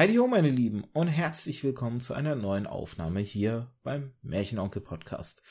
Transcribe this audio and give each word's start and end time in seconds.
Heidi 0.00 0.14
ho, 0.14 0.26
meine 0.26 0.48
Lieben, 0.48 0.84
und 0.94 1.08
herzlich 1.08 1.62
willkommen 1.62 2.00
zu 2.00 2.14
einer 2.14 2.34
neuen 2.34 2.66
Aufnahme 2.66 3.20
hier 3.20 3.70
beim 3.82 4.14
Märchenonkel 4.22 4.80
Podcast. 4.80 5.42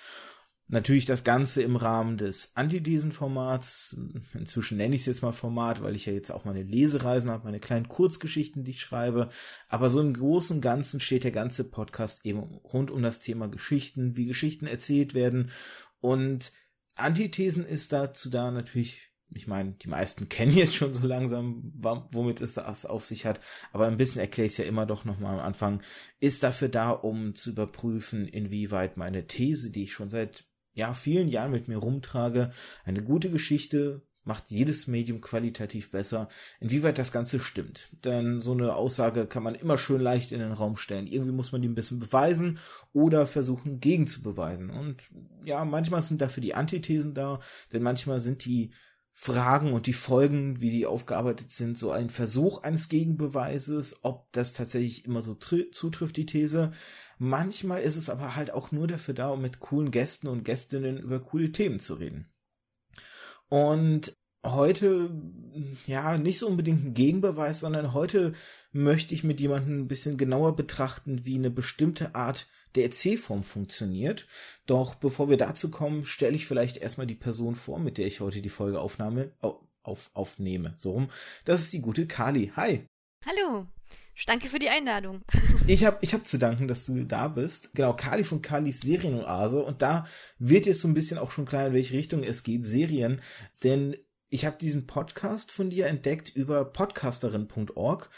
Natürlich 0.68 1.06
das 1.06 1.24
Ganze 1.24 1.62
im 1.62 1.76
Rahmen 1.76 2.18
des 2.18 2.56
Antithesen-Formats. 2.56 3.96
Inzwischen 4.34 4.78
nenne 4.78 4.96
ich 4.96 5.02
es 5.02 5.06
jetzt 5.06 5.22
mal 5.22 5.34
Format, 5.34 5.84
weil 5.84 5.96
ich 5.96 6.08
ja 6.08 6.14
jetzt 6.14 6.32
auch 6.32 6.46
meine 6.46 6.64
Lesereisen 6.64 7.30
habe, 7.30 7.44
meine 7.44 7.60
kleinen 7.60 7.90
Kurzgeschichten, 7.90 8.64
die 8.64 8.72
ich 8.72 8.82
schreibe. 8.82 9.30
Aber 9.68 9.92
so 9.92 10.02
im 10.02 10.16
Großen 10.16 10.56
und 10.56 10.62
Ganzen 10.62 11.00
steht 11.00 11.26
der 11.26 11.32
ganze 11.32 11.64
Podcast 11.64 12.26
eben 12.26 12.40
rund 12.40 12.90
um 12.90 13.04
das 13.04 13.20
Thema 13.20 13.50
Geschichten, 13.50 14.18
wie 14.18 14.26
Geschichten 14.26 14.66
erzählt 14.66 15.14
werden. 15.14 15.52
Und 16.02 16.54
Antithesen 16.96 17.68
ist 17.68 17.94
dazu 17.94 18.32
da 18.32 18.50
natürlich 18.50 19.09
ich 19.32 19.48
meine, 19.48 19.74
die 19.74 19.88
meisten 19.88 20.30
kennen 20.30 20.52
jetzt 20.52 20.76
schon 20.76 20.94
so 20.94 21.06
langsam, 21.06 21.74
womit 22.12 22.42
es 22.42 22.56
das 22.56 22.86
auf 22.86 23.06
sich 23.06 23.26
hat, 23.26 23.40
aber 23.72 23.88
ein 23.88 23.98
bisschen 23.98 24.22
erkläre 24.22 24.48
ich 24.48 24.54
es 24.54 24.58
ja 24.58 24.66
immer 24.66 24.86
doch 24.86 25.06
nochmal 25.06 25.40
am 25.40 25.46
Anfang, 25.46 25.82
ist 26.20 26.44
dafür 26.44 26.70
da, 26.70 26.92
um 26.92 27.36
zu 27.36 27.52
überprüfen, 27.52 28.28
inwieweit 28.28 28.98
meine 28.98 29.28
These, 29.28 29.72
die 29.72 29.84
ich 29.84 29.94
schon 29.94 30.10
seit 30.10 30.46
ja, 30.74 30.94
vielen 30.94 31.28
Jahren 31.28 31.52
mit 31.52 31.68
mir 31.68 31.78
rumtrage. 31.78 32.52
Eine 32.86 33.04
gute 33.04 33.30
Geschichte 33.30 34.02
macht 34.24 34.52
jedes 34.52 34.88
Medium 34.88 35.22
qualitativ 35.22 35.92
besser. 35.92 36.30
Inwieweit 36.60 36.98
das 36.98 37.12
Ganze 37.12 37.40
stimmt. 37.40 37.90
Denn 38.04 38.42
so 38.42 38.52
eine 38.52 38.76
Aussage 38.76 39.26
kann 39.26 39.44
man 39.44 39.56
immer 39.56 39.78
schön 39.78 40.02
leicht 40.02 40.32
in 40.32 40.40
den 40.40 40.52
Raum 40.52 40.78
stellen. 40.78 41.08
Irgendwie 41.08 41.32
muss 41.32 41.52
man 41.52 41.62
die 41.62 41.68
ein 41.68 41.76
bisschen 41.76 42.00
beweisen 42.00 42.60
oder 42.94 43.26
versuchen 43.26 43.80
gegen 43.80 44.08
zu 44.08 44.22
beweisen. 44.22 44.70
Und 44.70 45.10
ja, 45.44 45.66
manchmal 45.66 46.02
sind 46.02 46.22
dafür 46.22 46.42
die 46.42 46.54
Antithesen 46.54 47.14
da, 47.14 47.40
denn 47.74 47.82
manchmal 47.82 48.20
sind 48.20 48.46
die 48.46 48.72
Fragen 49.12 49.74
und 49.74 49.86
die 49.86 49.94
Folgen, 49.94 50.62
wie 50.62 50.70
die 50.70 50.86
aufgearbeitet 50.86 51.52
sind, 51.52 51.78
so 51.78 51.92
ein 51.92 52.10
Versuch 52.10 52.64
eines 52.64 52.88
Gegenbeweises, 52.90 54.00
ob 54.04 54.32
das 54.32 54.54
tatsächlich 54.54 55.06
immer 55.06 55.22
so 55.22 55.36
zutrifft, 55.36 56.16
die 56.16 56.26
These. 56.26 56.72
Manchmal 57.18 57.82
ist 57.82 57.98
es 57.98 58.10
aber 58.10 58.36
halt 58.36 58.52
auch 58.52 58.72
nur 58.72 58.88
dafür 58.88 59.14
da, 59.14 59.30
um 59.30 59.42
mit 59.42 59.60
coolen 59.60 59.92
Gästen 59.92 60.28
und 60.28 60.46
Gästinnen 60.46 60.98
über 60.98 61.20
coole 61.20 61.52
Themen 61.52 61.80
zu 61.80 61.96
reden. 61.96 62.32
Und 63.50 64.16
heute, 64.46 65.10
ja, 65.86 66.18
nicht 66.18 66.40
so 66.40 66.48
unbedingt 66.48 66.86
ein 66.86 66.94
Gegenbeweis, 66.94 67.60
sondern 67.60 67.94
heute 67.94 68.34
möchte 68.72 69.14
ich 69.14 69.24
mit 69.24 69.42
jemandem 69.42 69.82
ein 69.82 69.88
bisschen 69.88 70.18
genauer 70.18 70.56
betrachten, 70.56 71.26
wie 71.26 71.36
eine 71.36 71.52
bestimmte 71.52 72.16
Art 72.16 72.48
der 72.76 72.84
Erzählform 72.84 73.44
funktioniert. 73.44 74.28
Doch 74.66 74.96
bevor 74.96 75.30
wir 75.30 75.38
dazu 75.38 75.72
kommen, 75.72 76.06
stelle 76.06 76.36
ich 76.36 76.46
vielleicht 76.46 76.78
erstmal 76.78 77.08
die 77.08 77.16
Person 77.16 77.56
vor, 77.56 77.80
mit 77.80 77.98
der 77.98 78.08
ich 78.08 78.20
heute 78.20 78.42
die 78.42 78.50
Folge 78.50 78.80
aufnahme, 78.80 79.32
auf, 79.84 80.12
aufnehme. 80.14 80.74
So 80.78 80.92
rum. 80.92 81.10
Das 81.46 81.62
ist 81.62 81.74
die 81.74 81.82
gute 81.82 82.08
Kali. 82.08 82.52
Hi. 82.56 82.86
Hallo. 83.26 83.68
Danke 84.26 84.50
für 84.50 84.60
die 84.60 84.70
Einladung. 84.70 85.22
Ich 85.68 85.86
habe 85.86 86.00
ich 86.02 86.16
hab 86.16 86.26
zu 86.26 86.40
danken, 86.40 86.68
dass 86.68 86.88
du 86.88 87.04
da 87.06 87.28
bist. 87.28 87.70
Genau, 87.76 87.94
Kali 87.94 88.24
von 88.24 88.42
Kalis 88.42 88.82
Serienoase. 88.82 89.64
Und 89.64 89.84
da 89.84 90.08
wird 90.40 90.66
jetzt 90.66 90.82
so 90.82 90.88
ein 90.88 90.96
bisschen 90.96 91.20
auch 91.20 91.30
schon 91.30 91.46
klar, 91.46 91.68
in 91.68 91.74
welche 91.74 91.94
Richtung 91.94 92.24
es 92.24 92.42
geht. 92.42 92.66
Serien. 92.66 93.22
Denn 93.64 93.96
ich 94.30 94.46
habe 94.46 94.58
diesen 94.60 94.88
Podcast 94.88 95.52
von 95.52 95.70
dir 95.70 95.86
entdeckt 95.86 96.36
über 96.36 96.66
podcasterin.org. 96.66 98.10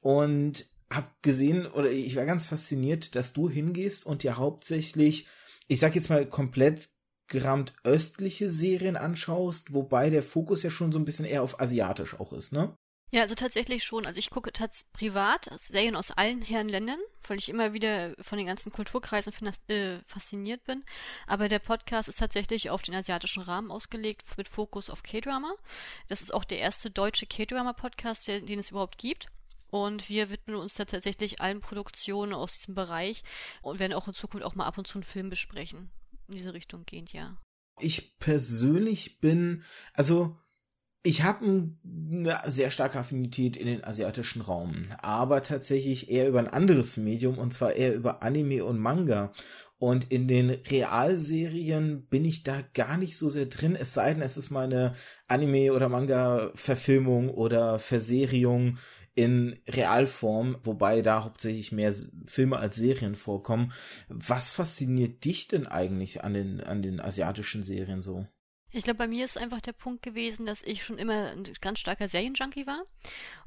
Und 0.00 0.66
habe 0.90 1.08
gesehen 1.22 1.66
oder 1.66 1.90
ich 1.90 2.16
war 2.16 2.24
ganz 2.24 2.46
fasziniert, 2.46 3.14
dass 3.14 3.32
du 3.32 3.48
hingehst 3.50 4.06
und 4.06 4.22
dir 4.22 4.36
hauptsächlich, 4.36 5.26
ich 5.66 5.80
sag 5.80 5.94
jetzt 5.94 6.08
mal 6.08 6.26
komplett 6.26 6.90
gerammt 7.28 7.74
östliche 7.84 8.50
Serien 8.50 8.96
anschaust, 8.96 9.74
wobei 9.74 10.08
der 10.08 10.22
Fokus 10.22 10.62
ja 10.62 10.70
schon 10.70 10.92
so 10.92 10.98
ein 10.98 11.04
bisschen 11.04 11.26
eher 11.26 11.42
auf 11.42 11.60
asiatisch 11.60 12.18
auch 12.18 12.32
ist, 12.32 12.52
ne? 12.52 12.74
Ja, 13.10 13.22
also 13.22 13.34
tatsächlich 13.34 13.84
schon. 13.84 14.04
Also 14.04 14.18
ich 14.18 14.28
gucke 14.28 14.52
tatsächlich 14.52 14.92
privat 14.92 15.48
Serien 15.58 15.96
aus 15.96 16.10
allen 16.10 16.42
Herren 16.42 16.68
Ländern, 16.68 16.98
weil 17.26 17.38
ich 17.38 17.48
immer 17.48 17.72
wieder 17.72 18.14
von 18.20 18.36
den 18.36 18.46
ganzen 18.46 18.70
Kulturkreisen 18.70 19.32
äh, 19.68 20.00
fasziniert 20.06 20.64
bin. 20.64 20.84
Aber 21.26 21.48
der 21.48 21.58
Podcast 21.58 22.10
ist 22.10 22.18
tatsächlich 22.18 22.68
auf 22.68 22.82
den 22.82 22.94
asiatischen 22.94 23.42
Rahmen 23.42 23.70
ausgelegt, 23.70 24.24
mit 24.36 24.50
Fokus 24.50 24.90
auf 24.90 25.02
K-Drama. 25.02 25.54
Das 26.08 26.20
ist 26.20 26.34
auch 26.34 26.44
der 26.44 26.58
erste 26.58 26.90
deutsche 26.90 27.24
K-Drama-Podcast, 27.24 28.28
den 28.28 28.58
es 28.58 28.70
überhaupt 28.70 28.98
gibt. 28.98 29.28
Und 29.70 30.08
wir 30.08 30.30
widmen 30.30 30.56
uns 30.56 30.74
da 30.74 30.84
tatsächlich 30.84 31.40
allen 31.40 31.60
Produktionen 31.60 32.32
aus 32.32 32.58
diesem 32.58 32.74
Bereich 32.74 33.22
und 33.62 33.78
werden 33.78 33.92
auch 33.92 34.08
in 34.08 34.14
Zukunft 34.14 34.46
auch 34.46 34.54
mal 34.54 34.66
ab 34.66 34.78
und 34.78 34.86
zu 34.86 34.98
einen 34.98 35.04
Film 35.04 35.28
besprechen. 35.28 35.90
In 36.26 36.34
diese 36.34 36.54
Richtung 36.54 36.84
gehend, 36.86 37.12
ja. 37.12 37.36
Ich 37.80 38.18
persönlich 38.18 39.20
bin, 39.20 39.62
also 39.94 40.36
ich 41.02 41.22
habe 41.22 41.44
eine 41.46 42.40
sehr 42.46 42.70
starke 42.70 42.98
Affinität 42.98 43.56
in 43.56 43.66
den 43.66 43.84
asiatischen 43.84 44.42
Raum, 44.42 44.88
aber 45.00 45.42
tatsächlich 45.42 46.10
eher 46.10 46.28
über 46.28 46.40
ein 46.40 46.48
anderes 46.48 46.96
Medium 46.96 47.38
und 47.38 47.54
zwar 47.54 47.72
eher 47.72 47.94
über 47.94 48.22
Anime 48.22 48.64
und 48.64 48.78
Manga. 48.78 49.32
Und 49.78 50.10
in 50.10 50.26
den 50.26 50.50
Realserien 50.50 52.06
bin 52.08 52.24
ich 52.24 52.42
da 52.42 52.62
gar 52.74 52.96
nicht 52.96 53.16
so 53.16 53.30
sehr 53.30 53.46
drin, 53.46 53.76
es 53.76 53.94
sei 53.94 54.12
denn, 54.12 54.22
es 54.22 54.36
ist 54.36 54.50
mal 54.50 54.64
eine 54.64 54.96
Anime- 55.28 55.72
oder 55.72 55.88
Manga-Verfilmung 55.88 57.30
oder 57.30 57.78
Verseriung 57.78 58.78
in 59.18 59.58
Realform, 59.66 60.58
wobei 60.62 61.02
da 61.02 61.24
hauptsächlich 61.24 61.72
mehr 61.72 61.92
Filme 62.26 62.56
als 62.56 62.76
Serien 62.76 63.16
vorkommen. 63.16 63.72
Was 64.06 64.50
fasziniert 64.50 65.24
dich 65.24 65.48
denn 65.48 65.66
eigentlich 65.66 66.22
an 66.22 66.34
den, 66.34 66.60
an 66.60 66.82
den 66.82 67.00
asiatischen 67.00 67.64
Serien 67.64 68.00
so? 68.00 68.28
Ich 68.70 68.84
glaube, 68.84 68.98
bei 68.98 69.08
mir 69.08 69.24
ist 69.24 69.36
einfach 69.36 69.60
der 69.60 69.72
Punkt 69.72 70.02
gewesen, 70.02 70.46
dass 70.46 70.62
ich 70.62 70.84
schon 70.84 70.98
immer 70.98 71.32
ein 71.32 71.42
ganz 71.60 71.80
starker 71.80 72.08
Serienjunkie 72.08 72.68
war. 72.68 72.84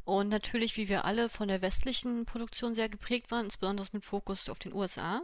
Und 0.04 0.30
natürlich, 0.30 0.78
wie 0.78 0.90
wir 0.90 1.06
alle, 1.06 1.30
von 1.30 1.48
der 1.48 1.62
westlichen 1.62 2.26
Produktion 2.26 2.74
sehr 2.74 2.90
geprägt 2.90 3.32
waren, 3.32 3.46
insbesondere 3.46 3.88
mit 3.92 4.06
Fokus 4.06 4.50
auf 4.50 4.60
den 4.60 4.74
USA. 4.74 5.22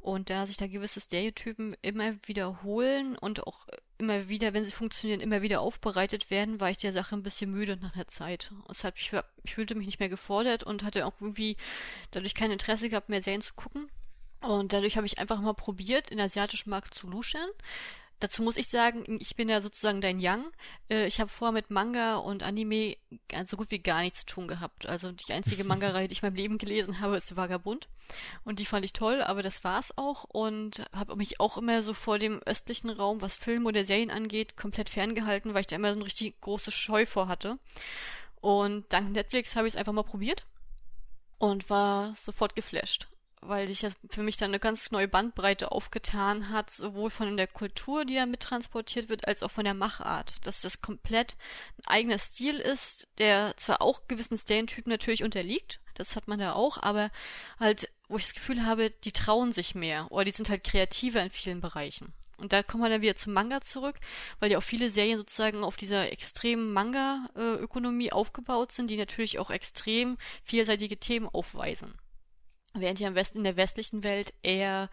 Und 0.00 0.30
da 0.30 0.46
sich 0.46 0.56
da 0.56 0.66
gewisse 0.66 1.00
Stereotypen 1.00 1.76
immer 1.82 2.14
wiederholen 2.26 3.16
und 3.16 3.46
auch 3.46 3.66
immer 3.98 4.28
wieder, 4.28 4.52
wenn 4.52 4.64
sie 4.64 4.72
funktionieren, 4.72 5.20
immer 5.20 5.42
wieder 5.42 5.60
aufbereitet 5.60 6.30
werden, 6.30 6.60
war 6.60 6.70
ich 6.70 6.76
der 6.76 6.92
Sache 6.92 7.16
ein 7.16 7.22
bisschen 7.22 7.50
müde 7.50 7.76
nach 7.76 7.92
der 7.92 8.08
Zeit. 8.08 8.52
Deshalb, 8.68 8.98
ich, 8.98 9.12
ich 9.44 9.54
fühlte 9.54 9.74
mich 9.74 9.86
nicht 9.86 10.00
mehr 10.00 10.08
gefordert 10.08 10.64
und 10.64 10.82
hatte 10.82 11.06
auch 11.06 11.14
irgendwie 11.20 11.56
dadurch 12.10 12.34
kein 12.34 12.50
Interesse 12.50 12.88
gehabt, 12.88 13.08
mehr 13.08 13.22
Serien 13.22 13.42
zu 13.42 13.54
gucken. 13.54 13.88
Und 14.40 14.72
dadurch 14.72 14.96
habe 14.96 15.06
ich 15.06 15.18
einfach 15.18 15.40
mal 15.40 15.54
probiert, 15.54 16.10
in 16.10 16.20
asiatischen 16.20 16.70
Markt 16.70 16.94
zu 16.94 17.06
luschern. 17.06 17.48
Dazu 18.22 18.44
muss 18.44 18.56
ich 18.56 18.68
sagen, 18.68 19.18
ich 19.18 19.34
bin 19.34 19.48
ja 19.48 19.60
sozusagen 19.60 20.00
dein 20.00 20.18
Young. 20.20 20.44
Äh, 20.88 21.08
ich 21.08 21.18
habe 21.18 21.28
vorher 21.28 21.50
mit 21.52 21.72
Manga 21.72 22.18
und 22.18 22.44
Anime 22.44 22.96
so 23.46 23.56
gut 23.56 23.72
wie 23.72 23.80
gar 23.80 24.00
nichts 24.00 24.20
zu 24.20 24.26
tun 24.26 24.46
gehabt. 24.46 24.86
Also 24.86 25.10
die 25.10 25.32
einzige 25.32 25.64
Manga-Reihe, 25.64 26.06
die 26.06 26.12
ich 26.12 26.22
in 26.22 26.28
meinem 26.28 26.36
Leben 26.36 26.58
gelesen 26.58 27.00
habe, 27.00 27.16
ist 27.16 27.34
Vagabund. 27.34 27.88
Und 28.44 28.60
die 28.60 28.64
fand 28.64 28.84
ich 28.84 28.92
toll, 28.92 29.22
aber 29.22 29.42
das 29.42 29.64
war's 29.64 29.98
auch. 29.98 30.22
Und 30.22 30.84
habe 30.92 31.16
mich 31.16 31.40
auch 31.40 31.58
immer 31.58 31.82
so 31.82 31.94
vor 31.94 32.20
dem 32.20 32.40
östlichen 32.44 32.90
Raum, 32.90 33.20
was 33.20 33.34
Film 33.34 33.66
oder 33.66 33.84
Serien 33.84 34.12
angeht, 34.12 34.56
komplett 34.56 34.88
ferngehalten, 34.88 35.52
weil 35.52 35.62
ich 35.62 35.66
da 35.66 35.74
immer 35.74 35.88
so 35.88 35.96
eine 35.96 36.06
richtig 36.06 36.40
große 36.42 36.70
Scheu 36.70 37.06
vor 37.06 37.26
hatte. 37.26 37.58
Und 38.40 38.84
dank 38.92 39.10
Netflix 39.10 39.56
habe 39.56 39.66
ich 39.66 39.74
es 39.74 39.78
einfach 39.78 39.92
mal 39.92 40.04
probiert 40.04 40.46
und 41.38 41.68
war 41.70 42.14
sofort 42.14 42.54
geflasht 42.54 43.08
weil 43.42 43.66
sich 43.66 43.82
ja 43.82 43.90
für 44.08 44.22
mich 44.22 44.36
dann 44.36 44.50
eine 44.50 44.60
ganz 44.60 44.90
neue 44.90 45.08
Bandbreite 45.08 45.72
aufgetan 45.72 46.50
hat, 46.50 46.70
sowohl 46.70 47.10
von 47.10 47.36
der 47.36 47.46
Kultur, 47.46 48.04
die 48.04 48.14
da 48.14 48.26
mittransportiert 48.26 49.08
wird, 49.08 49.26
als 49.26 49.42
auch 49.42 49.50
von 49.50 49.64
der 49.64 49.74
Machart. 49.74 50.46
Dass 50.46 50.62
das 50.62 50.80
komplett 50.80 51.36
ein 51.78 51.88
eigener 51.88 52.18
Stil 52.18 52.56
ist, 52.56 53.08
der 53.18 53.54
zwar 53.56 53.82
auch 53.82 54.02
gewissen 54.08 54.38
Stereotypen 54.38 54.90
natürlich 54.90 55.24
unterliegt, 55.24 55.80
das 55.94 56.16
hat 56.16 56.28
man 56.28 56.38
da 56.38 56.52
auch, 56.54 56.78
aber 56.82 57.10
halt, 57.60 57.90
wo 58.08 58.16
ich 58.16 58.24
das 58.24 58.34
Gefühl 58.34 58.64
habe, 58.64 58.90
die 58.90 59.12
trauen 59.12 59.52
sich 59.52 59.74
mehr 59.74 60.10
oder 60.10 60.24
die 60.24 60.30
sind 60.30 60.48
halt 60.48 60.64
kreativer 60.64 61.22
in 61.22 61.30
vielen 61.30 61.60
Bereichen. 61.60 62.14
Und 62.38 62.52
da 62.52 62.62
kommen 62.62 62.82
wir 62.82 62.90
dann 62.90 63.02
wieder 63.02 63.14
zum 63.14 63.34
Manga 63.34 63.60
zurück, 63.60 63.96
weil 64.40 64.50
ja 64.50 64.58
auch 64.58 64.62
viele 64.62 64.90
Serien 64.90 65.18
sozusagen 65.18 65.62
auf 65.62 65.76
dieser 65.76 66.10
extremen 66.10 66.72
Manga-Ökonomie 66.72 68.10
aufgebaut 68.10 68.72
sind, 68.72 68.90
die 68.90 68.96
natürlich 68.96 69.38
auch 69.38 69.50
extrem 69.50 70.16
vielseitige 70.42 70.96
Themen 70.96 71.28
aufweisen. 71.28 71.94
Während 72.74 72.98
hier 72.98 73.08
im 73.08 73.14
Westen, 73.14 73.38
in 73.38 73.44
der 73.44 73.56
westlichen 73.56 74.02
Welt 74.02 74.32
eher, 74.42 74.88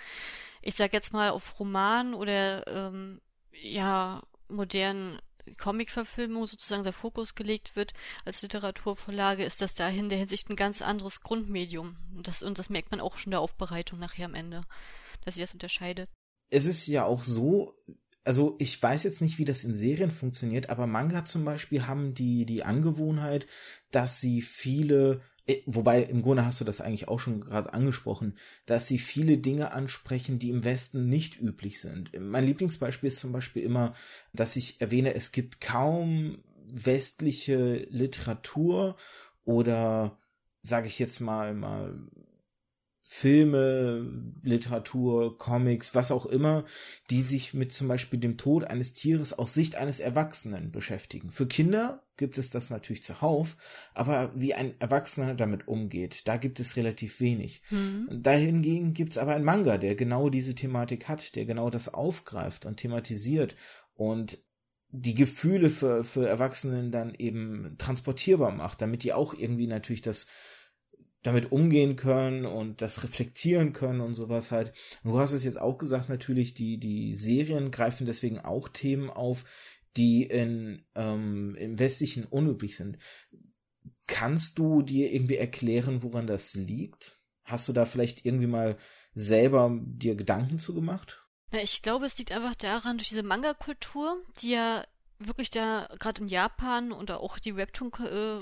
ich 0.62 0.76
sag 0.76 0.94
jetzt 0.94 1.14
mal, 1.14 1.30
auf 1.30 1.60
Roman 1.60 2.14
oder 2.14 2.68
ähm, 2.68 3.22
ja, 3.52 4.22
modernen 4.50 5.20
Comic-Verfilmung 5.58 6.46
sozusagen 6.46 6.84
der 6.84 6.94
Fokus 6.94 7.36
gelegt 7.36 7.76
wird 7.76 7.94
als 8.26 8.42
Literaturvorlage, 8.42 9.44
ist 9.44 9.62
das 9.62 9.76
da 9.76 9.90
in 9.90 10.10
der 10.10 10.18
Hinsicht 10.18 10.50
ein 10.50 10.56
ganz 10.56 10.82
anderes 10.82 11.22
Grundmedium. 11.22 11.98
Und 12.16 12.28
das, 12.28 12.44
und 12.44 12.60
das 12.60 12.70
merkt 12.70 12.92
man 12.92 13.00
auch 13.00 13.18
schon 13.18 13.32
der 13.32 13.40
Aufbereitung 13.40 14.00
nachher 14.00 14.26
am 14.26 14.36
Ende, 14.36 14.62
dass 15.24 15.36
sich 15.36 15.44
das 15.44 15.54
unterscheidet. 15.54 16.10
Es 16.50 16.66
ist 16.66 16.88
ja 16.88 17.06
auch 17.06 17.24
so, 17.24 17.76
also 18.24 18.56
ich 18.60 18.82
weiß 18.82 19.04
jetzt 19.04 19.22
nicht, 19.22 19.38
wie 19.38 19.46
das 19.46 19.64
in 19.64 19.78
Serien 19.78 20.12
funktioniert, 20.12 20.70
aber 20.70 20.88
Manga 20.88 21.26
zum 21.26 21.46
Beispiel 21.46 21.88
haben 21.88 22.14
die, 22.14 22.46
die 22.46 22.64
Angewohnheit, 22.64 23.48
dass 23.92 24.20
sie 24.20 24.42
viele 24.42 25.22
wobei 25.66 26.04
im 26.04 26.22
Grunde 26.22 26.46
hast 26.46 26.60
du 26.62 26.66
das 26.66 26.82
eigentlich 26.82 27.08
auch 27.08 27.20
schon 27.20 27.42
gerade 27.42 27.74
angesprochen, 27.74 28.38
dass 28.66 28.88
sie 28.88 28.98
viele 28.98 29.38
Dinge 29.38 29.72
ansprechen, 29.72 30.40
die 30.40 30.50
im 30.50 30.64
Westen 30.64 31.08
nicht 31.08 31.40
üblich 31.40 31.80
sind. 31.80 32.12
Mein 32.20 32.46
Lieblingsbeispiel 32.46 33.08
ist 33.08 33.20
zum 33.20 33.32
Beispiel 33.32 33.64
immer, 33.64 33.96
dass 34.34 34.56
ich 34.56 34.80
erwähne, 34.82 35.14
es 35.16 35.32
gibt 35.32 35.62
kaum 35.62 36.40
westliche 36.66 37.88
Literatur 37.90 38.96
oder 39.44 40.18
sage 40.62 40.88
ich 40.88 41.00
jetzt 41.00 41.20
mal, 41.20 41.54
mal 41.54 41.98
Filme, 43.12 44.08
Literatur, 44.44 45.36
Comics, 45.40 45.96
was 45.96 46.12
auch 46.12 46.28
immer, 46.28 46.66
die 47.10 47.24
sich 47.24 47.56
mit 47.56 47.74
zum 47.74 47.88
Beispiel 47.88 48.20
dem 48.20 48.38
Tod 48.38 48.66
eines 48.66 48.94
Tieres 48.94 49.34
aus 49.34 49.56
Sicht 49.56 49.76
eines 49.76 50.00
Erwachsenen 50.00 50.72
beschäftigen. 50.72 51.32
Für 51.32 51.48
Kinder 51.48 52.04
gibt 52.20 52.38
es 52.38 52.52
das 52.52 52.70
natürlich 52.70 53.02
zuhauf, 53.02 53.58
aber 53.96 54.32
wie 54.36 54.54
ein 54.54 54.80
Erwachsener 54.80 55.34
damit 55.34 55.68
umgeht, 55.68 56.28
da 56.28 56.38
gibt 56.38 56.60
es 56.60 56.76
relativ 56.76 57.20
wenig. 57.20 57.64
Mhm. 57.72 58.08
Dahingegen 58.22 58.94
gibt 58.94 59.14
es 59.14 59.18
aber 59.18 59.34
einen 59.34 59.46
Manga, 59.46 59.80
der 59.80 59.96
genau 59.96 60.30
diese 60.30 60.54
Thematik 60.54 61.08
hat, 61.08 61.36
der 61.36 61.46
genau 61.46 61.72
das 61.72 61.92
aufgreift 61.92 62.68
und 62.68 62.78
thematisiert 62.78 63.56
und 63.96 64.38
die 64.92 65.16
Gefühle 65.16 65.70
für, 65.70 66.04
für 66.04 66.28
Erwachsenen 66.28 66.92
dann 66.92 67.16
eben 67.16 67.76
transportierbar 67.78 68.52
macht, 68.52 68.82
damit 68.82 69.04
die 69.04 69.14
auch 69.14 69.34
irgendwie 69.34 69.68
natürlich 69.68 70.02
das 70.02 70.28
damit 71.22 71.52
umgehen 71.52 71.96
können 71.96 72.46
und 72.46 72.82
das 72.82 73.04
reflektieren 73.04 73.74
können 73.74 74.00
und 74.00 74.14
sowas 74.14 74.52
halt. 74.52 74.74
Und 75.04 75.12
du 75.12 75.20
hast 75.20 75.34
es 75.34 75.44
jetzt 75.44 75.60
auch 75.60 75.78
gesagt, 75.78 76.10
natürlich, 76.10 76.54
die, 76.54 76.78
die 76.78 77.14
Serien 77.14 77.72
greifen 77.72 78.06
deswegen 78.06 78.40
auch 78.40 78.70
Themen 78.70 79.10
auf, 79.10 79.44
die 79.98 80.24
in, 80.24 80.86
ähm, 80.96 81.56
im 81.56 81.80
Westlichen 81.80 82.26
unüblich 82.26 82.78
sind. 82.78 82.98
Kannst 84.08 84.58
du 84.58 84.82
dir 84.82 85.12
irgendwie 85.12 85.38
erklären, 85.38 86.04
woran 86.04 86.28
das 86.28 86.56
liegt? 86.56 87.20
Hast 87.44 87.68
du 87.68 87.74
da 87.74 87.86
vielleicht 87.86 88.26
irgendwie 88.26 88.48
mal 88.48 88.78
selber 89.14 89.72
dir 89.82 90.16
Gedanken 90.16 90.60
zu 90.60 90.74
gemacht? 90.74 91.26
Na, 91.52 91.62
ich 91.62 91.82
glaube, 91.82 92.06
es 92.06 92.18
liegt 92.18 92.32
einfach 92.32 92.56
daran, 92.56 92.98
durch 92.98 93.10
diese 93.10 93.24
Manga-Kultur, 93.24 94.24
die 94.42 94.52
ja 94.52 94.84
wirklich 95.18 95.50
da 95.50 95.90
gerade 96.00 96.22
in 96.22 96.28
Japan 96.28 96.92
und 96.92 97.12
auch 97.12 97.40
die 97.40 97.56
Webtoon 97.56 97.92
äh, 98.06 98.40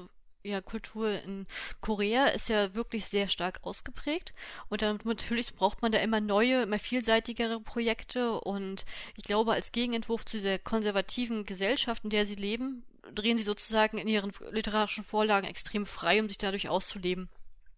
ja, 0.48 0.62
Kultur 0.62 1.22
in 1.22 1.46
Korea 1.82 2.28
ist 2.28 2.50
ja 2.50 2.74
wirklich 2.76 3.06
sehr 3.06 3.28
stark 3.28 3.60
ausgeprägt. 3.64 4.34
Und 4.70 4.82
dann 4.82 5.00
natürlich 5.04 5.54
braucht 5.54 5.82
man 5.82 5.92
da 5.92 6.00
immer 6.00 6.22
neue, 6.22 6.64
immer 6.64 6.80
vielseitigere 6.80 7.60
Projekte. 7.60 8.40
Und 8.40 8.86
ich 9.16 9.24
glaube, 9.24 9.54
als 9.54 9.72
Gegenentwurf 9.72 10.26
zu 10.26 10.38
dieser 10.38 10.60
konservativen 10.60 11.46
Gesellschaft, 11.46 12.04
in 12.04 12.10
der 12.10 12.26
sie 12.26 12.36
leben, 12.36 12.84
drehen 13.14 13.38
sie 13.38 13.44
sozusagen 13.44 13.98
in 13.98 14.08
ihren 14.08 14.32
literarischen 14.52 15.04
Vorlagen 15.04 15.48
extrem 15.48 15.86
frei, 15.86 16.22
um 16.22 16.28
sich 16.28 16.38
dadurch 16.38 16.70
auszuleben. 16.70 17.30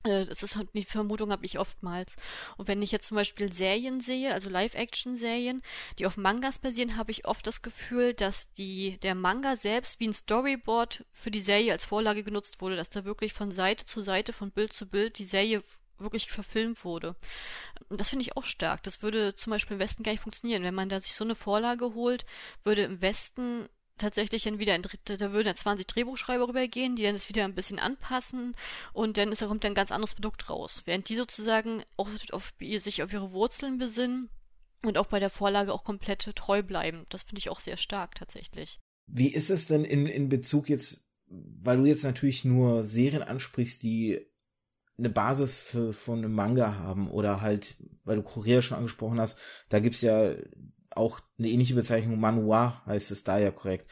Äh, 0.03 0.25
das 0.25 0.43
ist 0.43 0.55
halt 0.55 0.69
die 0.73 0.85
Vermutung 0.85 1.31
habe 1.31 1.45
ich 1.45 1.59
oftmals. 1.59 2.15
Und 2.57 2.67
wenn 2.67 2.81
ich 2.81 2.91
jetzt 2.91 3.07
zum 3.07 3.15
Beispiel 3.15 3.51
Serien 3.51 3.99
sehe, 3.99 4.33
also 4.33 4.49
Live-Action-Serien, 4.49 5.61
die 5.97 6.05
auf 6.05 6.17
Mangas 6.17 6.59
basieren, 6.59 6.95
habe 6.95 7.11
ich 7.11 7.27
oft 7.27 7.45
das 7.45 7.61
Gefühl, 7.61 8.13
dass 8.13 8.51
die, 8.53 8.97
der 8.99 9.15
Manga 9.15 9.55
selbst 9.55 9.99
wie 9.99 10.07
ein 10.07 10.13
Storyboard 10.13 11.05
für 11.11 11.31
die 11.31 11.41
Serie 11.41 11.71
als 11.73 11.85
Vorlage 11.85 12.23
genutzt 12.23 12.61
wurde, 12.61 12.75
dass 12.75 12.89
da 12.89 13.05
wirklich 13.05 13.33
von 13.33 13.51
Seite 13.51 13.85
zu 13.85 14.01
Seite, 14.01 14.33
von 14.33 14.51
Bild 14.51 14.73
zu 14.73 14.87
Bild 14.87 15.17
die 15.17 15.25
Serie 15.25 15.63
wirklich 15.97 16.31
verfilmt 16.31 16.85
wurde. 16.85 17.15
Das 17.89 18.09
finde 18.09 18.23
ich 18.23 18.37
auch 18.37 18.45
stark. 18.45 18.83
Das 18.83 19.01
würde 19.01 19.35
zum 19.35 19.51
Beispiel 19.51 19.75
im 19.75 19.79
Westen 19.79 20.03
gar 20.03 20.13
nicht 20.13 20.21
funktionieren. 20.21 20.63
Wenn 20.63 20.75
man 20.75 20.87
da 20.87 21.01
sich 21.01 21.13
so 21.13 21.25
eine 21.25 21.35
Vorlage 21.35 21.93
holt, 21.93 22.25
würde 22.63 22.83
im 22.83 23.01
Westen 23.01 23.67
tatsächlich 23.99 24.43
dann 24.43 24.59
wieder 24.59 24.73
ein, 24.73 24.81
da 24.81 25.31
würden 25.31 25.45
dann 25.45 25.55
20 25.55 25.87
Drehbuchschreiber 25.87 26.47
rübergehen, 26.47 26.95
die 26.95 27.03
dann 27.03 27.13
das 27.13 27.29
wieder 27.29 27.45
ein 27.45 27.55
bisschen 27.55 27.79
anpassen 27.79 28.55
und 28.93 29.17
dann 29.17 29.31
ist, 29.31 29.41
da 29.41 29.47
kommt 29.47 29.63
dann 29.63 29.73
ein 29.73 29.75
ganz 29.75 29.91
anderes 29.91 30.15
Produkt 30.15 30.49
raus. 30.49 30.83
Während 30.85 31.09
die 31.09 31.15
sozusagen 31.15 31.83
auch 31.97 32.09
auf, 32.31 32.53
sich 32.59 33.03
auf 33.03 33.13
ihre 33.13 33.31
Wurzeln 33.31 33.77
besinnen 33.77 34.29
und 34.83 34.97
auch 34.97 35.07
bei 35.07 35.19
der 35.19 35.29
Vorlage 35.29 35.73
auch 35.73 35.83
komplett 35.83 36.35
treu 36.35 36.63
bleiben. 36.63 37.05
Das 37.09 37.23
finde 37.23 37.39
ich 37.39 37.49
auch 37.49 37.59
sehr 37.59 37.77
stark 37.77 38.15
tatsächlich. 38.15 38.79
Wie 39.07 39.33
ist 39.33 39.49
es 39.49 39.67
denn 39.67 39.83
in, 39.83 40.05
in 40.05 40.29
Bezug 40.29 40.69
jetzt, 40.69 41.05
weil 41.27 41.77
du 41.77 41.85
jetzt 41.85 42.03
natürlich 42.03 42.45
nur 42.45 42.85
Serien 42.85 43.23
ansprichst, 43.23 43.83
die 43.83 44.25
eine 44.97 45.09
Basis 45.09 45.59
für, 45.59 45.93
von 45.93 46.19
einem 46.19 46.33
Manga 46.33 46.75
haben 46.75 47.09
oder 47.09 47.41
halt, 47.41 47.77
weil 48.03 48.17
du 48.17 48.23
Korea 48.23 48.61
schon 48.61 48.77
angesprochen 48.77 49.19
hast, 49.19 49.37
da 49.69 49.79
gibt's 49.79 50.01
ja 50.01 50.33
auch 50.91 51.19
eine 51.37 51.49
ähnliche 51.49 51.75
Bezeichnung, 51.75 52.19
Manhwa 52.19 52.83
heißt 52.85 53.11
es 53.11 53.23
da 53.23 53.37
ja 53.39 53.51
korrekt. 53.51 53.89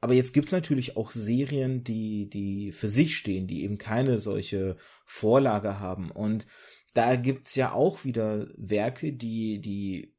Aber 0.00 0.14
jetzt 0.14 0.32
gibt's 0.32 0.52
natürlich 0.52 0.96
auch 0.96 1.10
Serien, 1.10 1.84
die, 1.84 2.28
die 2.30 2.72
für 2.72 2.88
sich 2.88 3.16
stehen, 3.16 3.46
die 3.46 3.64
eben 3.64 3.76
keine 3.76 4.18
solche 4.18 4.76
Vorlage 5.04 5.78
haben. 5.78 6.10
Und 6.10 6.46
da 6.94 7.16
gibt's 7.16 7.54
ja 7.54 7.72
auch 7.72 8.04
wieder 8.04 8.48
Werke, 8.56 9.12
die, 9.12 9.60
die, 9.60 10.14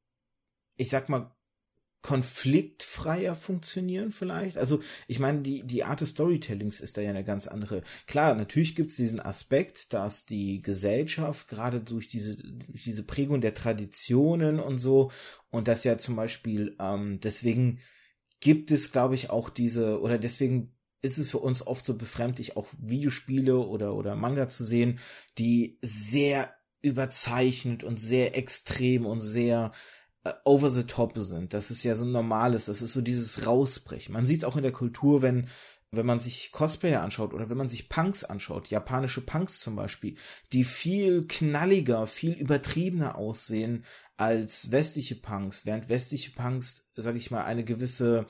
ich 0.78 0.90
sag 0.90 1.10
mal, 1.10 1.36
konfliktfreier 2.02 3.36
funktionieren 3.36 4.12
vielleicht. 4.12 4.58
Also 4.58 4.82
ich 5.08 5.20
meine, 5.20 5.42
die, 5.42 5.64
die 5.64 5.84
Art 5.84 6.02
des 6.02 6.10
Storytellings 6.10 6.80
ist 6.80 6.98
da 6.98 7.02
ja 7.02 7.12
eine 7.12 7.24
ganz 7.24 7.48
andere. 7.48 7.84
Klar, 8.08 8.34
natürlich 8.34 8.76
gibt 8.76 8.90
es 8.90 8.96
diesen 8.96 9.20
Aspekt, 9.20 9.94
dass 9.94 10.26
die 10.26 10.62
Gesellschaft 10.64 11.48
gerade 11.48 11.80
durch 11.80 12.08
diese, 12.08 12.38
durch 12.38 12.84
diese 12.84 13.04
Prägung 13.04 13.40
der 13.40 13.54
Traditionen 13.54 14.60
und 14.60 14.80
so 14.80 15.12
und 15.52 15.68
das 15.68 15.84
ja 15.84 15.98
zum 15.98 16.16
Beispiel, 16.16 16.76
ähm, 16.80 17.20
deswegen 17.22 17.80
gibt 18.40 18.72
es, 18.72 18.92
glaube 18.92 19.16
ich, 19.16 19.30
auch 19.30 19.50
diese, 19.50 20.02
oder 20.02 20.18
deswegen 20.18 20.74
ist 21.02 21.18
es 21.18 21.30
für 21.30 21.40
uns 21.40 21.66
oft 21.66 21.86
so 21.86 21.98
befremdlich, 21.98 22.58
auch 22.58 22.68
Videospiele 22.78 23.58
oder, 23.58 23.96
oder 23.96 24.16
Manga 24.16 24.50
zu 24.50 24.64
sehen, 24.64 25.00
die 25.38 25.78
sehr 25.82 26.54
überzeichnet 26.82 27.84
und 27.84 28.00
sehr 28.00 28.36
extrem 28.38 29.06
und 29.06 29.22
sehr 29.22 29.72
äh, 30.24 30.34
over 30.46 30.70
the 30.70 30.84
top 30.84 31.18
sind. 31.18 31.54
Das 31.54 31.72
ist 31.72 31.84
ja 31.84 31.96
so 31.96 32.06
ein 32.06 32.12
normales, 32.12 32.66
das 32.66 32.82
ist 32.82 32.94
so 32.94 33.02
dieses 33.02 33.46
Rausbrechen. 33.46 34.14
Man 34.14 34.26
sieht 34.26 34.40
es 34.40 34.44
auch 34.44 34.56
in 34.56 34.64
der 34.64 34.72
Kultur, 34.72 35.22
wenn 35.22 35.48
wenn 35.92 36.06
man 36.06 36.22
sich 36.22 36.52
Cosplayer 36.52 37.02
anschaut 37.02 37.34
oder 37.34 37.50
wenn 37.50 37.58
man 37.58 37.70
sich 37.70 37.90
Punks 37.90 38.24
anschaut, 38.24 38.70
japanische 38.70 39.22
Punks 39.22 39.60
zum 39.60 39.76
Beispiel, 39.76 40.16
die 40.54 40.64
viel 40.64 41.28
knalliger, 41.28 42.08
viel 42.08 42.32
übertriebener 42.32 43.16
aussehen 43.18 43.86
als 44.16 44.72
westliche 44.72 45.16
Punks, 45.16 45.66
während 45.66 45.90
westliche 45.90 46.32
Punks, 46.32 46.86
sag 46.96 47.16
ich 47.16 47.30
mal, 47.30 47.44
eine 47.44 47.66
gewisse 47.66 48.26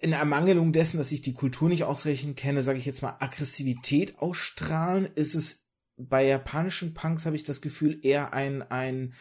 in 0.00 0.12
Ermangelung 0.14 0.72
dessen, 0.72 0.96
dass 0.96 1.12
ich 1.12 1.20
die 1.20 1.34
Kultur 1.34 1.68
nicht 1.68 1.84
ausreichend 1.84 2.38
kenne, 2.38 2.62
sage 2.62 2.78
ich 2.78 2.86
jetzt 2.86 3.02
mal, 3.02 3.16
Aggressivität 3.20 4.18
ausstrahlen, 4.18 5.04
ist 5.14 5.34
es 5.34 5.68
bei 5.98 6.26
japanischen 6.26 6.94
Punks 6.94 7.26
habe 7.26 7.36
ich 7.36 7.44
das 7.44 7.60
Gefühl 7.60 8.00
eher 8.02 8.32
ein 8.32 8.62
ein 8.62 9.12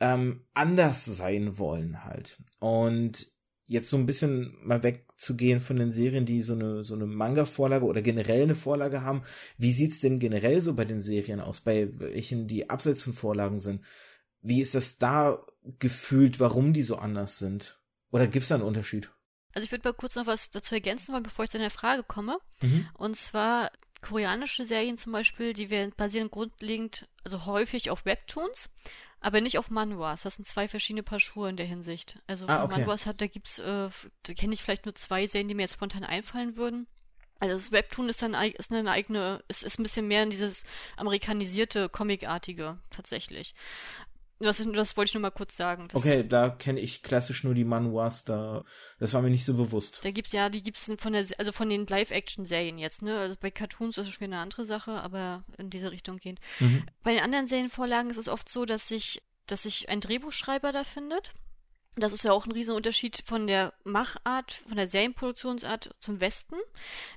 ähm, 0.00 0.44
anders 0.52 1.04
sein 1.04 1.56
wollen 1.56 2.02
halt. 2.02 2.42
Und 2.58 3.33
jetzt 3.66 3.90
so 3.90 3.96
ein 3.96 4.06
bisschen 4.06 4.56
mal 4.62 4.82
wegzugehen 4.82 5.60
von 5.60 5.76
den 5.76 5.92
Serien, 5.92 6.26
die 6.26 6.42
so 6.42 6.54
eine 6.54 6.84
so 6.84 6.94
eine 6.94 7.06
Manga-Vorlage 7.06 7.84
oder 7.84 8.02
generell 8.02 8.42
eine 8.42 8.54
Vorlage 8.54 9.02
haben. 9.02 9.22
Wie 9.56 9.72
sieht's 9.72 10.00
denn 10.00 10.18
generell 10.18 10.60
so 10.62 10.74
bei 10.74 10.84
den 10.84 11.00
Serien 11.00 11.40
aus, 11.40 11.60
bei 11.60 11.88
welchen 11.98 12.46
die 12.46 12.68
abseits 12.70 13.02
von 13.02 13.14
Vorlagen 13.14 13.60
sind? 13.60 13.82
Wie 14.42 14.60
ist 14.60 14.74
das 14.74 14.98
da 14.98 15.40
gefühlt, 15.78 16.40
warum 16.40 16.72
die 16.72 16.82
so 16.82 16.96
anders 16.96 17.38
sind? 17.38 17.80
Oder 18.10 18.26
gibt's 18.26 18.48
da 18.48 18.56
einen 18.56 18.64
Unterschied? 18.64 19.10
Also 19.54 19.64
ich 19.64 19.72
würde 19.72 19.88
mal 19.88 19.94
kurz 19.94 20.16
noch 20.16 20.26
was 20.26 20.50
dazu 20.50 20.74
ergänzen 20.74 21.12
wollen, 21.12 21.22
bevor 21.22 21.44
ich 21.44 21.50
zu 21.50 21.58
der 21.58 21.70
Frage 21.70 22.02
komme. 22.02 22.38
Mhm. 22.60 22.86
Und 22.94 23.16
zwar 23.16 23.70
koreanische 24.02 24.66
Serien 24.66 24.96
zum 24.96 25.12
Beispiel, 25.12 25.54
die 25.54 25.70
werden 25.70 25.94
basieren 25.96 26.30
grundlegend, 26.30 27.08
also 27.24 27.46
häufig 27.46 27.90
auf 27.90 28.04
Webtoons, 28.04 28.68
aber 29.24 29.40
nicht 29.40 29.56
auf 29.56 29.70
Manhwas. 29.70 30.22
Das 30.22 30.36
sind 30.36 30.46
zwei 30.46 30.68
verschiedene 30.68 31.02
Paar 31.02 31.18
Schuhe 31.18 31.48
in 31.48 31.56
der 31.56 31.64
Hinsicht. 31.64 32.18
Also 32.26 32.46
ah, 32.46 32.62
okay. 32.62 32.80
Manhwas 32.80 33.06
hat, 33.06 33.22
da 33.22 33.26
gibt's, 33.26 33.58
äh, 33.58 33.88
da 34.22 34.34
kenne 34.36 34.52
ich 34.52 34.62
vielleicht 34.62 34.84
nur 34.84 34.94
zwei 34.94 35.26
Serien, 35.26 35.48
die 35.48 35.54
mir 35.54 35.62
jetzt 35.62 35.74
spontan 35.74 36.04
einfallen 36.04 36.56
würden. 36.58 36.86
Also 37.40 37.56
das 37.56 37.72
Webtoon 37.72 38.10
ist 38.10 38.20
dann 38.20 38.34
ist 38.34 38.70
eine 38.70 38.90
eigene, 38.90 39.42
ist, 39.48 39.62
ist 39.62 39.78
ein 39.78 39.82
bisschen 39.82 40.08
mehr 40.08 40.24
in 40.24 40.30
dieses 40.30 40.64
amerikanisierte, 40.98 41.88
comicartige 41.88 42.78
tatsächlich. 42.90 43.54
Das, 44.40 44.56
das 44.58 44.96
wollte 44.96 45.10
ich 45.10 45.14
nur 45.14 45.20
mal 45.20 45.30
kurz 45.30 45.56
sagen. 45.56 45.88
Das 45.88 46.00
okay, 46.00 46.26
da 46.26 46.50
kenne 46.50 46.80
ich 46.80 47.02
klassisch 47.02 47.44
nur 47.44 47.54
die 47.54 47.64
Manuas, 47.64 48.24
da 48.24 48.64
das 48.98 49.14
war 49.14 49.22
mir 49.22 49.30
nicht 49.30 49.44
so 49.44 49.54
bewusst. 49.54 50.00
Da 50.02 50.10
gibt's 50.10 50.32
ja, 50.32 50.50
die 50.50 50.62
gibt's 50.62 50.90
von 50.98 51.12
der 51.12 51.24
also 51.38 51.52
von 51.52 51.68
den 51.68 51.86
Live-Action-Serien 51.86 52.78
jetzt, 52.78 53.02
ne? 53.02 53.16
Also 53.16 53.36
bei 53.40 53.50
Cartoons 53.50 53.96
ist 53.96 54.08
es 54.08 54.14
schon 54.14 54.24
eine 54.24 54.38
andere 54.38 54.66
Sache, 54.66 54.92
aber 54.92 55.44
in 55.56 55.70
diese 55.70 55.92
Richtung 55.92 56.16
gehen. 56.16 56.38
Mhm. 56.58 56.84
Bei 57.02 57.12
den 57.12 57.22
anderen 57.22 57.46
Serienvorlagen 57.46 58.10
ist 58.10 58.18
es 58.18 58.28
oft 58.28 58.48
so, 58.48 58.64
dass 58.64 58.88
sich 58.88 59.22
dass 59.46 59.64
sich 59.64 59.88
ein 59.88 60.00
Drehbuchschreiber 60.00 60.72
da 60.72 60.84
findet. 60.84 61.32
Das 61.96 62.12
ist 62.12 62.24
ja 62.24 62.32
auch 62.32 62.46
ein 62.46 62.52
Riesenunterschied 62.52 63.22
von 63.24 63.46
der 63.46 63.72
Machart, 63.84 64.52
von 64.52 64.76
der 64.76 64.88
Serienproduktionsart 64.88 65.94
zum 66.00 66.20
Westen. 66.20 66.56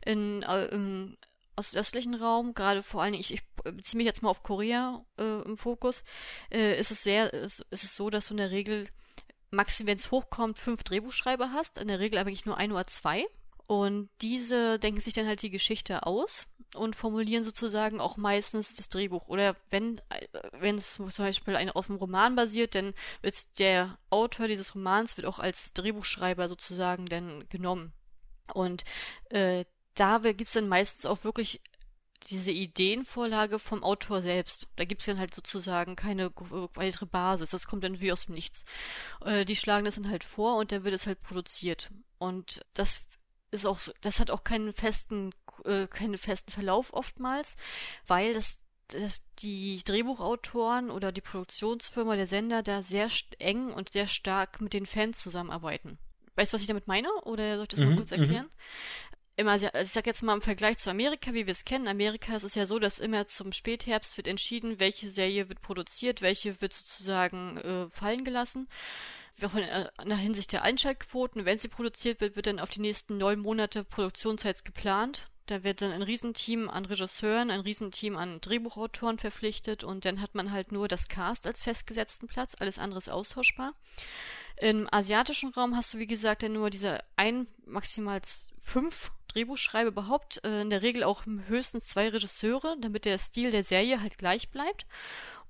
In, 0.05 0.43
äh, 0.43 0.65
im 0.65 1.17
ostöstlichen 1.57 2.15
Raum, 2.15 2.53
gerade 2.53 2.83
vor 2.83 3.01
allen 3.01 3.13
Dingen, 3.13 3.21
ich, 3.21 3.33
ich 3.33 3.43
beziehe 3.63 3.97
mich 3.97 4.05
jetzt 4.05 4.21
mal 4.21 4.29
auf 4.29 4.43
Korea 4.43 5.05
äh, 5.19 5.41
im 5.41 5.57
Fokus, 5.57 6.03
äh, 6.51 6.79
ist 6.79 6.91
es 6.91 7.03
sehr, 7.03 7.33
ist, 7.33 7.65
ist 7.71 7.83
es 7.83 7.95
so, 7.95 8.09
dass 8.09 8.27
du 8.27 8.33
in 8.33 8.37
der 8.37 8.51
Regel 8.51 8.87
maximum, 9.51 9.87
wenn 9.87 9.97
es 9.97 10.11
hochkommt, 10.11 10.59
fünf 10.59 10.83
Drehbuchschreiber 10.83 11.51
hast, 11.51 11.77
in 11.77 11.87
der 11.87 11.99
Regel 11.99 12.19
eigentlich 12.19 12.45
nur 12.45 12.57
ein 12.57 12.71
oder 12.71 12.87
zwei. 12.87 13.25
Und 13.65 14.09
diese 14.21 14.79
denken 14.79 15.01
sich 15.01 15.13
dann 15.13 15.27
halt 15.27 15.41
die 15.41 15.49
Geschichte 15.49 16.05
aus 16.05 16.47
und 16.73 16.95
formulieren 16.95 17.43
sozusagen 17.43 17.99
auch 17.99 18.15
meistens 18.15 18.75
das 18.75 18.87
Drehbuch. 18.87 19.27
Oder 19.27 19.57
wenn 19.69 19.99
äh, 20.09 20.27
wenn 20.53 20.75
es 20.75 20.93
zum 20.93 21.09
Beispiel 21.17 21.55
ein, 21.55 21.69
auf 21.71 21.89
einem 21.89 21.99
Roman 21.99 22.35
basiert, 22.35 22.75
dann 22.75 22.93
wird 23.21 23.59
der 23.59 23.97
Autor 24.09 24.47
dieses 24.47 24.73
Romans 24.73 25.17
wird 25.17 25.27
auch 25.27 25.39
als 25.39 25.73
Drehbuchschreiber 25.73 26.47
sozusagen 26.47 27.07
dann 27.07 27.47
genommen. 27.49 27.93
Und 28.53 28.85
äh, 29.29 29.65
da 29.99 30.19
gibt 30.19 30.47
es 30.47 30.53
dann 30.53 30.67
meistens 30.67 31.05
auch 31.05 31.23
wirklich 31.23 31.61
diese 32.29 32.51
Ideenvorlage 32.51 33.59
vom 33.59 33.83
Autor 33.83 34.21
selbst. 34.21 34.67
Da 34.75 34.85
gibt's 34.85 35.05
dann 35.05 35.19
halt 35.19 35.33
sozusagen 35.33 35.95
keine 35.95 36.31
weitere 36.73 37.05
Basis. 37.05 37.51
Das 37.51 37.67
kommt 37.67 37.83
dann 37.83 38.01
wie 38.01 38.11
aus 38.11 38.25
dem 38.25 38.35
Nichts. 38.35 38.65
Äh, 39.23 39.45
die 39.45 39.55
schlagen 39.55 39.85
das 39.85 39.95
dann 39.95 40.09
halt 40.09 40.23
vor 40.23 40.57
und 40.57 40.71
dann 40.71 40.83
wird 40.83 40.95
es 40.95 41.07
halt 41.07 41.21
produziert. 41.21 41.91
Und 42.17 42.61
das 42.73 42.99
ist 43.51 43.65
auch 43.65 43.79
so, 43.79 43.91
das 44.01 44.19
hat 44.19 44.31
auch 44.31 44.43
keinen 44.43 44.73
festen, 44.73 45.31
äh, 45.65 45.87
keinen 45.87 46.17
festen 46.17 46.51
Verlauf 46.51 46.91
oftmals, 46.93 47.55
weil 48.07 48.33
das, 48.33 48.59
das 48.87 49.13
die 49.39 49.81
Drehbuchautoren 49.85 50.89
oder 50.89 51.11
die 51.11 51.21
Produktionsfirma, 51.21 52.15
der 52.15 52.27
Sender 52.27 52.63
da 52.63 52.81
sehr 52.81 53.09
eng 53.37 53.71
und 53.71 53.91
sehr 53.91 54.07
stark 54.07 54.59
mit 54.59 54.73
den 54.73 54.87
Fans 54.87 55.19
zusammenarbeiten. 55.19 55.99
Weißt 56.35 56.51
du, 56.51 56.55
was 56.55 56.61
ich 56.61 56.67
damit 56.67 56.87
meine? 56.87 57.09
Oder 57.23 57.55
soll 57.55 57.63
ich 57.63 57.69
das 57.69 57.79
mhm, 57.79 57.89
mal 57.89 57.95
kurz 57.97 58.11
erklären? 58.11 58.49
Immer, 59.39 59.51
also 59.51 59.67
ich 59.79 59.91
sag 59.91 60.07
jetzt 60.07 60.23
mal 60.23 60.33
im 60.33 60.41
Vergleich 60.41 60.79
zu 60.79 60.89
Amerika, 60.89 61.31
wie 61.31 61.45
wir 61.45 61.51
es 61.51 61.63
kennen. 61.63 61.87
Amerika 61.87 62.35
ist 62.35 62.43
es 62.43 62.55
ja 62.55 62.65
so, 62.65 62.79
dass 62.79 62.97
immer 62.97 63.27
zum 63.27 63.51
Spätherbst 63.51 64.17
wird 64.17 64.25
entschieden, 64.25 64.79
welche 64.79 65.11
Serie 65.11 65.47
wird 65.47 65.61
produziert, 65.61 66.23
welche 66.23 66.59
wird 66.59 66.73
sozusagen 66.73 67.57
äh, 67.57 67.87
fallen 67.91 68.23
gelassen. 68.23 68.67
Von 69.33 69.61
äh, 69.61 69.89
der 70.03 70.17
Hinsicht 70.17 70.53
der 70.53 70.63
Einschaltquoten, 70.63 71.45
wenn 71.45 71.59
sie 71.59 71.67
produziert 71.67 72.19
wird, 72.19 72.35
wird 72.35 72.47
dann 72.47 72.59
auf 72.59 72.69
die 72.69 72.81
nächsten 72.81 73.19
neun 73.19 73.39
Monate 73.39 73.83
Produktionszeit 73.83 74.65
geplant. 74.65 75.27
Da 75.45 75.63
wird 75.63 75.83
dann 75.83 75.91
ein 75.91 76.01
Riesenteam 76.01 76.67
an 76.67 76.85
Regisseuren, 76.85 77.51
ein 77.51 77.59
Riesenteam 77.59 78.17
an 78.17 78.41
Drehbuchautoren 78.41 79.19
verpflichtet 79.19 79.83
und 79.83 80.03
dann 80.05 80.19
hat 80.19 80.33
man 80.33 80.51
halt 80.51 80.71
nur 80.71 80.87
das 80.87 81.09
Cast 81.09 81.45
als 81.45 81.61
festgesetzten 81.61 82.27
Platz, 82.27 82.55
alles 82.59 82.79
andere 82.79 82.97
ist 82.97 83.09
austauschbar. 83.09 83.73
Im 84.59 84.91
asiatischen 84.91 85.51
Raum 85.51 85.77
hast 85.77 85.93
du, 85.93 85.99
wie 85.99 86.07
gesagt, 86.07 86.41
dann 86.41 86.53
nur 86.53 86.71
diese 86.71 87.03
ein, 87.15 87.45
maximal 87.65 88.19
fünf 88.63 89.11
Drehbuchschreiber 89.37 89.89
überhaupt, 89.89 90.43
äh, 90.43 90.61
in 90.61 90.69
der 90.69 90.81
Regel 90.81 91.03
auch 91.03 91.23
höchstens 91.47 91.87
zwei 91.87 92.09
Regisseure, 92.09 92.75
damit 92.81 93.05
der 93.05 93.19
Stil 93.19 93.51
der 93.51 93.63
Serie 93.63 94.01
halt 94.01 94.17
gleich 94.17 94.49
bleibt. 94.49 94.87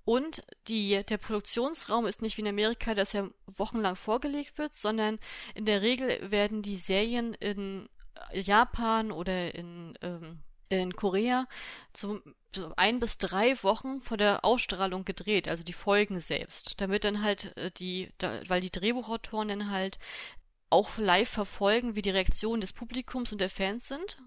Und 0.03 0.43
die, 0.67 1.03
der 1.03 1.17
Produktionsraum 1.17 2.05
ist 2.05 2.21
nicht 2.21 2.37
wie 2.37 2.41
in 2.41 2.47
Amerika, 2.47 2.93
dass 2.93 3.13
er 3.13 3.29
wochenlang 3.45 3.95
vorgelegt 3.95 4.57
wird, 4.57 4.73
sondern 4.73 5.19
in 5.53 5.65
der 5.65 5.81
Regel 5.81 6.31
werden 6.31 6.61
die 6.61 6.77
Serien 6.77 7.33
in 7.33 7.89
Japan 8.31 9.11
oder 9.11 9.53
in, 9.53 9.97
ähm, 10.01 10.39
in 10.69 10.93
Korea 10.95 11.45
so, 11.95 12.21
so 12.55 12.73
ein 12.75 12.99
bis 12.99 13.17
drei 13.17 13.61
Wochen 13.63 14.01
vor 14.01 14.17
der 14.17 14.43
Ausstrahlung 14.43 15.05
gedreht, 15.05 15.47
also 15.47 15.63
die 15.63 15.73
Folgen 15.73 16.19
selbst, 16.19 16.79
damit 16.81 17.03
dann 17.03 17.21
halt 17.21 17.55
äh, 17.57 17.71
die, 17.71 18.09
da, 18.17 18.41
weil 18.47 18.61
die 18.61 18.71
Drehbuchautoren 18.71 19.49
dann 19.49 19.71
halt 19.71 19.99
auch 20.69 20.97
live 20.97 21.29
verfolgen, 21.29 21.95
wie 21.95 22.01
die 22.01 22.09
Reaktionen 22.09 22.61
des 22.61 22.73
Publikums 22.73 23.31
und 23.31 23.39
der 23.39 23.49
Fans 23.49 23.87
sind 23.87 24.17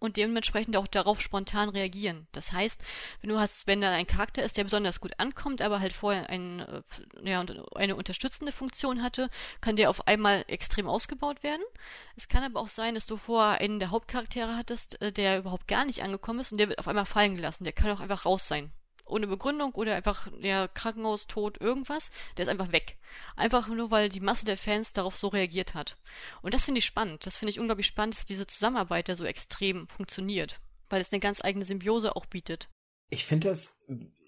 und 0.00 0.16
dementsprechend 0.16 0.76
auch 0.76 0.86
darauf 0.86 1.20
spontan 1.20 1.68
reagieren. 1.68 2.26
Das 2.32 2.52
heißt, 2.52 2.82
wenn 3.20 3.30
du 3.30 3.38
hast, 3.38 3.66
wenn 3.66 3.80
da 3.80 3.92
ein 3.92 4.06
Charakter 4.06 4.42
ist, 4.42 4.56
der 4.56 4.64
besonders 4.64 5.00
gut 5.00 5.12
ankommt, 5.18 5.62
aber 5.62 5.80
halt 5.80 5.92
vorher 5.92 6.28
ein, 6.30 6.60
äh, 6.60 6.82
ja, 7.22 7.44
eine 7.74 7.94
unterstützende 7.94 8.50
Funktion 8.50 9.02
hatte, 9.02 9.28
kann 9.60 9.76
der 9.76 9.90
auf 9.90 10.08
einmal 10.08 10.44
extrem 10.48 10.88
ausgebaut 10.88 11.42
werden. 11.42 11.62
Es 12.16 12.28
kann 12.28 12.42
aber 12.42 12.60
auch 12.60 12.68
sein, 12.68 12.94
dass 12.94 13.06
du 13.06 13.18
vorher 13.18 13.60
einen 13.60 13.78
der 13.78 13.90
Hauptcharaktere 13.90 14.56
hattest, 14.56 15.00
äh, 15.02 15.12
der 15.12 15.38
überhaupt 15.38 15.68
gar 15.68 15.84
nicht 15.84 16.02
angekommen 16.02 16.40
ist 16.40 16.50
und 16.50 16.58
der 16.58 16.68
wird 16.68 16.78
auf 16.78 16.88
einmal 16.88 17.06
fallen 17.06 17.36
gelassen. 17.36 17.64
Der 17.64 17.74
kann 17.74 17.90
auch 17.90 18.00
einfach 18.00 18.24
raus 18.24 18.48
sein 18.48 18.72
ohne 19.10 19.26
Begründung 19.26 19.74
oder 19.74 19.94
einfach 19.94 20.28
ja, 20.40 20.68
Krankenhaus, 20.68 21.26
Tod, 21.26 21.60
irgendwas, 21.60 22.10
der 22.36 22.44
ist 22.44 22.48
einfach 22.48 22.72
weg. 22.72 22.96
Einfach 23.36 23.68
nur, 23.68 23.90
weil 23.90 24.08
die 24.08 24.20
Masse 24.20 24.44
der 24.44 24.56
Fans 24.56 24.92
darauf 24.92 25.16
so 25.16 25.28
reagiert 25.28 25.74
hat. 25.74 25.96
Und 26.42 26.54
das 26.54 26.64
finde 26.64 26.78
ich 26.78 26.86
spannend. 26.86 27.26
Das 27.26 27.36
finde 27.36 27.50
ich 27.50 27.60
unglaublich 27.60 27.86
spannend, 27.86 28.16
dass 28.16 28.26
diese 28.26 28.46
Zusammenarbeit 28.46 29.08
da 29.08 29.16
so 29.16 29.24
extrem 29.24 29.88
funktioniert. 29.88 30.60
Weil 30.88 31.00
es 31.00 31.12
eine 31.12 31.20
ganz 31.20 31.44
eigene 31.44 31.64
Symbiose 31.64 32.16
auch 32.16 32.26
bietet. 32.26 32.68
Ich 33.10 33.24
finde 33.24 33.48
das 33.48 33.76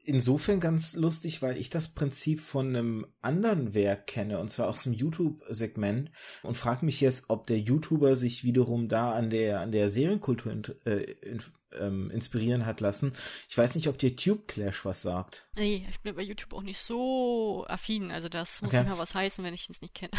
insofern 0.04 0.60
ganz 0.60 0.94
lustig, 0.94 1.42
weil 1.42 1.56
ich 1.56 1.70
das 1.70 1.88
Prinzip 1.88 2.40
von 2.40 2.68
einem 2.68 3.06
anderen 3.20 3.74
Werk 3.74 4.06
kenne, 4.06 4.38
und 4.38 4.50
zwar 4.50 4.68
aus 4.68 4.82
dem 4.82 4.92
YouTube-Segment, 4.92 6.10
und 6.42 6.56
frage 6.56 6.84
mich 6.84 7.00
jetzt, 7.00 7.24
ob 7.28 7.46
der 7.46 7.58
YouTuber 7.58 8.16
sich 8.16 8.44
wiederum 8.44 8.88
da 8.88 9.12
an 9.12 9.30
der, 9.30 9.60
an 9.60 9.72
der 9.72 9.90
Serienkultur 9.90 10.52
in, 10.52 10.62
äh, 10.84 11.02
in, 11.22 11.42
ähm, 11.78 12.10
inspirieren 12.10 12.66
hat 12.66 12.80
lassen. 12.80 13.12
Ich 13.48 13.56
weiß 13.56 13.74
nicht, 13.74 13.88
ob 13.88 13.98
dir 13.98 14.16
Tube 14.16 14.46
Clash 14.48 14.84
was 14.84 15.02
sagt. 15.02 15.46
Nee, 15.56 15.86
ich 15.90 16.00
bin 16.00 16.14
bei 16.14 16.22
YouTube 16.22 16.52
auch 16.52 16.62
nicht 16.62 16.78
so 16.78 17.64
affin. 17.68 18.10
Also 18.10 18.28
das 18.28 18.62
muss 18.62 18.74
okay. 18.74 18.84
immer 18.84 18.98
was 18.98 19.14
heißen, 19.14 19.44
wenn 19.44 19.54
ich 19.54 19.68
es 19.68 19.82
nicht 19.82 19.94
kenne. 19.94 20.12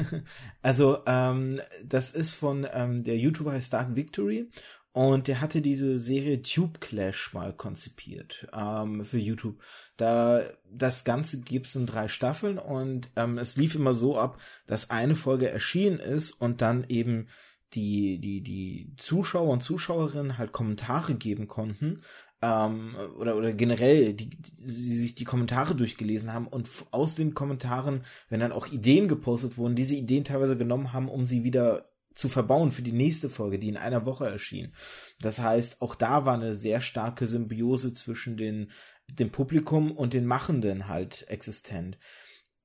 also 0.62 0.98
ähm, 1.06 1.60
das 1.84 2.10
ist 2.10 2.32
von 2.32 2.66
ähm, 2.72 3.04
der 3.04 3.16
YouTuber 3.16 3.52
heißt 3.52 3.72
Dark 3.72 3.96
Victory 3.96 4.48
und 4.92 5.28
der 5.28 5.40
hatte 5.40 5.62
diese 5.62 6.00
Serie 6.00 6.42
Tube 6.42 6.80
Clash 6.80 7.32
mal 7.32 7.52
konzipiert 7.52 8.48
ähm, 8.52 9.04
für 9.04 9.18
YouTube. 9.18 9.60
Da 9.96 10.42
das 10.72 11.04
Ganze 11.04 11.40
gibt 11.40 11.66
es 11.66 11.76
in 11.76 11.86
drei 11.86 12.08
Staffeln 12.08 12.58
und 12.58 13.10
ähm, 13.14 13.38
es 13.38 13.56
lief 13.56 13.74
immer 13.76 13.94
so 13.94 14.18
ab, 14.18 14.40
dass 14.66 14.90
eine 14.90 15.14
Folge 15.14 15.48
erschienen 15.48 16.00
ist 16.00 16.32
und 16.32 16.60
dann 16.60 16.84
eben 16.88 17.28
die 17.74 18.18
die 18.18 18.40
die 18.42 18.92
Zuschauer 18.96 19.52
und 19.52 19.62
Zuschauerinnen 19.62 20.38
halt 20.38 20.52
Kommentare 20.52 21.14
geben 21.14 21.48
konnten 21.48 22.02
ähm, 22.42 22.96
oder 23.18 23.36
oder 23.36 23.52
generell 23.52 24.14
die, 24.14 24.30
die 24.30 24.96
sich 24.96 25.14
die 25.14 25.24
Kommentare 25.24 25.74
durchgelesen 25.74 26.32
haben 26.32 26.46
und 26.46 26.68
aus 26.90 27.14
den 27.14 27.34
Kommentaren, 27.34 28.04
wenn 28.28 28.40
dann 28.40 28.52
auch 28.52 28.68
Ideen 28.68 29.08
gepostet 29.08 29.56
wurden, 29.56 29.76
diese 29.76 29.94
Ideen 29.94 30.24
teilweise 30.24 30.56
genommen 30.56 30.92
haben, 30.92 31.08
um 31.08 31.26
sie 31.26 31.44
wieder 31.44 31.90
zu 32.14 32.28
verbauen 32.28 32.72
für 32.72 32.82
die 32.82 32.92
nächste 32.92 33.30
Folge, 33.30 33.58
die 33.58 33.68
in 33.68 33.76
einer 33.76 34.04
Woche 34.04 34.28
erschien. 34.28 34.74
Das 35.20 35.38
heißt, 35.38 35.80
auch 35.80 35.94
da 35.94 36.26
war 36.26 36.34
eine 36.34 36.54
sehr 36.54 36.80
starke 36.80 37.26
Symbiose 37.26 37.94
zwischen 37.94 38.36
den, 38.36 38.70
dem 39.08 39.30
Publikum 39.30 39.92
und 39.92 40.12
den 40.12 40.26
Machenden 40.26 40.88
halt 40.88 41.26
existent. 41.28 41.98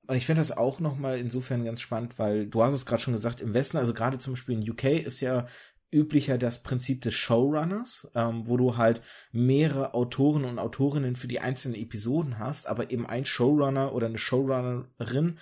Und 0.08 0.16
ich 0.16 0.26
finde 0.26 0.42
das 0.42 0.56
auch 0.56 0.80
nochmal 0.80 1.20
insofern 1.20 1.66
ganz 1.66 1.82
spannend, 1.82 2.20
weil 2.20 2.48
du 2.48 2.64
hast 2.64 2.74
es 2.74 2.86
gerade 2.86 3.02
schon 3.02 3.14
gesagt, 3.14 3.42
im 3.42 3.54
Westen, 3.54 3.78
also 3.78 3.94
gerade 3.94 4.18
zum 4.18 4.34
Beispiel 4.34 4.60
in 4.60 4.70
UK 4.70 4.84
ist 5.06 5.22
ja 5.22 5.48
üblicher 5.92 6.38
das 6.38 6.62
Prinzip 6.62 7.02
des 7.02 7.14
Showrunners, 7.14 8.10
ähm, 8.16 8.48
wo 8.48 8.58
du 8.58 8.76
halt 8.76 9.02
mehrere 9.32 9.94
Autoren 9.94 10.44
und 10.44 10.60
Autorinnen 10.60 11.16
für 11.16 11.28
die 11.28 11.40
einzelnen 11.40 11.76
Episoden 11.76 12.38
hast, 12.38 12.68
aber 12.68 12.92
eben 12.92 13.06
ein 13.06 13.26
Showrunner 13.26 13.94
oder 13.94 14.08
eine 14.08 14.18
Showrunnerin 14.18 15.38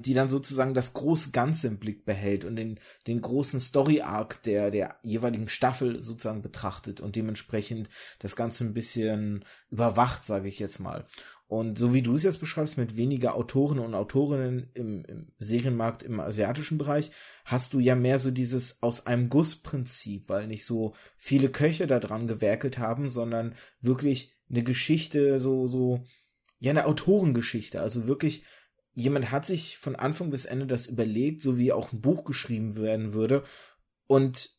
die 0.00 0.14
dann 0.14 0.28
sozusagen 0.28 0.74
das 0.74 0.92
große 0.92 1.32
Ganze 1.32 1.66
im 1.66 1.78
Blick 1.78 2.04
behält 2.04 2.44
und 2.44 2.54
den, 2.54 2.78
den 3.08 3.20
großen 3.20 3.58
Story-Arc 3.58 4.42
der, 4.44 4.70
der 4.70 4.96
jeweiligen 5.02 5.48
Staffel 5.48 6.00
sozusagen 6.00 6.40
betrachtet 6.40 7.00
und 7.00 7.16
dementsprechend 7.16 7.88
das 8.20 8.36
Ganze 8.36 8.64
ein 8.64 8.74
bisschen 8.74 9.44
überwacht, 9.70 10.24
sage 10.24 10.48
ich 10.48 10.60
jetzt 10.60 10.78
mal. 10.78 11.04
Und 11.48 11.78
so 11.78 11.94
wie 11.94 12.02
du 12.02 12.14
es 12.14 12.22
jetzt 12.22 12.40
beschreibst, 12.40 12.76
mit 12.76 12.98
weniger 12.98 13.34
Autoren 13.34 13.78
und 13.78 13.94
Autorinnen 13.94 14.70
im, 14.74 15.04
im 15.06 15.32
Serienmarkt 15.38 16.02
im 16.02 16.20
asiatischen 16.20 16.76
Bereich, 16.76 17.10
hast 17.44 17.72
du 17.72 17.80
ja 17.80 17.94
mehr 17.94 18.18
so 18.18 18.30
dieses 18.30 18.82
aus 18.82 19.06
einem 19.06 19.30
Guss-Prinzip, 19.30 20.28
weil 20.28 20.46
nicht 20.46 20.66
so 20.66 20.94
viele 21.16 21.48
Köche 21.48 21.86
da 21.86 22.00
dran 22.00 22.28
gewerkelt 22.28 22.78
haben, 22.78 23.08
sondern 23.08 23.54
wirklich 23.80 24.36
eine 24.50 24.62
Geschichte, 24.62 25.38
so, 25.38 25.66
so, 25.66 26.04
ja, 26.58 26.70
eine 26.70 26.84
Autorengeschichte, 26.84 27.80
also 27.80 28.06
wirklich 28.06 28.44
jemand 28.92 29.30
hat 29.30 29.46
sich 29.46 29.78
von 29.78 29.96
Anfang 29.96 30.30
bis 30.30 30.44
Ende 30.44 30.66
das 30.66 30.86
überlegt, 30.86 31.40
so 31.40 31.56
wie 31.56 31.72
auch 31.72 31.92
ein 31.92 32.00
Buch 32.00 32.24
geschrieben 32.24 32.76
werden 32.76 33.14
würde. 33.14 33.44
Und 34.06 34.50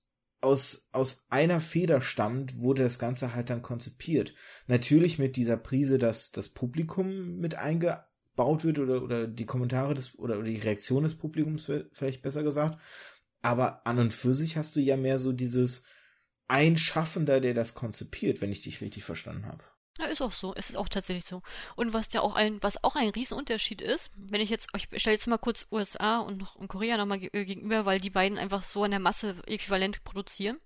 aus, 0.42 0.88
aus 0.92 1.26
einer 1.30 1.60
Feder 1.62 2.02
stammt, 2.02 2.60
wurde 2.60 2.84
das 2.84 3.00
Ganze 3.00 3.34
halt 3.34 3.50
dann 3.50 3.62
konzipiert. 3.62 4.34
Natürlich 4.68 5.20
mit 5.20 5.36
dieser 5.36 5.58
Prise, 5.58 5.98
dass 5.98 6.32
das 6.32 6.50
Publikum 6.50 7.38
mit 7.38 7.56
eingebaut 7.56 8.64
wird 8.64 8.80
oder, 8.80 9.04
oder 9.04 9.28
die 9.28 9.46
Kommentare 9.46 9.94
des, 9.94 10.18
oder, 10.18 10.42
die 10.42 10.58
Reaktion 10.58 11.04
des 11.04 11.16
Publikums 11.16 11.72
vielleicht 11.92 12.22
besser 12.22 12.44
gesagt. 12.44 12.80
Aber 13.42 13.86
an 13.86 14.00
und 14.00 14.14
für 14.14 14.34
sich 14.34 14.58
hast 14.58 14.76
du 14.76 14.80
ja 14.80 14.98
mehr 14.98 15.20
so 15.20 15.34
dieses 15.34 15.86
ein 16.48 16.78
Schaffender, 16.78 17.40
der 17.40 17.54
das 17.54 17.74
konzipiert, 17.74 18.42
wenn 18.42 18.52
ich 18.52 18.62
dich 18.62 18.82
richtig 18.82 19.04
verstanden 19.04 19.46
habe. 19.46 19.64
Ja, 20.00 20.06
ist 20.06 20.22
auch 20.22 20.32
so. 20.32 20.54
Es 20.56 20.70
ist 20.70 20.78
auch 20.78 20.88
tatsächlich 20.88 21.26
so. 21.26 21.42
Und 21.76 21.92
was 21.92 22.14
ja 22.14 22.22
auch 22.22 22.36
ein, 22.36 22.62
was 22.64 22.84
auch 22.84 22.96
ein 22.96 23.10
Riesenunterschied 23.10 23.82
ist, 23.82 24.12
wenn 24.16 24.40
ich 24.40 24.50
jetzt, 24.50 24.70
ich 24.76 24.88
stelle 25.02 25.16
jetzt 25.16 25.28
mal 25.28 25.38
kurz 25.38 25.68
USA 25.72 26.20
und, 26.20 26.38
noch, 26.38 26.56
und 26.56 26.70
Korea 26.70 26.98
nochmal 26.98 27.20
äh, 27.34 27.46
gegenüber, 27.46 27.86
weil 27.86 28.00
die 28.00 28.10
beiden 28.10 28.38
einfach 28.38 28.64
so 28.64 28.86
in 28.86 28.92
der 28.92 29.00
Masse 29.02 29.36
äquivalent 29.46 30.04
produzieren, 30.06 30.58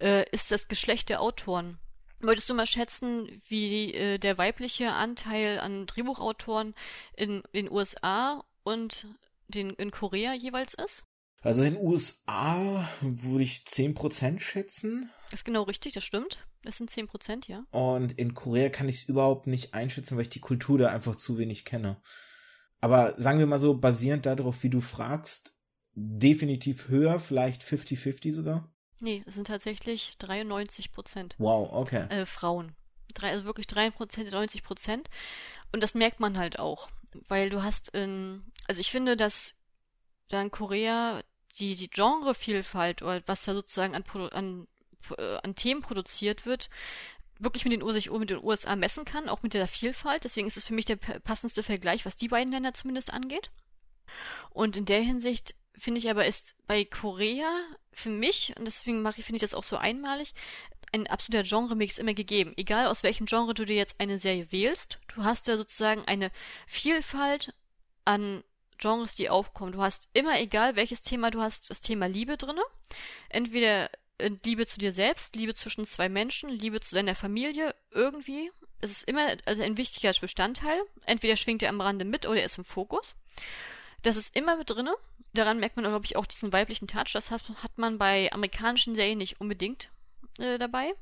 äh, 0.00 0.28
ist 0.30 0.50
das 0.50 0.66
Geschlecht 0.66 1.08
der 1.10 1.22
Autoren. 1.22 1.78
Wolltest 2.20 2.48
du 2.50 2.54
mal 2.54 2.66
schätzen, 2.66 3.42
wie 3.46 3.94
äh, 3.94 4.18
der 4.18 4.38
weibliche 4.38 4.92
Anteil 4.92 5.60
an 5.60 5.86
Drehbuchautoren 5.86 6.74
in 7.16 7.42
den 7.52 7.70
USA 7.70 8.42
und 8.64 9.06
den, 9.48 9.70
in 9.70 9.92
Korea 9.92 10.32
jeweils 10.32 10.74
ist? 10.74 11.04
Also 11.42 11.62
in 11.62 11.74
den 11.74 11.84
USA 11.84 12.88
würde 13.00 13.44
ich 13.44 13.64
10% 13.68 14.40
schätzen. 14.40 15.10
Ist 15.30 15.44
genau 15.44 15.62
richtig, 15.62 15.92
das 15.94 16.04
stimmt. 16.04 16.38
Das 16.66 16.78
sind 16.78 16.90
10%, 16.90 17.48
ja. 17.48 17.64
Und 17.70 18.18
in 18.18 18.34
Korea 18.34 18.70
kann 18.70 18.88
ich 18.88 19.02
es 19.02 19.08
überhaupt 19.08 19.46
nicht 19.46 19.72
einschätzen, 19.72 20.16
weil 20.16 20.22
ich 20.22 20.30
die 20.30 20.40
Kultur 20.40 20.78
da 20.78 20.88
einfach 20.88 21.14
zu 21.14 21.38
wenig 21.38 21.64
kenne. 21.64 22.02
Aber 22.80 23.14
sagen 23.20 23.38
wir 23.38 23.46
mal 23.46 23.60
so, 23.60 23.74
basierend 23.78 24.26
darauf, 24.26 24.64
wie 24.64 24.70
du 24.70 24.80
fragst, 24.80 25.54
definitiv 25.94 26.88
höher, 26.88 27.20
vielleicht 27.20 27.62
50-50 27.62 28.32
sogar. 28.32 28.68
Nee, 28.98 29.22
es 29.26 29.36
sind 29.36 29.46
tatsächlich 29.46 30.18
93 30.18 30.90
Prozent. 30.90 31.36
Wow, 31.38 31.70
okay. 31.72 32.06
Äh, 32.08 32.26
Frauen. 32.26 32.74
Drei, 33.14 33.30
also 33.30 33.44
wirklich 33.44 33.68
3 33.68 33.90
Prozent, 33.90 34.32
90 34.32 34.64
Prozent. 34.64 35.08
Und 35.72 35.84
das 35.84 35.94
merkt 35.94 36.18
man 36.18 36.36
halt 36.36 36.58
auch. 36.58 36.90
Weil 37.28 37.48
du 37.48 37.62
hast, 37.62 37.90
in, 37.90 38.42
also 38.66 38.80
ich 38.80 38.90
finde, 38.90 39.16
dass 39.16 39.54
da 40.28 40.42
in 40.42 40.50
Korea 40.50 41.22
die, 41.58 41.76
die 41.76 41.88
Genrevielfalt 41.88 43.02
oder 43.02 43.22
was 43.26 43.44
da 43.44 43.54
sozusagen 43.54 43.94
an, 43.94 44.04
an, 44.32 44.66
äh, 45.12 45.38
an 45.42 45.54
Themen 45.54 45.82
produziert 45.82 46.46
wird, 46.46 46.68
wirklich 47.38 47.64
mit 47.64 47.72
den, 47.72 47.86
sich 47.92 48.10
mit 48.10 48.30
den 48.30 48.42
USA 48.42 48.76
messen 48.76 49.04
kann, 49.04 49.28
auch 49.28 49.42
mit 49.42 49.54
der 49.54 49.68
Vielfalt. 49.68 50.24
Deswegen 50.24 50.46
ist 50.46 50.56
es 50.56 50.64
für 50.64 50.74
mich 50.74 50.86
der 50.86 50.96
passendste 50.96 51.62
Vergleich, 51.62 52.06
was 52.06 52.16
die 52.16 52.28
beiden 52.28 52.52
Länder 52.52 52.72
zumindest 52.72 53.12
angeht. 53.12 53.50
Und 54.50 54.76
in 54.76 54.84
der 54.84 55.00
Hinsicht 55.00 55.54
finde 55.74 55.98
ich 55.98 56.08
aber 56.08 56.26
ist 56.26 56.56
bei 56.66 56.84
Korea 56.84 57.50
für 57.92 58.10
mich, 58.10 58.54
und 58.58 58.64
deswegen 58.64 59.02
mache 59.02 59.20
ich, 59.20 59.26
finde 59.26 59.36
ich 59.36 59.42
das 59.42 59.54
auch 59.54 59.64
so 59.64 59.76
einmalig, 59.76 60.34
ein 60.92 61.06
absoluter 61.06 61.42
Genre-Mix 61.42 61.98
immer 61.98 62.14
gegeben. 62.14 62.54
Egal 62.56 62.86
aus 62.86 63.02
welchem 63.02 63.26
Genre 63.26 63.54
du 63.54 63.64
dir 63.64 63.76
jetzt 63.76 64.00
eine 64.00 64.18
Serie 64.18 64.50
wählst, 64.52 64.98
du 65.14 65.24
hast 65.24 65.48
da 65.48 65.56
sozusagen 65.56 66.04
eine 66.06 66.30
Vielfalt 66.66 67.54
an 68.04 68.42
Genres, 68.78 69.14
die 69.14 69.30
aufkommen. 69.30 69.72
Du 69.72 69.82
hast 69.82 70.08
immer, 70.12 70.38
egal 70.38 70.76
welches 70.76 71.02
Thema 71.02 71.30
du 71.30 71.40
hast, 71.40 71.70
das 71.70 71.80
Thema 71.80 72.06
Liebe 72.06 72.36
drinne. 72.36 72.62
Entweder 73.28 73.90
Liebe 74.44 74.66
zu 74.66 74.78
dir 74.78 74.92
selbst, 74.92 75.36
Liebe 75.36 75.54
zwischen 75.54 75.86
zwei 75.86 76.08
Menschen, 76.08 76.48
Liebe 76.48 76.80
zu 76.80 76.94
deiner 76.94 77.14
Familie, 77.14 77.74
irgendwie. 77.90 78.50
Es 78.80 78.90
ist 78.90 79.08
immer 79.08 79.36
also 79.44 79.62
ein 79.62 79.76
wichtiger 79.76 80.12
Bestandteil. 80.20 80.80
Entweder 81.04 81.36
schwingt 81.36 81.62
er 81.62 81.70
am 81.70 81.80
Rande 81.80 82.04
mit 82.04 82.26
oder 82.26 82.40
er 82.40 82.46
ist 82.46 82.58
im 82.58 82.64
Fokus. 82.64 83.16
Das 84.02 84.16
ist 84.16 84.34
immer 84.36 84.56
mit 84.56 84.70
drinne. 84.70 84.94
Daran 85.32 85.58
merkt 85.58 85.76
man, 85.76 85.84
glaube 85.84 86.04
ich, 86.06 86.16
auch 86.16 86.26
diesen 86.26 86.52
weiblichen 86.52 86.88
Touch. 86.88 87.12
Das 87.12 87.30
hat, 87.30 87.42
man 87.76 87.98
bei 87.98 88.32
amerikanischen 88.32 88.94
Serien 88.94 89.18
nicht 89.18 89.40
unbedingt 89.40 89.90
äh, 90.38 90.58
dabei. 90.58 90.94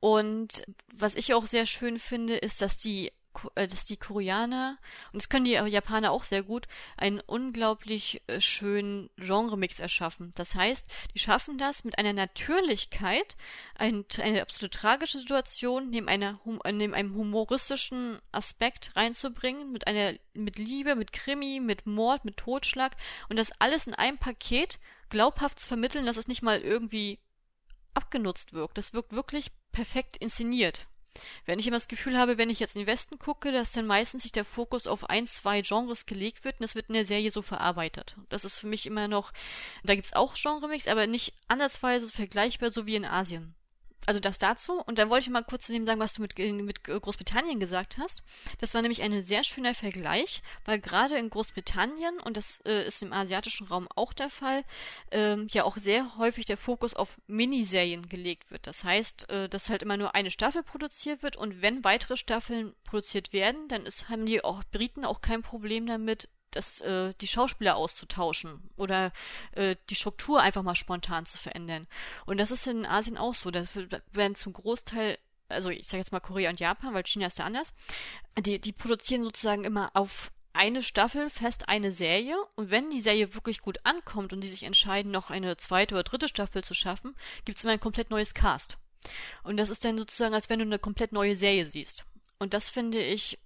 Und 0.00 0.62
was 0.94 1.14
ich 1.14 1.34
auch 1.34 1.46
sehr 1.46 1.66
schön 1.66 1.98
finde, 1.98 2.36
ist, 2.36 2.62
dass 2.62 2.78
die 2.78 3.08
äh, 3.08 3.12
dass 3.54 3.84
die 3.84 3.96
Koreaner, 3.96 4.78
und 5.12 5.22
das 5.22 5.28
können 5.28 5.44
die 5.44 5.52
Japaner 5.52 6.12
auch 6.12 6.24
sehr 6.24 6.42
gut, 6.42 6.66
einen 6.96 7.20
unglaublich 7.20 8.22
äh, 8.26 8.40
schönen 8.40 9.10
Genremix 9.16 9.80
erschaffen. 9.80 10.32
Das 10.34 10.54
heißt, 10.54 10.86
die 11.14 11.18
schaffen 11.18 11.58
das 11.58 11.84
mit 11.84 11.98
einer 11.98 12.12
Natürlichkeit, 12.12 13.36
ein, 13.76 14.04
eine 14.20 14.42
absolut 14.42 14.72
tragische 14.72 15.18
Situation 15.18 15.90
neben, 15.90 16.08
einer, 16.08 16.40
neben 16.70 16.94
einem 16.94 17.14
humoristischen 17.14 18.20
Aspekt 18.32 18.94
reinzubringen, 18.96 19.72
mit 19.72 19.86
einer, 19.86 20.14
mit 20.34 20.58
Liebe, 20.58 20.96
mit 20.96 21.12
Krimi, 21.12 21.60
mit 21.60 21.86
Mord, 21.86 22.24
mit 22.24 22.36
Totschlag 22.36 22.96
und 23.28 23.38
das 23.38 23.52
alles 23.60 23.86
in 23.86 23.94
einem 23.94 24.18
Paket 24.18 24.78
glaubhaft 25.08 25.60
zu 25.60 25.68
vermitteln, 25.68 26.06
dass 26.06 26.16
es 26.16 26.28
nicht 26.28 26.42
mal 26.42 26.60
irgendwie 26.60 27.18
abgenutzt 27.94 28.52
wirkt. 28.52 28.78
Das 28.78 28.92
wirkt 28.92 29.12
wirklich 29.12 29.50
perfekt 29.72 30.16
inszeniert. 30.16 30.86
Wenn 31.44 31.58
ich 31.58 31.66
immer 31.66 31.76
das 31.76 31.88
Gefühl 31.88 32.18
habe, 32.18 32.38
wenn 32.38 32.50
ich 32.50 32.60
jetzt 32.60 32.76
in 32.76 32.82
den 32.82 32.86
Westen 32.86 33.18
gucke, 33.18 33.52
dass 33.52 33.72
dann 33.72 33.86
meistens 33.86 34.22
sich 34.22 34.32
der 34.32 34.44
Fokus 34.44 34.86
auf 34.86 35.10
ein, 35.10 35.26
zwei 35.26 35.62
Genres 35.62 36.06
gelegt 36.06 36.44
wird 36.44 36.60
und 36.60 36.64
das 36.64 36.74
wird 36.74 36.88
in 36.88 36.94
der 36.94 37.04
Serie 37.04 37.30
so 37.30 37.42
verarbeitet. 37.42 38.16
Das 38.28 38.44
ist 38.44 38.58
für 38.58 38.68
mich 38.68 38.86
immer 38.86 39.08
noch, 39.08 39.32
da 39.82 39.94
gibt 39.94 40.06
es 40.06 40.12
auch 40.12 40.34
Genre-Mix, 40.34 40.86
aber 40.86 41.06
nicht 41.06 41.34
andersweise 41.48 42.10
vergleichbar 42.10 42.70
so 42.70 42.86
wie 42.86 42.94
in 42.94 43.04
Asien 43.04 43.55
also 44.04 44.20
das 44.20 44.38
dazu. 44.38 44.80
Und 44.80 44.98
dann 44.98 45.10
wollte 45.10 45.24
ich 45.24 45.30
mal 45.30 45.42
kurz 45.42 45.66
zu 45.66 45.72
dem 45.72 45.86
sagen, 45.86 46.00
was 46.00 46.14
du 46.14 46.22
mit, 46.22 46.38
mit 46.38 46.84
Großbritannien 46.84 47.58
gesagt 47.58 47.98
hast. 47.98 48.22
Das 48.58 48.74
war 48.74 48.82
nämlich 48.82 49.02
ein 49.02 49.22
sehr 49.22 49.44
schöner 49.44 49.74
Vergleich, 49.74 50.42
weil 50.64 50.80
gerade 50.80 51.16
in 51.16 51.30
Großbritannien, 51.30 52.20
und 52.20 52.36
das 52.36 52.60
äh, 52.66 52.86
ist 52.86 53.02
im 53.02 53.12
asiatischen 53.12 53.66
Raum 53.66 53.88
auch 53.94 54.12
der 54.12 54.30
Fall, 54.30 54.64
ähm, 55.10 55.48
ja 55.50 55.64
auch 55.64 55.76
sehr 55.76 56.16
häufig 56.18 56.44
der 56.44 56.56
Fokus 56.56 56.94
auf 56.94 57.18
Miniserien 57.26 58.08
gelegt 58.08 58.50
wird. 58.50 58.66
Das 58.66 58.84
heißt, 58.84 59.30
äh, 59.30 59.48
dass 59.48 59.70
halt 59.70 59.82
immer 59.82 59.96
nur 59.96 60.14
eine 60.14 60.30
Staffel 60.30 60.62
produziert 60.62 61.22
wird 61.22 61.36
und 61.36 61.62
wenn 61.62 61.84
weitere 61.84 62.16
Staffeln 62.16 62.74
produziert 62.84 63.32
werden, 63.32 63.68
dann 63.68 63.86
ist, 63.86 64.08
haben 64.08 64.26
die 64.26 64.44
auch 64.44 64.62
Briten 64.70 65.04
auch 65.04 65.20
kein 65.20 65.42
Problem 65.42 65.86
damit, 65.86 66.28
das, 66.56 66.80
äh, 66.80 67.14
die 67.20 67.26
Schauspieler 67.26 67.76
auszutauschen 67.76 68.70
oder 68.76 69.12
äh, 69.52 69.76
die 69.90 69.94
Struktur 69.94 70.40
einfach 70.40 70.62
mal 70.62 70.74
spontan 70.74 71.26
zu 71.26 71.38
verändern. 71.38 71.86
Und 72.24 72.38
das 72.38 72.50
ist 72.50 72.66
in 72.66 72.86
Asien 72.86 73.16
auch 73.16 73.34
so. 73.34 73.50
Da 73.50 73.64
werden 74.12 74.34
zum 74.34 74.52
Großteil 74.52 75.18
also 75.48 75.70
ich 75.70 75.86
sage 75.86 75.98
jetzt 75.98 76.10
mal 76.10 76.18
Korea 76.18 76.50
und 76.50 76.58
Japan, 76.58 76.92
weil 76.92 77.06
China 77.06 77.26
ist 77.26 77.38
ja 77.38 77.44
anders, 77.44 77.72
die, 78.36 78.60
die 78.60 78.72
produzieren 78.72 79.22
sozusagen 79.22 79.62
immer 79.62 79.90
auf 79.94 80.32
eine 80.52 80.82
Staffel 80.82 81.28
fest 81.30 81.68
eine 81.68 81.92
Serie 81.92 82.36
und 82.54 82.70
wenn 82.70 82.90
die 82.90 83.00
Serie 83.00 83.34
wirklich 83.34 83.60
gut 83.60 83.78
ankommt 83.84 84.32
und 84.32 84.40
die 84.40 84.48
sich 84.48 84.62
entscheiden, 84.62 85.12
noch 85.12 85.30
eine 85.30 85.56
zweite 85.56 85.94
oder 85.94 86.02
dritte 86.02 86.28
Staffel 86.28 86.64
zu 86.64 86.74
schaffen, 86.74 87.14
gibt 87.44 87.58
es 87.58 87.64
immer 87.64 87.74
ein 87.74 87.80
komplett 87.80 88.10
neues 88.10 88.32
Cast. 88.32 88.78
Und 89.44 89.58
das 89.58 89.70
ist 89.70 89.84
dann 89.84 89.98
sozusagen, 89.98 90.34
als 90.34 90.48
wenn 90.48 90.58
du 90.58 90.64
eine 90.64 90.78
komplett 90.78 91.12
neue 91.12 91.36
Serie 91.36 91.68
siehst. 91.68 92.06
Und 92.38 92.54
das 92.54 92.70
finde 92.70 93.02
ich 93.02 93.38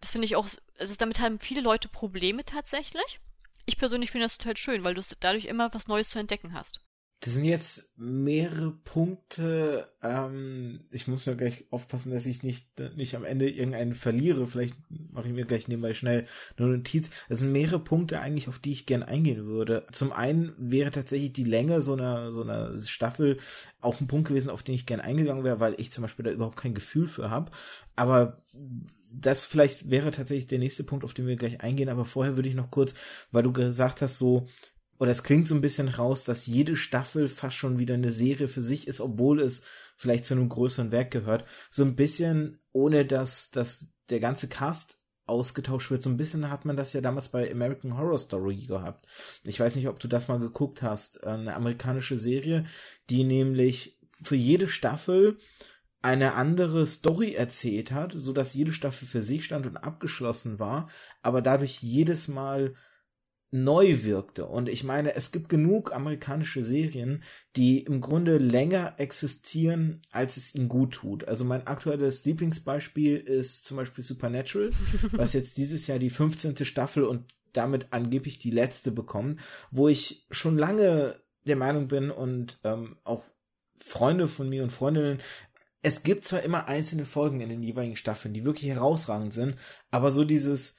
das 0.00 0.10
finde 0.10 0.26
ich 0.26 0.36
auch, 0.36 0.48
also 0.78 0.94
damit 0.96 1.20
haben 1.20 1.38
viele 1.38 1.60
Leute 1.60 1.88
Probleme 1.88 2.44
tatsächlich. 2.44 3.20
Ich 3.66 3.76
persönlich 3.76 4.10
finde 4.10 4.26
das 4.26 4.38
total 4.38 4.56
schön, 4.56 4.84
weil 4.84 4.94
du 4.94 5.02
dadurch 5.20 5.46
immer 5.46 5.72
was 5.74 5.88
Neues 5.88 6.08
zu 6.08 6.18
entdecken 6.18 6.54
hast. 6.54 6.80
Das 7.20 7.34
sind 7.34 7.44
jetzt 7.44 7.92
mehrere 7.96 8.70
Punkte. 8.70 9.88
Ähm, 10.02 10.82
ich 10.92 11.08
muss 11.08 11.24
ja 11.24 11.34
gleich 11.34 11.66
aufpassen, 11.72 12.12
dass 12.12 12.26
ich 12.26 12.44
nicht, 12.44 12.78
nicht 12.94 13.16
am 13.16 13.24
Ende 13.24 13.50
irgendeinen 13.50 13.94
verliere. 13.94 14.46
Vielleicht 14.46 14.76
mache 14.88 15.26
ich 15.26 15.34
mir 15.34 15.44
gleich 15.44 15.66
nebenbei 15.66 15.94
schnell 15.94 16.26
eine 16.56 16.68
Notiz. 16.68 17.10
Das 17.28 17.40
sind 17.40 17.50
mehrere 17.50 17.80
Punkte 17.80 18.20
eigentlich, 18.20 18.46
auf 18.46 18.60
die 18.60 18.70
ich 18.70 18.86
gern 18.86 19.02
eingehen 19.02 19.46
würde. 19.46 19.84
Zum 19.90 20.12
einen 20.12 20.54
wäre 20.58 20.92
tatsächlich 20.92 21.32
die 21.32 21.44
Länge 21.44 21.80
so 21.80 21.94
einer, 21.94 22.32
so 22.32 22.42
einer 22.42 22.80
Staffel 22.80 23.38
auch 23.80 24.00
ein 24.00 24.06
Punkt 24.06 24.28
gewesen, 24.28 24.50
auf 24.50 24.62
den 24.62 24.76
ich 24.76 24.86
gern 24.86 25.00
eingegangen 25.00 25.42
wäre, 25.42 25.58
weil 25.58 25.74
ich 25.78 25.90
zum 25.90 26.02
Beispiel 26.02 26.24
da 26.24 26.30
überhaupt 26.30 26.56
kein 26.56 26.74
Gefühl 26.74 27.08
für 27.08 27.30
habe. 27.30 27.50
Aber 27.96 28.44
das 29.10 29.44
vielleicht 29.44 29.90
wäre 29.90 30.10
tatsächlich 30.10 30.46
der 30.46 30.58
nächste 30.58 30.84
Punkt, 30.84 31.04
auf 31.04 31.14
den 31.14 31.26
wir 31.26 31.36
gleich 31.36 31.60
eingehen, 31.60 31.88
aber 31.88 32.04
vorher 32.04 32.36
würde 32.36 32.48
ich 32.48 32.54
noch 32.54 32.70
kurz, 32.70 32.94
weil 33.30 33.42
du 33.42 33.52
gesagt 33.52 34.02
hast, 34.02 34.18
so, 34.18 34.46
oder 34.98 35.10
es 35.10 35.22
klingt 35.22 35.48
so 35.48 35.54
ein 35.54 35.60
bisschen 35.60 35.88
raus, 35.88 36.24
dass 36.24 36.46
jede 36.46 36.76
Staffel 36.76 37.28
fast 37.28 37.56
schon 37.56 37.78
wieder 37.78 37.94
eine 37.94 38.12
Serie 38.12 38.48
für 38.48 38.62
sich 38.62 38.88
ist, 38.88 39.00
obwohl 39.00 39.40
es 39.40 39.62
vielleicht 39.96 40.24
zu 40.24 40.34
einem 40.34 40.48
größeren 40.48 40.92
Werk 40.92 41.10
gehört. 41.10 41.44
So 41.70 41.84
ein 41.84 41.96
bisschen, 41.96 42.60
ohne 42.72 43.04
dass, 43.04 43.50
dass 43.50 43.92
der 44.10 44.20
ganze 44.20 44.48
Cast 44.48 44.98
ausgetauscht 45.26 45.90
wird. 45.90 46.02
So 46.02 46.10
ein 46.10 46.16
bisschen 46.16 46.50
hat 46.50 46.64
man 46.64 46.76
das 46.76 46.92
ja 46.92 47.00
damals 47.00 47.28
bei 47.28 47.50
American 47.50 47.96
Horror 47.96 48.18
Story 48.18 48.64
gehabt. 48.66 49.06
Ich 49.44 49.60
weiß 49.60 49.76
nicht, 49.76 49.88
ob 49.88 50.00
du 50.00 50.08
das 50.08 50.28
mal 50.28 50.38
geguckt 50.38 50.82
hast. 50.82 51.24
Eine 51.24 51.54
amerikanische 51.54 52.16
Serie, 52.16 52.64
die 53.10 53.24
nämlich 53.24 53.98
für 54.22 54.36
jede 54.36 54.68
Staffel 54.68 55.38
eine 56.00 56.34
andere 56.34 56.86
Story 56.86 57.34
erzählt 57.34 57.90
hat, 57.92 58.12
so 58.14 58.32
dass 58.32 58.54
jede 58.54 58.72
Staffel 58.72 59.08
für 59.08 59.22
sich 59.22 59.44
stand 59.44 59.66
und 59.66 59.76
abgeschlossen 59.76 60.58
war, 60.58 60.88
aber 61.22 61.42
dadurch 61.42 61.82
jedes 61.82 62.28
Mal 62.28 62.74
neu 63.50 64.02
wirkte. 64.02 64.46
Und 64.46 64.68
ich 64.68 64.84
meine, 64.84 65.14
es 65.14 65.32
gibt 65.32 65.48
genug 65.48 65.92
amerikanische 65.92 66.62
Serien, 66.62 67.22
die 67.56 67.80
im 67.80 68.00
Grunde 68.00 68.36
länger 68.36 68.94
existieren, 68.98 70.02
als 70.10 70.36
es 70.36 70.54
ihnen 70.54 70.68
gut 70.68 70.94
tut. 70.94 71.26
Also 71.26 71.44
mein 71.44 71.66
aktuelles 71.66 72.24
Lieblingsbeispiel 72.24 73.16
ist 73.16 73.64
zum 73.64 73.78
Beispiel 73.78 74.04
Supernatural, 74.04 74.70
was 75.12 75.32
jetzt 75.32 75.56
dieses 75.56 75.86
Jahr 75.86 75.98
die 75.98 76.10
15. 76.10 76.64
Staffel 76.64 77.04
und 77.04 77.34
damit 77.54 77.92
angeblich 77.92 78.38
die 78.38 78.50
letzte 78.50 78.92
bekommt, 78.92 79.40
wo 79.70 79.88
ich 79.88 80.26
schon 80.30 80.58
lange 80.58 81.20
der 81.46 81.56
Meinung 81.56 81.88
bin 81.88 82.10
und 82.10 82.58
ähm, 82.62 82.98
auch 83.04 83.24
Freunde 83.78 84.28
von 84.28 84.48
mir 84.48 84.62
und 84.62 84.72
Freundinnen 84.72 85.20
es 85.82 86.02
gibt 86.02 86.24
zwar 86.24 86.42
immer 86.42 86.66
einzelne 86.66 87.06
Folgen 87.06 87.40
in 87.40 87.48
den 87.48 87.62
jeweiligen 87.62 87.96
Staffeln, 87.96 88.34
die 88.34 88.44
wirklich 88.44 88.70
herausragend 88.70 89.32
sind, 89.32 89.56
aber 89.90 90.10
so 90.10 90.24
dieses, 90.24 90.76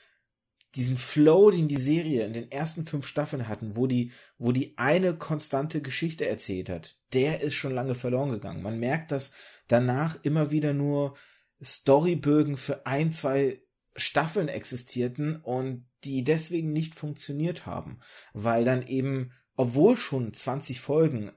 diesen 0.76 0.98
Flow, 0.98 1.52
den 1.52 1.68
die 1.68 1.78
Serie 1.78 2.26
in 2.26 2.34
den 2.34 2.52
ersten 2.52 2.86
fünf 2.86 3.08
Staffeln 3.08 3.48
hatten, 3.48 3.76
wo 3.76 3.88
die, 3.88 4.12
wo 4.38 4.52
die 4.52 4.78
eine 4.78 5.16
konstante 5.16 5.82
Geschichte 5.82 6.28
erzählt 6.28 6.70
hat, 6.70 6.98
der 7.14 7.42
ist 7.42 7.56
schon 7.56 7.74
lange 7.74 7.96
verloren 7.96 8.30
gegangen. 8.30 8.62
Man 8.62 8.80
merkt, 8.80 9.12
dass 9.12 9.32
danach 9.68 10.20
immer 10.24 10.52
wieder 10.52 10.74
nur 10.74 11.16
Storybögen 11.62 12.58
für 12.58 12.86
ein, 12.86 13.12
zwei 13.12 13.62
Staffeln 13.96 14.48
existierten 14.48 15.38
und 15.38 15.86
die 16.04 16.24
deswegen 16.24 16.72
nicht 16.72 16.96
funktioniert 16.96 17.66
haben, 17.66 18.00
weil 18.34 18.64
dann 18.64 18.86
eben, 18.88 19.32
obwohl 19.56 19.98
schon 19.98 20.34
20 20.34 20.80
Folgen 20.80 21.32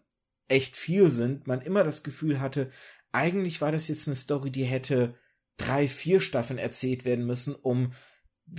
echt 0.48 0.77
viel 0.77 1.11
sind, 1.11 1.46
man 1.46 1.62
immer 1.62 1.83
das 1.83 2.03
Gefühl 2.03 2.40
hatte, 2.40 2.70
eigentlich 3.12 3.61
war 3.61 3.72
das 3.72 3.88
jetzt 3.88 4.09
eine 4.09 4.16
Story, 4.16 4.51
die 4.51 4.64
hätte 4.64 5.14
drei, 5.57 5.88
vier 5.88 6.20
Staffeln 6.20 6.59
erzählt 6.59 7.05
werden 7.05 7.27
müssen, 7.27 7.55
um 7.55 7.92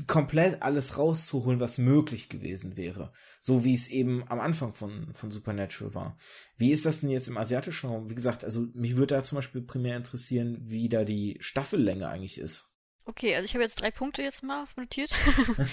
komplett 0.07 0.61
alles 0.61 0.97
rauszuholen, 0.97 1.59
was 1.59 1.77
möglich 1.77 2.29
gewesen 2.29 2.77
wäre. 2.77 3.11
So 3.39 3.63
wie 3.63 3.73
es 3.73 3.89
eben 3.89 4.23
am 4.29 4.39
Anfang 4.39 4.73
von, 4.73 5.13
von 5.13 5.31
Supernatural 5.31 5.93
war. 5.93 6.17
Wie 6.57 6.71
ist 6.71 6.85
das 6.85 7.01
denn 7.01 7.09
jetzt 7.09 7.27
im 7.27 7.37
asiatischen 7.37 7.89
Raum? 7.89 8.09
Wie 8.09 8.15
gesagt, 8.15 8.43
also 8.43 8.67
mich 8.73 8.95
würde 8.95 9.15
da 9.15 9.23
zum 9.23 9.37
Beispiel 9.37 9.61
primär 9.61 9.97
interessieren, 9.97 10.57
wie 10.61 10.89
da 10.89 11.03
die 11.03 11.37
Staffellänge 11.41 12.07
eigentlich 12.07 12.37
ist. 12.37 12.69
Okay, 13.05 13.35
also 13.35 13.45
ich 13.45 13.53
habe 13.53 13.63
jetzt 13.63 13.81
drei 13.81 13.91
Punkte 13.91 14.21
jetzt 14.21 14.43
mal 14.43 14.65
notiert. 14.77 15.13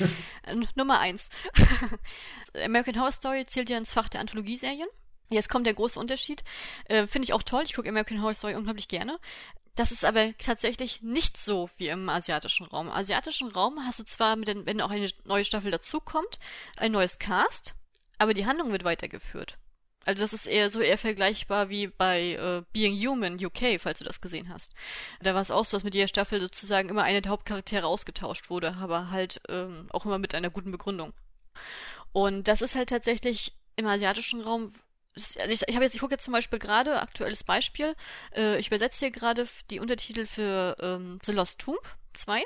Nummer 0.75 0.99
eins. 0.99 1.29
American 2.64 2.99
Horror 2.99 3.12
Story 3.12 3.47
zählt 3.47 3.71
ja 3.71 3.79
ins 3.79 3.93
Fach 3.93 4.09
der 4.09 4.21
Anthologieserien. 4.21 4.88
Jetzt 5.31 5.49
kommt 5.49 5.66
der 5.66 5.75
große 5.75 5.99
Unterschied. 5.99 6.43
Äh, 6.87 7.07
Finde 7.07 7.25
ich 7.25 7.33
auch 7.33 7.43
toll. 7.43 7.62
Ich 7.64 7.75
gucke 7.75 7.88
American 7.88 8.21
Horror 8.21 8.35
Story 8.35 8.57
unglaublich 8.57 8.88
gerne. 8.88 9.19
Das 9.77 9.93
ist 9.93 10.05
aber 10.05 10.37
tatsächlich 10.38 11.03
nicht 11.03 11.37
so 11.37 11.71
wie 11.77 11.88
im 11.88 12.09
asiatischen 12.09 12.66
Raum. 12.66 12.88
Im 12.88 12.93
asiatischen 12.93 13.49
Raum 13.49 13.79
hast 13.87 14.01
du 14.01 14.05
zwar, 14.05 14.37
den, 14.37 14.66
wenn 14.66 14.81
auch 14.81 14.90
eine 14.90 15.09
neue 15.25 15.45
Staffel 15.45 15.71
dazukommt, 15.71 16.38
ein 16.77 16.93
neues 16.93 17.19
Cast, 17.19 17.75
aber 18.19 18.35
die 18.35 18.47
Handlung 18.47 18.73
wird 18.73 18.85
weitergeführt. 18.85 19.57
Also 20.05 20.23
das 20.25 20.33
ist 20.33 20.47
eher 20.47 20.71
so 20.71 20.81
eher 20.81 20.99
vergleichbar 20.99 21.69
wie 21.69 21.87
bei 21.87 22.33
äh, 22.33 22.62
Being 22.73 22.95
Human 22.95 23.43
UK, 23.43 23.79
falls 23.81 23.99
du 23.99 24.05
das 24.05 24.21
gesehen 24.21 24.49
hast. 24.49 24.73
Da 25.23 25.35
war 25.35 25.43
es 25.43 25.51
auch 25.51 25.64
so, 25.64 25.77
dass 25.77 25.85
mit 25.85 25.95
jeder 25.95 26.09
Staffel 26.09 26.40
sozusagen 26.40 26.88
immer 26.88 27.03
eine 27.03 27.23
der 27.23 27.31
Hauptcharaktere 27.31 27.87
ausgetauscht 27.87 28.51
wurde, 28.51 28.77
aber 28.81 29.11
halt 29.11 29.40
ähm, 29.49 29.88
auch 29.90 30.07
immer 30.07 30.19
mit 30.19 30.35
einer 30.35 30.51
guten 30.51 30.73
Begründung. 30.73 31.12
Und 32.12 32.49
das 32.49 32.62
ist 32.62 32.75
halt 32.75 32.88
tatsächlich 32.88 33.55
im 33.77 33.87
asiatischen 33.87 34.40
Raum. 34.40 34.73
Also 35.14 35.53
ich, 35.53 35.62
ich 35.66 35.75
habe 35.75 35.85
jetzt, 35.85 35.94
ich 35.94 36.01
gucke 36.01 36.14
jetzt 36.14 36.25
zum 36.25 36.33
Beispiel 36.33 36.59
gerade 36.59 37.01
aktuelles 37.01 37.44
Beispiel. 37.44 37.94
Äh, 38.35 38.59
ich 38.59 38.68
übersetze 38.68 39.01
hier 39.01 39.11
gerade 39.11 39.46
die 39.70 39.81
Untertitel 39.81 40.27
für 40.27 40.77
ähm, 40.81 41.18
The 41.25 41.33
Lost 41.33 41.59
Tomb 41.59 41.81
2. 42.14 42.42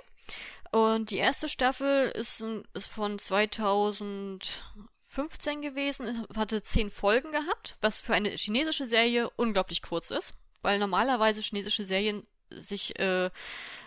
Und 0.72 1.10
die 1.10 1.18
erste 1.18 1.48
Staffel 1.48 2.08
ist, 2.08 2.44
ist 2.72 2.90
von 2.90 3.18
2000 3.18 4.62
15 5.14 5.62
gewesen, 5.62 6.26
hatte 6.36 6.60
10 6.60 6.90
Folgen 6.90 7.30
gehabt, 7.30 7.76
was 7.80 8.00
für 8.00 8.14
eine 8.14 8.30
chinesische 8.30 8.88
Serie 8.88 9.30
unglaublich 9.36 9.80
kurz 9.80 10.10
ist, 10.10 10.34
weil 10.60 10.80
normalerweise 10.80 11.40
chinesische 11.40 11.84
Serien 11.84 12.26
sich 12.50 12.98
äh, 12.98 13.30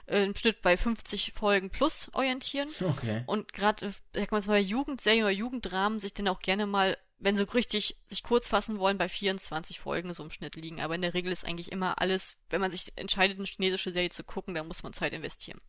im 0.08 0.36
Schnitt 0.36 0.62
bei 0.62 0.78
50 0.78 1.34
Folgen 1.34 1.70
plus 1.70 2.08
orientieren. 2.14 2.70
Okay. 2.80 3.24
Und 3.28 3.52
gerade, 3.52 3.94
sag 4.14 4.32
mal, 4.32 4.42
bei 4.42 4.60
Jugendserien 4.60 5.26
oder 5.26 5.34
Jugendramen 5.34 6.00
sich 6.00 6.14
dann 6.14 6.30
auch 6.30 6.40
gerne 6.40 6.66
mal 6.66 6.98
wenn 7.20 7.36
sie 7.36 7.44
richtig 7.52 7.98
sich 8.06 8.22
kurz 8.22 8.48
fassen 8.48 8.78
wollen, 8.78 8.98
bei 8.98 9.10
24 9.10 9.80
Folgen 9.80 10.14
so 10.14 10.24
im 10.24 10.30
Schnitt 10.30 10.56
liegen. 10.56 10.82
Aber 10.82 10.94
in 10.94 11.02
der 11.02 11.16
Regel 11.16 11.32
ist 11.32 11.46
eigentlich 11.46 11.72
immer 11.72 12.00
alles, 12.00 12.38
wenn 12.50 12.62
man 12.62 12.70
sich 12.70 12.94
entscheidet, 12.96 13.38
eine 13.38 13.48
chinesische 13.48 13.92
Serie 13.92 14.10
zu 14.10 14.24
gucken, 14.24 14.54
dann 14.54 14.68
muss 14.68 14.84
man 14.84 14.94
Zeit 14.94 15.14
investieren. 15.14 15.60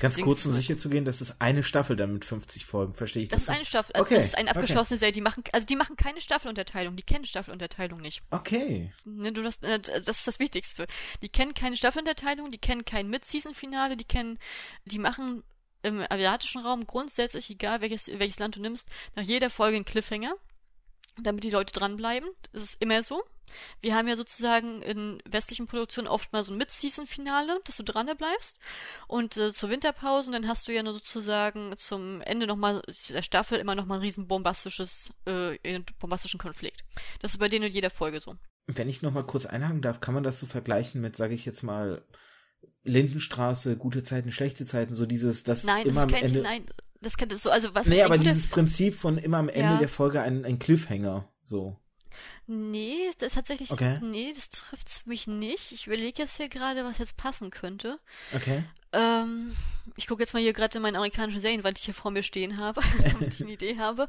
Ganz 0.00 0.14
Deswegen 0.14 0.26
kurz, 0.26 0.44
um 0.44 0.52
sicher 0.52 0.76
zu 0.76 0.90
gehen, 0.90 1.06
das 1.06 1.22
ist 1.22 1.40
eine 1.40 1.64
Staffel 1.64 1.96
dann 1.96 2.12
mit 2.12 2.26
50 2.26 2.66
Folgen, 2.66 2.94
verstehe 2.94 3.22
ich 3.22 3.28
das? 3.30 3.46
Das 3.46 3.48
ist 3.48 3.56
eine 3.56 3.64
Staffel, 3.64 3.94
also 3.94 4.06
okay. 4.06 4.16
das 4.16 4.24
ist 4.26 4.38
eine 4.38 4.50
abgeschlossene 4.50 4.96
okay. 4.96 5.00
Serie. 5.00 5.12
Die 5.12 5.20
machen, 5.22 5.44
also 5.52 5.66
die 5.66 5.76
machen 5.76 5.96
keine 5.96 6.20
Staffelunterteilung, 6.20 6.94
die 6.94 7.02
kennen 7.02 7.24
Staffelunterteilung 7.24 8.00
nicht. 8.00 8.22
Okay. 8.30 8.92
Ne, 9.04 9.32
du 9.32 9.42
das, 9.42 9.62
äh, 9.62 9.80
das 9.80 10.08
ist 10.08 10.26
das 10.26 10.38
Wichtigste. 10.38 10.86
Die 11.22 11.30
kennen 11.30 11.54
keine 11.54 11.76
Staffelunterteilung, 11.76 12.50
die 12.50 12.58
kennen 12.58 12.84
kein 12.84 13.08
Mid-Season-Finale, 13.08 13.96
die 13.96 14.04
kennen, 14.04 14.38
die 14.84 14.98
machen 14.98 15.42
im 15.82 16.04
asiatischen 16.10 16.60
Raum 16.60 16.86
grundsätzlich, 16.86 17.48
egal 17.48 17.80
welches, 17.80 18.08
welches 18.18 18.38
Land 18.38 18.56
du 18.56 18.60
nimmst, 18.60 18.88
nach 19.14 19.22
jeder 19.22 19.48
Folge 19.48 19.76
einen 19.76 19.84
Cliffhanger 19.84 20.34
damit 21.22 21.44
die 21.44 21.50
Leute 21.50 21.72
dranbleiben. 21.72 22.28
Das 22.52 22.62
ist 22.62 22.82
immer 22.82 23.02
so. 23.02 23.22
Wir 23.80 23.94
haben 23.94 24.08
ja 24.08 24.16
sozusagen 24.16 24.82
in 24.82 25.22
westlichen 25.28 25.66
Produktionen 25.66 26.08
oft 26.08 26.32
mal 26.32 26.44
so 26.44 26.52
ein 26.52 26.58
Mid-Season-Finale, 26.58 27.60
dass 27.64 27.76
du 27.76 27.82
dran 27.82 28.08
bleibst. 28.16 28.58
Und 29.06 29.36
äh, 29.36 29.52
zur 29.52 29.70
Winterpause, 29.70 30.30
dann 30.30 30.48
hast 30.48 30.68
du 30.68 30.72
ja 30.72 30.82
nur 30.82 30.92
sozusagen 30.92 31.74
zum 31.76 32.20
Ende 32.20 32.46
nochmal 32.46 32.82
der 33.08 33.22
Staffel 33.22 33.58
immer 33.58 33.74
nochmal 33.74 33.98
ein 33.98 34.02
riesen 34.02 34.26
bombastisches, 34.28 35.12
äh, 35.26 35.58
bombastischen 35.98 36.38
Konflikt. 36.38 36.84
Das 37.20 37.32
ist 37.32 37.38
bei 37.38 37.48
denen 37.48 37.66
in 37.66 37.72
jeder 37.72 37.90
Folge 37.90 38.20
so. 38.20 38.36
Wenn 38.66 38.88
ich 38.88 39.00
nochmal 39.00 39.24
kurz 39.24 39.46
einhaken 39.46 39.80
darf, 39.80 40.00
kann 40.00 40.14
man 40.14 40.22
das 40.22 40.38
so 40.38 40.46
vergleichen 40.46 41.00
mit, 41.00 41.16
sage 41.16 41.34
ich 41.34 41.46
jetzt 41.46 41.62
mal, 41.62 42.04
Lindenstraße, 42.84 43.76
gute 43.76 44.02
Zeiten, 44.02 44.32
schlechte 44.32 44.66
Zeiten, 44.66 44.94
so 44.94 45.06
dieses, 45.06 45.44
das 45.44 45.64
nein, 45.64 45.86
immer 45.86 46.06
das 46.06 46.14
am 46.14 46.26
Ende... 46.26 46.42
Nein, 46.42 46.66
das 47.00 47.16
könnte 47.16 47.36
so, 47.36 47.50
also 47.50 47.74
was. 47.74 47.86
Nee, 47.86 48.02
aber 48.02 48.18
dieses 48.18 48.46
Prinzip 48.46 48.94
von 48.94 49.18
immer 49.18 49.38
am 49.38 49.48
Ende 49.48 49.60
ja. 49.60 49.78
der 49.78 49.88
Folge 49.88 50.20
ein, 50.20 50.44
ein 50.44 50.58
Cliffhanger, 50.58 51.28
so. 51.44 51.76
Nee, 52.46 53.10
das 53.18 53.28
ist 53.28 53.34
tatsächlich, 53.34 53.70
okay. 53.70 53.98
nee, 54.02 54.32
das 54.34 54.48
trifft 54.48 55.06
mich 55.06 55.26
nicht. 55.26 55.72
Ich 55.72 55.86
überlege 55.86 56.22
jetzt 56.22 56.38
hier 56.38 56.48
gerade, 56.48 56.84
was 56.84 56.98
jetzt 56.98 57.16
passen 57.16 57.50
könnte. 57.50 57.98
Okay. 58.34 58.64
Ähm, 58.92 59.54
ich 59.96 60.06
gucke 60.06 60.22
jetzt 60.22 60.32
mal 60.32 60.40
hier 60.40 60.54
gerade 60.54 60.78
in 60.78 60.82
meinen 60.82 60.96
amerikanischen 60.96 61.40
Serien, 61.40 61.62
weil 61.62 61.74
ich 61.76 61.84
hier 61.84 61.94
vor 61.94 62.10
mir 62.10 62.22
stehen 62.22 62.56
habe, 62.56 62.80
damit 63.12 63.34
ich 63.34 63.42
eine 63.42 63.52
Idee 63.52 63.78
habe. 63.78 64.08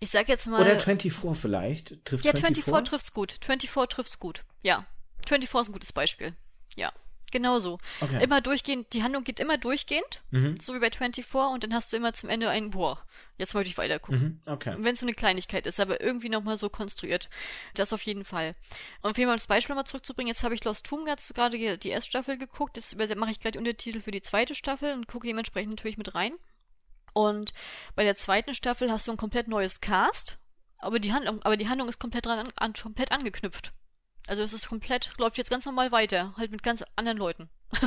Ich 0.00 0.10
sag 0.10 0.28
jetzt 0.28 0.46
mal. 0.46 0.60
Oder 0.60 0.78
24 0.78 1.36
vielleicht. 1.40 2.04
Trifft 2.04 2.24
ja, 2.24 2.32
24? 2.32 2.64
24 2.64 2.90
trifft's 2.90 3.12
gut. 3.12 3.32
24 3.42 3.94
trifft's 3.94 4.18
gut. 4.18 4.44
Ja. 4.62 4.86
24 5.26 5.60
ist 5.60 5.68
ein 5.68 5.72
gutes 5.72 5.92
Beispiel. 5.92 6.34
Ja. 6.76 6.92
Genauso. 7.32 7.78
Okay. 8.00 8.22
Immer 8.22 8.40
durchgehend, 8.40 8.92
die 8.92 9.02
Handlung 9.02 9.24
geht 9.24 9.40
immer 9.40 9.58
durchgehend, 9.58 10.22
mhm. 10.30 10.58
so 10.60 10.74
wie 10.74 10.78
bei 10.78 10.90
24, 10.90 11.34
und 11.34 11.64
dann 11.64 11.74
hast 11.74 11.92
du 11.92 11.96
immer 11.96 12.12
zum 12.12 12.28
Ende 12.28 12.48
ein, 12.48 12.70
boah, 12.70 13.02
jetzt 13.36 13.54
möchte 13.54 13.68
ich 13.68 13.78
weiter 13.78 13.98
gucken. 13.98 14.40
Mhm. 14.46 14.52
Okay. 14.52 14.74
Wenn 14.78 14.94
es 14.94 15.00
so 15.00 15.06
eine 15.06 15.14
Kleinigkeit 15.14 15.66
ist, 15.66 15.80
aber 15.80 16.00
irgendwie 16.00 16.28
nochmal 16.28 16.56
so 16.56 16.68
konstruiert. 16.68 17.28
Das 17.74 17.92
auf 17.92 18.02
jeden 18.02 18.24
Fall. 18.24 18.54
Und 19.02 19.18
um 19.18 19.24
mal 19.26 19.36
das 19.36 19.48
Beispiel 19.48 19.74
mal 19.74 19.84
zurückzubringen, 19.84 20.28
jetzt 20.28 20.44
habe 20.44 20.54
ich 20.54 20.64
Lost 20.64 20.86
Tomb 20.86 21.06
gerade 21.06 21.78
die 21.78 21.88
erste 21.88 22.08
Staffel 22.08 22.38
geguckt, 22.38 22.76
jetzt 22.76 22.96
mache 23.16 23.30
ich 23.30 23.40
gerade 23.40 23.58
Untertitel 23.58 24.00
für 24.00 24.10
die 24.12 24.22
zweite 24.22 24.54
Staffel 24.54 24.92
und 24.92 25.08
gucke 25.08 25.26
dementsprechend 25.26 25.70
natürlich 25.70 25.98
mit 25.98 26.14
rein. 26.14 26.32
Und 27.12 27.52
bei 27.94 28.04
der 28.04 28.14
zweiten 28.14 28.54
Staffel 28.54 28.92
hast 28.92 29.08
du 29.08 29.12
ein 29.12 29.16
komplett 29.16 29.48
neues 29.48 29.80
Cast, 29.80 30.38
aber 30.78 30.98
die 30.98 31.12
Handlung, 31.12 31.42
aber 31.42 31.56
die 31.56 31.68
Handlung 31.68 31.88
ist 31.88 31.98
komplett 31.98 32.26
dran 32.26 32.46
an, 32.56 32.72
komplett 32.74 33.10
angeknüpft. 33.10 33.72
Also 34.26 34.42
es 34.42 34.52
ist 34.52 34.68
komplett, 34.68 35.12
läuft 35.18 35.38
jetzt 35.38 35.50
ganz 35.50 35.64
normal 35.66 35.92
weiter, 35.92 36.34
halt 36.36 36.50
mit 36.50 36.62
ganz 36.62 36.84
anderen 36.96 37.18
Leuten. 37.18 37.48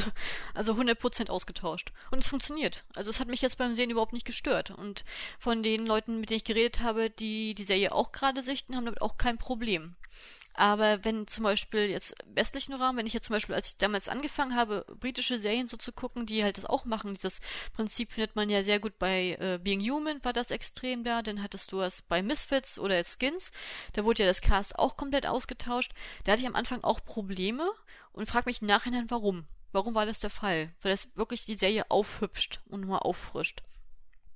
also 0.54 0.74
100% 0.74 1.30
ausgetauscht. 1.30 1.92
Und 2.12 2.20
es 2.20 2.28
funktioniert. 2.28 2.84
Also 2.96 3.10
es 3.10 3.20
hat 3.20 3.28
mich 3.28 3.42
jetzt 3.42 3.58
beim 3.58 3.76
Sehen 3.76 3.90
überhaupt 3.90 4.14
nicht 4.14 4.26
gestört. 4.26 4.72
Und 4.72 5.04
von 5.40 5.64
den 5.64 5.86
Leuten, 5.86 6.20
mit 6.20 6.30
denen 6.30 6.38
ich 6.38 6.44
geredet 6.44 6.82
habe, 6.82 7.10
die 7.10 7.56
die 7.56 7.64
Serie 7.64 7.94
auch 7.94 8.12
gerade 8.12 8.44
sichten, 8.44 8.76
haben 8.76 8.86
damit 8.86 9.02
auch 9.02 9.18
kein 9.18 9.38
Problem. 9.38 9.96
Aber 10.60 11.06
wenn 11.06 11.26
zum 11.26 11.46
Beispiel 11.46 11.90
jetzt 11.90 12.14
westlichen 12.26 12.74
Raum, 12.74 12.98
wenn 12.98 13.08
ich 13.08 13.14
jetzt 13.14 13.28
zum 13.28 13.34
Beispiel, 13.34 13.56
als 13.56 13.70
ich 13.70 13.78
damals 13.78 14.10
angefangen 14.10 14.58
habe, 14.58 14.86
britische 15.00 15.40
Serien 15.40 15.68
so 15.68 15.78
zu 15.78 15.94
gucken, 15.94 16.26
die 16.26 16.44
halt 16.44 16.58
das 16.58 16.66
auch 16.66 16.84
machen, 16.84 17.14
dieses 17.14 17.40
Prinzip 17.72 18.12
findet 18.12 18.36
man 18.36 18.50
ja 18.50 18.62
sehr 18.62 18.82
gut 18.82 19.00
bei 19.00 19.38
äh, 19.40 19.58
Being 19.64 19.80
Human, 19.90 20.22
war 20.22 20.34
das 20.34 20.52
extrem 20.52 21.06
da, 21.06 21.22
dann 21.22 21.42
hattest 21.42 21.72
du 21.72 21.80
es 21.80 22.02
bei 22.02 22.22
Misfits 22.22 22.78
oder 22.78 23.02
Skins, 23.06 23.54
da 23.94 24.04
wurde 24.04 24.24
ja 24.24 24.28
das 24.28 24.42
Cast 24.42 24.78
auch 24.78 24.98
komplett 24.98 25.28
ausgetauscht. 25.28 25.94
Da 26.26 26.34
hatte 26.34 26.42
ich 26.42 26.48
am 26.48 26.56
Anfang 26.58 26.84
auch 26.84 27.06
Probleme 27.06 27.72
und 28.12 28.30
frage 28.30 28.50
mich 28.50 28.62
im 28.62 28.68
Nachhinein, 28.68 29.10
warum. 29.10 29.48
Warum 29.72 29.96
war 29.96 30.06
das 30.06 30.20
der 30.20 30.30
Fall? 30.30 30.74
Weil 30.82 30.92
das 30.92 31.08
wirklich 31.16 31.46
die 31.46 31.56
Serie 31.56 31.90
aufhübscht 31.90 32.60
und 32.66 32.82
nur 32.82 33.06
auffrischt 33.06 33.64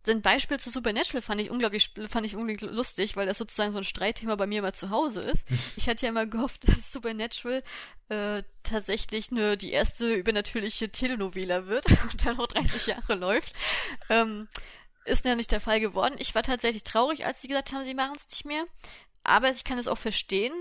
ein 0.08 0.22
Beispiel 0.22 0.60
zu 0.60 0.70
Supernatural 0.70 1.22
fand 1.22 1.39
ich 1.42 1.50
unglaublich, 1.50 1.92
fand 2.10 2.26
ich 2.26 2.36
unglaublich 2.36 2.70
lustig, 2.70 3.16
weil 3.16 3.26
das 3.26 3.38
sozusagen 3.38 3.72
so 3.72 3.78
ein 3.78 3.84
Streitthema 3.84 4.36
bei 4.36 4.48
mir 4.48 4.60
immer 4.60 4.74
zu 4.74 4.89
Hause 4.89 5.22
ist. 5.22 5.48
Ich 5.76 5.88
hatte 5.88 6.06
ja 6.06 6.10
immer 6.10 6.26
gehofft, 6.26 6.68
dass 6.68 6.92
Supernatural 6.92 7.63
äh, 8.10 8.44
tatsächlich 8.63 9.32
nur 9.32 9.56
die 9.56 9.72
erste 9.72 10.13
übernatürliche 10.13 10.89
Telenovela 10.89 11.68
wird 11.68 11.86
und 12.12 12.26
dann 12.26 12.38
noch 12.38 12.48
30 12.48 12.88
Jahre 12.88 13.16
läuft. 13.16 13.54
Ähm, 14.10 14.48
ist 15.06 15.26
ja 15.26 15.36
nicht 15.36 15.52
der 15.52 15.62
Fall 15.62 15.80
geworden. 15.80 16.16
Ich 16.18 16.34
war 16.36 16.44
tatsächlich 16.44 16.84
traurig, 16.84 17.26
als 17.26 17.42
sie 17.42 17.48
gesagt 17.48 17.74
haben, 17.74 17.84
sie 17.84 17.94
machen 17.94 18.16
es 18.16 18.28
nicht 18.30 18.46
mehr. 18.46 18.66
Aber 19.24 19.50
ich 19.50 19.63
kann 19.63 19.78
es 19.78 19.88
auch 19.88 19.98
verstehen, 19.98 20.54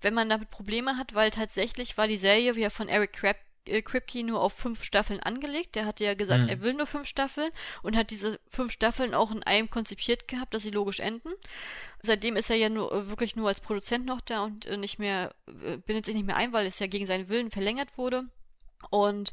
wenn 0.00 0.14
man 0.14 0.28
damit 0.28 0.50
Probleme 0.50 0.96
hat, 0.96 1.14
weil 1.14 1.30
tatsächlich 1.30 1.96
war 1.96 2.08
die 2.08 2.16
Serie, 2.16 2.56
wie 2.56 2.60
ja 2.60 2.70
von 2.70 2.88
Eric 2.88 3.12
Krab 3.12 3.36
äh, 3.36 3.51
Kripke 3.66 4.24
nur 4.24 4.40
auf 4.40 4.52
fünf 4.52 4.84
Staffeln 4.84 5.20
angelegt. 5.20 5.74
Der 5.74 5.86
hatte 5.86 6.04
ja 6.04 6.14
gesagt, 6.14 6.44
mhm. 6.44 6.48
er 6.48 6.60
will 6.62 6.74
nur 6.74 6.86
fünf 6.86 7.06
Staffeln 7.06 7.50
und 7.82 7.96
hat 7.96 8.10
diese 8.10 8.40
fünf 8.48 8.72
Staffeln 8.72 9.14
auch 9.14 9.30
in 9.30 9.42
einem 9.42 9.70
konzipiert 9.70 10.28
gehabt, 10.28 10.54
dass 10.54 10.62
sie 10.62 10.70
logisch 10.70 11.00
enden. 11.00 11.30
Seitdem 12.02 12.36
ist 12.36 12.50
er 12.50 12.56
ja 12.56 12.68
nur 12.68 12.92
äh, 12.92 13.08
wirklich 13.08 13.36
nur 13.36 13.48
als 13.48 13.60
Produzent 13.60 14.06
noch 14.06 14.20
da 14.20 14.44
und 14.44 14.66
äh, 14.66 14.76
nicht 14.76 14.98
mehr, 14.98 15.34
bindet 15.86 16.06
sich 16.06 16.14
nicht 16.14 16.26
mehr 16.26 16.36
ein, 16.36 16.52
weil 16.52 16.66
es 16.66 16.78
ja 16.78 16.86
gegen 16.86 17.06
seinen 17.06 17.28
Willen 17.28 17.50
verlängert 17.50 17.96
wurde. 17.96 18.24
Und 18.90 19.32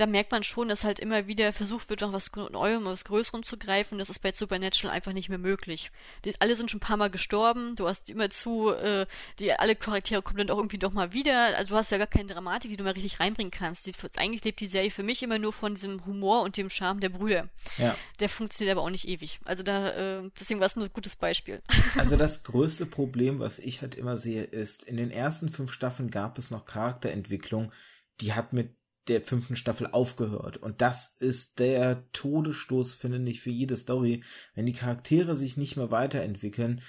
da 0.00 0.06
merkt 0.06 0.32
man 0.32 0.42
schon, 0.42 0.68
dass 0.68 0.82
halt 0.82 0.98
immer 0.98 1.26
wieder 1.26 1.52
versucht 1.52 1.90
wird, 1.90 2.00
noch 2.00 2.12
was 2.12 2.30
Neuem, 2.34 2.86
was 2.86 3.04
Größerem 3.04 3.42
zu 3.42 3.58
greifen. 3.58 3.98
Das 3.98 4.08
ist 4.08 4.20
bei 4.20 4.32
Supernatural 4.32 4.96
einfach 4.96 5.12
nicht 5.12 5.28
mehr 5.28 5.38
möglich. 5.38 5.90
Die, 6.24 6.32
alle 6.40 6.56
sind 6.56 6.70
schon 6.70 6.78
ein 6.78 6.80
paar 6.80 6.96
Mal 6.96 7.10
gestorben. 7.10 7.76
Du 7.76 7.86
hast 7.86 8.08
immer 8.08 8.30
zu, 8.30 8.70
äh, 8.70 9.06
die 9.38 9.52
alle 9.52 9.76
Charaktere 9.76 10.22
kommen 10.22 10.38
dann 10.38 10.50
auch 10.50 10.56
irgendwie 10.56 10.78
doch 10.78 10.92
mal 10.92 11.12
wieder. 11.12 11.54
Also 11.56 11.74
du 11.74 11.76
hast 11.76 11.90
ja 11.90 11.98
gar 11.98 12.06
keine 12.06 12.32
Dramatik, 12.32 12.70
die 12.70 12.78
du 12.78 12.84
mal 12.84 12.94
richtig 12.94 13.20
reinbringen 13.20 13.50
kannst. 13.50 13.86
Die, 13.86 13.92
eigentlich 14.16 14.42
lebt 14.42 14.60
die 14.60 14.66
Serie 14.66 14.90
für 14.90 15.02
mich 15.02 15.22
immer 15.22 15.38
nur 15.38 15.52
von 15.52 15.74
diesem 15.74 16.04
Humor 16.06 16.42
und 16.42 16.56
dem 16.56 16.70
Charme 16.70 17.00
der 17.00 17.10
Brüder. 17.10 17.50
Ja. 17.76 17.94
Der 18.20 18.30
funktioniert 18.30 18.76
aber 18.76 18.86
auch 18.86 18.90
nicht 18.90 19.06
ewig. 19.06 19.40
Also 19.44 19.62
da, 19.62 19.90
äh, 19.90 20.30
deswegen 20.40 20.60
war 20.60 20.66
es 20.66 20.76
ein 20.76 20.88
gutes 20.92 21.16
Beispiel. 21.16 21.60
Also 21.96 22.16
das 22.16 22.44
größte 22.44 22.86
Problem, 22.86 23.40
was 23.40 23.58
ich 23.58 23.82
halt 23.82 23.94
immer 23.94 24.16
sehe, 24.16 24.44
ist, 24.44 24.84
in 24.84 24.96
den 24.96 25.10
ersten 25.10 25.50
fünf 25.50 25.72
Staffeln 25.72 26.10
gab 26.10 26.38
es 26.38 26.50
noch 26.50 26.64
Charakterentwicklung, 26.64 27.72
die 28.20 28.32
hat 28.32 28.52
mit 28.52 28.79
der 29.08 29.22
fünften 29.22 29.56
Staffel 29.56 29.86
aufgehört. 29.86 30.56
Und 30.58 30.80
das 30.80 31.16
ist 31.18 31.58
der 31.58 32.10
Todesstoß, 32.12 32.94
finde 32.94 33.30
ich, 33.30 33.40
für 33.40 33.50
jede 33.50 33.76
Story. 33.76 34.22
Wenn 34.54 34.66
die 34.66 34.72
Charaktere 34.72 35.34
sich 35.34 35.56
nicht 35.56 35.76
mehr 35.76 35.90
weiterentwickeln, 35.90 36.82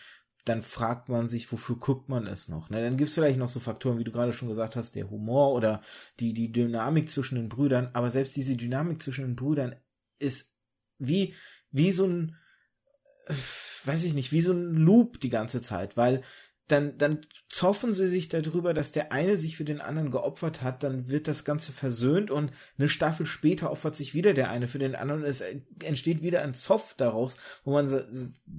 dann 0.45 0.61
fragt 0.61 1.09
man 1.09 1.27
sich, 1.27 1.51
wofür 1.51 1.75
guckt 1.75 2.09
man 2.09 2.25
es 2.25 2.47
noch? 2.47 2.69
Ne? 2.69 2.81
Dann 2.81 2.97
gibt's 2.97 3.13
vielleicht 3.13 3.37
noch 3.37 3.49
so 3.49 3.59
Faktoren, 3.59 3.99
wie 3.99 4.03
du 4.03 4.11
gerade 4.11 4.33
schon 4.33 4.49
gesagt 4.49 4.75
hast, 4.75 4.95
der 4.95 5.09
Humor 5.09 5.53
oder 5.53 5.81
die, 6.19 6.33
die 6.33 6.51
Dynamik 6.51 7.09
zwischen 7.09 7.35
den 7.35 7.49
Brüdern. 7.49 7.89
Aber 7.93 8.09
selbst 8.09 8.35
diese 8.35 8.55
Dynamik 8.55 9.01
zwischen 9.01 9.25
den 9.25 9.35
Brüdern 9.35 9.75
ist 10.19 10.55
wie, 10.97 11.35
wie 11.71 11.91
so 11.91 12.05
ein, 12.05 12.35
äh, 13.27 13.35
weiß 13.85 14.03
ich 14.03 14.13
nicht, 14.13 14.31
wie 14.31 14.41
so 14.41 14.51
ein 14.51 14.73
Loop 14.73 15.19
die 15.19 15.29
ganze 15.29 15.61
Zeit, 15.61 15.95
weil 15.95 16.23
dann, 16.71 16.97
dann 16.97 17.19
zoffen 17.49 17.93
sie 17.93 18.07
sich 18.07 18.29
darüber, 18.29 18.73
dass 18.73 18.91
der 18.91 19.11
eine 19.11 19.37
sich 19.37 19.57
für 19.57 19.65
den 19.65 19.81
anderen 19.81 20.11
geopfert 20.11 20.61
hat, 20.61 20.83
dann 20.83 21.09
wird 21.09 21.27
das 21.27 21.43
Ganze 21.43 21.71
versöhnt 21.71 22.31
und 22.31 22.51
eine 22.77 22.89
Staffel 22.89 23.25
später 23.25 23.71
opfert 23.71 23.95
sich 23.95 24.13
wieder 24.13 24.33
der 24.33 24.49
eine 24.49 24.67
für 24.67 24.79
den 24.79 24.95
anderen. 24.95 25.21
Und 25.21 25.27
es 25.27 25.43
entsteht 25.83 26.21
wieder 26.21 26.41
ein 26.41 26.53
Zoff 26.53 26.93
daraus, 26.95 27.35
wo 27.63 27.73
man 27.73 27.87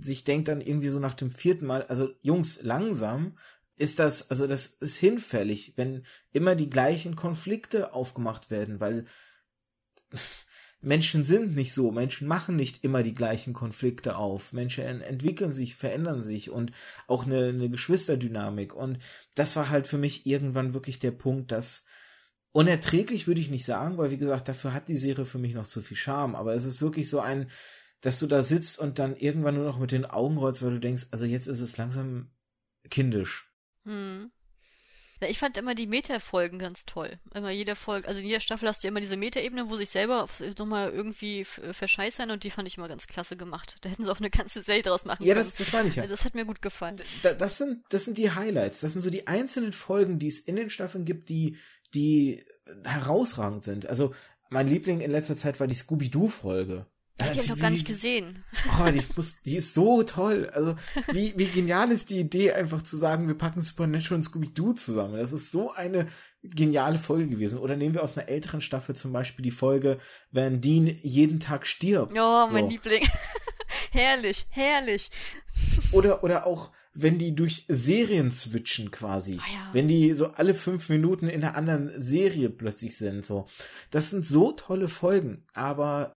sich 0.00 0.24
denkt 0.24 0.48
dann 0.48 0.60
irgendwie 0.60 0.88
so 0.88 0.98
nach 0.98 1.14
dem 1.14 1.30
vierten 1.30 1.66
Mal, 1.66 1.82
also 1.84 2.10
Jungs, 2.20 2.62
langsam 2.62 3.38
ist 3.76 3.98
das, 3.98 4.30
also 4.30 4.46
das 4.46 4.66
ist 4.66 4.96
hinfällig, 4.96 5.72
wenn 5.76 6.04
immer 6.32 6.54
die 6.54 6.70
gleichen 6.70 7.16
Konflikte 7.16 7.94
aufgemacht 7.94 8.50
werden, 8.50 8.80
weil 8.80 9.06
Menschen 10.82 11.22
sind 11.24 11.54
nicht 11.54 11.72
so, 11.72 11.92
Menschen 11.92 12.26
machen 12.26 12.56
nicht 12.56 12.84
immer 12.84 13.02
die 13.02 13.14
gleichen 13.14 13.52
Konflikte 13.52 14.16
auf, 14.16 14.52
Menschen 14.52 15.00
entwickeln 15.00 15.52
sich, 15.52 15.76
verändern 15.76 16.20
sich 16.20 16.50
und 16.50 16.72
auch 17.06 17.24
eine, 17.24 17.48
eine 17.48 17.70
Geschwisterdynamik 17.70 18.74
und 18.74 18.98
das 19.36 19.54
war 19.54 19.70
halt 19.70 19.86
für 19.86 19.98
mich 19.98 20.26
irgendwann 20.26 20.74
wirklich 20.74 20.98
der 20.98 21.12
Punkt, 21.12 21.52
dass 21.52 21.84
unerträglich 22.50 23.26
würde 23.26 23.40
ich 23.40 23.50
nicht 23.50 23.64
sagen, 23.64 23.96
weil 23.96 24.10
wie 24.10 24.18
gesagt, 24.18 24.48
dafür 24.48 24.74
hat 24.74 24.88
die 24.88 24.96
Serie 24.96 25.24
für 25.24 25.38
mich 25.38 25.54
noch 25.54 25.68
zu 25.68 25.82
viel 25.82 25.96
Charme, 25.96 26.34
aber 26.34 26.54
es 26.54 26.64
ist 26.64 26.82
wirklich 26.82 27.08
so 27.08 27.20
ein, 27.20 27.48
dass 28.00 28.18
du 28.18 28.26
da 28.26 28.42
sitzt 28.42 28.80
und 28.80 28.98
dann 28.98 29.16
irgendwann 29.16 29.54
nur 29.54 29.64
noch 29.64 29.78
mit 29.78 29.92
den 29.92 30.04
Augen 30.04 30.36
rollst, 30.36 30.62
weil 30.62 30.72
du 30.72 30.80
denkst, 30.80 31.06
also 31.12 31.24
jetzt 31.24 31.46
ist 31.46 31.60
es 31.60 31.76
langsam 31.76 32.32
kindisch. 32.90 33.52
Hm. 33.84 34.32
Ja, 35.22 35.28
ich 35.28 35.38
fand 35.38 35.56
immer 35.56 35.74
die 35.74 35.86
Meta-Folgen 35.86 36.58
ganz 36.58 36.84
toll. 36.84 37.18
Immer 37.32 37.50
jede 37.50 37.76
Folge, 37.76 38.08
also 38.08 38.20
in 38.20 38.26
jeder 38.26 38.40
Staffel 38.40 38.68
hast 38.68 38.82
du 38.82 38.88
immer 38.88 39.00
diese 39.00 39.16
Meta-Ebene, 39.16 39.70
wo 39.70 39.76
sich 39.76 39.90
selber 39.90 40.28
nochmal 40.58 40.90
irgendwie 40.90 41.44
verscheißern 41.44 42.30
und 42.30 42.44
die 42.44 42.50
fand 42.50 42.66
ich 42.66 42.76
immer 42.76 42.88
ganz 42.88 43.06
klasse 43.06 43.36
gemacht. 43.36 43.76
Da 43.82 43.88
hätten 43.88 44.04
sie 44.04 44.10
auch 44.10 44.18
eine 44.18 44.30
ganze 44.30 44.62
Serie 44.62 44.82
draus 44.82 45.04
machen 45.04 45.24
ja, 45.24 45.34
können. 45.34 45.44
Ja, 45.44 45.50
das, 45.50 45.54
das 45.54 45.72
meine 45.72 45.88
ich 45.88 45.96
ja. 45.96 46.02
Also 46.02 46.14
das 46.14 46.24
hat 46.24 46.34
mir 46.34 46.44
gut 46.44 46.60
gefallen. 46.60 46.96
Da, 47.22 47.34
das, 47.34 47.58
sind, 47.58 47.84
das 47.90 48.04
sind 48.04 48.18
die 48.18 48.32
Highlights. 48.32 48.80
Das 48.80 48.92
sind 48.92 49.00
so 49.00 49.10
die 49.10 49.26
einzelnen 49.26 49.72
Folgen, 49.72 50.18
die 50.18 50.26
es 50.26 50.40
in 50.40 50.56
den 50.56 50.70
Staffeln 50.70 51.04
gibt, 51.04 51.28
die, 51.28 51.56
die 51.94 52.44
herausragend 52.84 53.64
sind. 53.64 53.86
Also 53.86 54.14
mein 54.50 54.68
Liebling 54.68 55.00
in 55.00 55.10
letzter 55.10 55.36
Zeit 55.36 55.60
war 55.60 55.66
die 55.66 55.74
Scooby-Doo-Folge. 55.74 56.86
Die 57.20 57.24
habe 57.24 57.42
ich 57.42 57.48
noch 57.48 57.58
gar 57.58 57.70
nicht 57.70 57.86
gesehen. 57.86 58.44
Oh, 58.80 58.90
die, 58.90 59.02
muss, 59.16 59.34
die 59.44 59.56
ist 59.56 59.74
so 59.74 60.02
toll. 60.02 60.50
Also, 60.52 60.76
wie, 61.12 61.34
wie 61.36 61.46
genial 61.46 61.92
ist 61.92 62.10
die 62.10 62.18
Idee, 62.18 62.52
einfach 62.52 62.82
zu 62.82 62.96
sagen, 62.96 63.28
wir 63.28 63.36
packen 63.36 63.60
Supernatural 63.60 64.16
und 64.16 64.22
Scooby-Doo 64.22 64.72
zusammen. 64.72 65.18
Das 65.18 65.32
ist 65.32 65.50
so 65.50 65.72
eine 65.72 66.08
geniale 66.42 66.98
Folge 66.98 67.28
gewesen. 67.28 67.58
Oder 67.58 67.76
nehmen 67.76 67.94
wir 67.94 68.02
aus 68.02 68.16
einer 68.16 68.28
älteren 68.28 68.60
Staffel 68.60 68.96
zum 68.96 69.12
Beispiel 69.12 69.42
die 69.42 69.50
Folge, 69.50 69.98
wenn 70.30 70.60
Dean 70.60 70.86
jeden 71.02 71.38
Tag 71.38 71.66
stirbt. 71.66 72.12
Oh, 72.18 72.46
mein 72.50 72.64
so. 72.64 72.70
Liebling. 72.70 73.06
herrlich, 73.92 74.46
herrlich. 74.50 75.10
Oder, 75.92 76.24
oder 76.24 76.46
auch, 76.46 76.70
wenn 76.94 77.18
die 77.18 77.34
durch 77.34 77.64
Serien 77.68 78.30
switchen 78.30 78.90
quasi. 78.90 79.34
Oh 79.34 79.52
ja. 79.52 79.70
Wenn 79.72 79.88
die 79.88 80.12
so 80.12 80.28
alle 80.28 80.54
fünf 80.54 80.88
Minuten 80.88 81.28
in 81.28 81.42
einer 81.42 81.56
anderen 81.56 81.92
Serie 82.00 82.50
plötzlich 82.50 82.96
sind, 82.96 83.24
so. 83.24 83.46
Das 83.90 84.10
sind 84.10 84.26
so 84.26 84.52
tolle 84.52 84.88
Folgen, 84.88 85.44
aber 85.54 86.12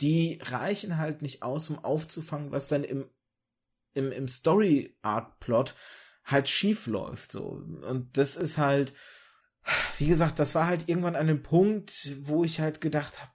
die 0.00 0.38
reichen 0.42 0.98
halt 0.98 1.22
nicht 1.22 1.42
aus, 1.42 1.70
um 1.70 1.78
aufzufangen, 1.78 2.52
was 2.52 2.68
dann 2.68 2.84
im, 2.84 3.08
im, 3.94 4.12
im 4.12 4.28
Story-Art-Plot 4.28 5.74
halt 6.24 6.48
schief 6.48 6.86
läuft, 6.86 7.32
so. 7.32 7.62
Und 7.82 8.16
das 8.16 8.36
ist 8.36 8.58
halt, 8.58 8.92
wie 9.98 10.06
gesagt, 10.06 10.38
das 10.38 10.54
war 10.54 10.66
halt 10.66 10.88
irgendwann 10.88 11.16
an 11.16 11.28
dem 11.28 11.42
Punkt, 11.42 12.14
wo 12.22 12.44
ich 12.44 12.60
halt 12.60 12.80
gedacht 12.80 13.20
habe, 13.20 13.30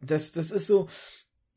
das, 0.00 0.32
das 0.32 0.50
ist 0.50 0.66
so, 0.66 0.88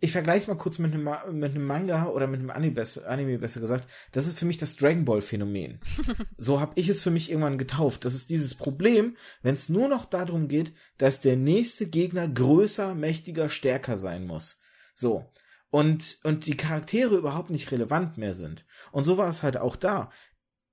ich 0.02 0.12
vergleiche 0.14 0.40
es 0.40 0.48
mal 0.48 0.56
kurz 0.56 0.80
mit 0.80 0.94
einem, 0.94 1.10
mit 1.38 1.52
einem 1.52 1.66
Manga 1.66 2.08
oder 2.08 2.28
mit 2.28 2.40
einem 2.40 2.52
Anime 2.52 2.74
besser, 2.74 3.08
Anime 3.10 3.38
besser 3.38 3.60
gesagt. 3.60 3.90
Das 4.14 4.28
ist 4.28 4.40
für 4.40 4.46
mich 4.46 4.58
das 4.58 4.78
Dragon 4.78 5.04
Ball 5.04 5.22
Phänomen. 5.22 5.80
so 6.38 6.62
habe 6.62 6.72
ich 6.76 6.88
es 6.88 7.02
für 7.02 7.12
mich 7.12 7.30
irgendwann 7.30 7.58
getauft. 7.58 8.06
Das 8.06 8.16
ist 8.16 8.30
dieses 8.30 8.56
Problem, 8.56 9.18
wenn 9.42 9.56
es 9.56 9.68
nur 9.68 9.90
noch 9.90 10.06
darum 10.06 10.48
geht, 10.48 10.74
dass 10.98 11.20
der 11.20 11.36
nächste 11.36 11.88
Gegner 11.88 12.28
größer, 12.30 12.96
mächtiger, 12.96 13.50
stärker 13.50 13.98
sein 13.98 14.26
muss. 14.26 14.62
So. 14.96 15.30
Und, 15.70 16.20
und 16.24 16.46
die 16.46 16.58
Charaktere 16.58 17.16
überhaupt 17.16 17.50
nicht 17.50 17.72
relevant 17.72 18.18
mehr 18.18 18.34
sind. 18.34 18.66
Und 18.92 19.04
so 19.04 19.18
war 19.18 19.30
es 19.30 19.44
halt 19.44 19.58
auch 19.58 19.76
da. 19.76 20.12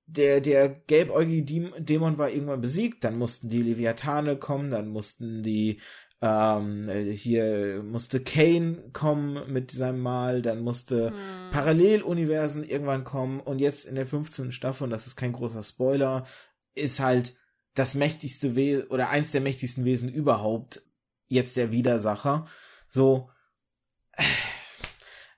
Der, 0.05 0.39
der 0.39 0.69
gelbäugige 0.69 1.81
Dämon 1.81 2.17
war 2.17 2.29
irgendwann 2.29 2.61
besiegt, 2.61 3.03
dann 3.03 3.17
mussten 3.17 3.49
die 3.49 3.61
Leviathane 3.61 4.37
kommen, 4.37 4.71
dann 4.71 4.87
mussten 4.87 5.43
die 5.43 5.81
ähm, 6.21 6.89
äh, 6.89 7.11
hier 7.11 7.83
musste 7.83 8.19
Kane 8.19 8.89
kommen 8.93 9.51
mit 9.51 9.71
seinem 9.71 9.99
Mal, 9.99 10.41
dann 10.41 10.61
musste 10.61 11.11
hm. 11.11 11.51
Paralleluniversen 11.51 12.63
irgendwann 12.63 13.03
kommen 13.03 13.39
und 13.39 13.59
jetzt 13.59 13.85
in 13.85 13.95
der 13.95 14.07
15. 14.07 14.51
Staffel, 14.51 14.85
und 14.85 14.89
das 14.89 15.07
ist 15.07 15.15
kein 15.15 15.33
großer 15.33 15.63
Spoiler, 15.63 16.25
ist 16.73 16.99
halt 16.99 17.35
das 17.75 17.93
mächtigste 17.93 18.55
Wesen 18.55 18.87
oder 18.87 19.09
eins 19.09 19.31
der 19.31 19.41
mächtigsten 19.41 19.85
Wesen 19.85 20.09
überhaupt 20.09 20.81
jetzt 21.27 21.55
der 21.55 21.71
Widersacher. 21.71 22.47
So, 22.87 23.29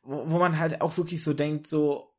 wo, 0.03 0.31
wo 0.31 0.37
man 0.37 0.59
halt 0.59 0.81
auch 0.81 0.95
wirklich 0.97 1.21
so 1.21 1.33
denkt, 1.33 1.67
so, 1.67 2.15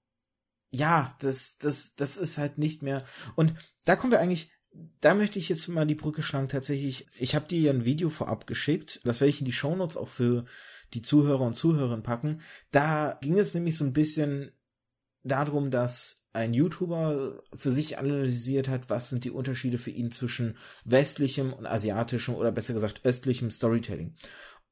ja, 0.70 1.08
das, 1.20 1.56
das, 1.58 1.94
das 1.94 2.16
ist 2.18 2.36
halt 2.36 2.58
nicht 2.58 2.82
mehr. 2.82 3.04
Und 3.36 3.54
da 3.84 3.96
kommen 3.96 4.12
wir 4.12 4.20
eigentlich 4.20 4.52
da 5.00 5.14
möchte 5.14 5.38
ich 5.38 5.48
jetzt 5.48 5.68
mal 5.68 5.86
die 5.86 5.94
Brücke 5.94 6.22
schlagen. 6.22 6.48
Tatsächlich, 6.48 7.06
ich 7.18 7.34
habe 7.34 7.48
dir 7.48 7.60
ja 7.60 7.72
ein 7.72 7.84
Video 7.84 8.08
vorab 8.08 8.46
geschickt. 8.46 9.00
Das 9.04 9.20
werde 9.20 9.30
ich 9.30 9.40
in 9.40 9.46
die 9.46 9.52
Shownotes 9.52 9.96
auch 9.96 10.08
für 10.08 10.44
die 10.94 11.02
Zuhörer 11.02 11.42
und 11.42 11.54
Zuhörerinnen 11.54 12.02
packen. 12.02 12.40
Da 12.70 13.18
ging 13.20 13.38
es 13.38 13.54
nämlich 13.54 13.76
so 13.76 13.84
ein 13.84 13.92
bisschen 13.92 14.52
darum, 15.22 15.70
dass 15.70 16.28
ein 16.32 16.54
YouTuber 16.54 17.42
für 17.54 17.70
sich 17.70 17.98
analysiert 17.98 18.68
hat, 18.68 18.88
was 18.88 19.10
sind 19.10 19.24
die 19.24 19.30
Unterschiede 19.30 19.78
für 19.78 19.90
ihn 19.90 20.12
zwischen 20.12 20.56
westlichem 20.84 21.52
und 21.52 21.66
asiatischem 21.66 22.34
oder 22.34 22.52
besser 22.52 22.74
gesagt 22.74 23.04
östlichem 23.04 23.50
Storytelling. 23.50 24.14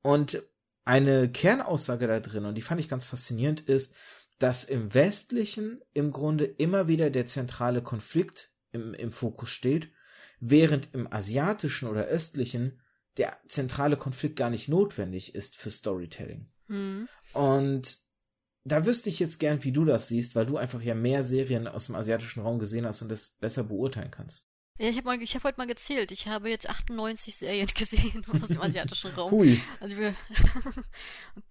Und 0.03 0.43
eine 0.85 1.31
Kernaussage 1.31 2.07
da 2.07 2.21
drin, 2.21 2.45
und 2.45 2.55
die 2.55 2.63
fand 2.63 2.81
ich 2.81 2.89
ganz 2.89 3.05
faszinierend, 3.05 3.61
ist, 3.61 3.93
dass 4.39 4.63
im 4.63 4.95
westlichen 4.95 5.81
im 5.93 6.13
Grunde 6.13 6.45
immer 6.45 6.87
wieder 6.87 7.11
der 7.11 7.27
zentrale 7.27 7.83
Konflikt 7.83 8.53
im, 8.73 8.95
im 8.95 9.13
Fokus 9.13 9.51
steht, 9.51 9.91
während 10.41 10.95
im 10.95 11.13
asiatischen 11.13 11.89
oder 11.89 12.05
östlichen 12.05 12.81
der 13.17 13.37
zentrale 13.49 13.97
Konflikt 13.97 14.37
gar 14.37 14.51
nicht 14.51 14.69
notwendig 14.69 15.35
ist 15.35 15.57
für 15.57 15.71
Storytelling. 15.71 16.49
Mhm. 16.69 17.09
Und 17.33 17.99
da 18.65 18.87
wüsste 18.87 19.09
ich 19.09 19.19
jetzt 19.19 19.39
gern, 19.39 19.65
wie 19.65 19.73
du 19.73 19.85
das 19.85 20.09
siehst, 20.09 20.35
weil 20.35 20.47
du 20.47 20.57
einfach 20.57 20.83
ja 20.83 20.95
mehr 20.95 21.25
Serien 21.25 21.67
aus 21.67 21.87
dem 21.87 21.97
asiatischen 21.97 22.43
Raum 22.43 22.59
gesehen 22.59 22.87
hast 22.87 23.03
und 23.03 23.09
das 23.09 23.31
besser 23.41 23.65
beurteilen 23.65 24.11
kannst. 24.11 24.48
Ja, 24.79 24.88
ich 24.88 24.97
habe 24.97 25.11
hab 25.11 25.45
heute 25.45 25.59
mal 25.59 25.67
gezählt. 25.67 26.12
Ich 26.12 26.29
habe 26.29 26.51
jetzt 26.51 26.69
98 26.69 27.37
Serien 27.37 27.67
gesehen 27.75 28.25
aus 28.43 28.49
dem 28.49 28.61
asiatischen 28.61 29.11
Raum. 29.11 29.33
Hui. 29.33 29.61
Also, 29.81 29.97
wir, 29.97 30.14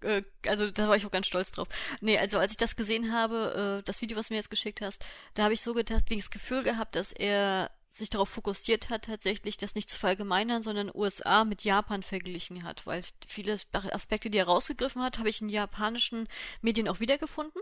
äh, 0.02 0.22
also 0.46 0.70
da 0.70 0.88
war 0.88 0.96
ich 0.96 1.04
auch 1.04 1.10
ganz 1.10 1.26
stolz 1.26 1.52
drauf. 1.52 1.68
Nee, 2.00 2.18
also 2.18 2.38
als 2.38 2.52
ich 2.52 2.58
das 2.58 2.74
gesehen 2.74 3.12
habe, 3.12 3.80
äh, 3.80 3.82
das 3.84 4.00
Video, 4.00 4.16
was 4.16 4.28
du 4.28 4.34
mir 4.34 4.38
jetzt 4.38 4.50
geschickt 4.50 4.80
hast, 4.80 5.04
da 5.34 5.44
habe 5.44 5.54
ich 5.54 5.60
so 5.60 5.74
das 5.74 6.30
Gefühl 6.30 6.62
gehabt, 6.62 6.96
dass 6.96 7.12
er 7.12 7.70
sich 7.90 8.10
darauf 8.10 8.28
fokussiert 8.28 8.90
hat, 8.90 9.06
tatsächlich 9.06 9.56
das 9.56 9.74
nicht 9.74 9.90
zu 9.90 9.98
verallgemeinern, 9.98 10.62
sondern 10.62 10.90
USA 10.94 11.44
mit 11.44 11.64
Japan 11.64 12.02
verglichen 12.02 12.64
hat, 12.64 12.86
weil 12.86 13.02
viele 13.26 13.58
Aspekte, 13.72 14.30
die 14.30 14.38
er 14.38 14.46
rausgegriffen 14.46 15.02
hat, 15.02 15.18
habe 15.18 15.28
ich 15.28 15.42
in 15.42 15.48
japanischen 15.48 16.28
Medien 16.62 16.88
auch 16.88 17.00
wiedergefunden. 17.00 17.60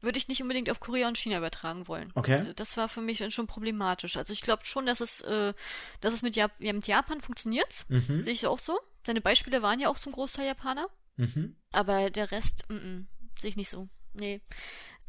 Würde 0.00 0.18
ich 0.18 0.28
nicht 0.28 0.42
unbedingt 0.42 0.70
auf 0.70 0.80
Korea 0.80 1.08
und 1.08 1.18
China 1.18 1.38
übertragen 1.38 1.88
wollen. 1.88 2.10
Okay. 2.14 2.36
Also 2.36 2.52
das 2.52 2.76
war 2.76 2.88
für 2.88 3.00
mich 3.00 3.18
dann 3.18 3.30
schon 3.30 3.46
problematisch. 3.46 4.16
Also 4.16 4.32
ich 4.32 4.40
glaube 4.40 4.64
schon, 4.64 4.86
dass 4.86 5.00
es, 5.00 5.20
äh, 5.22 5.52
dass 6.00 6.14
es 6.14 6.22
mit, 6.22 6.36
Jap 6.36 6.52
ja, 6.58 6.72
mit 6.72 6.86
Japan 6.86 7.20
funktioniert. 7.20 7.84
Mhm. 7.88 8.22
Sehe 8.22 8.32
ich 8.32 8.46
auch 8.46 8.58
so. 8.58 8.78
Seine 9.06 9.20
Beispiele 9.20 9.62
waren 9.62 9.80
ja 9.80 9.88
auch 9.88 9.98
zum 9.98 10.12
Großteil 10.12 10.46
Japaner. 10.46 10.88
Mhm. 11.16 11.56
Aber 11.72 12.10
der 12.10 12.30
Rest, 12.30 12.66
mm 12.68 12.74
-mm, 12.74 13.04
sehe 13.40 13.50
ich 13.50 13.56
nicht 13.56 13.68
so. 13.68 13.88
Nee 14.12 14.40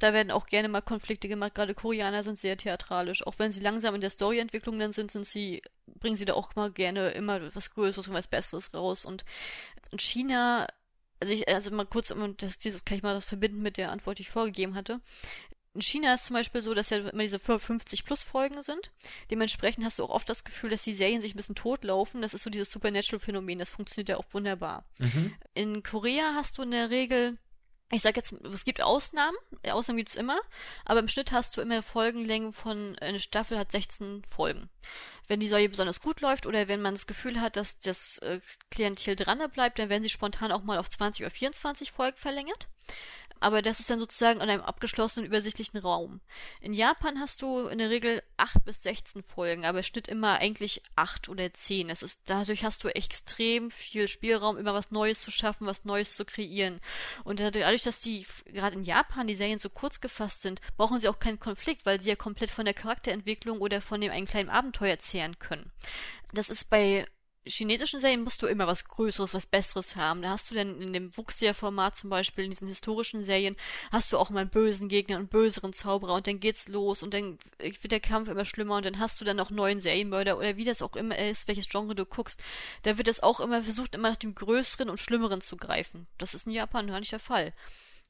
da 0.01 0.13
werden 0.13 0.31
auch 0.31 0.47
gerne 0.47 0.67
mal 0.67 0.81
Konflikte 0.81 1.27
gemacht. 1.27 1.55
Gerade 1.55 1.73
Koreaner 1.73 2.23
sind 2.23 2.39
sehr 2.39 2.57
theatralisch. 2.57 3.25
Auch 3.25 3.35
wenn 3.37 3.51
sie 3.51 3.59
langsam 3.59 3.95
in 3.95 4.01
der 4.01 4.09
Storyentwicklung 4.09 4.79
dann 4.79 4.93
sind, 4.93 5.11
sind 5.11 5.27
sie, 5.27 5.61
bringen 5.85 6.15
sie 6.15 6.25
da 6.25 6.33
auch 6.33 6.55
mal 6.55 6.71
gerne 6.71 7.11
immer 7.11 7.53
was 7.55 7.71
Größeres 7.71 8.07
und 8.07 8.13
was 8.13 8.27
Besseres 8.27 8.73
raus. 8.73 9.05
Und 9.05 9.23
in 9.91 9.99
China, 9.99 10.67
also 11.21 11.33
ich, 11.33 11.47
also 11.47 11.71
mal 11.71 11.85
kurz, 11.85 12.13
das, 12.37 12.57
dieses 12.57 12.83
kann 12.83 12.97
ich 12.97 13.03
mal 13.03 13.13
das 13.13 13.25
verbinden 13.25 13.61
mit 13.61 13.77
der 13.77 13.91
Antwort, 13.91 14.17
die 14.17 14.23
ich 14.23 14.29
vorgegeben 14.29 14.75
hatte. 14.75 14.99
In 15.73 15.81
China 15.81 16.13
ist 16.13 16.25
zum 16.25 16.33
Beispiel 16.33 16.63
so, 16.63 16.73
dass 16.73 16.89
ja 16.89 16.97
immer 16.97 17.23
diese 17.23 17.39
50 17.39 18.03
plus 18.03 18.23
Folgen 18.23 18.61
sind. 18.61 18.91
Dementsprechend 19.29 19.85
hast 19.85 19.99
du 19.99 20.03
auch 20.03 20.09
oft 20.09 20.27
das 20.27 20.43
Gefühl, 20.43 20.69
dass 20.69 20.83
die 20.83 20.93
Serien 20.93 21.21
sich 21.21 21.33
ein 21.33 21.37
bisschen 21.37 21.55
totlaufen. 21.55 22.21
Das 22.21 22.33
ist 22.33 22.43
so 22.43 22.49
dieses 22.49 22.69
Supernatural-Phänomen. 22.71 23.59
Das 23.59 23.69
funktioniert 23.69 24.09
ja 24.09 24.17
auch 24.17 24.25
wunderbar. 24.31 24.83
Mhm. 24.97 25.33
In 25.53 25.83
Korea 25.83 26.33
hast 26.35 26.57
du 26.57 26.63
in 26.63 26.71
der 26.71 26.89
Regel 26.89 27.37
ich 27.91 28.01
sag 28.01 28.15
jetzt, 28.15 28.31
es 28.31 28.65
gibt 28.65 28.81
Ausnahmen, 28.81 29.37
Ausnahmen 29.69 29.97
gibt's 29.97 30.15
immer, 30.15 30.39
aber 30.85 30.99
im 30.99 31.07
Schnitt 31.07 31.31
hast 31.31 31.57
du 31.57 31.61
immer 31.61 31.83
Folgenlängen 31.83 32.53
von, 32.53 32.97
eine 32.99 33.19
Staffel 33.19 33.57
hat 33.57 33.71
16 33.71 34.23
Folgen. 34.27 34.69
Wenn 35.27 35.39
die 35.39 35.47
Serie 35.47 35.69
besonders 35.69 36.01
gut 36.01 36.21
läuft 36.21 36.45
oder 36.45 36.67
wenn 36.67 36.81
man 36.81 36.93
das 36.93 37.07
Gefühl 37.07 37.39
hat, 37.39 37.55
dass 37.55 37.79
das 37.79 38.17
äh, 38.19 38.39
Klientel 38.69 39.15
dran 39.15 39.39
bleibt, 39.51 39.79
dann 39.79 39.89
werden 39.89 40.03
sie 40.03 40.09
spontan 40.09 40.51
auch 40.51 40.63
mal 40.63 40.77
auf 40.77 40.89
20 40.89 41.25
oder 41.25 41.31
24 41.31 41.91
Folgen 41.91 42.17
verlängert. 42.17 42.67
Aber 43.41 43.61
das 43.61 43.79
ist 43.79 43.89
dann 43.89 43.99
sozusagen 43.99 44.41
an 44.41 44.49
einem 44.49 44.63
abgeschlossenen, 44.63 45.27
übersichtlichen 45.27 45.79
Raum. 45.79 46.21
In 46.59 46.73
Japan 46.73 47.19
hast 47.19 47.41
du 47.41 47.67
in 47.67 47.77
der 47.77 47.89
Regel 47.91 48.23
acht 48.37 48.63
bis 48.65 48.81
sechzehn 48.81 49.21
Folgen, 49.21 49.65
aber 49.65 49.79
es 49.79 49.91
Schnitt 49.91 50.07
immer 50.07 50.39
eigentlich 50.39 50.81
acht 50.95 51.27
oder 51.27 51.53
zehn. 51.53 51.89
Das 51.89 52.01
ist, 52.03 52.21
dadurch 52.25 52.63
hast 52.63 52.83
du 52.83 52.87
extrem 52.87 53.71
viel 53.71 54.07
Spielraum, 54.07 54.57
immer 54.57 54.73
was 54.73 54.91
Neues 54.91 55.21
zu 55.21 55.31
schaffen, 55.31 55.67
was 55.67 55.85
Neues 55.85 56.15
zu 56.15 56.23
kreieren. 56.23 56.79
Und 57.23 57.39
dadurch, 57.39 57.83
dass 57.83 57.99
die, 57.99 58.25
gerade 58.45 58.75
in 58.75 58.83
Japan, 58.83 59.27
die 59.27 59.35
Serien 59.35 59.59
so 59.59 59.69
kurz 59.69 59.99
gefasst 59.99 60.41
sind, 60.41 60.61
brauchen 60.77 60.99
sie 60.99 61.09
auch 61.09 61.19
keinen 61.19 61.39
Konflikt, 61.39 61.85
weil 61.85 61.99
sie 61.99 62.09
ja 62.09 62.15
komplett 62.15 62.51
von 62.51 62.65
der 62.65 62.73
Charakterentwicklung 62.73 63.59
oder 63.59 63.81
von 63.81 63.99
dem 63.99 64.11
einen 64.11 64.27
kleinen 64.27 64.49
Abenteuer 64.49 64.99
zehren 64.99 65.39
können. 65.39 65.71
Das 66.33 66.49
ist 66.49 66.69
bei 66.69 67.05
chinesischen 67.45 67.99
Serien 67.99 68.23
musst 68.23 68.41
du 68.41 68.47
immer 68.47 68.67
was 68.67 68.85
Größeres, 68.85 69.33
was 69.33 69.45
Besseres 69.45 69.95
haben. 69.95 70.21
Da 70.21 70.29
hast 70.29 70.51
du 70.51 70.55
dann 70.55 70.81
in 70.81 70.93
dem 70.93 71.15
Wuxia-Format 71.17 71.95
zum 71.95 72.09
Beispiel, 72.09 72.43
in 72.43 72.51
diesen 72.51 72.67
historischen 72.67 73.23
Serien, 73.23 73.55
hast 73.91 74.11
du 74.11 74.17
auch 74.17 74.29
immer 74.29 74.41
einen 74.41 74.49
bösen 74.49 74.89
Gegner 74.89 75.15
und 75.15 75.21
einen 75.21 75.29
böseren 75.29 75.73
Zauberer 75.73 76.13
und 76.13 76.27
dann 76.27 76.39
geht's 76.39 76.67
los 76.67 77.01
und 77.03 77.13
dann 77.13 77.39
wird 77.57 77.91
der 77.91 77.99
Kampf 77.99 78.29
immer 78.29 78.45
schlimmer 78.45 78.75
und 78.77 78.85
dann 78.85 78.99
hast 78.99 79.19
du 79.19 79.25
dann 79.25 79.37
noch 79.37 79.49
neuen 79.49 79.79
Serienmörder 79.79 80.37
oder 80.37 80.57
wie 80.57 80.65
das 80.65 80.81
auch 80.81 80.95
immer 80.95 81.17
ist, 81.17 81.47
welches 81.47 81.69
Genre 81.69 81.95
du 81.95 82.05
guckst. 82.05 82.41
Da 82.83 82.97
wird 82.97 83.07
es 83.07 83.23
auch 83.23 83.39
immer 83.39 83.63
versucht, 83.63 83.95
immer 83.95 84.09
nach 84.09 84.17
dem 84.17 84.35
Größeren 84.35 84.89
und 84.89 84.99
Schlimmeren 84.99 85.41
zu 85.41 85.57
greifen. 85.57 86.07
Das 86.17 86.33
ist 86.33 86.45
in 86.45 86.53
Japan 86.53 86.87
gar 86.87 86.99
nicht 86.99 87.11
der 87.11 87.19
Fall 87.19 87.53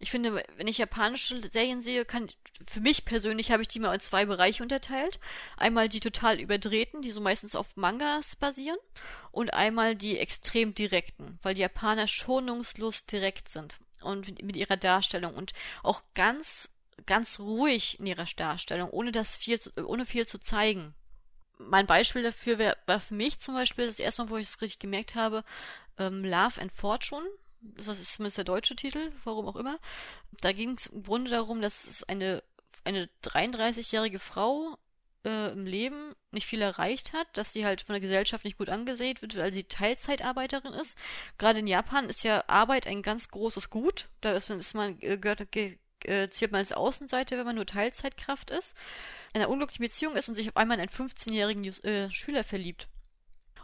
ich 0.01 0.11
finde, 0.11 0.43
wenn 0.57 0.67
ich 0.67 0.77
japanische 0.77 1.41
Serien 1.49 1.81
sehe, 1.81 2.05
kann 2.05 2.29
für 2.65 2.81
mich 2.81 3.05
persönlich 3.05 3.51
habe 3.51 3.61
ich 3.61 3.67
die 3.67 3.79
mal 3.79 3.93
in 3.93 3.99
zwei 3.99 4.25
Bereiche 4.25 4.63
unterteilt. 4.63 5.19
Einmal 5.57 5.89
die 5.89 5.99
total 5.99 6.39
überdrehten, 6.39 7.01
die 7.01 7.11
so 7.11 7.21
meistens 7.21 7.55
auf 7.55 7.75
Mangas 7.75 8.35
basieren, 8.35 8.77
und 9.31 9.53
einmal 9.53 9.95
die 9.95 10.17
extrem 10.17 10.73
direkten, 10.75 11.39
weil 11.41 11.55
die 11.55 11.61
Japaner 11.61 12.07
schonungslos 12.07 13.05
direkt 13.05 13.47
sind 13.47 13.77
und 14.01 14.41
mit 14.43 14.57
ihrer 14.57 14.77
Darstellung 14.77 15.35
und 15.35 15.53
auch 15.83 16.03
ganz 16.13 16.69
ganz 17.05 17.39
ruhig 17.39 17.99
in 17.99 18.05
ihrer 18.05 18.25
Darstellung, 18.35 18.89
ohne 18.89 19.11
das 19.11 19.35
viel 19.35 19.59
zu, 19.59 19.71
ohne 19.85 20.05
viel 20.05 20.27
zu 20.27 20.37
zeigen. 20.37 20.93
Mein 21.57 21.87
Beispiel 21.87 22.23
dafür 22.23 22.57
wär, 22.57 22.77
war 22.85 22.99
für 22.99 23.13
mich 23.13 23.39
zum 23.39 23.55
Beispiel 23.55 23.85
das 23.85 23.99
erste 23.99 24.23
Mal, 24.23 24.29
wo 24.29 24.37
ich 24.37 24.49
es 24.49 24.61
richtig 24.61 24.79
gemerkt 24.79 25.15
habe, 25.15 25.43
ähm, 25.97 26.23
Love 26.23 26.59
and 26.59 26.71
Fortune 26.71 27.25
das 27.61 27.99
ist 27.99 28.13
zumindest 28.13 28.37
der 28.37 28.45
deutsche 28.45 28.75
Titel, 28.75 29.11
warum 29.23 29.47
auch 29.47 29.55
immer. 29.55 29.79
Da 30.41 30.51
ging 30.51 30.71
es 30.71 30.87
im 30.87 31.03
Grunde 31.03 31.31
darum, 31.31 31.61
dass 31.61 32.03
eine, 32.05 32.43
eine 32.83 33.09
33-jährige 33.23 34.19
Frau 34.19 34.77
äh, 35.23 35.51
im 35.51 35.65
Leben 35.65 36.15
nicht 36.31 36.47
viel 36.47 36.61
erreicht 36.61 37.13
hat, 37.13 37.27
dass 37.37 37.53
sie 37.53 37.65
halt 37.65 37.81
von 37.81 37.93
der 37.93 38.01
Gesellschaft 38.01 38.45
nicht 38.45 38.57
gut 38.57 38.69
angesehen 38.69 39.21
wird, 39.21 39.37
weil 39.37 39.53
sie 39.53 39.63
Teilzeitarbeiterin 39.63 40.73
ist. 40.73 40.97
Gerade 41.37 41.59
in 41.59 41.67
Japan 41.67 42.09
ist 42.09 42.23
ja 42.23 42.43
Arbeit 42.47 42.87
ein 42.87 43.01
ganz 43.01 43.29
großes 43.29 43.69
Gut. 43.69 44.09
Da 44.21 44.31
ist 44.31 44.49
man, 44.49 44.59
ist 44.59 44.73
man 44.73 44.97
äh, 45.01 45.17
gehört, 45.17 45.51
ge, 45.51 45.77
äh, 46.03 46.29
zählt 46.29 46.51
man 46.51 46.59
als 46.59 46.71
Außenseite, 46.71 47.37
wenn 47.37 47.45
man 47.45 47.55
nur 47.55 47.65
Teilzeitkraft 47.65 48.49
ist. 48.49 48.75
In 49.33 49.41
einer 49.41 49.49
unglücklichen 49.49 49.85
Beziehung 49.85 50.15
ist 50.15 50.29
und 50.29 50.35
sich 50.35 50.49
auf 50.49 50.57
einmal 50.57 50.79
in 50.79 50.81
einen 50.81 51.09
15-jährigen 51.09 51.65
äh, 51.83 52.11
Schüler 52.11 52.43
verliebt. 52.43 52.87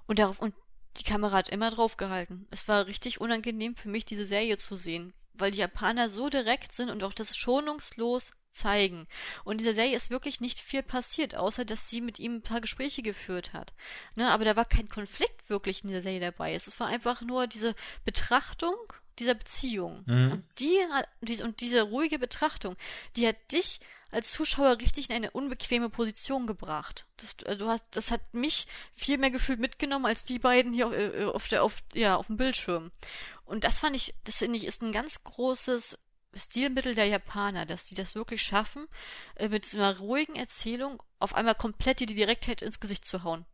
Und 0.05 0.19
darauf, 0.19 0.39
und 0.39 0.53
die 0.99 1.03
Kamera 1.03 1.37
hat 1.37 1.49
immer 1.49 1.71
drauf 1.71 1.97
gehalten. 1.97 2.47
Es 2.51 2.67
war 2.67 2.87
richtig 2.87 3.21
unangenehm 3.21 3.75
für 3.75 3.89
mich, 3.89 4.05
diese 4.05 4.25
Serie 4.25 4.57
zu 4.57 4.75
sehen, 4.75 5.13
weil 5.33 5.51
die 5.51 5.59
Japaner 5.59 6.09
so 6.09 6.29
direkt 6.29 6.71
sind 6.71 6.89
und 6.89 7.03
auch 7.03 7.13
das 7.13 7.35
schonungslos 7.35 8.31
zeigen. 8.51 9.07
Und 9.43 9.53
in 9.53 9.57
dieser 9.59 9.73
Serie 9.73 9.95
ist 9.95 10.09
wirklich 10.09 10.41
nicht 10.41 10.59
viel 10.59 10.83
passiert, 10.83 11.35
außer 11.35 11.63
dass 11.63 11.89
sie 11.89 12.01
mit 12.01 12.19
ihm 12.19 12.37
ein 12.37 12.41
paar 12.41 12.61
Gespräche 12.61 13.01
geführt 13.01 13.53
hat. 13.53 13.73
Ne, 14.15 14.29
aber 14.29 14.45
da 14.45 14.55
war 14.55 14.65
kein 14.65 14.87
Konflikt 14.87 15.49
wirklich 15.49 15.83
in 15.83 15.89
dieser 15.89 16.01
Serie 16.01 16.19
dabei. 16.19 16.53
Es 16.53 16.79
war 16.79 16.87
einfach 16.87 17.21
nur 17.21 17.47
diese 17.47 17.75
Betrachtung 18.03 18.75
dieser 19.19 19.35
Beziehung. 19.35 20.03
Mhm. 20.05 20.31
Und 20.31 20.43
die 20.59 20.79
hat, 20.91 21.07
und 21.43 21.61
diese 21.61 21.83
ruhige 21.83 22.19
Betrachtung, 22.19 22.75
die 23.15 23.27
hat 23.27 23.35
dich 23.51 23.79
als 24.11 24.31
Zuschauer 24.31 24.79
richtig 24.79 25.09
in 25.09 25.15
eine 25.15 25.31
unbequeme 25.31 25.89
Position 25.89 26.47
gebracht. 26.47 27.05
Das, 27.17 27.35
äh, 27.45 27.57
du 27.57 27.67
hast, 27.67 27.85
das 27.91 28.11
hat 28.11 28.33
mich 28.33 28.67
viel 28.95 29.17
mehr 29.17 29.31
gefühlt 29.31 29.59
mitgenommen 29.59 30.05
als 30.05 30.25
die 30.25 30.39
beiden 30.39 30.73
hier 30.73 30.91
äh, 30.91 31.25
auf 31.25 31.47
der, 31.47 31.63
auf, 31.63 31.83
ja, 31.93 32.15
auf 32.15 32.27
dem 32.27 32.37
Bildschirm. 32.37 32.91
Und 33.45 33.63
das 33.63 33.79
fand 33.79 33.95
ich, 33.95 34.15
das 34.23 34.37
finde 34.37 34.57
ich, 34.57 34.65
ist 34.65 34.81
ein 34.81 34.91
ganz 34.91 35.23
großes 35.23 35.97
Stilmittel 36.35 36.95
der 36.95 37.05
Japaner, 37.05 37.65
dass 37.65 37.85
die 37.85 37.95
das 37.95 38.15
wirklich 38.15 38.41
schaffen, 38.43 38.87
äh, 39.35 39.49
mit 39.49 39.65
so 39.65 39.77
einer 39.77 39.97
ruhigen 39.97 40.35
Erzählung 40.35 41.01
auf 41.19 41.33
einmal 41.33 41.55
komplett 41.55 41.99
dir 41.99 42.07
die 42.07 42.13
Direktheit 42.13 42.61
ins 42.61 42.79
Gesicht 42.79 43.05
zu 43.05 43.23
hauen. 43.23 43.45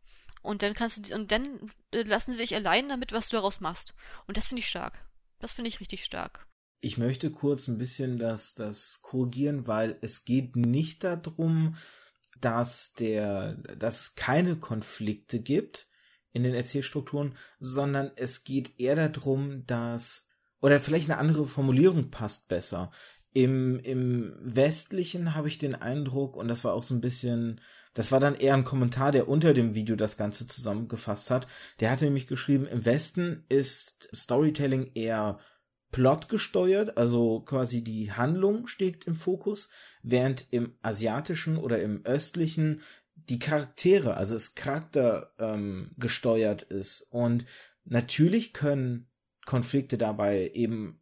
Und 0.42 0.62
dann 0.62 0.74
kannst 0.74 1.10
du, 1.10 1.14
und 1.14 1.32
dann 1.32 1.72
lassen 1.90 2.32
sie 2.32 2.38
dich 2.38 2.54
allein 2.54 2.88
damit, 2.88 3.12
was 3.12 3.30
du 3.30 3.36
daraus 3.36 3.60
machst. 3.60 3.94
Und 4.26 4.36
das 4.36 4.48
finde 4.48 4.60
ich 4.60 4.68
stark. 4.68 5.02
Das 5.38 5.52
finde 5.52 5.68
ich 5.68 5.80
richtig 5.80 6.04
stark. 6.04 6.46
Ich 6.84 6.98
möchte 6.98 7.30
kurz 7.30 7.66
ein 7.66 7.78
bisschen 7.78 8.18
das, 8.18 8.54
das 8.54 9.00
korrigieren, 9.00 9.66
weil 9.66 9.96
es 10.02 10.26
geht 10.26 10.54
nicht 10.54 11.02
darum, 11.02 11.76
dass 12.42 12.92
der, 12.92 13.54
dass 13.78 14.16
keine 14.16 14.56
Konflikte 14.56 15.40
gibt 15.40 15.88
in 16.34 16.42
den 16.42 16.52
Erzählstrukturen, 16.52 17.36
sondern 17.58 18.10
es 18.16 18.44
geht 18.44 18.78
eher 18.78 19.08
darum, 19.08 19.64
dass, 19.66 20.28
oder 20.60 20.78
vielleicht 20.78 21.08
eine 21.08 21.18
andere 21.18 21.46
Formulierung 21.46 22.10
passt 22.10 22.48
besser. 22.48 22.92
Im, 23.32 23.78
im 23.78 24.34
Westlichen 24.42 25.34
habe 25.34 25.48
ich 25.48 25.56
den 25.56 25.74
Eindruck, 25.74 26.36
und 26.36 26.48
das 26.48 26.64
war 26.64 26.74
auch 26.74 26.82
so 26.82 26.94
ein 26.94 27.00
bisschen, 27.00 27.62
das 27.94 28.12
war 28.12 28.20
dann 28.20 28.34
eher 28.34 28.52
ein 28.52 28.64
Kommentar, 28.64 29.10
der 29.10 29.26
unter 29.26 29.54
dem 29.54 29.74
Video 29.74 29.96
das 29.96 30.18
Ganze 30.18 30.46
zusammengefasst 30.46 31.30
hat. 31.30 31.46
Der 31.80 31.90
hatte 31.90 32.04
nämlich 32.04 32.26
geschrieben, 32.26 32.66
im 32.66 32.84
Westen 32.84 33.46
ist 33.48 34.10
Storytelling 34.14 34.90
eher 34.92 35.38
Plot 35.94 36.28
gesteuert, 36.28 36.98
also 36.98 37.38
quasi 37.40 37.84
die 37.84 38.10
Handlung 38.10 38.66
steht 38.66 39.04
im 39.04 39.14
Fokus, 39.14 39.70
während 40.02 40.44
im 40.50 40.74
asiatischen 40.82 41.56
oder 41.56 41.80
im 41.80 42.04
östlichen 42.04 42.80
die 43.28 43.38
Charaktere, 43.38 44.16
also 44.16 44.34
das 44.34 44.56
Charakter 44.56 45.32
ähm, 45.38 45.92
gesteuert 45.96 46.62
ist. 46.62 47.06
Und 47.10 47.44
natürlich 47.84 48.52
können 48.52 49.06
Konflikte 49.46 49.96
dabei 49.96 50.50
eben 50.52 51.00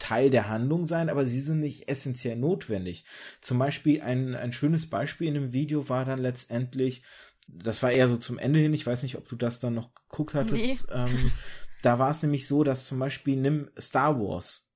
Teil 0.00 0.28
der 0.28 0.48
Handlung 0.48 0.86
sein, 0.86 1.08
aber 1.08 1.24
sie 1.24 1.40
sind 1.40 1.60
nicht 1.60 1.88
essentiell 1.88 2.34
notwendig. 2.34 3.04
Zum 3.40 3.60
Beispiel 3.60 4.02
ein, 4.02 4.34
ein 4.34 4.52
schönes 4.52 4.90
Beispiel 4.90 5.28
in 5.28 5.34
dem 5.34 5.52
Video 5.52 5.88
war 5.88 6.04
dann 6.04 6.18
letztendlich, 6.18 7.04
das 7.46 7.80
war 7.80 7.92
eher 7.92 8.08
so 8.08 8.16
zum 8.16 8.40
Ende 8.40 8.58
hin, 8.58 8.74
ich 8.74 8.86
weiß 8.86 9.04
nicht, 9.04 9.14
ob 9.14 9.28
du 9.28 9.36
das 9.36 9.60
dann 9.60 9.74
noch 9.74 9.94
geguckt 9.94 10.34
hattest, 10.34 10.64
nee. 10.64 10.78
ähm, 10.92 11.30
Da 11.86 12.00
war 12.00 12.10
es 12.10 12.20
nämlich 12.20 12.48
so, 12.48 12.64
dass 12.64 12.84
zum 12.84 12.98
Beispiel 12.98 13.36
nimm 13.36 13.70
Star 13.78 14.18
Wars, 14.18 14.72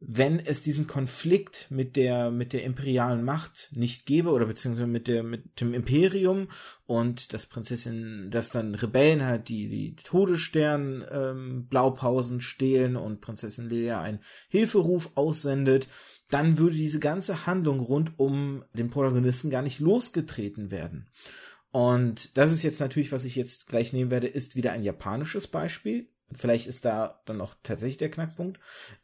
wenn 0.00 0.38
es 0.38 0.62
diesen 0.62 0.86
Konflikt 0.86 1.66
mit 1.68 1.96
der 1.96 2.30
mit 2.30 2.54
der 2.54 2.64
imperialen 2.64 3.22
Macht 3.22 3.68
nicht 3.72 4.06
gäbe 4.06 4.30
oder 4.30 4.46
beziehungsweise 4.46 4.86
mit 4.86 5.06
der 5.06 5.22
mit 5.22 5.60
dem 5.60 5.74
Imperium 5.74 6.48
und 6.86 7.34
das 7.34 7.44
Prinzessin, 7.44 8.30
dass 8.30 8.48
dann 8.48 8.74
Rebellen 8.74 9.22
halt 9.22 9.50
die 9.50 9.68
die 9.68 9.96
Todesstern 9.96 11.04
ähm, 11.10 11.66
Blaupausen 11.66 12.40
stehlen 12.40 12.96
und 12.96 13.20
Prinzessin 13.20 13.68
Leia 13.68 14.00
einen 14.00 14.20
Hilferuf 14.48 15.10
aussendet, 15.14 15.88
dann 16.30 16.56
würde 16.56 16.76
diese 16.76 17.00
ganze 17.00 17.44
Handlung 17.44 17.80
rund 17.80 18.18
um 18.18 18.64
den 18.72 18.88
Protagonisten 18.88 19.50
gar 19.50 19.60
nicht 19.60 19.78
losgetreten 19.78 20.70
werden. 20.70 21.10
Und 21.70 22.34
das 22.38 22.50
ist 22.50 22.62
jetzt 22.62 22.80
natürlich, 22.80 23.12
was 23.12 23.26
ich 23.26 23.36
jetzt 23.36 23.66
gleich 23.66 23.92
nehmen 23.92 24.10
werde, 24.10 24.28
ist 24.28 24.56
wieder 24.56 24.72
ein 24.72 24.82
japanisches 24.82 25.48
Beispiel. 25.48 26.08
Vielleicht 26.32 26.66
ist 26.66 26.84
da 26.84 27.20
dann 27.24 27.40
auch 27.40 27.54
tatsächlich 27.62 27.98
der 27.98 28.10
Knackpunkt. 28.10 28.58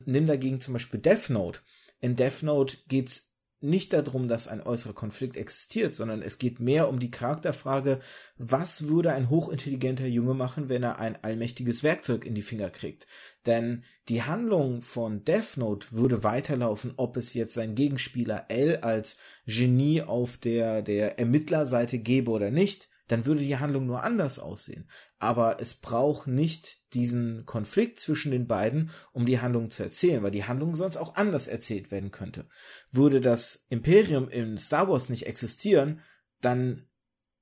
Nimm 0.05 0.27
dagegen 0.27 0.61
zum 0.61 0.75
Beispiel 0.75 1.01
Death 1.01 1.31
Note. 1.31 1.61
In 2.01 2.17
Death 2.17 2.43
Note 2.43 2.77
geht's 2.89 3.33
nicht 3.63 3.93
darum, 3.93 4.27
dass 4.27 4.49
ein 4.49 4.61
äußerer 4.61 4.93
Konflikt 4.93 5.37
existiert, 5.37 5.95
sondern 5.95 6.21
es 6.21 6.39
geht 6.39 6.59
mehr 6.59 6.89
um 6.89 6.99
die 6.99 7.13
Charakterfrage, 7.13 8.01
was 8.37 8.89
würde 8.89 9.13
ein 9.13 9.31
hochintelligenter 9.31 10.07
Junge 10.07 10.35
machen, 10.35 10.69
wenn 10.69 10.83
er 10.83 10.99
ein 10.99 11.23
allmächtiges 11.23 11.85
Werkzeug 11.85 12.25
in 12.25 12.35
die 12.35 12.43
Finger 12.43 12.71
kriegt? 12.71 13.07
Denn 13.47 13.85
die 14.09 14.23
Handlung 14.23 14.83
von 14.83 15.25
Death 15.25 15.57
Note 15.57 15.87
würde 15.93 16.25
weiterlaufen, 16.25 16.95
ob 16.97 17.17
es 17.17 17.35
jetzt 17.35 17.55
sein 17.55 17.77
Gegenspieler 17.77 18.47
L 18.49 18.79
als 18.79 19.17
Genie 19.47 20.03
auf 20.03 20.39
der, 20.39 20.83
der 20.83 21.21
Ermittlerseite 21.21 22.01
gäbe 22.01 22.33
oder 22.33 22.51
nicht 22.51 22.89
dann 23.13 23.27
würde 23.27 23.43
die 23.43 23.59
Handlung 23.59 23.85
nur 23.85 24.03
anders 24.03 24.39
aussehen. 24.39 24.89
Aber 25.19 25.61
es 25.61 25.75
braucht 25.75 26.29
nicht 26.29 26.81
diesen 26.95 27.45
Konflikt 27.45 28.01
zwischen 28.01 28.33
den 28.33 28.47
beiden, 28.47 28.91
um 29.13 29.27
die 29.27 29.39
Handlung 29.39 29.69
zu 29.69 29.83
erzählen, 29.83 30.23
weil 30.23 30.31
die 30.31 30.45
Handlung 30.45 30.77
sonst 30.77 30.97
auch 30.97 31.15
anders 31.15 31.47
erzählt 31.47 31.91
werden 31.91 32.11
könnte. 32.11 32.49
Würde 32.91 33.21
das 33.21 33.67
Imperium 33.69 34.31
in 34.31 34.57
Star 34.57 34.89
Wars 34.89 35.11
nicht 35.11 35.27
existieren, 35.27 36.01
dann 36.41 36.89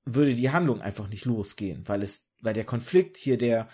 würde 0.05 0.35
die 0.35 0.51
Handlung 0.51 0.81
einfach 0.81 1.09
nicht 1.09 1.25
losgehen, 1.25 1.87
weil 1.87 2.03
es, 2.03 2.33
weil 2.41 2.55
der 2.55 2.65
Konflikt 2.65 3.17
hier 3.17 3.39
der, 3.39 3.69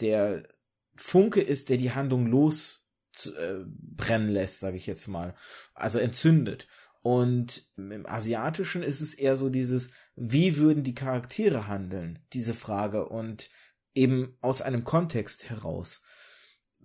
der 0.00 0.48
Funke 0.96 1.40
ist, 1.40 1.68
der 1.68 1.76
die 1.76 1.92
Handlung 1.92 2.26
losbrennen 2.26 4.28
äh, 4.30 4.32
lässt, 4.32 4.58
sage 4.58 4.78
ich 4.78 4.88
jetzt 4.88 5.06
mal. 5.06 5.36
Also 5.74 6.00
entzündet. 6.00 6.66
Und 7.02 7.68
im 7.76 8.04
Asiatischen 8.04 8.82
ist 8.82 9.00
es 9.00 9.14
eher 9.14 9.36
so 9.36 9.48
dieses, 9.48 9.92
wie 10.16 10.56
würden 10.56 10.82
die 10.82 10.94
Charaktere 10.94 11.68
handeln, 11.68 12.18
diese 12.32 12.54
Frage 12.54 13.06
und 13.08 13.50
eben 13.94 14.36
aus 14.40 14.62
einem 14.62 14.84
Kontext 14.84 15.48
heraus. 15.48 16.02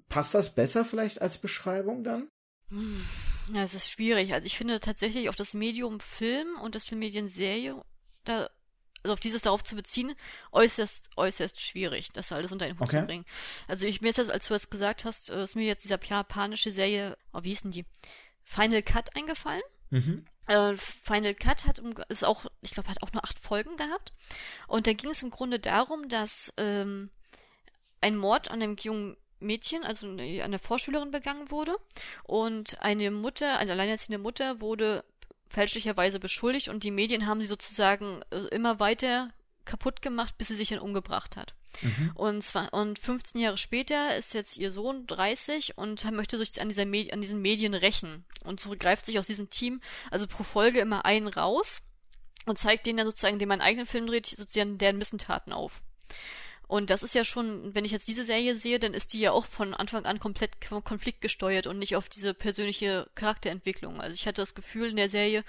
Passt 0.10 0.34
das 0.34 0.54
besser 0.54 0.84
vielleicht 0.86 1.22
als 1.22 1.38
Beschreibung 1.38 2.04
dann? 2.04 2.30
Ja, 3.54 3.64
es 3.64 3.74
ist 3.74 3.90
schwierig. 3.90 4.34
Also 4.34 4.46
ich 4.46 4.58
finde 4.58 4.80
tatsächlich 4.80 5.30
auf 5.30 5.36
das 5.36 5.54
Medium 5.54 6.00
Film 6.00 6.60
und 6.62 6.76
das 6.76 6.86
Filmmedien 6.86 7.28
Serie, 7.28 7.82
da, 8.24 8.50
also 9.04 9.14
auf 9.14 9.20
dieses 9.20 9.42
darauf 9.44 9.64
zu 9.64 9.76
beziehen, 9.76 10.14
äußerst, 10.52 11.10
äußerst 11.16 11.60
schwierig, 11.60 12.12
das 12.14 12.32
alles 12.32 12.52
unter 12.52 12.66
einen 12.66 12.80
Hut 12.80 12.88
Okay. 12.88 13.00
zu 13.00 13.06
bringen. 13.06 13.26
Also 13.68 13.88
ich 13.88 14.02
mir 14.02 14.10
jetzt, 14.10 14.20
als 14.20 14.48
du 14.48 14.54
das 14.54 14.70
gesagt 14.70 15.06
hast, 15.06 15.30
äh, 15.30 15.44
ist 15.44 15.56
mir 15.56 15.66
jetzt 15.66 15.84
dieser 15.84 16.02
japanische 16.02 16.72
Serie, 16.72 17.18
oh, 17.34 17.40
wie 17.44 17.50
hieß 17.50 17.64
denn 17.64 17.72
die? 17.72 17.86
Final 18.44 18.82
Cut 18.82 19.16
eingefallen. 19.16 19.62
Mhm. 19.90 20.26
Äh, 20.52 20.76
Final 20.78 21.34
Cut 21.34 21.66
hat 21.66 21.82
ist 22.10 22.26
auch, 22.26 22.46
ich 22.62 22.72
glaube, 22.72 22.90
hat 22.90 23.02
auch 23.02 23.14
nur 23.14 23.24
acht 23.24 23.40
Folgen 23.40 23.78
gehabt. 23.78 24.12
Und 24.68 24.86
da 24.88 24.94
ging 24.94 25.10
es 25.10 25.24
im 25.24 25.30
Grunde 25.30 25.60
darum, 25.60 26.10
dass 26.10 26.54
ähm, 26.58 27.10
ein 28.02 28.18
Mord 28.18 28.50
an 28.52 28.62
einem 28.62 28.76
jungen 28.78 29.16
Mädchen, 29.40 29.84
also 29.84 30.08
eine- 30.08 30.44
an 30.44 30.52
der 30.52 30.60
Vorschülerin 30.60 31.12
begangen 31.12 31.50
wurde. 31.52 31.76
Und 32.24 32.82
eine 32.82 33.12
Mutter, 33.12 33.58
eine 33.60 33.72
alleinerziehende 33.72 34.18
Mutter, 34.22 34.60
wurde 34.62 35.04
fälschlicherweise 35.50 36.20
beschuldigt 36.20 36.70
und 36.70 36.84
die 36.84 36.92
Medien 36.92 37.28
haben 37.28 37.42
sie 37.42 37.48
sozusagen 37.48 38.22
äh, 38.32 38.38
immer 38.56 38.80
weiter 38.80 39.30
kaputt 39.66 40.02
gemacht, 40.02 40.38
bis 40.38 40.48
sie 40.50 40.56
sich 40.56 40.70
dann 40.70 40.80
umgebracht 40.80 41.36
hat. 41.36 41.54
Mhm. 41.82 42.12
Und 42.16 42.42
zwar, 42.44 42.74
und 42.74 43.00
15 43.00 43.42
Jahre 43.42 43.58
später 43.58 44.16
ist 44.18 44.34
jetzt 44.34 44.58
ihr 44.58 44.72
Sohn 44.72 45.08
30 45.08 45.78
und 45.78 46.10
möchte 46.12 46.38
sich 46.38 46.62
an 46.62 46.70
dieser 46.70 46.86
Medi 46.86 47.12
an 47.12 47.22
diesen 47.22 47.42
Medien 47.42 47.74
rächen. 47.74 48.26
Und 48.44 48.60
so 48.60 48.72
greift 48.78 49.06
sich 49.06 49.20
aus 49.20 49.28
diesem 49.28 49.50
Team, 49.50 49.82
also 50.10 50.28
pro 50.28 50.44
Folge 50.44 50.80
immer 50.80 51.06
einen 51.06 51.28
raus 51.28 51.82
und 52.46 52.58
zeigt 52.58 52.86
denen 52.86 52.98
dann 52.98 53.08
sozusagen, 53.08 53.40
den 53.40 53.50
man 53.50 53.62
eigenen 53.62 53.86
Film 53.86 54.08
dreht, 54.08 54.28
sozusagen 54.28 54.78
deren 54.78 54.98
Missentaten 54.98 55.54
auf. 55.54 55.82
Und 56.68 56.90
das 56.90 57.04
ist 57.04 57.14
ja 57.16 57.26
schon, 57.26 57.76
wenn 57.76 57.84
ich 57.84 57.92
jetzt 57.92 58.08
diese 58.08 58.24
Serie 58.24 58.56
sehe, 58.56 58.80
dann 58.80 58.94
ist 58.94 59.12
die 59.12 59.20
ja 59.20 59.34
auch 59.34 59.46
von 59.46 59.74
Anfang 59.74 60.06
an 60.06 60.20
komplett 60.20 60.52
konfliktgesteuert 60.62 61.68
und 61.68 61.78
nicht 61.78 61.98
auf 61.98 62.08
diese 62.08 62.34
persönliche 62.34 63.10
Charakterentwicklung. 63.14 64.00
Also 64.00 64.14
ich 64.14 64.26
hatte 64.26 64.42
das 64.42 64.56
Gefühl 64.56 64.90
in 64.90 64.96
der 64.96 65.10
Serie 65.10 65.44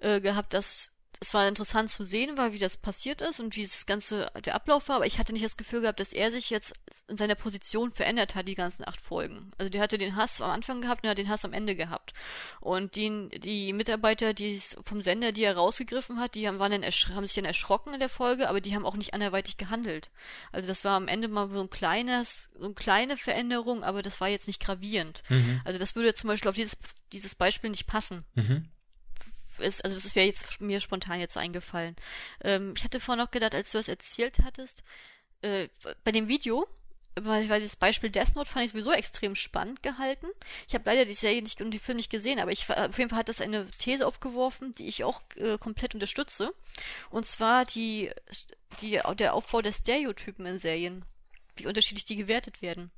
äh, 0.00 0.22
gehabt, 0.22 0.54
dass 0.54 0.91
es 1.22 1.34
war 1.34 1.46
interessant 1.46 1.88
zu 1.88 2.04
sehen, 2.04 2.36
war, 2.36 2.52
wie 2.52 2.58
das 2.58 2.76
passiert 2.76 3.20
ist 3.20 3.38
und 3.38 3.54
wie 3.54 3.62
das 3.62 3.86
ganze 3.86 4.30
der 4.44 4.56
Ablauf 4.56 4.88
war, 4.88 4.96
aber 4.96 5.06
ich 5.06 5.20
hatte 5.20 5.32
nicht 5.32 5.44
das 5.44 5.56
Gefühl 5.56 5.82
gehabt, 5.82 6.00
dass 6.00 6.12
er 6.12 6.32
sich 6.32 6.50
jetzt 6.50 6.74
in 7.06 7.16
seiner 7.16 7.36
Position 7.36 7.92
verändert 7.92 8.34
hat, 8.34 8.48
die 8.48 8.56
ganzen 8.56 8.86
acht 8.86 9.00
Folgen. 9.00 9.52
Also 9.56 9.70
der 9.70 9.80
hatte 9.80 9.98
den 9.98 10.16
Hass 10.16 10.40
am 10.40 10.50
Anfang 10.50 10.80
gehabt 10.80 11.02
und 11.02 11.06
er 11.06 11.12
hat 11.12 11.18
den 11.18 11.28
Hass 11.28 11.44
am 11.44 11.52
Ende 11.52 11.76
gehabt. 11.76 12.12
Und 12.60 12.96
die, 12.96 13.28
die 13.28 13.72
Mitarbeiter, 13.72 14.34
die 14.34 14.52
es 14.52 14.76
vom 14.84 15.00
Sender, 15.00 15.30
die 15.30 15.44
er 15.44 15.56
rausgegriffen 15.56 16.18
hat, 16.18 16.34
die 16.34 16.48
haben, 16.48 16.58
waren 16.58 16.72
dann 16.72 16.82
haben 16.82 17.26
sich 17.26 17.36
dann 17.36 17.44
erschrocken 17.44 17.94
in 17.94 18.00
der 18.00 18.08
Folge, 18.08 18.48
aber 18.48 18.60
die 18.60 18.74
haben 18.74 18.84
auch 18.84 18.96
nicht 18.96 19.14
anderweitig 19.14 19.56
gehandelt. 19.58 20.10
Also 20.50 20.66
das 20.66 20.84
war 20.84 20.96
am 20.96 21.06
Ende 21.06 21.28
mal 21.28 21.48
so 21.50 21.60
ein 21.60 21.70
kleines, 21.70 22.50
so 22.58 22.64
eine 22.64 22.74
kleine 22.74 23.16
Veränderung, 23.16 23.84
aber 23.84 24.02
das 24.02 24.20
war 24.20 24.28
jetzt 24.28 24.48
nicht 24.48 24.60
gravierend. 24.60 25.22
Mhm. 25.28 25.60
Also 25.64 25.78
das 25.78 25.94
würde 25.94 26.14
zum 26.14 26.26
Beispiel 26.26 26.48
auf 26.48 26.56
dieses, 26.56 26.76
dieses 27.12 27.36
Beispiel 27.36 27.70
nicht 27.70 27.86
passen 27.86 28.24
Mhm. 28.34 28.68
Ist, 29.62 29.84
also 29.84 29.98
das 29.98 30.14
wäre 30.14 30.26
jetzt 30.26 30.60
mir 30.60 30.80
spontan 30.80 31.20
jetzt 31.20 31.36
eingefallen. 31.36 31.96
Ähm, 32.42 32.74
ich 32.76 32.84
hatte 32.84 33.00
vorhin 33.00 33.22
noch 33.22 33.30
gedacht, 33.30 33.54
als 33.54 33.72
du 33.72 33.78
das 33.78 33.88
erzählt 33.88 34.38
hattest, 34.44 34.82
äh, 35.42 35.68
bei 36.04 36.12
dem 36.12 36.28
Video, 36.28 36.66
weil, 37.14 37.48
weil 37.50 37.60
das 37.60 37.76
Beispiel 37.76 38.10
Death 38.10 38.36
Note 38.36 38.48
fand 38.48 38.64
ich 38.64 38.72
sowieso 38.72 38.92
extrem 38.92 39.34
spannend 39.34 39.82
gehalten. 39.82 40.26
Ich 40.66 40.74
habe 40.74 40.84
leider 40.86 41.04
die 41.04 41.12
Serie 41.12 41.42
nicht 41.42 41.60
und 41.60 41.72
die 41.72 41.78
Film 41.78 41.96
nicht 41.96 42.10
gesehen, 42.10 42.38
aber 42.38 42.52
ich 42.52 42.68
auf 42.70 42.96
jeden 42.98 43.10
Fall 43.10 43.18
hat 43.18 43.28
das 43.28 43.40
eine 43.40 43.68
These 43.78 44.06
aufgeworfen, 44.06 44.72
die 44.72 44.88
ich 44.88 45.04
auch 45.04 45.20
äh, 45.36 45.58
komplett 45.58 45.94
unterstütze. 45.94 46.54
Und 47.10 47.26
zwar 47.26 47.64
die, 47.64 48.10
die 48.80 49.00
der 49.18 49.34
Aufbau 49.34 49.60
der 49.60 49.72
Stereotypen 49.72 50.46
in 50.46 50.58
Serien, 50.58 51.04
wie 51.56 51.66
unterschiedlich 51.66 52.04
die 52.04 52.16
gewertet 52.16 52.62
werden. 52.62 52.90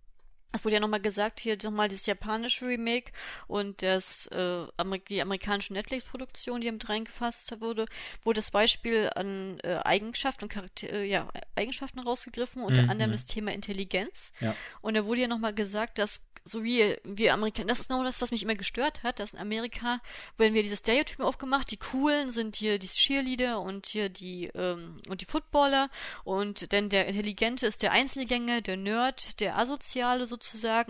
Es 0.55 0.65
wurde 0.65 0.75
ja 0.77 0.81
nochmal 0.81 1.01
gesagt, 1.01 1.41
hier 1.41 1.59
nochmal 1.63 1.89
das 1.89 2.07
japanische 2.07 2.67
Remake 2.67 3.11
und 3.49 3.83
das, 3.83 4.29
äh, 4.29 4.67
Amer 4.77 4.99
die 4.99 5.21
amerikanische 5.21 5.73
Netflix-Produktion, 5.73 6.61
die 6.61 6.71
mit 6.71 6.89
reingefasst 6.89 7.61
wurde, 7.61 7.87
wurde 8.23 8.39
das 8.39 8.53
Beispiel 8.53 9.11
an 9.15 9.59
äh, 9.65 9.81
Eigenschaften 9.85 10.45
und 10.45 10.53
Charakter 10.53 10.91
äh, 10.93 11.05
ja, 11.05 11.29
Eigenschaften 11.57 11.99
rausgegriffen, 11.99 12.63
unter 12.63 12.83
Mhm. 12.85 12.91
anderem 12.91 13.13
das 13.13 13.25
Thema 13.25 13.53
Intelligenz. 13.53 14.33
Ja. 14.41 14.55
Und 14.81 14.95
da 14.95 15.05
wurde 15.05 15.23
ja 15.23 15.29
nochmal 15.29 15.55
gesagt, 15.55 15.99
dass 15.99 16.23
so 16.47 16.63
wie 16.63 16.95
wir 17.05 17.33
Amerikaner, 17.33 17.69
das 17.69 17.81
ist 17.81 17.89
noch 17.89 18.05
das, 18.05 18.21
was 18.21 18.31
mich 18.31 18.43
immer 18.43 18.55
gestört 18.55 19.03
hat, 19.03 19.19
dass 19.19 19.33
in 19.33 19.39
Amerika, 19.39 20.01
wenn 20.37 20.53
wir 20.53 20.63
diese 20.63 20.77
Stereotypen 20.77 21.25
aufgemacht, 21.25 21.71
die 21.71 21.79
coolen 21.79 22.31
sind 22.31 22.57
hier 22.57 22.79
die 22.79 22.87
Cheerleader 22.87 23.61
und 23.63 23.87
hier 23.87 24.11
die 24.11 24.51
ähm, 24.55 25.01
und 25.09 25.23
die 25.23 25.25
Footballer 25.25 25.89
und 26.23 26.71
denn 26.73 26.91
der 26.91 27.07
Intelligente 27.07 27.67
ist 27.67 27.81
der 27.83 27.93
Einzelgänger, 27.93 28.61
der 28.61 28.77
Nerd, 28.77 29.41
der 29.41 29.57
Asoziale 29.57 30.27
sozusagen 30.27 30.44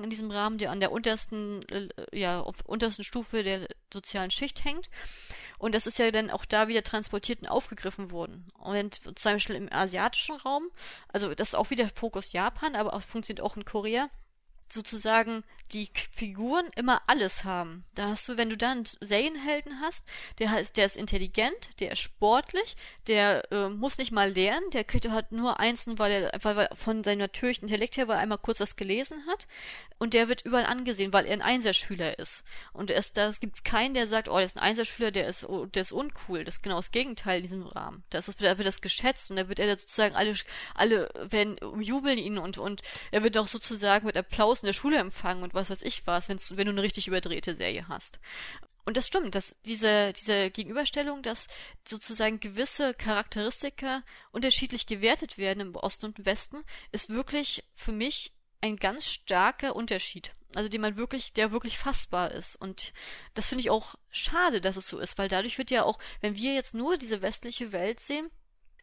in 0.05 0.11
diesem 0.11 0.31
Rahmen, 0.31 0.59
der 0.59 0.71
an 0.71 0.81
der 0.81 0.93
untersten, 0.93 1.63
äh, 1.69 1.89
ja, 2.13 2.41
auf 2.41 2.61
untersten 2.65 3.05
Stufe 3.05 3.43
der 3.43 3.69
sozialen 3.93 4.31
Schicht 4.31 4.65
hängt. 4.65 4.91
Und 5.59 5.75
das 5.75 5.87
ist 5.87 5.99
ja 5.99 6.11
dann 6.11 6.31
auch 6.31 6.45
da 6.45 6.69
wieder 6.69 6.83
transportiert 6.83 7.41
und 7.41 7.49
aufgegriffen 7.49 8.11
worden. 8.11 8.49
Und 8.59 9.01
zum 9.19 9.33
Beispiel 9.33 9.57
im 9.57 9.73
asiatischen 9.73 10.37
Raum, 10.37 10.69
also 11.09 11.35
das 11.35 11.49
ist 11.49 11.55
auch 11.55 11.71
wieder 11.71 11.89
Fokus 11.89 12.33
Japan, 12.33 12.75
aber 12.75 12.93
auch 12.93 13.03
funktioniert 13.03 13.45
auch 13.45 13.57
in 13.57 13.65
Korea, 13.65 14.09
sozusagen 14.75 15.45
die 15.73 15.91
Figuren 16.15 16.67
immer 16.77 17.03
alles 17.07 17.45
haben. 17.45 17.85
Da 17.95 18.09
hast 18.11 18.29
du, 18.29 18.37
wenn 18.37 18.51
du 18.51 18.57
dann 18.57 18.85
Serienhelden 19.01 19.81
hast, 19.81 20.05
der 20.39 20.51
heißt, 20.51 20.77
der 20.77 20.87
ist 20.87 20.97
intelligent, 20.97 21.81
der 21.81 21.93
ist 21.93 22.01
sportlich, 22.01 22.77
der 23.07 23.51
äh, 23.51 23.69
muss 23.69 23.99
nicht 23.99 24.13
mal 24.13 24.33
lernen, 24.33 24.71
der 24.73 24.85
kriegt 24.85 25.09
halt 25.09 25.33
nur 25.33 25.59
Einsen, 25.61 25.99
weil 25.99 26.13
er 26.13 26.35
einfach 26.35 26.57
weil 26.57 26.69
von 26.75 27.03
seinem 27.03 27.21
natürlichen 27.21 27.63
Intellekt 27.63 27.97
her, 27.97 28.09
weil 28.09 28.17
er 28.17 28.23
einmal 28.23 28.39
kurz 28.39 28.61
was 28.61 28.77
gelesen 28.77 29.25
hat. 29.27 29.47
Und 29.99 30.13
der 30.13 30.29
wird 30.29 30.45
überall 30.45 30.67
angesehen, 30.67 31.13
weil 31.13 31.25
er 31.25 31.33
ein 31.33 31.43
Einserschüler 31.43 32.19
ist. 32.19 32.45
Und 32.73 32.91
es, 32.91 33.13
da 33.13 33.31
gibt's 33.31 33.63
keinen, 33.63 33.95
der 33.95 34.09
sagt, 34.09 34.29
oh, 34.29 34.37
der 34.37 34.45
ist 34.45 34.57
ein 34.57 34.63
Einserschüler, 34.63 35.13
der 35.13 35.29
ist, 35.29 35.49
oh, 35.49 35.67
der 35.67 35.83
ist 35.83 35.93
uncool. 35.93 36.45
Das 36.45 36.57
ist 36.57 36.63
genau 36.63 36.77
das 36.77 36.91
Gegenteil 36.91 37.37
in 37.37 37.43
diesem 37.43 37.67
Rahmen. 37.67 38.05
Das 38.11 38.29
ist, 38.29 38.43
da 38.43 38.59
wird 38.59 38.67
das 38.67 38.81
geschätzt 38.81 39.31
und 39.31 39.37
da 39.37 39.49
wird 39.49 39.61
er 39.61 39.79
sozusagen 39.79 40.15
alle, 40.15 40.35
alle 40.75 41.09
werden 41.15 41.57
jubeln 41.81 42.19
ihn 42.19 42.39
und, 42.39 42.59
und 42.59 42.83
er 43.13 43.23
wird 43.23 43.39
auch 43.39 43.47
sozusagen 43.47 44.07
mit 44.07 44.17
Applaus 44.17 44.64
in 44.65 44.69
der 44.69 44.73
Schule 44.73 44.99
empfangen 44.99 45.43
und 45.43 45.55
was 45.55 45.71
weiß 45.71 45.83
ich 45.83 46.07
was, 46.07 46.29
wenn's, 46.29 46.57
wenn 46.57 46.67
du 46.67 46.73
eine 46.73 46.83
richtig 46.83 47.07
überdrehte 47.07 47.55
Serie 47.55 47.87
hast. 47.89 48.19
Und 48.87 48.97
das 48.97 49.07
stimmt, 49.07 49.35
dass 49.35 49.57
diese, 49.65 50.13
diese 50.13 50.51
Gegenüberstellung, 50.51 51.23
dass 51.23 51.47
sozusagen 51.87 52.41
gewisse 52.41 52.93
Charakteristika 52.95 54.03
unterschiedlich 54.31 54.87
gewertet 54.87 55.39
werden 55.39 55.61
im 55.61 55.77
Osten 55.77 56.07
und 56.07 56.19
im 56.19 56.27
Westen, 56.27 56.65
ist 56.93 57.09
wirklich 57.09 57.65
für 57.75 57.93
mich 57.93 58.33
ein 58.61 58.77
ganz 58.77 59.07
starker 59.07 59.75
Unterschied. 59.77 60.33
Also 60.55 60.69
den 60.69 60.81
man 60.81 60.97
wirklich, 60.97 61.33
der 61.33 61.53
wirklich 61.53 61.79
fassbar 61.79 62.31
ist. 62.31 62.57
Und 62.57 62.93
das 63.35 63.49
finde 63.49 63.61
ich 63.63 63.71
auch 63.71 63.97
schade, 64.11 64.61
dass 64.61 64.77
es 64.77 64.87
so 64.87 64.99
ist, 64.99 65.19
weil 65.19 65.29
dadurch 65.29 65.59
wird 65.59 65.71
ja 65.71 65.85
auch, 65.85 65.99
wenn 66.21 66.37
wir 66.37 66.55
jetzt 66.55 66.75
nur 66.75 66.97
diese 66.97 67.23
westliche 67.23 67.73
Welt 67.73 68.01
sehen, 68.01 68.31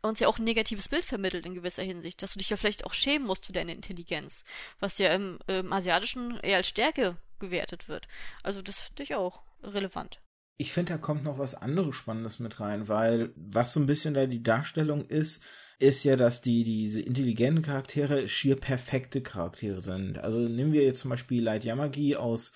uns 0.09 0.19
ja 0.19 0.27
auch 0.27 0.39
ein 0.39 0.43
negatives 0.43 0.89
Bild 0.89 1.05
vermittelt 1.05 1.45
in 1.45 1.53
gewisser 1.53 1.83
Hinsicht, 1.83 2.21
dass 2.21 2.33
du 2.33 2.39
dich 2.39 2.49
ja 2.49 2.57
vielleicht 2.57 2.85
auch 2.85 2.93
schämen 2.93 3.27
musst 3.27 3.45
für 3.45 3.53
deine 3.53 3.73
Intelligenz, 3.73 4.43
was 4.79 4.97
ja 4.97 5.13
im, 5.13 5.39
im 5.47 5.71
Asiatischen 5.71 6.39
eher 6.39 6.57
als 6.57 6.67
Stärke 6.67 7.17
gewertet 7.39 7.87
wird. 7.87 8.07
Also 8.43 8.61
das 8.61 8.79
finde 8.79 9.03
ich 9.03 9.15
auch 9.15 9.41
relevant. 9.63 10.19
Ich 10.57 10.73
finde, 10.73 10.93
da 10.93 10.97
kommt 10.99 11.23
noch 11.23 11.39
was 11.39 11.55
anderes 11.55 11.95
Spannendes 11.95 12.39
mit 12.39 12.59
rein, 12.59 12.87
weil 12.87 13.31
was 13.35 13.73
so 13.73 13.79
ein 13.79 13.87
bisschen 13.87 14.13
da 14.13 14.27
die 14.27 14.43
Darstellung 14.43 15.07
ist, 15.07 15.41
ist 15.79 16.03
ja, 16.03 16.15
dass 16.15 16.41
die 16.41 16.63
diese 16.63 17.01
intelligenten 17.01 17.63
Charaktere 17.63 18.27
schier 18.27 18.55
perfekte 18.55 19.21
Charaktere 19.21 19.81
sind. 19.81 20.19
Also 20.19 20.37
nehmen 20.37 20.73
wir 20.73 20.83
jetzt 20.83 20.99
zum 20.99 21.09
Beispiel 21.09 21.41
Light 21.41 21.63
Yamagi 21.63 22.15
aus 22.15 22.53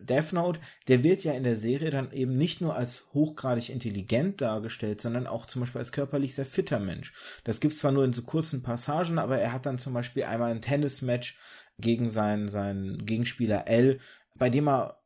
Death 0.00 0.32
Note, 0.32 0.60
der 0.88 1.02
wird 1.02 1.24
ja 1.24 1.32
in 1.32 1.44
der 1.44 1.56
Serie 1.56 1.90
dann 1.90 2.12
eben 2.12 2.36
nicht 2.36 2.60
nur 2.60 2.74
als 2.76 3.06
hochgradig 3.14 3.70
intelligent 3.70 4.40
dargestellt, 4.40 5.00
sondern 5.00 5.26
auch 5.26 5.46
zum 5.46 5.60
Beispiel 5.60 5.80
als 5.80 5.92
körperlich 5.92 6.34
sehr 6.34 6.46
fitter 6.46 6.80
Mensch. 6.80 7.12
Das 7.44 7.60
gibt's 7.60 7.78
zwar 7.78 7.92
nur 7.92 8.04
in 8.04 8.12
so 8.12 8.22
kurzen 8.22 8.62
Passagen, 8.62 9.18
aber 9.18 9.38
er 9.38 9.52
hat 9.52 9.66
dann 9.66 9.78
zum 9.78 9.94
Beispiel 9.94 10.24
einmal 10.24 10.50
ein 10.50 10.62
Tennismatch 10.62 11.38
gegen 11.78 12.10
seinen, 12.10 12.48
seinen 12.48 13.04
Gegenspieler 13.04 13.66
L, 13.68 14.00
bei 14.36 14.50
dem 14.50 14.68
er 14.68 15.00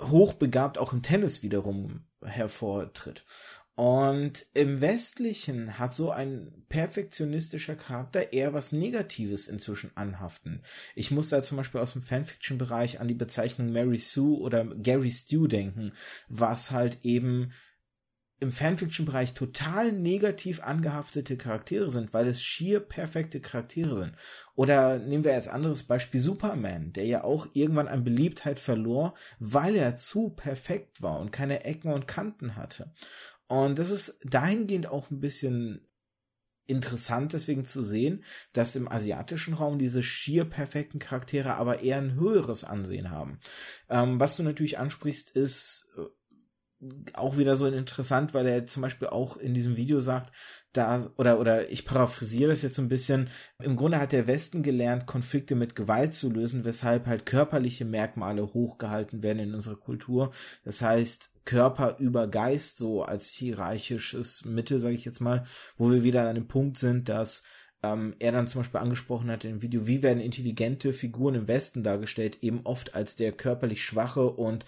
hochbegabt 0.00 0.78
auch 0.78 0.92
im 0.92 1.02
Tennis 1.02 1.42
wiederum 1.42 2.04
hervortritt. 2.22 3.24
Und 3.78 4.44
im 4.54 4.80
Westlichen 4.80 5.78
hat 5.78 5.94
so 5.94 6.10
ein 6.10 6.64
perfektionistischer 6.68 7.76
Charakter 7.76 8.32
eher 8.32 8.52
was 8.52 8.72
Negatives 8.72 9.46
inzwischen 9.46 9.92
anhaften. 9.94 10.64
Ich 10.96 11.12
muss 11.12 11.28
da 11.28 11.44
zum 11.44 11.58
Beispiel 11.58 11.80
aus 11.80 11.92
dem 11.92 12.02
Fanfiction-Bereich 12.02 12.98
an 12.98 13.06
die 13.06 13.14
Bezeichnung 13.14 13.70
Mary 13.70 13.98
Sue 13.98 14.36
oder 14.36 14.64
Gary 14.64 15.12
Stew 15.12 15.46
denken, 15.46 15.92
was 16.28 16.72
halt 16.72 16.98
eben 17.04 17.52
im 18.40 18.50
Fanfiction-Bereich 18.50 19.34
total 19.34 19.92
negativ 19.92 20.60
angehaftete 20.60 21.36
Charaktere 21.36 21.88
sind, 21.88 22.12
weil 22.12 22.26
es 22.26 22.42
schier 22.42 22.80
perfekte 22.80 23.38
Charaktere 23.40 23.94
sind. 23.94 24.12
Oder 24.56 24.98
nehmen 24.98 25.22
wir 25.22 25.34
als 25.34 25.46
anderes 25.46 25.84
Beispiel 25.84 26.20
Superman, 26.20 26.92
der 26.94 27.06
ja 27.06 27.22
auch 27.22 27.46
irgendwann 27.52 27.86
an 27.86 28.02
Beliebtheit 28.02 28.58
verlor, 28.58 29.14
weil 29.38 29.76
er 29.76 29.94
zu 29.94 30.30
perfekt 30.30 31.00
war 31.00 31.20
und 31.20 31.30
keine 31.30 31.64
Ecken 31.64 31.92
und 31.92 32.08
Kanten 32.08 32.56
hatte. 32.56 32.92
Und 33.48 33.78
das 33.78 33.90
ist 33.90 34.18
dahingehend 34.24 34.86
auch 34.86 35.10
ein 35.10 35.20
bisschen 35.20 35.88
interessant 36.68 37.32
deswegen 37.32 37.64
zu 37.64 37.82
sehen, 37.82 38.22
dass 38.52 38.76
im 38.76 38.88
asiatischen 38.88 39.54
Raum 39.54 39.78
diese 39.78 40.02
schier 40.02 40.44
perfekten 40.44 40.98
Charaktere 40.98 41.54
aber 41.54 41.80
eher 41.80 41.96
ein 41.96 42.14
höheres 42.14 42.62
Ansehen 42.62 43.10
haben. 43.10 43.40
Ähm, 43.88 44.20
was 44.20 44.36
du 44.36 44.42
natürlich 44.42 44.78
ansprichst, 44.78 45.30
ist 45.30 45.88
äh, 45.96 46.02
auch 47.14 47.38
wieder 47.38 47.56
so 47.56 47.66
interessant, 47.66 48.34
weil 48.34 48.46
er 48.46 48.66
zum 48.66 48.82
Beispiel 48.82 49.08
auch 49.08 49.36
in 49.36 49.54
diesem 49.54 49.76
Video 49.76 49.98
sagt, 49.98 50.30
da, 50.72 51.10
oder, 51.16 51.40
oder 51.40 51.70
ich 51.70 51.84
paraphrasiere 51.84 52.50
das 52.50 52.62
jetzt 52.62 52.76
so 52.76 52.82
ein 52.82 52.90
bisschen, 52.90 53.30
im 53.60 53.74
Grunde 53.74 53.98
hat 53.98 54.12
der 54.12 54.26
Westen 54.26 54.62
gelernt, 54.62 55.06
Konflikte 55.06 55.54
mit 55.56 55.74
Gewalt 55.74 56.14
zu 56.14 56.30
lösen, 56.30 56.64
weshalb 56.64 57.06
halt 57.06 57.26
körperliche 57.26 57.84
Merkmale 57.84 58.52
hochgehalten 58.54 59.22
werden 59.22 59.40
in 59.40 59.54
unserer 59.54 59.76
Kultur. 59.76 60.32
Das 60.64 60.82
heißt, 60.82 61.32
Körper 61.48 61.96
über 61.98 62.28
Geist, 62.28 62.76
so 62.76 63.02
als 63.02 63.30
hierarchisches 63.30 64.44
Mittel, 64.44 64.78
sage 64.78 64.94
ich 64.94 65.06
jetzt 65.06 65.22
mal, 65.22 65.46
wo 65.78 65.90
wir 65.90 66.02
wieder 66.02 66.28
an 66.28 66.34
dem 66.34 66.46
Punkt 66.46 66.76
sind, 66.76 67.08
dass 67.08 67.42
ähm, 67.82 68.14
er 68.18 68.32
dann 68.32 68.46
zum 68.46 68.60
Beispiel 68.60 68.80
angesprochen 68.80 69.30
hat 69.30 69.46
im 69.46 69.62
Video, 69.62 69.86
wie 69.86 70.02
werden 70.02 70.20
intelligente 70.20 70.92
Figuren 70.92 71.34
im 71.36 71.48
Westen 71.48 71.82
dargestellt, 71.82 72.42
eben 72.42 72.60
oft 72.64 72.94
als 72.94 73.16
der 73.16 73.32
körperlich 73.32 73.82
schwache 73.82 74.28
und 74.28 74.66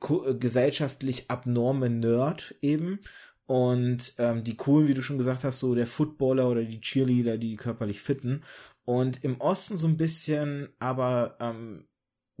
äh, 0.00 0.34
gesellschaftlich 0.34 1.30
abnorme 1.30 1.88
Nerd 1.88 2.56
eben. 2.60 2.98
Und 3.46 4.14
ähm, 4.18 4.42
die 4.42 4.56
coolen, 4.56 4.88
wie 4.88 4.94
du 4.94 5.02
schon 5.02 5.18
gesagt 5.18 5.44
hast, 5.44 5.60
so 5.60 5.76
der 5.76 5.86
Footballer 5.86 6.48
oder 6.48 6.64
die 6.64 6.80
Cheerleader, 6.80 7.38
die 7.38 7.54
körperlich 7.54 8.00
fitten. 8.00 8.42
Und 8.84 9.22
im 9.22 9.40
Osten 9.40 9.76
so 9.76 9.86
ein 9.86 9.96
bisschen 9.96 10.70
aber 10.80 11.36
ähm, 11.38 11.84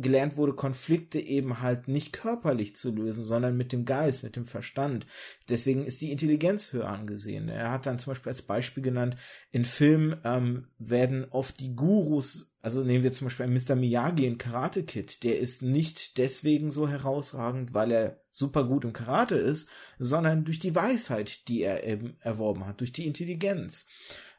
gelernt 0.00 0.36
wurde, 0.36 0.52
Konflikte 0.52 1.18
eben 1.18 1.60
halt 1.60 1.88
nicht 1.88 2.12
körperlich 2.12 2.76
zu 2.76 2.90
lösen, 2.90 3.24
sondern 3.24 3.56
mit 3.56 3.72
dem 3.72 3.84
Geist, 3.84 4.22
mit 4.22 4.36
dem 4.36 4.46
Verstand. 4.46 5.06
Deswegen 5.48 5.84
ist 5.84 6.00
die 6.00 6.12
Intelligenz 6.12 6.72
höher 6.72 6.88
angesehen. 6.88 7.48
Er 7.48 7.70
hat 7.70 7.86
dann 7.86 7.98
zum 7.98 8.12
Beispiel 8.12 8.30
als 8.30 8.42
Beispiel 8.42 8.82
genannt, 8.82 9.16
in 9.50 9.64
Filmen 9.64 10.16
ähm, 10.24 10.66
werden 10.78 11.26
oft 11.30 11.60
die 11.60 11.74
Gurus, 11.74 12.52
also 12.62 12.82
nehmen 12.82 13.04
wir 13.04 13.12
zum 13.12 13.26
Beispiel 13.26 13.46
einen 13.46 13.54
Mr. 13.54 13.74
Miyagi 13.74 14.26
in 14.26 14.38
Karate 14.38 14.82
Kid, 14.82 15.22
der 15.22 15.38
ist 15.38 15.62
nicht 15.62 16.18
deswegen 16.18 16.70
so 16.70 16.88
herausragend, 16.88 17.74
weil 17.74 17.90
er 17.90 18.20
super 18.30 18.64
gut 18.64 18.84
im 18.84 18.92
Karate 18.92 19.36
ist, 19.36 19.68
sondern 19.98 20.44
durch 20.44 20.58
die 20.58 20.74
Weisheit, 20.74 21.48
die 21.48 21.62
er 21.62 21.84
eben 21.84 22.16
erworben 22.20 22.66
hat, 22.66 22.80
durch 22.80 22.92
die 22.92 23.06
Intelligenz. 23.06 23.86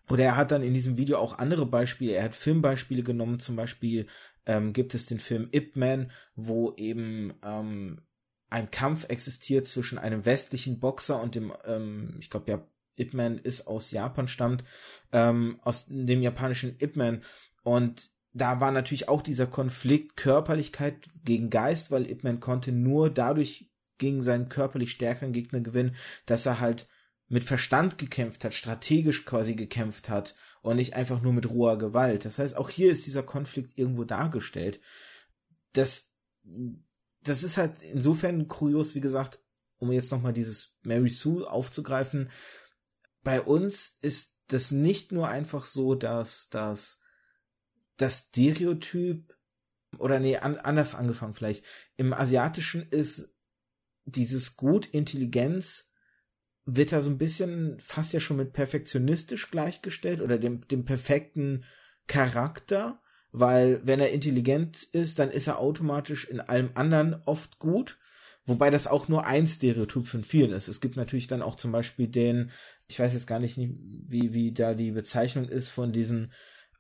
Oder 0.10 0.26
er 0.26 0.36
hat 0.36 0.52
dann 0.52 0.62
in 0.62 0.74
diesem 0.74 0.98
Video 0.98 1.18
auch 1.18 1.38
andere 1.38 1.66
Beispiele, 1.66 2.12
er 2.14 2.24
hat 2.24 2.36
Filmbeispiele 2.36 3.02
genommen, 3.02 3.40
zum 3.40 3.56
Beispiel 3.56 4.08
ähm, 4.46 4.74
gibt 4.74 4.96
es 4.96 5.06
den 5.06 5.20
Film 5.20 5.50
Ip 5.52 5.76
Man, 5.76 6.12
wo 6.36 6.74
eben 6.76 7.34
ähm, 7.44 8.02
ein 8.50 8.70
Kampf 8.70 9.06
existiert 9.10 9.68
zwischen 9.68 9.98
einem 9.98 10.26
westlichen 10.26 10.80
Boxer 10.80 11.22
und 11.22 11.36
dem, 11.36 11.54
ähm, 11.66 12.16
ich 12.20 12.30
glaube 12.30 12.52
ja, 12.52 12.68
Ip 12.98 13.14
Man 13.14 13.38
ist 13.38 13.68
aus 13.68 13.92
Japan 13.92 14.28
stammt, 14.28 14.64
ähm, 15.12 15.60
aus 15.64 15.86
dem 15.88 16.22
japanischen 16.22 16.76
Ip 16.80 16.96
Man. 16.96 17.24
Und 17.64 18.10
da 18.34 18.60
war 18.60 18.72
natürlich 18.72 19.10
auch 19.10 19.22
dieser 19.22 19.48
Konflikt 19.48 20.18
Körperlichkeit 20.18 21.10
gegen 21.24 21.50
Geist, 21.50 21.92
weil 21.92 22.10
Ip 22.10 22.24
Man 22.24 22.40
konnte 22.40 22.72
nur 22.72 23.10
dadurch 23.10 23.70
gegen 23.98 24.24
seinen 24.24 24.50
körperlich 24.50 24.92
stärkeren 24.92 25.32
Gegner 25.32 25.62
gewinnen, 25.62 25.96
dass 26.26 26.46
er 26.46 26.60
halt 26.60 26.88
mit 27.32 27.46
Verstand 27.46 27.98
gekämpft 27.98 28.44
hat, 28.44 28.54
strategisch 28.54 29.24
quasi 29.24 29.56
gekämpft 29.56 30.10
hat 30.10 30.36
und 30.62 30.76
nicht 30.76 30.96
einfach 30.96 31.22
nur 31.22 31.32
mit 31.32 31.50
roher 31.50 31.78
Gewalt. 31.78 32.26
Das 32.26 32.40
heißt, 32.40 32.58
auch 32.58 32.70
hier 32.70 32.92
ist 32.92 33.06
dieser 33.06 33.24
Konflikt 33.24 33.78
irgendwo 33.78 34.04
dargestellt. 34.04 34.82
Das, 35.72 36.14
das 37.24 37.44
ist 37.44 37.56
halt 37.56 37.82
insofern 37.82 38.50
kurios, 38.50 38.96
wie 38.96 39.02
gesagt, 39.02 39.40
um 39.78 39.94
jetzt 39.94 40.12
nochmal 40.12 40.34
dieses 40.34 40.78
Mary 40.84 41.10
Sue 41.10 41.50
aufzugreifen. 41.50 42.30
Bei 43.24 43.42
uns 43.42 43.98
ist 44.02 44.38
das 44.48 44.72
nicht 44.72 45.14
nur 45.14 45.30
einfach 45.30 45.66
so, 45.66 45.96
dass 45.96 46.50
das, 46.50 47.00
das 47.96 48.28
Stereotyp 48.28 49.38
oder 49.98 50.20
nee, 50.20 50.36
an, 50.36 50.58
anders 50.58 50.96
angefangen 50.96 51.34
vielleicht. 51.34 51.64
Im 51.96 52.12
Asiatischen 52.12 52.90
ist 52.90 53.34
dieses 54.04 54.58
Gut, 54.58 54.86
Intelligenz, 54.88 55.91
wird 56.76 56.92
da 56.92 57.02
so 57.02 57.10
ein 57.10 57.18
bisschen 57.18 57.80
fast 57.80 58.14
ja 58.14 58.20
schon 58.20 58.38
mit 58.38 58.54
perfektionistisch 58.54 59.52
gleichgestellt 59.52 60.22
oder 60.22 60.38
dem, 60.38 60.68
dem 60.68 60.86
perfekten 60.86 61.64
Charakter, 62.08 63.02
weil 63.32 63.82
wenn 63.86 64.00
er 64.00 64.12
intelligent 64.12 64.84
ist, 64.84 65.20
dann 65.20 65.30
ist 65.30 65.48
er 65.48 65.60
automatisch 65.60 66.26
in 66.26 66.40
allem 66.40 66.72
anderen 66.76 67.22
oft 67.26 67.60
gut. 67.60 67.98
Wobei 68.46 68.70
das 68.70 68.88
auch 68.88 69.08
nur 69.08 69.26
ein 69.26 69.46
Stereotyp 69.46 70.08
von 70.08 70.24
vielen 70.24 70.52
ist. 70.52 70.68
Es 70.68 70.82
gibt 70.82 70.98
natürlich 70.98 71.28
dann 71.28 71.44
auch 71.44 71.56
zum 71.56 71.72
Beispiel 71.72 72.08
den, 72.08 72.52
ich 72.88 73.00
weiß 73.00 73.14
jetzt 73.14 73.28
gar 73.28 73.40
nicht, 73.40 73.56
wie, 73.58 74.34
wie 74.34 74.52
da 74.52 74.74
die 74.74 74.92
Bezeichnung 74.92 75.48
ist 75.48 75.70
von 75.70 75.92
diesen 75.92 76.32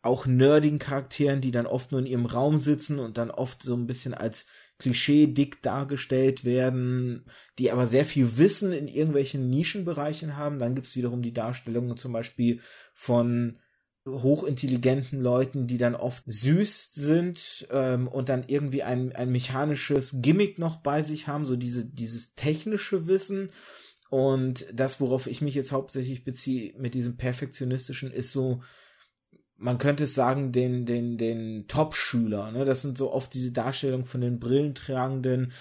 auch 0.01 0.25
nerdigen 0.25 0.79
Charakteren, 0.79 1.41
die 1.41 1.51
dann 1.51 1.67
oft 1.67 1.91
nur 1.91 2.01
in 2.01 2.07
ihrem 2.07 2.25
Raum 2.25 2.57
sitzen 2.57 2.97
und 2.97 3.17
dann 3.17 3.29
oft 3.29 3.61
so 3.61 3.75
ein 3.75 3.85
bisschen 3.85 4.15
als 4.15 4.47
klischee-dick 4.81 5.61
dargestellt 5.61 6.43
werden, 6.43 7.25
die 7.59 7.71
aber 7.71 7.85
sehr 7.85 8.05
viel 8.05 8.37
Wissen 8.37 8.73
in 8.73 8.87
irgendwelchen 8.87 9.49
Nischenbereichen 9.49 10.37
haben. 10.37 10.57
Dann 10.57 10.73
gibt 10.73 10.87
es 10.87 10.95
wiederum 10.95 11.21
die 11.21 11.33
Darstellungen 11.33 11.97
zum 11.97 12.11
Beispiel 12.11 12.59
von 12.95 13.59
hochintelligenten 14.07 15.21
Leuten, 15.21 15.67
die 15.67 15.77
dann 15.77 15.93
oft 15.93 16.23
süß 16.25 16.93
sind 16.93 17.67
ähm, 17.69 18.07
und 18.07 18.29
dann 18.29 18.43
irgendwie 18.47 18.81
ein, 18.81 19.15
ein 19.15 19.31
mechanisches 19.31 20.17
Gimmick 20.21 20.57
noch 20.57 20.77
bei 20.77 21.03
sich 21.03 21.27
haben, 21.27 21.45
so 21.45 21.55
diese, 21.55 21.85
dieses 21.85 22.33
technische 22.33 23.05
Wissen. 23.05 23.51
Und 24.09 24.65
das, 24.73 24.99
worauf 24.99 25.27
ich 25.27 25.41
mich 25.41 25.53
jetzt 25.53 25.71
hauptsächlich 25.71 26.23
beziehe 26.23 26.73
mit 26.79 26.95
diesem 26.95 27.15
perfektionistischen, 27.15 28.11
ist 28.11 28.31
so 28.31 28.63
man 29.61 29.77
könnte 29.77 30.05
es 30.05 30.15
sagen, 30.15 30.51
den, 30.51 30.85
den, 30.85 31.17
den 31.17 31.67
Top-Schüler. 31.67 32.51
Ne? 32.51 32.65
Das 32.65 32.81
sind 32.81 32.97
so 32.97 33.13
oft 33.13 33.33
diese 33.33 33.51
Darstellungen 33.51 34.05
von 34.05 34.21
den 34.21 34.39
brillentragenden, 34.39 35.53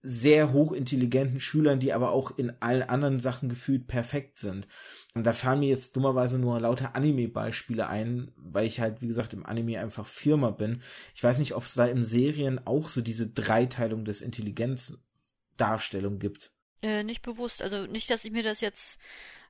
sehr 0.00 0.52
hochintelligenten 0.52 1.40
Schülern, 1.40 1.80
die 1.80 1.92
aber 1.92 2.12
auch 2.12 2.36
in 2.36 2.52
allen 2.60 2.82
anderen 2.82 3.20
Sachen 3.20 3.48
gefühlt 3.48 3.86
perfekt 3.86 4.38
sind. 4.38 4.66
Und 5.14 5.24
da 5.24 5.32
fallen 5.32 5.60
mir 5.60 5.68
jetzt 5.68 5.96
dummerweise 5.96 6.38
nur 6.38 6.60
lauter 6.60 6.94
Anime-Beispiele 6.94 7.86
ein, 7.86 8.32
weil 8.36 8.66
ich 8.66 8.80
halt, 8.80 9.00
wie 9.00 9.06
gesagt, 9.06 9.32
im 9.32 9.46
Anime 9.46 9.80
einfach 9.80 10.06
Firma 10.06 10.50
bin. 10.50 10.82
Ich 11.14 11.22
weiß 11.22 11.38
nicht, 11.38 11.54
ob 11.54 11.64
es 11.64 11.74
da 11.74 11.86
im 11.86 12.02
Serien 12.02 12.66
auch 12.66 12.88
so 12.88 13.00
diese 13.00 13.28
Dreiteilung 13.28 14.04
des 14.04 14.20
Intelligenzdarstellung 14.20 16.18
gibt. 16.18 16.50
Äh, 16.82 17.02
nicht 17.02 17.22
bewusst. 17.22 17.62
Also 17.62 17.86
nicht, 17.86 18.10
dass 18.10 18.24
ich 18.24 18.32
mir 18.32 18.42
das 18.42 18.60
jetzt 18.60 18.98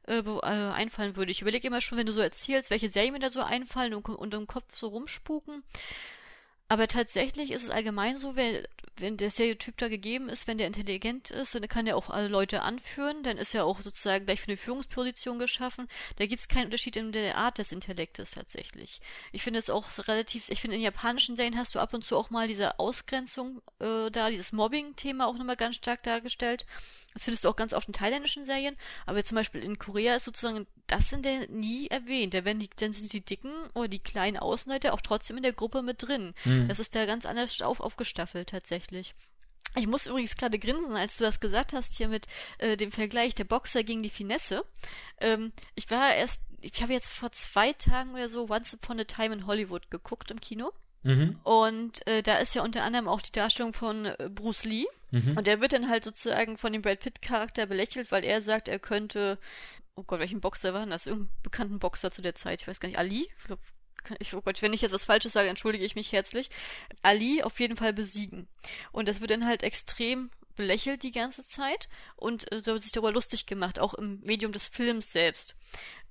äh, 0.07 0.19
äh, 0.19 0.41
einfallen 0.41 1.17
würde. 1.17 1.31
Ich 1.31 1.43
überlege 1.43 1.67
immer 1.67 1.81
schon, 1.81 1.99
wenn 1.99 2.07
du 2.07 2.13
so 2.13 2.21
erzählst, 2.21 2.71
welche 2.71 2.89
Serien 2.89 3.13
mir 3.13 3.21
da 3.21 3.31
so 3.31 3.41
einfallen 3.41 3.95
und, 3.95 4.09
und 4.09 4.35
im 4.35 4.47
Kopf 4.47 4.77
so 4.77 4.89
rumspuken. 4.89 5.63
Aber 6.69 6.89
tatsächlich 6.89 7.51
ist 7.51 7.65
es 7.65 7.71
allgemein 7.71 8.17
so, 8.17 8.37
wenn, 8.37 8.67
wenn 8.97 9.19
der 9.19 9.31
Stereotyp 9.31 9.77
da 9.77 9.89
gegeben 9.89 10.31
ist, 10.31 10.47
wenn 10.47 10.57
der 10.57 10.67
intelligent 10.67 11.31
ist, 11.31 11.55
dann 11.55 11.69
kann 11.69 11.85
der 11.85 11.97
auch 11.97 12.09
alle 12.09 12.29
Leute 12.29 12.63
anführen, 12.63 13.23
dann 13.23 13.37
ist 13.37 13.55
er 13.55 13.67
auch 13.67 13.83
sozusagen 13.83 14.25
gleich 14.25 14.41
für 14.41 14.49
eine 14.49 14.57
Führungsposition 14.57 15.39
geschaffen. 15.39 15.89
Da 16.17 16.25
gibt 16.27 16.41
es 16.41 16.49
keinen 16.49 16.67
Unterschied 16.67 16.97
in 16.97 17.13
der 17.13 17.37
Art 17.37 17.59
des 17.59 17.71
Intellektes 17.71 18.31
tatsächlich. 18.31 19.01
Ich 19.33 19.43
finde 19.43 19.59
es 19.59 19.69
auch 19.69 19.87
relativ, 20.09 20.49
ich 20.49 20.61
finde 20.61 20.77
in 20.77 20.83
japanischen 20.83 21.37
Serien 21.37 21.59
hast 21.59 21.75
du 21.75 21.81
ab 21.81 21.93
und 21.93 22.05
zu 22.05 22.17
auch 22.17 22.31
mal 22.31 22.49
diese 22.49 22.79
Ausgrenzung 22.79 23.61
äh, 23.81 24.11
da, 24.11 24.31
dieses 24.31 24.53
Mobbing-Thema 24.53 25.27
auch 25.27 25.37
nochmal 25.37 25.57
ganz 25.57 25.77
stark 25.77 26.03
dargestellt. 26.03 26.65
Das 27.13 27.25
findest 27.25 27.45
du 27.45 27.51
auch 27.51 27.57
ganz 27.57 27.75
oft 27.75 27.89
in 27.89 27.93
thailändischen 27.93 28.47
Serien, 28.47 28.77
aber 29.05 29.23
zum 29.23 29.37
Beispiel 29.37 29.63
in 29.63 29.79
Korea 29.79 30.17
ist 30.17 30.25
sozusagen 30.25 30.67
das 30.87 31.11
sind 31.11 31.25
der 31.25 31.49
nie 31.49 31.89
erwähnt. 31.89 32.35
Da 32.35 32.45
werden 32.45 32.59
die, 32.59 32.71
dann 32.77 32.93
sind 32.93 33.13
die 33.13 33.25
dicken 33.25 33.53
oder 33.75 33.89
die 33.89 33.99
kleinen 33.99 34.37
Außenseiter 34.37 34.93
auch 34.93 35.01
trotzdem 35.01 35.37
in 35.37 35.43
der 35.43 35.53
Gruppe 35.53 35.83
mit 35.83 36.03
drin. 36.03 36.35
Mhm. 36.45 36.69
Das 36.69 36.79
ist 36.79 36.95
da 36.95 37.07
ganz 37.07 37.25
anders 37.27 37.61
auf, 37.63 37.81
aufgestaffelt 37.81 38.51
tatsächlich. 38.51 39.15
Ich 39.77 39.87
muss 39.87 40.07
übrigens 40.07 40.37
gerade 40.37 40.59
grinsen, 40.59 40.95
als 40.95 41.17
du 41.17 41.25
das 41.25 41.41
gesagt 41.41 41.73
hast 41.73 41.97
hier 41.97 42.09
mit 42.09 42.27
äh, 42.59 42.77
dem 42.77 42.93
Vergleich 42.93 43.35
der 43.35 43.45
Boxer 43.45 43.83
gegen 43.83 44.03
die 44.03 44.11
Finesse. 44.11 44.65
Ähm, 45.21 45.53
ich 45.75 45.91
war 45.91 46.15
erst, 46.15 46.41
ich 46.61 46.81
habe 46.81 46.93
jetzt 46.93 47.09
vor 47.09 47.33
zwei 47.33 47.73
Tagen 47.73 48.13
oder 48.15 48.29
so 48.29 48.49
Once 48.49 48.75
Upon 48.75 49.01
a 49.01 49.05
Time 49.05 49.35
in 49.35 49.47
Hollywood 49.47 49.91
geguckt 49.91 50.31
im 50.31 50.41
Kino. 50.41 50.73
Mhm. 51.03 51.39
Und 51.43 52.07
äh, 52.07 52.23
da 52.23 52.39
ist 52.39 52.55
ja 52.55 52.63
unter 52.63 52.85
anderem 52.85 53.09
auch 53.09 53.21
die 53.21 53.33
Darstellung 53.33 53.73
von 53.73 54.07
äh, 54.07 54.31
Bruce 54.33 54.65
Lee. 54.65 54.87
Mhm. 55.11 55.37
Und 55.37 55.47
der 55.47 55.61
wird 55.61 55.73
dann 55.73 55.89
halt 55.89 56.05
sozusagen 56.05 56.57
von 56.57 56.73
dem 56.73 56.83
Brad 56.83 57.01
Pitt-Charakter 57.01 57.67
belächelt, 57.67 58.11
weil 58.13 58.25
er 58.25 58.43
sagt, 58.43 58.69
er 58.69 58.79
könnte, 58.79 59.39
oh 59.97 60.03
Gott, 60.03 60.21
welchen 60.21 60.41
Boxer 60.41 60.75
war 60.75 60.81
denn 60.81 60.91
das? 60.91 61.07
Irgendeinen 61.07 61.43
bekannten 61.43 61.79
Boxer 61.79 62.11
zu 62.11 62.23
der 62.23 62.35
Zeit, 62.35 62.63
ich 62.63 62.69
weiß 62.69 62.81
gar 62.81 62.89
nicht, 62.89 62.99
Ali? 62.99 63.29
Ich 64.19 64.35
oh 64.35 64.43
Gott, 64.43 64.61
wenn 64.61 64.75
ich 64.75 64.83
jetzt 64.83 64.93
was 64.93 65.05
Falsches 65.05 65.33
sage, 65.33 65.49
entschuldige 65.49 65.85
ich 65.85 65.95
mich 65.95 66.13
herzlich. 66.13 66.51
Ali 67.03 67.43
auf 67.43 67.59
jeden 67.59 67.77
Fall 67.77 67.93
besiegen. 67.93 68.49
Und 68.93 69.09
das 69.09 69.21
wird 69.21 69.31
dann 69.31 69.47
halt 69.47 69.63
extrem 69.63 70.31
belächelt 70.57 71.03
die 71.03 71.11
ganze 71.11 71.45
Zeit 71.45 71.89
und 72.17 72.51
äh, 72.53 72.61
so 72.61 72.73
wird 72.73 72.83
sich 72.83 72.93
darüber 72.93 73.13
lustig 73.13 73.47
gemacht, 73.47 73.79
auch 73.79 73.95
im 73.95 74.21
Medium 74.21 74.53
des 74.53 74.69
Films 74.69 75.11
selbst. 75.11 75.57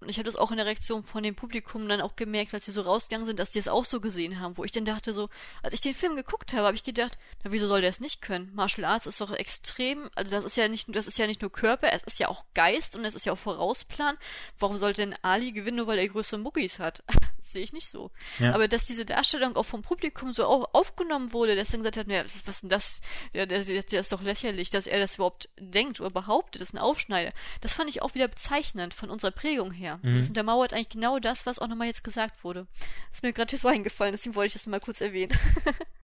Und 0.03 0.09
ich 0.09 0.17
habe 0.17 0.25
das 0.25 0.35
auch 0.35 0.51
in 0.51 0.57
der 0.57 0.65
Reaktion 0.65 1.03
von 1.03 1.23
dem 1.23 1.33
Publikum 1.33 1.87
dann 1.87 2.01
auch 2.01 2.17
gemerkt, 2.17 2.53
als 2.53 2.67
wir 2.67 2.73
so 2.73 2.81
rausgegangen 2.81 3.25
sind, 3.25 3.39
dass 3.39 3.51
die 3.51 3.59
es 3.59 3.69
auch 3.69 3.85
so 3.85 4.01
gesehen 4.01 4.41
haben, 4.41 4.57
wo 4.57 4.65
ich 4.65 4.73
dann 4.73 4.83
dachte 4.83 5.13
so, 5.13 5.29
als 5.61 5.73
ich 5.73 5.79
den 5.79 5.95
Film 5.95 6.17
geguckt 6.17 6.51
habe, 6.51 6.67
habe 6.67 6.75
ich 6.75 6.83
gedacht, 6.83 7.17
na 7.43 7.53
wieso 7.53 7.67
soll 7.67 7.79
der 7.79 7.89
es 7.89 8.01
nicht 8.01 8.21
können? 8.21 8.51
Martial 8.53 8.85
Arts 8.85 9.07
ist 9.07 9.21
doch 9.21 9.31
extrem, 9.31 10.09
also 10.15 10.31
das 10.31 10.43
ist 10.43 10.57
ja 10.57 10.67
nicht, 10.67 10.93
das 10.93 11.07
ist 11.07 11.17
ja 11.17 11.25
nicht 11.25 11.41
nur 11.41 11.51
Körper, 11.51 11.93
es 11.93 12.03
ist 12.03 12.19
ja 12.19 12.27
auch 12.27 12.43
Geist 12.53 12.97
und 12.97 13.05
es 13.05 13.15
ist 13.15 13.25
ja 13.25 13.31
auch 13.31 13.37
Vorausplan. 13.37 14.17
Warum 14.59 14.75
sollte 14.75 15.03
denn 15.03 15.15
Ali 15.21 15.53
gewinnen, 15.53 15.77
nur 15.77 15.87
weil 15.87 15.99
er 15.99 16.09
größere 16.09 16.39
Muckis 16.39 16.79
hat? 16.79 17.01
das 17.43 17.51
sehe 17.53 17.63
ich 17.63 17.73
nicht 17.73 17.87
so. 17.87 18.11
Ja. 18.39 18.53
Aber 18.53 18.67
dass 18.67 18.85
diese 18.85 19.05
Darstellung 19.05 19.55
auch 19.55 19.63
vom 19.63 19.81
Publikum 19.81 20.33
so 20.33 20.45
auf, 20.45 20.67
aufgenommen 20.73 21.33
wurde, 21.33 21.55
dass 21.55 21.71
er 21.71 21.77
gesagt 21.77 21.97
hat, 21.97 22.07
ja, 22.07 22.23
was 22.45 22.61
denn 22.61 22.69
das? 22.69 23.01
Der, 23.33 23.45
der, 23.45 23.63
der 23.63 23.99
ist 23.99 24.11
doch 24.11 24.21
lächerlich, 24.21 24.69
dass 24.69 24.87
er 24.87 24.99
das 24.99 25.15
überhaupt 25.15 25.49
denkt 25.59 25.99
oder 25.99 26.09
behauptet, 26.09 26.61
das 26.61 26.69
ist 26.69 26.75
ein 26.75 26.79
Aufschneider. 26.79 27.31
Das 27.61 27.73
fand 27.73 27.89
ich 27.89 28.01
auch 28.01 28.15
wieder 28.15 28.27
bezeichnend 28.27 28.93
von 28.93 29.09
unserer 29.09 29.31
Prägung 29.31 29.52
her. 29.71 29.99
Mhm. 30.03 30.17
Das 30.17 30.29
untermauert 30.29 30.73
eigentlich 30.73 30.89
genau 30.89 31.19
das, 31.19 31.45
was 31.45 31.59
auch 31.59 31.67
nochmal 31.67 31.87
jetzt 31.87 32.03
gesagt 32.03 32.43
wurde. 32.43 32.67
Das 33.09 33.17
ist 33.17 33.23
mir 33.23 33.33
gerade 33.33 33.55
so 33.55 33.67
eingefallen, 33.67 34.13
deswegen 34.13 34.35
wollte 34.35 34.47
ich 34.47 34.53
das 34.53 34.67
mal 34.67 34.79
kurz 34.79 35.01
erwähnen. 35.01 35.33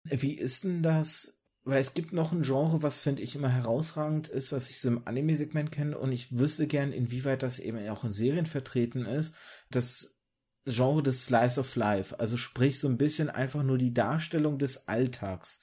Wie 0.03 0.33
ist 0.33 0.63
denn 0.63 0.83
das? 0.83 1.35
Weil 1.63 1.81
es 1.81 1.93
gibt 1.93 2.13
noch 2.13 2.31
ein 2.31 2.43
Genre, 2.43 2.81
was 2.81 2.99
finde 2.99 3.21
ich 3.21 3.35
immer 3.35 3.49
herausragend 3.49 4.27
ist, 4.27 4.51
was 4.51 4.69
ich 4.69 4.79
so 4.79 4.87
im 4.87 5.05
Anime-Segment 5.05 5.71
kenne 5.71 5.97
und 5.97 6.11
ich 6.11 6.37
wüsste 6.37 6.67
gern, 6.67 6.93
inwieweit 6.93 7.43
das 7.43 7.59
eben 7.59 7.87
auch 7.89 8.03
in 8.03 8.11
Serien 8.11 8.45
vertreten 8.45 9.05
ist. 9.05 9.35
Das 9.69 10.19
Genre 10.65 11.03
des 11.03 11.25
Slice 11.25 11.59
of 11.59 11.75
Life, 11.75 12.19
also 12.19 12.37
sprich 12.37 12.79
so 12.79 12.87
ein 12.87 12.97
bisschen 12.97 13.29
einfach 13.29 13.63
nur 13.63 13.77
die 13.77 13.93
Darstellung 13.93 14.57
des 14.57 14.87
Alltags 14.87 15.59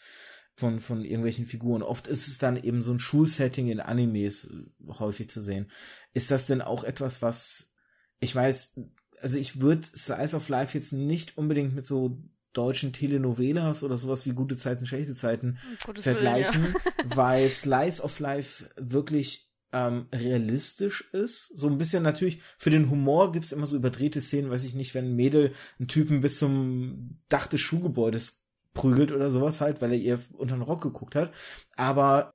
von, 0.57 0.81
von 0.81 1.05
irgendwelchen 1.05 1.47
Figuren. 1.47 1.83
Oft 1.83 2.07
ist 2.07 2.29
es 2.29 2.39
dann 2.39 2.57
eben 2.57 2.83
so 2.83 2.93
ein 2.93 2.99
Schulsetting 2.99 3.69
in 3.69 3.81
Animes 3.81 4.45
äh, 4.47 4.93
häufig 4.99 5.29
zu 5.29 5.43
sehen. 5.43 5.71
Ist 6.15 6.31
das 6.31 6.47
denn 6.47 6.63
auch 6.63 6.83
etwas, 6.83 7.21
was 7.21 7.75
ich 8.21 8.35
weiß, 8.35 8.75
also 9.21 9.39
ich 9.39 9.61
würde 9.61 9.87
Slice 9.87 10.37
of 10.37 10.49
Life 10.49 10.77
jetzt 10.77 10.93
nicht 10.93 11.37
unbedingt 11.39 11.75
mit 11.75 11.87
so 11.87 12.23
deutschen 12.53 12.93
Telenovelas 12.93 13.83
oder 13.83 13.97
sowas 13.97 14.25
wie 14.25 14.33
gute 14.33 14.57
Zeiten, 14.57 14.87
schlechte 14.87 15.15
Zeiten 15.15 15.59
Gutes 15.85 16.05
vergleichen, 16.05 16.63
Willen, 16.63 16.75
ja. 16.99 17.05
weil 17.17 17.49
Slice 17.51 18.03
of 18.03 18.19
Life 18.19 18.71
wirklich 18.77 19.51
ähm, 19.73 20.07
realistisch 20.15 21.11
ist. 21.13 21.49
So 21.55 21.69
ein 21.69 21.77
bisschen 21.77 22.03
natürlich, 22.03 22.41
für 22.57 22.71
den 22.71 22.91
Humor 22.91 23.33
gibt's 23.33 23.53
immer 23.53 23.67
so 23.67 23.77
überdrehte 23.77 24.21
Szenen, 24.21 24.51
weiß 24.51 24.65
ich 24.65 24.75
nicht, 24.75 24.95
wenn 24.95 25.07
ein 25.07 25.17
Mädel 25.17 25.53
einen 25.79 25.89
Typen 25.89 26.23
bis 26.23 26.39
zum 26.39 27.21
Dach 27.29 27.47
des 27.47 27.61
Schuhgebäudes 27.61 28.43
prügelt 28.73 29.13
oder 29.13 29.31
sowas 29.31 29.61
halt, 29.61 29.83
weil 29.83 29.93
er 29.93 29.99
ihr 29.99 30.21
unter 30.33 30.55
den 30.55 30.63
Rock 30.63 30.83
geguckt 30.83 31.15
hat. 31.15 31.33
Aber 31.77 32.33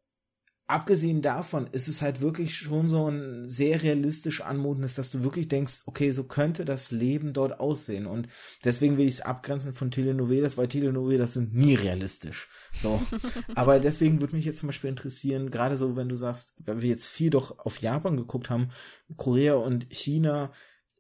abgesehen 0.72 1.22
davon 1.22 1.68
ist 1.68 1.88
es 1.88 2.02
halt 2.02 2.22
wirklich 2.22 2.56
schon 2.56 2.88
so 2.88 3.10
ein 3.10 3.48
sehr 3.48 3.84
realistisch 3.84 4.42
anmutendes, 4.42 4.96
dass 4.96 5.12
du 5.12 5.22
wirklich 5.22 5.50
denkst, 5.50 5.84
okay, 5.86 6.12
so 6.12 6.24
könnte 6.24 6.64
das 6.64 6.92
Leben 6.92 7.34
dort 7.34 7.60
aussehen. 7.60 8.06
Und 8.06 8.30
deswegen 8.64 8.98
will 8.98 9.08
ich 9.08 9.16
es 9.16 9.22
abgrenzen 9.22 9.74
von 9.74 9.92
Telenovelas, 9.92 10.58
weil 10.58 10.70
Telenovelas 10.70 11.34
sind 11.34 11.54
nie 11.54 11.76
realistisch. 11.76 12.48
So. 12.72 13.02
Aber 13.56 13.80
deswegen 13.80 14.22
würde 14.22 14.36
mich 14.36 14.46
jetzt 14.46 14.60
zum 14.60 14.68
Beispiel 14.68 14.90
interessieren, 14.90 15.52
gerade 15.52 15.76
so, 15.76 15.98
wenn 15.98 16.10
du 16.10 16.16
sagst, 16.16 16.56
wenn 16.58 16.82
wir 16.82 16.90
jetzt 16.90 17.08
viel 17.08 17.30
doch 17.30 17.60
auf 17.60 17.82
Japan 17.82 18.16
geguckt 18.16 18.50
haben, 18.50 18.70
Korea 19.18 19.56
und 19.56 19.88
China, 19.90 20.54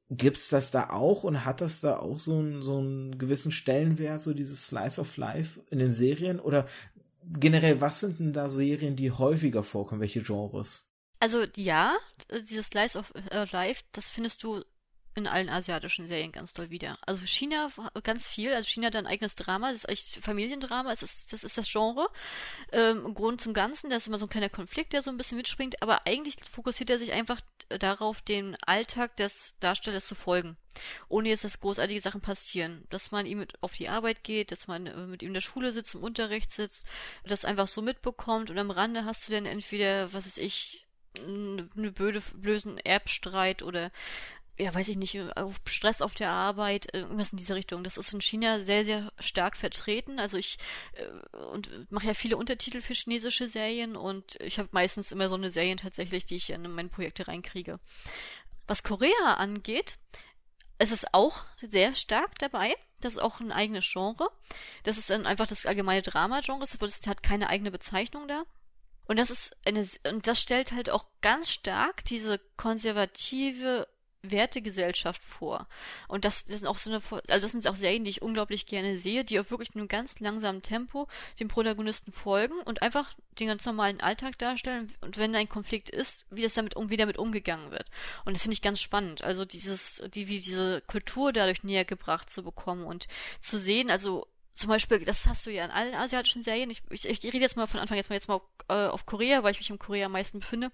gibt's 0.09 0.49
das 0.49 0.71
da 0.71 0.89
auch 0.89 1.23
und 1.23 1.45
hat 1.45 1.61
das 1.61 1.79
da 1.79 1.97
auch 1.97 2.19
so, 2.19 2.37
einen 2.37 2.61
so 2.61 2.79
einen 2.79 3.17
gewissen 3.17 3.51
Stellenwert, 3.51 4.19
so 4.21 4.33
dieses 4.33 4.67
Slice 4.67 4.99
of 4.99 5.15
Life 5.15 5.61
in 5.71 5.79
den 5.79 5.93
Serien? 5.93 6.41
Oder 6.41 6.67
generell, 7.23 7.81
was 7.81 7.99
sind 7.99 8.19
denn 8.19 8.33
da 8.33 8.49
Serien, 8.49 8.95
die 8.95 9.11
häufiger 9.11 9.63
vorkommen? 9.63 10.01
Welche 10.01 10.21
Genres? 10.21 10.85
Also 11.19 11.45
ja, 11.55 11.95
dieses 12.49 12.67
Slice 12.67 12.97
of 12.97 13.13
äh, 13.29 13.45
Life, 13.51 13.83
das 13.91 14.09
findest 14.09 14.43
du 14.43 14.63
in 15.15 15.27
allen 15.27 15.49
asiatischen 15.49 16.07
Serien 16.07 16.31
ganz 16.31 16.53
toll 16.53 16.69
wieder. 16.69 16.97
Also 17.05 17.25
China 17.25 17.69
ganz 18.03 18.27
viel, 18.27 18.53
also 18.53 18.67
China 18.67 18.87
hat 18.87 18.95
ein 18.95 19.07
eigenes 19.07 19.35
Drama, 19.35 19.67
das 19.67 19.79
ist 19.79 19.89
echt 19.89 20.23
Familiendrama, 20.23 20.89
das 20.89 21.03
ist 21.03 21.33
das, 21.33 21.43
ist 21.43 21.57
das 21.57 21.71
Genre. 21.71 22.09
Ähm, 22.71 23.13
Grund 23.13 23.41
zum 23.41 23.53
Ganzen, 23.53 23.89
da 23.89 23.97
ist 23.97 24.07
immer 24.07 24.19
so 24.19 24.25
ein 24.25 24.29
kleiner 24.29 24.49
Konflikt, 24.49 24.93
der 24.93 25.01
so 25.01 25.09
ein 25.09 25.17
bisschen 25.17 25.37
mitspringt, 25.37 25.81
aber 25.81 26.05
eigentlich 26.07 26.35
fokussiert 26.49 26.89
er 26.89 26.99
sich 26.99 27.11
einfach 27.11 27.41
darauf, 27.67 28.21
den 28.21 28.55
Alltag 28.65 29.15
des 29.17 29.55
Darstellers 29.59 30.07
zu 30.07 30.15
folgen. 30.15 30.57
Ohne 31.09 31.29
jetzt, 31.29 31.43
dass 31.43 31.59
großartige 31.59 31.99
Sachen 31.99 32.21
passieren. 32.21 32.85
Dass 32.89 33.11
man 33.11 33.25
ihm 33.25 33.39
mit 33.39 33.61
auf 33.61 33.73
die 33.75 33.89
Arbeit 33.89 34.23
geht, 34.23 34.51
dass 34.51 34.67
man 34.67 34.87
äh, 34.87 35.07
mit 35.07 35.21
ihm 35.21 35.29
in 35.29 35.33
der 35.33 35.41
Schule 35.41 35.73
sitzt, 35.73 35.95
im 35.95 36.03
Unterricht 36.03 36.51
sitzt, 36.51 36.87
das 37.25 37.45
einfach 37.45 37.67
so 37.67 37.81
mitbekommt 37.81 38.49
und 38.49 38.57
am 38.57 38.71
Rande 38.71 39.05
hast 39.05 39.27
du 39.27 39.33
dann 39.33 39.45
entweder, 39.45 40.13
was 40.13 40.25
weiß 40.25 40.37
ich, 40.37 40.87
eine 41.17 41.63
blöde, 41.73 42.21
blöden 42.35 42.77
Erbstreit 42.77 43.63
oder 43.63 43.91
ja, 44.61 44.73
weiß 44.75 44.89
ich 44.89 44.97
nicht, 44.97 45.17
Stress 45.65 46.03
auf 46.03 46.13
der 46.13 46.29
Arbeit, 46.29 46.93
irgendwas 46.93 47.31
in 47.31 47.37
dieser 47.37 47.55
Richtung. 47.55 47.83
Das 47.83 47.97
ist 47.97 48.13
in 48.13 48.21
China 48.21 48.59
sehr, 48.59 48.85
sehr 48.85 49.11
stark 49.19 49.57
vertreten. 49.57 50.19
Also 50.19 50.37
ich 50.37 50.57
äh, 50.93 51.37
und 51.45 51.91
mache 51.91 52.07
ja 52.07 52.13
viele 52.13 52.37
Untertitel 52.37 52.81
für 52.81 52.93
chinesische 52.93 53.47
Serien 53.47 53.95
und 53.95 54.35
ich 54.39 54.59
habe 54.59 54.69
meistens 54.71 55.11
immer 55.11 55.29
so 55.29 55.35
eine 55.35 55.49
Serien 55.49 55.77
tatsächlich, 55.77 56.25
die 56.25 56.35
ich 56.35 56.51
in 56.51 56.61
meine 56.73 56.89
Projekte 56.89 57.27
reinkriege. 57.27 57.79
Was 58.67 58.83
Korea 58.83 59.33
angeht, 59.37 59.97
es 60.77 60.91
ist 60.91 61.11
auch 61.13 61.43
sehr 61.61 61.95
stark 61.95 62.37
dabei. 62.37 62.75
Das 62.99 63.13
ist 63.13 63.19
auch 63.19 63.39
ein 63.39 63.51
eigenes 63.51 63.91
Genre. 63.91 64.29
Das 64.83 64.99
ist 64.99 65.09
dann 65.09 65.25
einfach 65.25 65.47
das 65.47 65.65
allgemeine 65.65 66.03
Drama-Genre. 66.03 66.63
Es 66.63 67.07
hat 67.07 67.23
keine 67.23 67.49
eigene 67.49 67.71
Bezeichnung 67.71 68.27
da. 68.27 68.43
Und 69.05 69.17
das 69.17 69.31
ist 69.31 69.57
eine, 69.65 69.85
und 70.09 70.27
das 70.27 70.39
stellt 70.39 70.71
halt 70.71 70.91
auch 70.91 71.07
ganz 71.21 71.49
stark 71.49 72.05
diese 72.05 72.39
konservative 72.57 73.87
Wertegesellschaft 74.23 75.23
vor. 75.23 75.67
Und 76.07 76.25
das, 76.25 76.45
das 76.45 76.59
sind 76.59 76.67
auch 76.67 76.77
so 76.77 76.91
eine, 76.91 77.01
also 77.27 77.45
das 77.45 77.51
sind 77.51 77.67
auch 77.67 77.75
Serien, 77.75 78.03
die 78.03 78.11
ich 78.11 78.21
unglaublich 78.21 78.65
gerne 78.65 78.97
sehe, 78.97 79.23
die 79.23 79.39
auf 79.39 79.49
wirklich 79.49 79.75
einem 79.75 79.87
ganz 79.87 80.19
langsamen 80.19 80.61
Tempo 80.61 81.07
dem 81.39 81.47
Protagonisten 81.47 82.11
folgen 82.11 82.59
und 82.65 82.81
einfach 82.81 83.13
den 83.39 83.47
ganz 83.47 83.65
normalen 83.65 83.99
Alltag 84.01 84.37
darstellen 84.37 84.91
und 85.01 85.17
wenn 85.17 85.35
ein 85.35 85.49
Konflikt 85.49 85.89
ist, 85.89 86.25
wie 86.29 86.43
das 86.43 86.53
damit 86.53 86.75
um, 86.75 86.89
wie 86.89 86.97
damit 86.97 87.17
umgegangen 87.17 87.71
wird. 87.71 87.87
Und 88.25 88.35
das 88.35 88.43
finde 88.43 88.53
ich 88.53 88.61
ganz 88.61 88.79
spannend. 88.79 89.23
Also 89.23 89.45
dieses, 89.45 90.03
die, 90.13 90.27
wie 90.27 90.39
diese 90.39 90.81
Kultur 90.81 91.33
dadurch 91.33 91.63
näher 91.63 91.85
gebracht 91.85 92.29
zu 92.29 92.43
bekommen 92.43 92.85
und 92.85 93.07
zu 93.39 93.59
sehen, 93.59 93.89
also 93.89 94.27
zum 94.53 94.69
Beispiel, 94.69 95.03
das 95.05 95.25
hast 95.25 95.45
du 95.45 95.51
ja 95.51 95.65
in 95.65 95.71
allen 95.71 95.95
asiatischen 95.95 96.43
Serien. 96.43 96.69
Ich, 96.69 96.83
ich, 96.89 97.07
ich 97.07 97.23
rede 97.23 97.39
jetzt 97.39 97.55
mal 97.55 97.67
von 97.67 97.79
Anfang 97.79 97.97
jetzt 97.97 98.09
mal 98.09 98.15
jetzt 98.15 98.27
mal 98.27 98.41
äh, 98.67 98.87
auf 98.87 99.05
Korea, 99.05 99.43
weil 99.43 99.53
ich 99.53 99.59
mich 99.59 99.69
in 99.69 99.79
Korea 99.79 100.07
am 100.07 100.11
meisten 100.11 100.39
befinde 100.39 100.71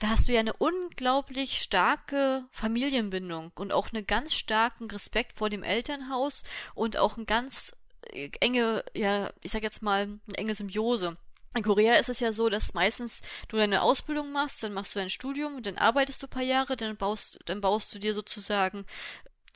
da 0.00 0.08
hast 0.08 0.28
du 0.28 0.32
ja 0.32 0.40
eine 0.40 0.54
unglaublich 0.54 1.60
starke 1.60 2.44
Familienbindung 2.50 3.52
und 3.54 3.70
auch 3.72 3.92
einen 3.92 4.06
ganz 4.06 4.34
starken 4.34 4.90
Respekt 4.90 5.36
vor 5.36 5.50
dem 5.50 5.62
Elternhaus 5.62 6.42
und 6.74 6.96
auch 6.96 7.18
ein 7.18 7.26
ganz 7.26 7.72
äh, 8.12 8.30
enge, 8.40 8.82
ja, 8.94 9.30
ich 9.42 9.52
sag 9.52 9.62
jetzt 9.62 9.82
mal, 9.82 10.02
eine 10.02 10.38
enge 10.38 10.54
Symbiose. 10.54 11.16
In 11.54 11.62
Korea 11.62 11.96
ist 11.96 12.08
es 12.08 12.20
ja 12.20 12.32
so, 12.32 12.48
dass 12.48 12.74
meistens 12.74 13.20
du 13.48 13.56
deine 13.58 13.82
Ausbildung 13.82 14.32
machst, 14.32 14.62
dann 14.62 14.72
machst 14.72 14.94
du 14.94 15.00
dein 15.00 15.10
Studium, 15.10 15.62
dann 15.62 15.76
arbeitest 15.76 16.22
du 16.22 16.26
ein 16.26 16.30
paar 16.30 16.42
Jahre, 16.42 16.76
dann 16.76 16.96
baust, 16.96 17.38
dann 17.44 17.60
baust 17.60 17.94
du 17.94 17.98
dir 17.98 18.14
sozusagen 18.14 18.86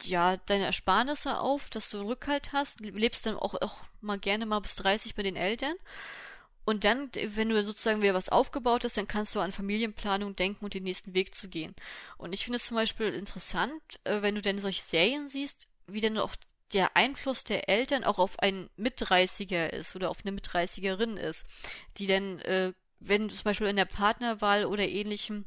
ja, 0.03 0.37
deine 0.37 0.67
Ersparnisse 0.67 1.39
auf, 1.39 1.71
dass 1.71 1.89
du 1.89 2.03
Rückhalt 2.03 2.53
hast, 2.53 2.81
lebst 2.81 3.25
dann 3.25 3.37
auch, 3.37 3.55
auch 3.55 3.85
mal 4.03 4.19
gerne 4.19 4.45
mal 4.45 4.61
bis 4.61 4.75
30 4.77 5.15
bei 5.15 5.23
den 5.23 5.37
Eltern 5.37 5.77
und 6.65 6.85
dann, 6.85 7.11
wenn 7.15 7.51
du 7.51 7.63
sozusagen 7.63 8.03
wieder 8.03 8.15
was 8.15 8.31
aufgebaut 8.31 8.85
hast, 8.85 8.97
dann 8.97 9.09
kannst 9.09 9.35
du 9.35 9.41
an 9.41 9.53
Familienplanung 9.53 10.35
denken 10.35 10.65
und 10.65 10.75
den 10.75 10.85
nächsten 10.85 11.15
Weg 11.15 11.35
zu 11.35 11.49
gehen. 11.49 11.75
Und 12.17 12.33
ich 12.33 12.45
finde 12.45 12.57
es 12.57 12.65
zum 12.65 12.77
Beispiel 12.77 13.13
interessant, 13.13 13.83
äh, 14.05 14.23
wenn 14.23 14.35
du 14.35 14.43
denn 14.43 14.59
solche 14.59 14.83
Serien 14.83 15.29
siehst, 15.29 15.69
wie 15.87 16.01
denn 16.01 16.19
auch 16.19 16.35
der 16.73 16.97
Einfluss 16.97 17.45
der 17.45 17.69
Eltern 17.69 18.05
auch 18.05 18.19
auf 18.19 18.39
einen 18.39 18.71
Mitdreißiger 18.77 19.73
ist 19.73 19.95
oder 19.95 20.11
auf 20.11 20.25
eine 20.25 20.33
Mitdreißigerin 20.33 21.19
ist, 21.19 21.47
die 21.99 22.07
dann, 22.07 22.39
äh, 22.41 22.73
wenn 22.99 23.29
zum 23.29 23.45
Beispiel 23.45 23.67
in 23.67 23.77
der 23.77 23.85
Partnerwahl 23.85 24.65
oder 24.65 24.89
ähnlichem 24.89 25.45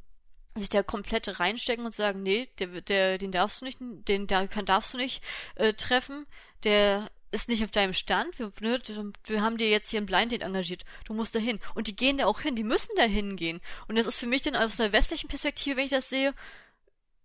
sich 0.55 0.69
da 0.69 0.83
komplett 0.83 1.39
reinstecken 1.39 1.85
und 1.85 1.93
sagen, 1.93 2.23
nee, 2.23 2.47
der, 2.59 2.81
der, 2.81 3.17
den 3.17 3.31
darfst 3.31 3.61
du 3.61 3.65
nicht, 3.65 3.79
den 3.79 4.27
da 4.27 4.45
darfst 4.45 4.93
du 4.93 4.97
nicht 4.97 5.23
äh, 5.55 5.73
treffen, 5.73 6.25
der 6.63 7.09
ist 7.31 7.49
nicht 7.49 7.63
auf 7.63 7.71
deinem 7.71 7.93
Stand. 7.93 8.39
Wir, 8.39 8.51
ne, 8.61 8.81
wir 9.25 9.41
haben 9.41 9.57
dir 9.57 9.69
jetzt 9.69 9.89
hier 9.89 9.99
ein 9.99 10.05
Blind 10.05 10.31
Date 10.31 10.41
engagiert. 10.41 10.85
Du 11.05 11.13
musst 11.13 11.35
da 11.35 11.39
hin. 11.39 11.59
Und 11.75 11.87
die 11.87 11.95
gehen 11.95 12.17
da 12.17 12.25
auch 12.25 12.41
hin. 12.41 12.55
Die 12.55 12.63
müssen 12.63 12.95
da 12.95 13.03
hingehen. 13.03 13.61
Und 13.87 13.97
das 13.97 14.07
ist 14.07 14.19
für 14.19 14.27
mich 14.27 14.41
dann 14.41 14.55
aus 14.55 14.79
einer 14.79 14.93
westlichen 14.93 15.27
Perspektive, 15.27 15.77
wenn 15.77 15.85
ich 15.85 15.91
das 15.91 16.09
sehe, 16.09 16.33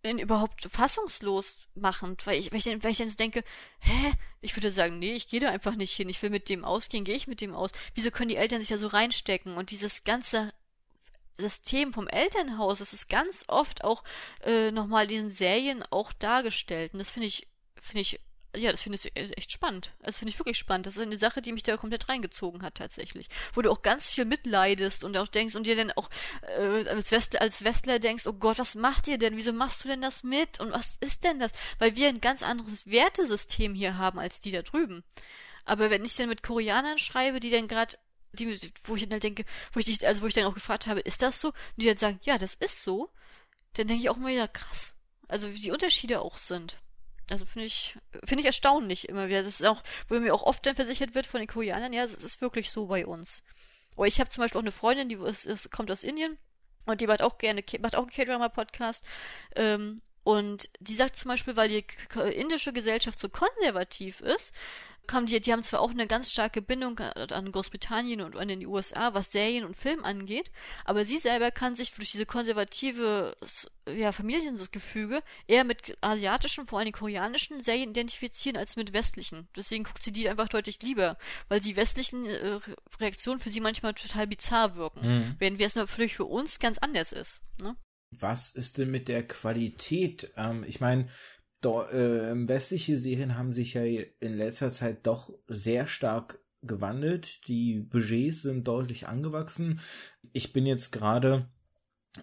denn 0.04 0.18
überhaupt 0.18 0.68
fassungslos 0.70 1.56
machend, 1.74 2.26
weil 2.26 2.38
ich, 2.38 2.50
weil 2.50 2.58
ich, 2.58 2.64
dann, 2.64 2.82
weil 2.82 2.90
ich 2.90 2.98
dann 2.98 3.08
so 3.08 3.14
denke, 3.14 3.44
hä? 3.78 4.12
Ich 4.40 4.56
würde 4.56 4.72
sagen, 4.72 4.98
nee, 4.98 5.12
ich 5.12 5.28
gehe 5.28 5.38
da 5.38 5.50
einfach 5.50 5.76
nicht 5.76 5.92
hin. 5.92 6.08
Ich 6.08 6.20
will 6.22 6.30
mit 6.30 6.48
dem 6.48 6.64
ausgehen, 6.64 7.04
gehe 7.04 7.14
ich 7.14 7.28
mit 7.28 7.40
dem 7.40 7.54
aus. 7.54 7.70
Wieso 7.94 8.10
können 8.10 8.28
die 8.28 8.36
Eltern 8.36 8.58
sich 8.58 8.70
da 8.70 8.78
so 8.78 8.88
reinstecken? 8.88 9.54
Und 9.54 9.70
dieses 9.70 10.02
ganze 10.02 10.52
System 11.36 11.92
vom 11.92 12.08
Elternhaus, 12.08 12.80
das 12.80 12.92
ist 12.92 13.08
ganz 13.08 13.44
oft 13.46 13.84
auch 13.84 14.02
äh, 14.42 14.72
nochmal 14.72 15.04
in 15.04 15.24
den 15.24 15.30
Serien 15.30 15.84
auch 15.90 16.12
dargestellt. 16.12 16.92
Und 16.92 16.98
das 16.98 17.10
finde 17.10 17.28
ich, 17.28 17.46
finde 17.80 18.00
ich 18.00 18.20
ja, 18.54 18.70
das 18.70 18.82
finde 18.82 18.98
ich 18.98 19.16
echt 19.16 19.50
spannend. 19.50 19.92
Das 20.02 20.18
finde 20.18 20.30
ich 20.30 20.38
wirklich 20.38 20.58
spannend. 20.58 20.86
Das 20.86 20.96
ist 20.96 21.02
eine 21.02 21.16
Sache, 21.16 21.40
die 21.40 21.52
mich 21.52 21.62
da 21.62 21.76
komplett 21.76 22.08
reingezogen 22.08 22.62
hat, 22.62 22.74
tatsächlich. 22.74 23.28
Wo 23.54 23.62
du 23.62 23.70
auch 23.70 23.82
ganz 23.82 24.10
viel 24.10 24.26
mitleidest 24.26 25.04
und 25.04 25.16
auch 25.16 25.28
denkst 25.28 25.54
und 25.54 25.66
dir 25.66 25.76
dann 25.76 25.90
auch 25.92 26.10
äh, 26.58 26.88
als, 26.88 27.12
Westler, 27.12 27.40
als 27.40 27.64
Westler 27.64 27.98
denkst, 27.98 28.26
oh 28.26 28.34
Gott, 28.34 28.58
was 28.58 28.74
macht 28.74 29.08
ihr 29.08 29.16
denn? 29.16 29.36
Wieso 29.36 29.52
machst 29.52 29.84
du 29.84 29.88
denn 29.88 30.02
das 30.02 30.22
mit? 30.22 30.60
Und 30.60 30.72
was 30.72 30.98
ist 31.00 31.24
denn 31.24 31.38
das? 31.38 31.52
Weil 31.78 31.96
wir 31.96 32.08
ein 32.08 32.20
ganz 32.20 32.42
anderes 32.42 32.86
Wertesystem 32.86 33.74
hier 33.74 33.96
haben 33.96 34.18
als 34.18 34.40
die 34.40 34.50
da 34.50 34.60
drüben. 34.60 35.02
Aber 35.64 35.90
wenn 35.90 36.04
ich 36.04 36.16
dann 36.16 36.28
mit 36.28 36.42
Koreanern 36.42 36.98
schreibe, 36.98 37.40
die 37.40 37.50
dann 37.50 37.68
gerade 37.68 37.96
die, 38.32 38.58
wo 38.84 38.96
ich 38.96 39.02
dann 39.02 39.12
halt 39.12 39.22
denke, 39.22 39.44
wo 39.72 39.80
ich 39.80 39.86
dich, 39.86 40.06
also 40.06 40.22
wo 40.22 40.26
ich 40.26 40.34
dann 40.34 40.44
auch 40.44 40.54
gefragt 40.54 40.86
habe, 40.86 41.00
ist 41.00 41.22
das 41.22 41.40
so? 41.40 41.48
Und 41.48 41.56
die 41.76 41.86
dann 41.86 41.96
sagen, 41.96 42.20
ja, 42.22 42.38
das 42.38 42.54
ist 42.54 42.82
so, 42.82 43.10
dann 43.74 43.86
denke 43.86 44.02
ich 44.02 44.10
auch 44.10 44.16
mal 44.16 44.32
wieder 44.32 44.48
krass. 44.48 44.94
Also 45.28 45.52
wie 45.52 45.60
die 45.60 45.70
Unterschiede 45.70 46.20
auch 46.20 46.36
sind. 46.36 46.78
Also 47.32 47.46
finde 47.46 47.64
ich, 47.64 47.96
finde 48.24 48.42
ich 48.42 48.46
erstaunlich 48.46 49.08
immer 49.08 49.26
wieder. 49.26 49.42
Das 49.42 49.58
ist 49.58 49.66
auch, 49.66 49.82
wo 50.06 50.20
mir 50.20 50.34
auch 50.34 50.42
oft 50.42 50.66
dann 50.66 50.76
versichert 50.76 51.14
wird 51.14 51.26
von 51.26 51.40
den 51.40 51.46
Koreanern, 51.46 51.94
ja, 51.94 52.04
es 52.04 52.12
ist 52.12 52.42
wirklich 52.42 52.70
so 52.70 52.86
bei 52.86 53.06
uns. 53.06 53.42
Aber 53.96 54.06
ich 54.06 54.20
habe 54.20 54.28
zum 54.28 54.42
Beispiel 54.42 54.58
auch 54.58 54.64
eine 54.64 54.70
Freundin, 54.70 55.08
die 55.08 55.14
ist, 55.14 55.46
ist, 55.46 55.70
kommt 55.70 55.90
aus 55.90 56.04
Indien 56.04 56.36
und 56.84 57.00
die 57.00 57.06
macht 57.06 57.22
auch 57.22 57.38
gerne, 57.38 57.64
macht 57.80 57.96
auch 57.96 58.02
einen 58.02 58.10
K-Drama-Podcast. 58.10 59.02
Ähm, 59.56 60.02
und 60.24 60.68
die 60.78 60.94
sagt 60.94 61.16
zum 61.16 61.30
Beispiel, 61.30 61.56
weil 61.56 61.70
die 61.70 61.86
indische 62.34 62.74
Gesellschaft 62.74 63.18
so 63.18 63.30
konservativ 63.30 64.20
ist, 64.20 64.52
haben 65.10 65.26
die, 65.26 65.40
die 65.40 65.52
haben 65.52 65.62
zwar 65.62 65.80
auch 65.80 65.90
eine 65.90 66.06
ganz 66.06 66.30
starke 66.30 66.62
Bindung 66.62 66.98
an 66.98 67.52
Großbritannien 67.52 68.20
und 68.20 68.36
an 68.36 68.48
den 68.48 68.64
USA, 68.66 69.14
was 69.14 69.32
Serien 69.32 69.64
und 69.64 69.76
Film 69.76 70.04
angeht, 70.04 70.50
aber 70.84 71.04
sie 71.04 71.18
selber 71.18 71.50
kann 71.50 71.74
sich 71.74 71.92
durch 71.92 72.12
diese 72.12 72.26
konservative 72.26 73.36
ja, 73.88 74.12
Familiengefüge 74.12 75.22
eher 75.46 75.64
mit 75.64 75.96
asiatischen, 76.00 76.66
vor 76.66 76.78
allem 76.78 76.92
koreanischen 76.92 77.62
Serien 77.62 77.90
identifizieren 77.90 78.56
als 78.56 78.76
mit 78.76 78.92
westlichen. 78.92 79.48
Deswegen 79.56 79.84
guckt 79.84 80.02
sie 80.02 80.12
die 80.12 80.28
einfach 80.28 80.48
deutlich 80.48 80.80
lieber, 80.82 81.18
weil 81.48 81.60
die 81.60 81.76
westlichen 81.76 82.26
äh, 82.26 82.60
Reaktionen 83.00 83.40
für 83.40 83.50
sie 83.50 83.60
manchmal 83.60 83.94
total 83.94 84.26
bizarr 84.26 84.76
wirken, 84.76 85.06
mhm. 85.06 85.36
während 85.38 85.60
es 85.60 85.74
natürlich 85.74 86.16
für 86.16 86.24
uns 86.24 86.58
ganz 86.58 86.78
anders 86.78 87.12
ist. 87.12 87.40
Ne? 87.60 87.76
Was 88.18 88.50
ist 88.50 88.78
denn 88.78 88.90
mit 88.90 89.08
der 89.08 89.26
Qualität? 89.26 90.32
Ähm, 90.36 90.64
ich 90.66 90.80
meine, 90.80 91.08
äh, 91.64 92.48
westliche 92.48 92.98
Serien 92.98 93.36
haben 93.36 93.52
sich 93.52 93.74
ja 93.74 93.82
in 93.84 94.36
letzter 94.36 94.72
Zeit 94.72 95.06
doch 95.06 95.32
sehr 95.48 95.86
stark 95.86 96.40
gewandelt. 96.62 97.46
Die 97.48 97.80
Budgets 97.80 98.42
sind 98.42 98.66
deutlich 98.66 99.08
angewachsen. 99.08 99.80
Ich 100.32 100.52
bin 100.52 100.66
jetzt 100.66 100.92
gerade 100.92 101.48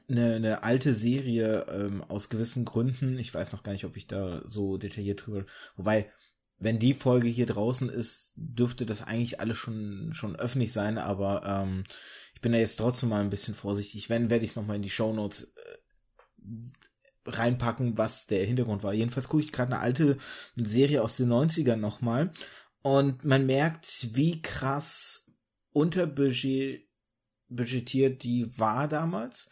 eine, 0.07 0.35
eine 0.35 0.63
alte 0.63 0.93
Serie 0.93 1.65
ähm, 1.69 2.03
aus 2.03 2.29
gewissen 2.29 2.65
Gründen. 2.65 3.17
Ich 3.17 3.33
weiß 3.33 3.53
noch 3.53 3.63
gar 3.63 3.73
nicht, 3.73 3.85
ob 3.85 3.97
ich 3.97 4.07
da 4.07 4.41
so 4.45 4.77
detailliert 4.77 5.25
drüber. 5.25 5.45
Wobei, 5.75 6.11
wenn 6.57 6.79
die 6.79 6.93
Folge 6.93 7.27
hier 7.27 7.45
draußen 7.45 7.89
ist, 7.89 8.33
dürfte 8.35 8.85
das 8.85 9.01
eigentlich 9.01 9.39
alles 9.39 9.57
schon 9.57 10.11
schon 10.13 10.35
öffentlich 10.35 10.73
sein. 10.73 10.97
Aber 10.97 11.43
ähm, 11.45 11.83
ich 12.35 12.41
bin 12.41 12.51
da 12.51 12.57
jetzt 12.57 12.77
trotzdem 12.77 13.09
mal 13.09 13.21
ein 13.21 13.29
bisschen 13.29 13.55
vorsichtig. 13.55 14.09
Wenn 14.09 14.29
werde 14.29 14.45
ich 14.45 14.51
es 14.51 14.55
noch 14.55 14.65
mal 14.65 14.75
in 14.75 14.81
die 14.81 14.89
Show 14.89 15.13
Notes 15.13 15.43
äh, 15.43 16.47
reinpacken, 17.25 17.97
was 17.97 18.27
der 18.27 18.45
Hintergrund 18.45 18.83
war. 18.83 18.93
Jedenfalls 18.93 19.27
gucke 19.27 19.43
ich 19.43 19.51
gerade 19.51 19.73
eine 19.73 19.81
alte 19.81 20.17
Serie 20.55 21.03
aus 21.03 21.17
den 21.17 21.29
90ern 21.29 21.75
nochmal 21.75 22.31
und 22.81 23.25
man 23.25 23.45
merkt, 23.45 24.09
wie 24.13 24.41
krass 24.41 25.29
unterbudgetiert 25.71 28.23
die 28.23 28.57
war 28.57 28.87
damals. 28.87 29.49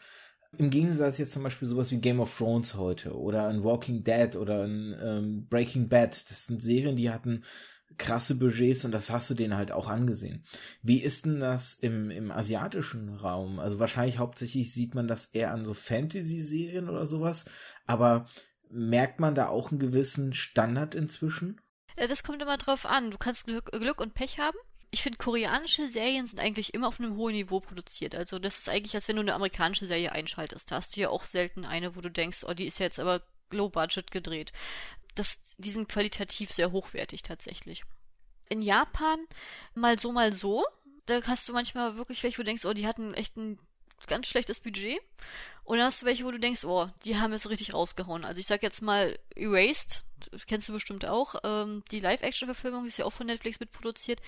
Im 0.56 0.70
Gegensatz 0.70 1.18
jetzt 1.18 1.32
zum 1.32 1.42
Beispiel 1.42 1.68
sowas 1.68 1.92
wie 1.92 2.00
Game 2.00 2.20
of 2.20 2.36
Thrones 2.36 2.74
heute 2.74 3.14
oder 3.14 3.48
ein 3.48 3.64
Walking 3.64 4.02
Dead 4.02 4.34
oder 4.34 4.62
ein 4.62 4.96
ähm, 5.00 5.46
Breaking 5.48 5.88
Bad. 5.88 6.30
Das 6.30 6.46
sind 6.46 6.62
Serien, 6.62 6.96
die 6.96 7.10
hatten 7.10 7.44
krasse 7.96 8.34
Budgets 8.34 8.84
und 8.84 8.92
das 8.92 9.10
hast 9.10 9.30
du 9.30 9.34
denen 9.34 9.56
halt 9.56 9.72
auch 9.72 9.88
angesehen. 9.88 10.44
Wie 10.82 11.02
ist 11.02 11.24
denn 11.24 11.40
das 11.40 11.74
im, 11.74 12.10
im 12.10 12.30
asiatischen 12.30 13.14
Raum? 13.14 13.58
Also 13.58 13.78
wahrscheinlich 13.78 14.18
hauptsächlich 14.18 14.72
sieht 14.72 14.94
man 14.94 15.08
das 15.08 15.26
eher 15.26 15.52
an 15.52 15.64
so 15.64 15.74
Fantasy-Serien 15.74 16.88
oder 16.88 17.06
sowas, 17.06 17.50
aber 17.86 18.26
merkt 18.70 19.20
man 19.20 19.34
da 19.34 19.48
auch 19.48 19.70
einen 19.70 19.80
gewissen 19.80 20.34
Standard 20.34 20.94
inzwischen? 20.94 21.60
Ja, 21.98 22.06
das 22.06 22.22
kommt 22.22 22.42
immer 22.42 22.58
drauf 22.58 22.86
an. 22.86 23.10
Du 23.10 23.18
kannst 23.18 23.46
Glück, 23.46 23.72
Glück 23.72 24.00
und 24.00 24.14
Pech 24.14 24.38
haben. 24.38 24.58
Ich 24.90 25.02
finde, 25.02 25.18
koreanische 25.18 25.88
Serien 25.88 26.26
sind 26.26 26.38
eigentlich 26.38 26.72
immer 26.72 26.88
auf 26.88 27.00
einem 27.00 27.16
hohen 27.16 27.34
Niveau 27.34 27.60
produziert. 27.60 28.14
Also 28.14 28.38
das 28.38 28.58
ist 28.58 28.68
eigentlich, 28.68 28.94
als 28.94 29.08
wenn 29.08 29.16
du 29.16 29.22
eine 29.22 29.34
amerikanische 29.34 29.86
Serie 29.86 30.12
einschaltest. 30.12 30.70
Da 30.70 30.76
hast 30.76 30.96
du 30.96 31.00
ja 31.00 31.10
auch 31.10 31.24
selten 31.24 31.64
eine, 31.64 31.96
wo 31.96 32.00
du 32.00 32.10
denkst, 32.10 32.44
oh, 32.44 32.54
die 32.54 32.66
ist 32.66 32.78
jetzt 32.78 32.98
aber 32.98 33.22
low 33.50 33.68
budget 33.68 34.10
gedreht 34.10 34.52
das, 35.18 35.40
die 35.58 35.70
sind 35.70 35.88
qualitativ 35.88 36.52
sehr 36.52 36.72
hochwertig 36.72 37.22
tatsächlich. 37.22 37.82
In 38.48 38.62
Japan 38.62 39.18
mal 39.74 39.98
so, 39.98 40.12
mal 40.12 40.32
so. 40.32 40.64
Da 41.06 41.22
hast 41.26 41.48
du 41.48 41.52
manchmal 41.52 41.96
wirklich 41.96 42.22
welche, 42.22 42.38
wo 42.38 42.42
du 42.42 42.46
denkst, 42.46 42.64
oh, 42.64 42.72
die 42.72 42.86
hatten 42.86 43.14
echt 43.14 43.36
ein 43.36 43.58
ganz 44.06 44.26
schlechtes 44.26 44.60
Budget. 44.60 45.00
Und 45.64 45.78
dann 45.78 45.86
hast 45.86 46.02
du 46.02 46.06
welche, 46.06 46.24
wo 46.24 46.30
du 46.30 46.38
denkst, 46.38 46.64
oh, 46.64 46.88
die 47.04 47.18
haben 47.18 47.32
es 47.32 47.48
richtig 47.50 47.74
rausgehauen. 47.74 48.24
Also 48.24 48.40
ich 48.40 48.46
sag 48.46 48.62
jetzt 48.62 48.80
mal 48.80 49.18
Erased, 49.34 50.04
kennst 50.46 50.68
du 50.68 50.72
bestimmt 50.72 51.04
auch, 51.04 51.34
ähm, 51.44 51.82
die 51.90 52.00
Live-Action-Verfilmung 52.00 52.86
ist 52.86 52.98
ja 52.98 53.04
auch 53.04 53.12
von 53.12 53.26
Netflix 53.26 53.60
mitproduziert. 53.60 54.20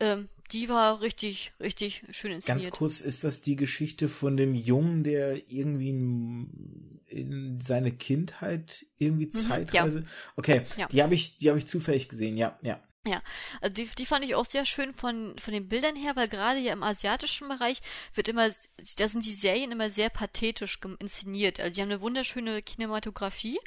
Ähm, 0.00 0.28
die 0.52 0.68
war 0.68 1.00
richtig, 1.00 1.52
richtig 1.60 2.02
schön 2.10 2.32
inszeniert. 2.32 2.64
Ganz 2.64 2.76
kurz, 2.76 3.00
ist 3.00 3.22
das 3.22 3.42
die 3.42 3.56
Geschichte 3.56 4.08
von 4.08 4.36
dem 4.36 4.54
Jungen, 4.54 5.04
der 5.04 5.36
irgendwie 5.50 5.90
in, 5.90 7.00
in 7.06 7.60
seine 7.60 7.92
Kindheit 7.92 8.86
irgendwie 8.98 9.26
mhm, 9.26 9.32
zeitweise? 9.32 10.00
Ja. 10.00 10.04
Okay, 10.36 10.62
ja. 10.76 10.88
die 10.88 11.02
habe 11.02 11.14
ich, 11.14 11.38
die 11.38 11.48
habe 11.48 11.58
ich 11.58 11.66
zufällig 11.66 12.08
gesehen, 12.08 12.36
ja, 12.36 12.58
ja. 12.62 12.82
Ja, 13.06 13.22
also 13.62 13.72
die, 13.72 13.86
die 13.86 14.04
fand 14.04 14.26
ich 14.26 14.34
auch 14.34 14.44
sehr 14.44 14.66
schön 14.66 14.92
von, 14.92 15.34
von 15.38 15.54
den 15.54 15.68
Bildern 15.68 15.96
her, 15.96 16.16
weil 16.16 16.28
gerade 16.28 16.58
ja 16.58 16.74
im 16.74 16.82
asiatischen 16.82 17.48
Bereich 17.48 17.80
wird 18.12 18.28
immer, 18.28 18.50
da 18.98 19.08
sind 19.08 19.24
die 19.24 19.32
Serien 19.32 19.72
immer 19.72 19.88
sehr 19.88 20.10
pathetisch 20.10 20.78
inszeniert. 20.98 21.60
Also 21.60 21.72
die 21.72 21.80
haben 21.80 21.90
eine 21.90 22.02
wunderschöne 22.02 22.60
Kinematografie 22.60 23.58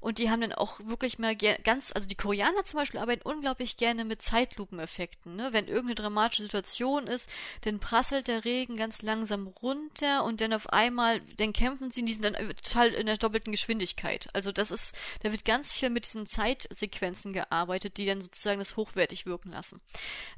und 0.00 0.16
die 0.16 0.30
haben 0.30 0.40
dann 0.40 0.54
auch 0.54 0.80
wirklich 0.80 1.18
mal 1.18 1.36
ganz, 1.36 1.92
also 1.94 2.08
die 2.08 2.14
Koreaner 2.14 2.64
zum 2.64 2.78
Beispiel 2.78 2.98
arbeiten 2.98 3.28
unglaublich 3.28 3.76
gerne 3.76 4.06
mit 4.06 4.22
Zeitlupeneffekten. 4.22 5.36
Ne? 5.36 5.52
Wenn 5.52 5.66
irgendeine 5.66 5.96
dramatische 5.96 6.44
Situation 6.44 7.08
ist, 7.08 7.28
dann 7.60 7.80
prasselt 7.80 8.26
der 8.26 8.46
Regen 8.46 8.76
ganz 8.78 9.02
langsam 9.02 9.48
runter 9.48 10.24
und 10.24 10.40
dann 10.40 10.54
auf 10.54 10.70
einmal, 10.70 11.20
dann 11.36 11.52
kämpfen 11.52 11.90
sie, 11.90 12.06
die 12.06 12.14
sind 12.14 12.24
dann 12.24 12.36
total 12.62 12.88
in 12.94 13.04
der 13.04 13.18
doppelten 13.18 13.52
Geschwindigkeit. 13.52 14.30
Also 14.32 14.50
das 14.50 14.70
ist, 14.70 14.96
da 15.22 15.30
wird 15.30 15.44
ganz 15.44 15.74
viel 15.74 15.90
mit 15.90 16.06
diesen 16.06 16.24
Zeitsequenzen 16.26 17.34
gearbeitet, 17.34 17.98
die 17.98 18.06
dann 18.06 18.22
sozusagen 18.22 18.60
das 18.60 18.77
hochwertig 18.78 19.26
wirken 19.26 19.50
lassen. 19.50 19.80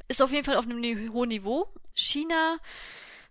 Ist 0.08 0.20
auf 0.20 0.32
jeden 0.32 0.44
Fall 0.44 0.56
auf 0.56 0.64
einem 0.64 0.82
hohen 1.12 1.28
Niveau. 1.28 1.72
China, 1.94 2.58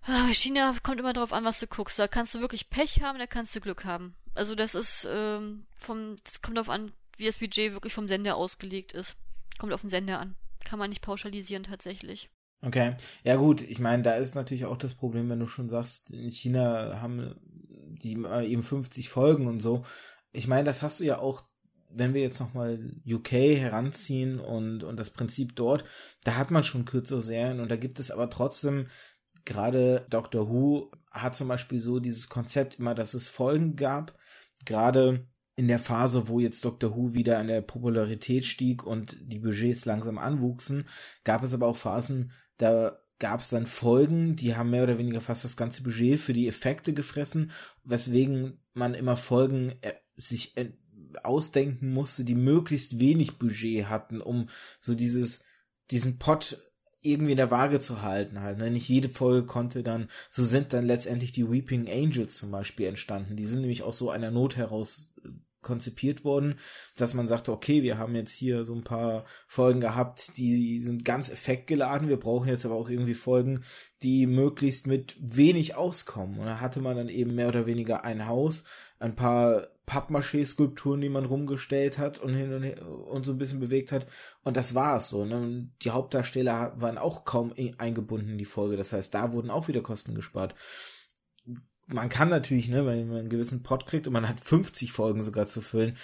ah, 0.03 0.31
China 0.31 0.73
kommt 0.81 1.01
immer 1.01 1.11
darauf 1.11 1.33
an, 1.33 1.43
was 1.43 1.59
du 1.59 1.67
guckst. 1.67 1.99
Da 1.99 2.07
kannst 2.07 2.33
du 2.33 2.39
wirklich 2.39 2.69
Pech 2.69 3.01
haben, 3.01 3.19
da 3.19 3.27
kannst 3.27 3.53
du 3.55 3.59
Glück 3.59 3.83
haben. 3.83 4.15
Also 4.35 4.55
das 4.55 4.75
ist 4.75 5.05
ähm, 5.11 5.65
vom, 5.75 6.15
das 6.23 6.41
kommt 6.41 6.55
darauf 6.55 6.69
an, 6.69 6.93
wie 7.17 7.25
das 7.25 7.39
Budget 7.39 7.73
wirklich 7.73 7.93
vom 7.93 8.07
Sender 8.07 8.37
ausgelegt 8.37 8.93
ist. 8.93 9.17
Kommt 9.57 9.73
auf 9.73 9.81
den 9.81 9.89
Sender 9.89 10.19
an. 10.19 10.35
Kann 10.63 10.79
man 10.79 10.89
nicht 10.89 11.01
pauschalisieren 11.01 11.63
tatsächlich. 11.63 12.29
Okay. 12.61 12.95
Ja 13.23 13.35
gut, 13.35 13.61
ich 13.61 13.79
meine, 13.79 14.03
da 14.03 14.15
ist 14.15 14.35
natürlich 14.35 14.65
auch 14.65 14.77
das 14.77 14.93
Problem, 14.93 15.29
wenn 15.29 15.39
du 15.39 15.47
schon 15.47 15.69
sagst, 15.69 16.11
in 16.11 16.31
China 16.31 16.99
haben 17.01 17.35
die 18.01 18.11
eben 18.11 18.63
50 18.63 19.09
Folgen 19.09 19.47
und 19.47 19.61
so. 19.61 19.85
Ich 20.31 20.47
meine, 20.47 20.65
das 20.65 20.81
hast 20.81 20.99
du 20.99 21.05
ja 21.05 21.19
auch 21.19 21.48
wenn 21.89 22.13
wir 22.13 22.21
jetzt 22.21 22.39
nochmal 22.39 22.93
UK 23.07 23.31
heranziehen 23.31 24.39
und, 24.39 24.83
und 24.83 24.97
das 24.97 25.09
Prinzip 25.09 25.55
dort, 25.55 25.85
da 26.23 26.35
hat 26.35 26.51
man 26.51 26.63
schon 26.63 26.85
kürzere 26.85 27.21
Serien 27.21 27.59
und 27.59 27.69
da 27.69 27.75
gibt 27.75 27.99
es 27.99 28.11
aber 28.11 28.29
trotzdem, 28.29 28.87
gerade 29.45 30.05
Doctor 30.09 30.49
Who 30.49 30.91
hat 31.11 31.35
zum 31.35 31.47
Beispiel 31.47 31.79
so 31.79 31.99
dieses 31.99 32.29
Konzept 32.29 32.79
immer, 32.79 32.93
dass 32.93 33.13
es 33.13 33.27
Folgen 33.27 33.75
gab, 33.75 34.17
gerade 34.65 35.27
in 35.55 35.67
der 35.67 35.79
Phase, 35.79 36.27
wo 36.27 36.39
jetzt 36.39 36.63
Doctor 36.63 36.95
Who 36.95 37.13
wieder 37.13 37.37
an 37.37 37.47
der 37.47 37.61
Popularität 37.61 38.45
stieg 38.45 38.83
und 38.85 39.17
die 39.21 39.39
Budgets 39.39 39.85
langsam 39.85 40.17
anwuchsen, 40.17 40.87
gab 41.23 41.43
es 41.43 41.53
aber 41.53 41.67
auch 41.67 41.75
Phasen, 41.75 42.31
da 42.57 42.99
gab 43.19 43.41
es 43.41 43.49
dann 43.49 43.65
Folgen, 43.65 44.37
die 44.37 44.55
haben 44.55 44.69
mehr 44.69 44.83
oder 44.83 44.97
weniger 44.97 45.19
fast 45.19 45.43
das 45.43 45.57
ganze 45.57 45.83
Budget 45.83 46.19
für 46.19 46.31
die 46.31 46.47
Effekte 46.47 46.93
gefressen, 46.93 47.51
weswegen 47.83 48.61
man 48.73 48.93
immer 48.93 49.17
Folgen 49.17 49.73
äh, 49.81 49.95
sich 50.15 50.55
ausdenken 51.23 51.91
musste, 51.91 52.23
die 52.23 52.35
möglichst 52.35 52.99
wenig 52.99 53.37
Budget 53.37 53.87
hatten, 53.87 54.21
um 54.21 54.49
so 54.79 54.95
dieses, 54.95 55.43
diesen 55.89 56.17
Pot 56.17 56.57
irgendwie 57.01 57.31
in 57.31 57.37
der 57.37 57.51
Waage 57.51 57.79
zu 57.79 58.01
halten 58.01 58.41
halt. 58.41 58.57
Ne? 58.57 58.71
Nicht 58.71 58.89
jede 58.89 59.09
Folge 59.09 59.47
konnte 59.47 59.83
dann, 59.83 60.09
so 60.29 60.43
sind 60.43 60.73
dann 60.73 60.85
letztendlich 60.85 61.31
die 61.31 61.49
Weeping 61.49 61.89
Angels 61.89 62.35
zum 62.35 62.51
Beispiel 62.51 62.87
entstanden. 62.87 63.37
Die 63.37 63.45
sind 63.45 63.61
nämlich 63.61 63.83
aus 63.83 63.97
so 63.97 64.09
einer 64.09 64.31
Not 64.31 64.57
heraus 64.57 65.13
äh, 65.23 65.29
konzipiert 65.61 66.23
worden, 66.23 66.55
dass 66.95 67.13
man 67.13 67.27
sagte, 67.27 67.51
okay, 67.51 67.83
wir 67.83 67.97
haben 67.97 68.15
jetzt 68.15 68.31
hier 68.31 68.63
so 68.63 68.73
ein 68.73 68.83
paar 68.83 69.25
Folgen 69.45 69.81
gehabt, 69.81 70.37
die 70.37 70.79
sind 70.79 71.03
ganz 71.03 71.29
effektgeladen, 71.29 72.07
wir 72.07 72.17
brauchen 72.17 72.47
jetzt 72.47 72.65
aber 72.65 72.75
auch 72.75 72.89
irgendwie 72.89 73.13
Folgen, 73.13 73.63
die 74.01 74.25
möglichst 74.25 74.87
mit 74.87 75.17
wenig 75.19 75.75
auskommen. 75.75 76.39
Und 76.39 76.45
da 76.45 76.61
hatte 76.61 76.79
man 76.79 76.95
dann 76.95 77.09
eben 77.09 77.35
mehr 77.35 77.49
oder 77.49 77.65
weniger 77.65 78.05
ein 78.05 78.25
Haus, 78.25 78.63
ein 78.99 79.15
paar 79.15 79.67
Pappmaché-Skulpturen, 79.89 81.01
die 81.01 81.09
man 81.09 81.25
rumgestellt 81.25 81.97
hat 81.97 82.19
und 82.19 82.33
hin 82.33 82.53
und 82.53 82.63
her 82.63 82.87
und 82.87 83.25
so 83.25 83.31
ein 83.31 83.37
bisschen 83.37 83.59
bewegt 83.59 83.91
hat. 83.91 84.07
Und 84.43 84.55
das 84.55 84.75
war's 84.75 85.09
so. 85.09 85.25
Ne? 85.25 85.37
Und 85.37 85.73
die 85.81 85.91
Hauptdarsteller 85.91 86.73
waren 86.77 86.97
auch 86.97 87.25
kaum 87.25 87.53
eingebunden 87.77 88.29
in 88.29 88.37
die 88.37 88.45
Folge. 88.45 88.77
Das 88.77 88.93
heißt, 88.93 89.13
da 89.13 89.33
wurden 89.33 89.49
auch 89.49 89.67
wieder 89.67 89.81
Kosten 89.81 90.15
gespart. 90.15 90.55
Man 91.87 92.09
kann 92.09 92.29
natürlich, 92.29 92.69
ne, 92.69 92.85
wenn 92.85 93.07
man 93.07 93.17
einen 93.17 93.29
gewissen 93.29 93.63
Pot 93.63 93.87
kriegt 93.87 94.05
und 94.05 94.13
man 94.13 94.29
hat 94.29 94.39
50 94.39 94.91
Folgen 94.91 95.23
sogar 95.23 95.47
zu 95.47 95.61
füllen, 95.61 95.97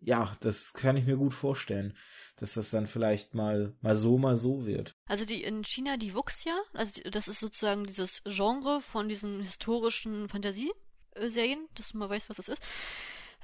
ja, 0.00 0.32
das 0.40 0.72
kann 0.72 0.96
ich 0.96 1.06
mir 1.06 1.16
gut 1.16 1.34
vorstellen 1.34 1.94
dass 2.36 2.54
das 2.54 2.70
dann 2.70 2.86
vielleicht 2.86 3.34
mal, 3.34 3.74
mal 3.80 3.96
so, 3.96 4.18
mal 4.18 4.36
so 4.36 4.66
wird. 4.66 4.96
Also 5.06 5.24
die 5.24 5.42
in 5.44 5.62
China 5.64 5.96
die 5.96 6.14
Wuxia, 6.14 6.54
also 6.72 6.92
die, 6.92 7.10
das 7.10 7.28
ist 7.28 7.40
sozusagen 7.40 7.84
dieses 7.84 8.22
Genre 8.24 8.80
von 8.80 9.08
diesen 9.08 9.40
historischen 9.40 10.28
Fantasieserien, 10.28 11.68
dass 11.74 11.92
du 11.92 11.98
mal 11.98 12.10
weißt, 12.10 12.28
was 12.28 12.38
das 12.38 12.48
ist. 12.48 12.66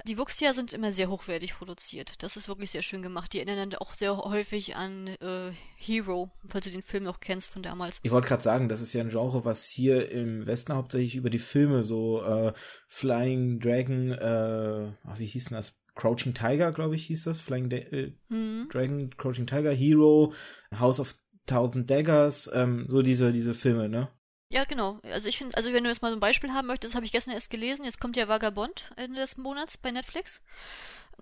Die 0.07 0.19
Wuxia 0.19 0.53
sind 0.53 0.73
immer 0.73 0.93
sehr 0.93 1.09
hochwertig 1.09 1.55
produziert. 1.55 2.23
Das 2.23 2.37
ist 2.37 2.49
wirklich 2.49 2.71
sehr 2.71 2.83
schön 2.83 3.03
gemacht. 3.03 3.33
Die 3.33 3.39
erinnern 3.39 3.71
dann 3.71 3.81
auch 3.81 3.95
sehr 3.95 4.17
häufig 4.17 4.77
an 4.77 5.09
äh, 5.09 5.53
Hero, 5.77 6.31
falls 6.47 6.65
du 6.65 6.71
den 6.71 6.83
Film 6.83 7.05
noch 7.05 7.21
kennst 7.21 7.51
von 7.51 7.63
damals. 7.63 7.99
Ich 8.03 8.11
wollte 8.11 8.29
gerade 8.29 8.43
sagen, 8.43 8.69
das 8.69 8.81
ist 8.81 8.93
ja 8.93 9.03
ein 9.03 9.11
Genre, 9.11 9.45
was 9.45 9.67
hier 9.67 10.11
im 10.11 10.47
Westen 10.47 10.75
hauptsächlich 10.75 11.17
über 11.17 11.31
die 11.31 11.39
Filme 11.39 11.85
so 11.85 12.23
äh, 12.23 12.53
Flying 12.89 13.61
Dragon, 13.61 14.13
äh, 14.13 14.93
ach, 15.05 15.19
wie 15.19 15.27
hieß 15.27 15.47
denn 15.47 15.57
das? 15.57 15.77
Crouching 15.95 16.35
Tiger, 16.35 16.73
glaube 16.73 16.97
ich, 16.97 17.07
hieß 17.07 17.25
das. 17.25 17.41
Flying 17.41 17.71
äh, 17.71 18.13
mhm. 18.29 18.69
Dragon, 18.71 19.15
Crouching 19.17 19.47
Tiger, 19.47 19.73
Hero, 19.73 20.33
House 20.79 21.01
of 21.01 21.15
Thousand 21.47 21.91
Daggers, 21.91 22.51
ähm, 22.55 22.87
so 22.89 23.03
diese, 23.03 23.33
diese 23.33 23.55
Filme, 23.55 23.89
ne? 23.89 24.09
Ja, 24.53 24.65
genau. 24.65 24.99
Also 25.05 25.29
ich 25.29 25.39
finde, 25.39 25.57
also 25.57 25.73
wenn 25.73 25.85
du 25.85 25.91
jetzt 25.91 26.03
mal 26.03 26.11
so 26.11 26.17
ein 26.17 26.21
Beispiel 26.21 26.53
haben 26.53 26.67
möchtest, 26.67 26.97
habe 26.97 27.07
ich 27.07 27.13
gestern 27.13 27.35
erst 27.35 27.51
gelesen, 27.51 27.85
jetzt 27.85 28.01
kommt 28.01 28.17
ja 28.17 28.27
Vagabond 28.27 28.91
Ende 28.97 29.21
des 29.21 29.37
Monats 29.37 29.79
bei 29.79 29.93
Netflix. 29.93 30.43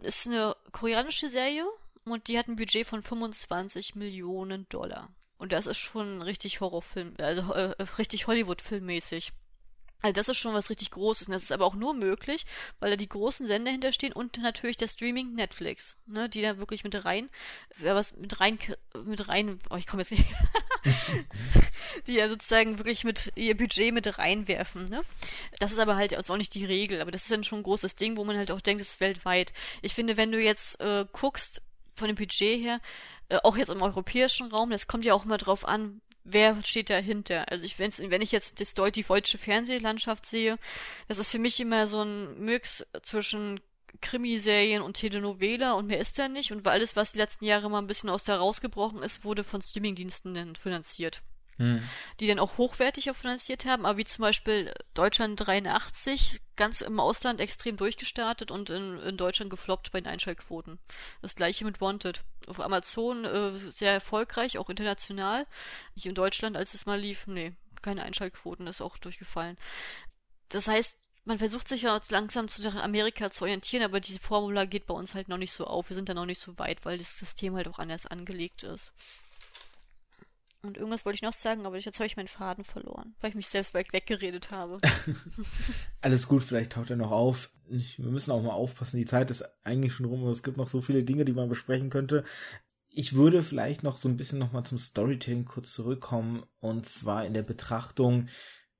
Ist 0.00 0.26
eine 0.26 0.56
koreanische 0.72 1.28
Serie 1.28 1.66
und 2.04 2.28
die 2.28 2.38
hat 2.38 2.48
ein 2.48 2.56
Budget 2.56 2.86
von 2.86 3.02
25 3.02 3.96
Millionen 3.96 4.66
Dollar. 4.70 5.10
Und 5.36 5.52
das 5.52 5.66
ist 5.66 5.76
schon 5.78 6.22
richtig 6.22 6.60
Horrorfilm, 6.60 7.14
also 7.18 7.52
äh, 7.52 7.74
richtig 7.98 8.26
Hollywood-Filmmäßig. 8.26 9.32
Also 10.00 10.12
das 10.12 10.28
ist 10.28 10.36
schon 10.36 10.54
was 10.54 10.70
richtig 10.70 10.92
Großes. 10.92 11.26
Und 11.26 11.32
das 11.32 11.42
ist 11.42 11.52
aber 11.52 11.66
auch 11.66 11.74
nur 11.74 11.92
möglich, 11.92 12.46
weil 12.78 12.90
da 12.90 12.96
die 12.96 13.08
großen 13.08 13.46
Sender 13.46 13.72
hinterstehen 13.72 14.12
und 14.12 14.38
natürlich 14.38 14.76
der 14.76 14.88
Streaming 14.88 15.34
Netflix, 15.34 15.96
ne, 16.06 16.28
die 16.28 16.40
da 16.40 16.58
wirklich 16.58 16.84
mit 16.84 17.04
rein, 17.04 17.28
wer 17.76 17.96
was 17.96 18.14
mit 18.16 18.38
rein, 18.38 18.58
mit 19.04 19.28
rein, 19.28 19.58
oh, 19.70 19.76
ich 19.76 19.88
komme 19.88 20.02
jetzt 20.02 20.12
nicht, 20.12 20.24
die 22.06 22.14
ja 22.14 22.28
sozusagen 22.28 22.78
wirklich 22.78 23.02
mit 23.02 23.32
ihr 23.34 23.56
Budget 23.56 23.92
mit 23.92 24.18
reinwerfen, 24.18 24.84
ne. 24.84 25.02
Das 25.58 25.72
ist 25.72 25.80
aber 25.80 25.96
halt 25.96 26.16
auch 26.16 26.36
nicht 26.36 26.54
die 26.54 26.64
Regel, 26.64 27.00
aber 27.00 27.10
das 27.10 27.22
ist 27.22 27.32
dann 27.32 27.44
schon 27.44 27.60
ein 27.60 27.64
großes 27.64 27.96
Ding, 27.96 28.16
wo 28.16 28.24
man 28.24 28.36
halt 28.36 28.52
auch 28.52 28.60
denkt, 28.60 28.80
das 28.80 28.90
ist 28.90 29.00
weltweit. 29.00 29.52
Ich 29.82 29.94
finde, 29.94 30.16
wenn 30.16 30.30
du 30.30 30.40
jetzt 30.40 30.80
äh, 30.80 31.06
guckst, 31.10 31.62
von 31.96 32.06
dem 32.06 32.16
Budget 32.16 32.62
her, 32.62 32.80
äh, 33.28 33.38
auch 33.42 33.56
jetzt 33.56 33.70
im 33.70 33.82
europäischen 33.82 34.50
Raum, 34.52 34.70
das 34.70 34.86
kommt 34.86 35.04
ja 35.04 35.14
auch 35.14 35.24
immer 35.24 35.38
drauf 35.38 35.66
an, 35.66 36.00
wer 36.32 36.56
steht 36.64 36.90
dahinter? 36.90 37.50
Also 37.50 37.64
ich, 37.64 37.78
wenn 37.78 38.22
ich 38.22 38.32
jetzt 38.32 38.60
das 38.60 38.74
die 38.74 39.02
deutsche 39.02 39.38
Fernsehlandschaft 39.38 40.26
sehe, 40.26 40.58
das 41.08 41.18
ist 41.18 41.30
für 41.30 41.38
mich 41.38 41.58
immer 41.60 41.86
so 41.86 42.02
ein 42.02 42.38
Mix 42.40 42.86
zwischen 43.02 43.60
Krimiserien 44.00 44.82
und 44.82 44.94
Telenovela 44.94 45.72
und 45.72 45.86
mehr 45.86 45.98
ist 45.98 46.18
da 46.18 46.28
nicht. 46.28 46.52
Und 46.52 46.64
weil 46.64 46.74
alles, 46.74 46.96
was 46.96 47.12
die 47.12 47.18
letzten 47.18 47.44
Jahre 47.44 47.70
mal 47.70 47.78
ein 47.78 47.86
bisschen 47.86 48.10
aus 48.10 48.24
der 48.24 48.36
rausgebrochen 48.36 49.02
ist, 49.02 49.24
wurde 49.24 49.44
von 49.44 49.62
Streamingdiensten 49.62 50.54
finanziert 50.56 51.22
hm. 51.58 51.82
die 52.20 52.26
dann 52.26 52.38
auch 52.38 52.58
hochwertig 52.58 53.10
auch 53.10 53.16
finanziert 53.16 53.64
haben, 53.64 53.84
aber 53.84 53.98
wie 53.98 54.04
zum 54.04 54.22
Beispiel 54.22 54.72
Deutschland 54.94 55.46
83, 55.46 56.40
ganz 56.56 56.80
im 56.80 56.98
Ausland 56.98 57.40
extrem 57.40 57.76
durchgestartet 57.76 58.50
und 58.50 58.70
in, 58.70 58.98
in 59.00 59.16
Deutschland 59.16 59.50
gefloppt 59.50 59.92
bei 59.92 60.00
den 60.00 60.08
Einschaltquoten. 60.08 60.78
Das 61.22 61.34
gleiche 61.34 61.64
mit 61.64 61.80
Wanted. 61.80 62.22
Auf 62.46 62.60
Amazon 62.60 63.24
äh, 63.24 63.56
sehr 63.56 63.92
erfolgreich, 63.92 64.56
auch 64.58 64.70
international. 64.70 65.46
Nicht 65.94 66.06
in 66.06 66.14
Deutschland, 66.14 66.56
als 66.56 66.74
es 66.74 66.86
mal 66.86 66.98
lief, 66.98 67.26
nee, 67.26 67.52
keine 67.82 68.02
Einschaltquoten, 68.02 68.66
ist 68.66 68.80
auch 68.80 68.96
durchgefallen. 68.96 69.56
Das 70.48 70.66
heißt, 70.66 70.98
man 71.24 71.38
versucht 71.38 71.68
sich 71.68 71.82
ja 71.82 72.00
langsam 72.08 72.48
zu 72.48 72.66
Amerika 72.82 73.30
zu 73.30 73.44
orientieren, 73.44 73.84
aber 73.84 74.00
diese 74.00 74.18
Formula 74.18 74.64
geht 74.64 74.86
bei 74.86 74.94
uns 74.94 75.14
halt 75.14 75.28
noch 75.28 75.36
nicht 75.36 75.52
so 75.52 75.66
auf. 75.66 75.90
Wir 75.90 75.94
sind 75.94 76.08
da 76.08 76.14
noch 76.14 76.24
nicht 76.24 76.40
so 76.40 76.56
weit, 76.58 76.86
weil 76.86 76.96
das 76.96 77.18
System 77.18 77.54
halt 77.54 77.68
auch 77.68 77.78
anders 77.78 78.06
angelegt 78.06 78.62
ist. 78.62 78.92
Und 80.62 80.76
irgendwas 80.76 81.04
wollte 81.04 81.14
ich 81.14 81.22
noch 81.22 81.32
sagen, 81.32 81.66
aber 81.66 81.78
jetzt 81.78 82.00
habe 82.00 82.08
ich 82.08 82.16
meinen 82.16 82.26
Faden 82.26 82.64
verloren, 82.64 83.14
weil 83.20 83.30
ich 83.30 83.36
mich 83.36 83.46
selbst 83.46 83.74
weit 83.74 83.92
weggeredet 83.92 84.50
habe. 84.50 84.78
Alles 86.00 86.26
gut, 86.26 86.42
vielleicht 86.42 86.72
taucht 86.72 86.90
er 86.90 86.96
noch 86.96 87.12
auf. 87.12 87.50
Ich, 87.68 87.98
wir 87.98 88.10
müssen 88.10 88.32
auch 88.32 88.42
mal 88.42 88.50
aufpassen, 88.50 88.96
die 88.96 89.06
Zeit 89.06 89.30
ist 89.30 89.44
eigentlich 89.62 89.92
schon 89.92 90.06
rum, 90.06 90.22
aber 90.22 90.30
es 90.30 90.42
gibt 90.42 90.56
noch 90.56 90.68
so 90.68 90.80
viele 90.80 91.04
Dinge, 91.04 91.24
die 91.24 91.32
man 91.32 91.48
besprechen 91.48 91.90
könnte. 91.90 92.24
Ich 92.92 93.14
würde 93.14 93.42
vielleicht 93.42 93.84
noch 93.84 93.98
so 93.98 94.08
ein 94.08 94.16
bisschen 94.16 94.40
nochmal 94.40 94.64
zum 94.64 94.78
Storytelling 94.78 95.44
kurz 95.44 95.72
zurückkommen 95.72 96.44
und 96.58 96.88
zwar 96.88 97.24
in 97.24 97.34
der 97.34 97.42
Betrachtung, 97.42 98.28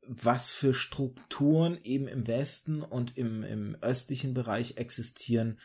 was 0.09 0.51
für 0.51 0.75
Strukturen 0.75 1.79
eben 1.85 2.09
im 2.09 2.27
Westen 2.27 2.83
und 2.83 3.17
im, 3.17 3.45
im 3.45 3.77
östlichen 3.83 4.35
Bereich 4.35 4.79
existieren, 4.79 5.61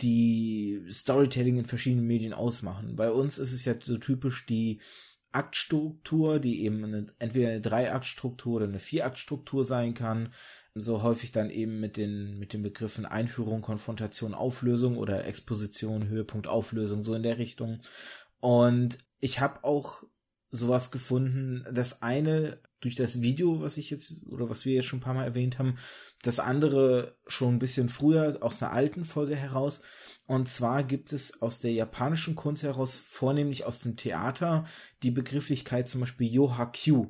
die 0.00 0.86
Storytelling 0.90 1.58
in 1.58 1.66
verschiedenen 1.66 2.06
Medien 2.06 2.34
ausmachen. 2.34 2.94
Bei 2.94 3.10
uns 3.10 3.38
ist 3.38 3.52
es 3.52 3.64
ja 3.64 3.74
so 3.80 3.96
typisch 3.96 4.46
die 4.46 4.80
Aktstruktur, 5.34 6.38
die 6.38 6.62
eben 6.62 6.84
eine, 6.84 7.06
entweder 7.18 7.48
eine 7.48 7.60
Dreiaktstruktur 7.60 8.56
oder 8.56 8.66
eine 8.66 8.78
Vieraktstruktur 8.78 9.64
sein 9.64 9.94
kann. 9.94 10.32
So 10.74 11.02
häufig 11.02 11.32
dann 11.32 11.50
eben 11.50 11.80
mit 11.80 11.96
den, 11.96 12.38
mit 12.38 12.52
den 12.52 12.62
Begriffen 12.62 13.06
Einführung, 13.06 13.62
Konfrontation, 13.62 14.34
Auflösung 14.34 14.96
oder 14.96 15.24
Exposition, 15.24 16.08
Höhepunkt, 16.08 16.46
Auflösung, 16.46 17.04
so 17.04 17.14
in 17.14 17.22
der 17.22 17.38
Richtung. 17.38 17.80
Und 18.40 18.98
ich 19.20 19.40
habe 19.40 19.64
auch 19.64 20.02
sowas 20.54 20.90
gefunden. 20.90 21.66
Das 21.72 22.02
eine 22.02 22.58
durch 22.80 22.94
das 22.94 23.22
Video, 23.22 23.60
was 23.60 23.76
ich 23.76 23.90
jetzt 23.90 24.26
oder 24.26 24.48
was 24.48 24.64
wir 24.64 24.74
jetzt 24.74 24.86
schon 24.86 25.00
ein 25.00 25.02
paar 25.02 25.14
Mal 25.14 25.24
erwähnt 25.24 25.58
haben, 25.58 25.78
das 26.22 26.38
andere 26.38 27.16
schon 27.26 27.54
ein 27.54 27.58
bisschen 27.58 27.88
früher 27.88 28.38
aus 28.40 28.62
einer 28.62 28.72
alten 28.72 29.04
Folge 29.04 29.34
heraus. 29.34 29.82
Und 30.26 30.48
zwar 30.48 30.84
gibt 30.84 31.12
es 31.12 31.42
aus 31.42 31.60
der 31.60 31.72
japanischen 31.72 32.36
Kunst 32.36 32.62
heraus, 32.62 32.96
vornehmlich 32.96 33.64
aus 33.64 33.80
dem 33.80 33.96
Theater, 33.96 34.64
die 35.02 35.10
Begrifflichkeit 35.10 35.88
zum 35.88 36.00
Beispiel 36.00 36.32
Yoha-Kyu, 36.32 37.06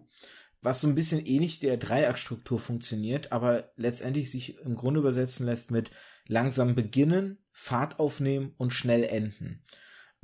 was 0.63 0.81
so 0.81 0.89
ein 0.89 0.95
bisschen 0.95 1.25
ähnlich 1.25 1.61
der 1.61 1.77
Dreiaktstruktur 1.77 2.59
funktioniert, 2.59 3.31
aber 3.31 3.71
letztendlich 3.77 4.31
sich 4.31 4.59
im 4.61 4.75
Grunde 4.75 5.01
übersetzen 5.01 5.45
lässt 5.45 5.71
mit 5.71 5.91
langsam 6.27 6.75
beginnen, 6.75 7.39
Fahrt 7.53 8.01
aufnehmen 8.01 8.53
und 8.57 8.73
schnell 8.73 9.05
enden 9.05 9.63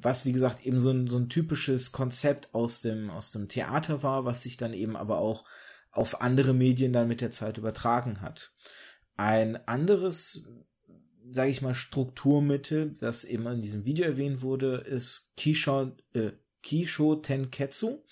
was 0.03 0.25
wie 0.25 0.33
gesagt 0.33 0.65
eben 0.65 0.79
so 0.79 0.91
ein, 0.91 1.07
so 1.07 1.19
ein 1.19 1.29
typisches 1.29 1.93
Konzept 1.93 2.55
aus 2.55 2.81
dem, 2.81 3.11
aus 3.11 3.31
dem 3.31 3.49
Theater 3.49 4.03
war, 4.03 4.25
was 4.25 4.43
sich 4.43 4.57
dann 4.57 4.73
eben 4.73 4.97
aber 4.97 5.19
auch 5.19 5.45
auf 5.91 6.21
andere 6.21 6.55
Medien 6.55 6.93
dann 6.93 7.09
mit 7.09 7.21
der 7.21 7.31
Zeit 7.31 7.59
übertragen 7.59 8.21
hat. 8.21 8.53
Ein 9.17 9.57
anderes, 9.69 10.47
sage 11.31 11.51
ich 11.51 11.63
mal, 11.63 11.75
Strukturmittel, 11.75 12.95
das 13.01 13.25
eben 13.25 13.47
in 13.47 13.63
diesem 13.63 13.85
Video 13.85 14.07
erwähnt 14.07 14.43
wurde, 14.43 14.77
ist 14.77 15.33
Kisho, 15.37 15.93
äh, 16.15 16.33
Kisho 16.63 17.17
Tenketsu. 17.17 18.03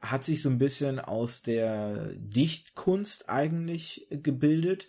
Hat 0.00 0.24
sich 0.24 0.42
so 0.42 0.50
ein 0.50 0.58
bisschen 0.58 0.98
aus 0.98 1.42
der 1.42 2.12
Dichtkunst 2.14 3.28
eigentlich 3.28 4.06
gebildet. 4.10 4.88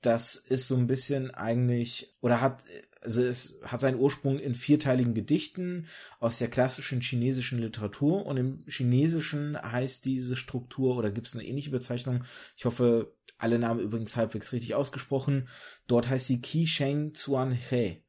Das 0.00 0.36
ist 0.36 0.68
so 0.68 0.76
ein 0.76 0.86
bisschen 0.86 1.30
eigentlich, 1.32 2.14
oder 2.20 2.40
hat 2.40 2.64
also 3.04 3.22
es 3.22 3.60
hat 3.62 3.80
seinen 3.80 4.00
Ursprung 4.00 4.38
in 4.38 4.54
vierteiligen 4.54 5.14
Gedichten 5.14 5.86
aus 6.20 6.38
der 6.38 6.48
klassischen 6.48 7.00
chinesischen 7.00 7.58
Literatur 7.58 8.24
und 8.24 8.36
im 8.36 8.64
Chinesischen 8.66 9.60
heißt 9.60 10.04
diese 10.04 10.36
Struktur 10.36 10.96
oder 10.96 11.10
gibt 11.10 11.26
es 11.26 11.34
eine 11.34 11.44
ähnliche 11.44 11.70
Bezeichnung. 11.70 12.24
Ich 12.56 12.64
hoffe, 12.64 13.14
alle 13.36 13.58
Namen 13.58 13.80
übrigens 13.80 14.16
halbwegs 14.16 14.52
richtig 14.52 14.74
ausgesprochen. 14.74 15.48
Dort 15.86 16.08
heißt 16.08 16.26
sie 16.26 16.40
Qi 16.40 16.66
Sheng 16.66 17.14
Zuan 17.14 17.52
He. 17.52 18.02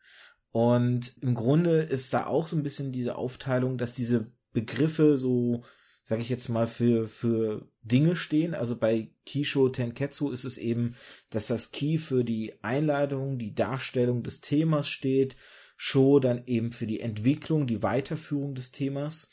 Und 0.52 1.18
im 1.22 1.36
Grunde 1.36 1.82
ist 1.82 2.14
da 2.14 2.28
auch 2.28 2.48
so 2.48 2.56
ein 2.56 2.64
bisschen 2.64 2.94
diese 2.94 3.18
Aufteilung, 3.18 3.78
dass 3.78 3.94
diese 3.94 4.32
Begriffe 4.54 5.18
so 5.18 5.66
sage 6.06 6.22
ich 6.22 6.30
jetzt 6.30 6.50
mal, 6.50 6.68
für, 6.68 7.08
für 7.08 7.68
Dinge 7.82 8.16
stehen. 8.16 8.54
Also 8.54 8.78
bei 8.78 9.10
Kisho 9.26 9.70
Tenketsu 9.70 10.30
ist 10.30 10.46
es 10.46 10.58
eben, 10.58 10.96
dass 11.32 11.48
das 11.48 11.72
Ki 11.72 11.98
für 11.98 12.24
die 12.24 12.54
Einleitung, 12.62 13.40
die 13.40 13.56
Darstellung 13.56 14.22
des 14.22 14.40
Themas 14.40 14.88
steht, 14.88 15.36
Sho 15.78 16.20
dann 16.20 16.44
eben 16.46 16.72
für 16.72 16.86
die 16.86 17.00
Entwicklung, 17.00 17.66
die 17.66 17.82
Weiterführung 17.82 18.54
des 18.54 18.72
Themas, 18.72 19.32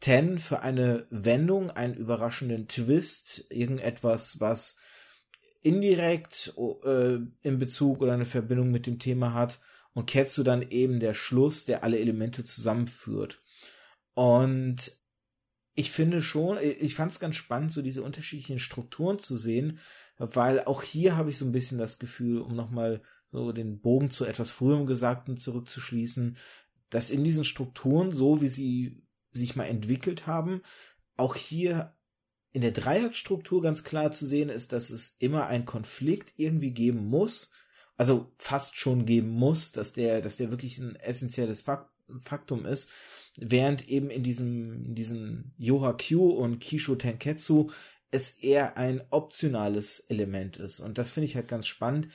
Ten 0.00 0.38
für 0.38 0.60
eine 0.60 1.06
Wendung, 1.10 1.70
einen 1.70 1.94
überraschenden 1.94 2.68
Twist, 2.68 3.46
irgendetwas, 3.50 4.40
was 4.40 4.78
indirekt 5.62 6.54
äh, 6.84 7.18
in 7.42 7.58
Bezug 7.58 8.00
oder 8.00 8.14
eine 8.14 8.24
Verbindung 8.24 8.70
mit 8.70 8.86
dem 8.86 8.98
Thema 8.98 9.34
hat 9.34 9.60
und 9.92 10.06
Ketsu 10.06 10.42
dann 10.42 10.62
eben 10.70 11.00
der 11.00 11.14
Schluss, 11.14 11.66
der 11.66 11.84
alle 11.84 11.98
Elemente 11.98 12.44
zusammenführt. 12.44 13.40
Und 14.14 15.03
ich 15.74 15.90
finde 15.90 16.22
schon, 16.22 16.58
ich 16.60 16.94
fand 16.94 17.12
es 17.12 17.20
ganz 17.20 17.36
spannend, 17.36 17.72
so 17.72 17.82
diese 17.82 18.02
unterschiedlichen 18.02 18.58
Strukturen 18.58 19.18
zu 19.18 19.36
sehen, 19.36 19.80
weil 20.18 20.64
auch 20.64 20.82
hier 20.82 21.16
habe 21.16 21.30
ich 21.30 21.38
so 21.38 21.44
ein 21.44 21.52
bisschen 21.52 21.78
das 21.78 21.98
Gefühl, 21.98 22.40
um 22.40 22.54
nochmal 22.54 23.02
so 23.26 23.50
den 23.50 23.80
Bogen 23.80 24.10
zu 24.10 24.24
etwas 24.24 24.52
früherem 24.52 24.86
Gesagten 24.86 25.36
zurückzuschließen, 25.36 26.36
dass 26.90 27.10
in 27.10 27.24
diesen 27.24 27.44
Strukturen, 27.44 28.12
so 28.12 28.40
wie 28.40 28.48
sie 28.48 29.02
sich 29.32 29.56
mal 29.56 29.64
entwickelt 29.64 30.28
haben, 30.28 30.62
auch 31.16 31.34
hier 31.34 31.96
in 32.52 32.62
der 32.62 32.70
Dreieckstruktur 32.70 33.60
ganz 33.60 33.82
klar 33.82 34.12
zu 34.12 34.26
sehen 34.26 34.48
ist, 34.48 34.72
dass 34.72 34.90
es 34.90 35.16
immer 35.18 35.46
einen 35.48 35.66
Konflikt 35.66 36.34
irgendwie 36.36 36.70
geben 36.70 37.06
muss, 37.06 37.50
also 37.96 38.32
fast 38.38 38.76
schon 38.76 39.06
geben 39.06 39.30
muss, 39.30 39.72
dass 39.72 39.92
der, 39.92 40.20
dass 40.20 40.36
der 40.36 40.50
wirklich 40.50 40.78
ein 40.78 40.94
essentielles 40.94 41.64
Faktum 42.20 42.64
ist, 42.64 42.90
während 43.36 43.88
eben 43.88 44.10
in 44.10 44.22
diesem, 44.22 44.86
in 44.86 44.94
diesem 44.94 45.52
Yoha 45.56 45.92
Q 45.94 46.30
und 46.30 46.60
Kisho 46.60 46.94
Tenketsu 46.94 47.70
es 48.10 48.30
eher 48.30 48.76
ein 48.76 49.02
optionales 49.10 50.00
Element 50.08 50.56
ist. 50.56 50.80
Und 50.80 50.98
das 50.98 51.10
finde 51.10 51.26
ich 51.26 51.34
halt 51.34 51.48
ganz 51.48 51.66
spannend. 51.66 52.08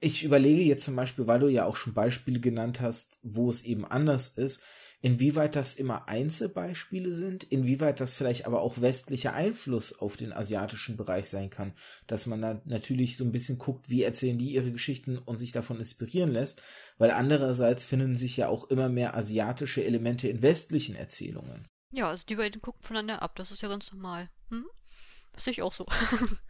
Ich 0.00 0.24
überlege 0.24 0.62
jetzt 0.62 0.84
zum 0.84 0.96
Beispiel, 0.96 1.26
weil 1.26 1.40
du 1.40 1.48
ja 1.48 1.66
auch 1.66 1.76
schon 1.76 1.94
Beispiele 1.94 2.40
genannt 2.40 2.80
hast, 2.80 3.18
wo 3.22 3.50
es 3.50 3.62
eben 3.62 3.84
anders 3.84 4.28
ist, 4.28 4.62
Inwieweit 5.02 5.56
das 5.56 5.74
immer 5.74 6.08
Einzelbeispiele 6.08 7.14
sind, 7.14 7.44
inwieweit 7.44 8.00
das 8.00 8.14
vielleicht 8.14 8.44
aber 8.44 8.60
auch 8.60 8.82
westlicher 8.82 9.32
Einfluss 9.32 9.98
auf 9.98 10.18
den 10.18 10.34
asiatischen 10.34 10.98
Bereich 10.98 11.30
sein 11.30 11.48
kann, 11.48 11.72
dass 12.06 12.26
man 12.26 12.42
da 12.42 12.60
natürlich 12.66 13.16
so 13.16 13.24
ein 13.24 13.32
bisschen 13.32 13.56
guckt, 13.56 13.88
wie 13.88 14.02
erzählen 14.02 14.36
die 14.36 14.52
ihre 14.52 14.70
Geschichten 14.70 15.16
und 15.16 15.38
sich 15.38 15.52
davon 15.52 15.78
inspirieren 15.78 16.30
lässt, 16.30 16.62
weil 16.98 17.12
andererseits 17.12 17.86
finden 17.86 18.14
sich 18.14 18.36
ja 18.36 18.48
auch 18.48 18.64
immer 18.64 18.90
mehr 18.90 19.16
asiatische 19.16 19.82
Elemente 19.82 20.28
in 20.28 20.42
westlichen 20.42 20.96
Erzählungen. 20.96 21.66
Ja, 21.92 22.10
also 22.10 22.24
die 22.28 22.36
beiden 22.36 22.60
gucken 22.60 22.82
voneinander 22.82 23.22
ab, 23.22 23.36
das 23.36 23.52
ist 23.52 23.62
ja 23.62 23.70
ganz 23.70 23.90
normal. 23.92 24.28
Hm? 24.50 24.66
Das 25.32 25.44
sehe 25.44 25.52
ich 25.52 25.62
auch 25.62 25.72
so. 25.72 25.86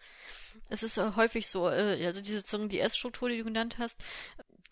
es 0.68 0.82
ist 0.82 0.96
äh, 0.98 1.12
häufig 1.16 1.48
so, 1.48 1.68
äh, 1.68 2.04
also 2.06 2.20
diese 2.20 2.40
so 2.40 2.66
die 2.66 2.80
S-Struktur, 2.80 3.28
die 3.28 3.38
du 3.38 3.44
genannt 3.44 3.78
hast, 3.78 4.00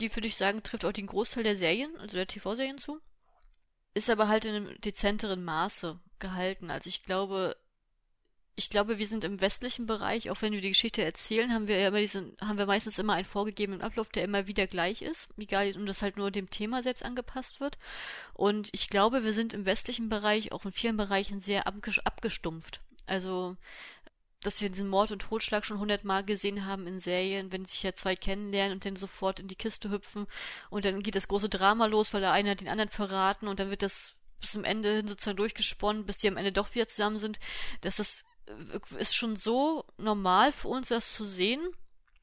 die 0.01 0.15
würde 0.15 0.29
ich 0.29 0.37
sagen, 0.37 0.63
trifft 0.63 0.85
auch 0.85 0.93
den 0.93 1.07
Großteil 1.07 1.45
der 1.45 1.57
Serien, 1.57 1.97
also 1.99 2.17
der 2.17 2.27
TV-Serien 2.27 2.79
zu 2.79 3.01
ist 3.99 4.09
aber 4.09 4.29
halt 4.29 4.45
in 4.45 4.55
einem 4.55 4.81
dezenteren 4.81 5.45
Maße 5.45 5.99
gehalten. 6.19 6.71
Also 6.71 6.89
ich 6.89 7.03
glaube, 7.03 7.57
ich 8.55 8.71
glaube, 8.71 8.99
wir 8.99 9.07
sind 9.07 9.25
im 9.25 9.41
westlichen 9.41 9.87
Bereich, 9.87 10.31
auch 10.31 10.43
wenn 10.43 10.53
wir 10.53 10.61
die 10.61 10.71
Geschichte 10.71 11.05
erzählen, 11.05 11.53
haben 11.53 11.69
wir 11.69 11.79
ja 11.79 11.89
immer 11.89 12.01
diesen, 12.01 12.37
haben 12.41 12.59
wir 12.59 12.67
meistens 12.67 12.99
immer 12.99 13.15
einen 13.15 13.25
vorgegebenen 13.25 13.83
Ablauf, 13.83 14.09
der 14.09 14.25
immer 14.25 14.47
wieder 14.47 14.67
gleich 14.67 15.03
ist, 15.03 15.29
egal, 15.37 15.77
und 15.77 15.87
das 15.87 16.03
halt 16.03 16.17
nur 16.17 16.31
dem 16.31 16.51
Thema 16.51 16.83
selbst 16.83 17.05
angepasst 17.05 17.61
wird. 17.61 17.79
Und 18.35 18.69
ich 18.73 18.89
glaube, 18.89 19.23
wir 19.23 19.33
sind 19.33 19.55
im 19.55 19.65
westlichen 19.65 20.09
Bereich 20.09 20.53
auch 20.53 20.65
in 20.65 20.73
vielen 20.73 20.97
Bereichen 20.97 21.41
sehr 21.41 21.67
abgestumpft. 21.69 22.81
Also 23.07 23.57
dass 24.43 24.61
wir 24.61 24.71
diesen 24.71 24.89
Mord 24.89 25.11
und 25.11 25.21
Totschlag 25.21 25.65
schon 25.65 25.81
hundertmal 25.81 26.25
gesehen 26.25 26.65
haben 26.65 26.87
in 26.87 27.01
Serien, 27.01 27.51
wenn 27.53 27.65
sich 27.65 27.83
ja 27.83 27.95
zwei 27.95 28.15
kennenlernen 28.15 28.75
und 28.75 28.85
dann 28.85 28.97
sofort 28.97 29.41
in 29.41 29.49
die 29.49 29.57
Kiste 29.57 29.91
hüpfen 29.91 30.27
und 30.71 30.85
dann 30.85 31.03
geht 31.03 31.17
das 31.17 31.29
große 31.29 31.49
Drama 31.49 31.87
los, 31.87 32.15
weil 32.15 32.21
der 32.21 32.33
eine 32.33 32.51
hat 32.51 32.61
den 32.61 32.69
anderen 32.69 32.91
verraten 32.91 33.49
und 33.49 33.59
dann 33.59 33.71
wird 33.71 33.83
das 33.83 34.15
bis 34.41 34.53
zum 34.53 34.65
Ende 34.65 34.95
hin 34.97 35.09
sozusagen 35.09 35.37
durchgesponnen, 35.37 36.07
bis 36.07 36.19
die 36.19 36.29
am 36.29 36.37
Ende 36.37 36.53
doch 36.53 36.75
wieder 36.75 36.87
zusammen 36.87 37.19
sind. 37.19 37.41
Das 37.81 37.99
ist 37.99 38.25
schon 39.17 39.35
so 39.37 39.85
normal 39.97 40.53
für 40.53 40.69
uns, 40.69 40.89
das 40.89 41.13
zu 41.13 41.25
sehen, 41.25 41.67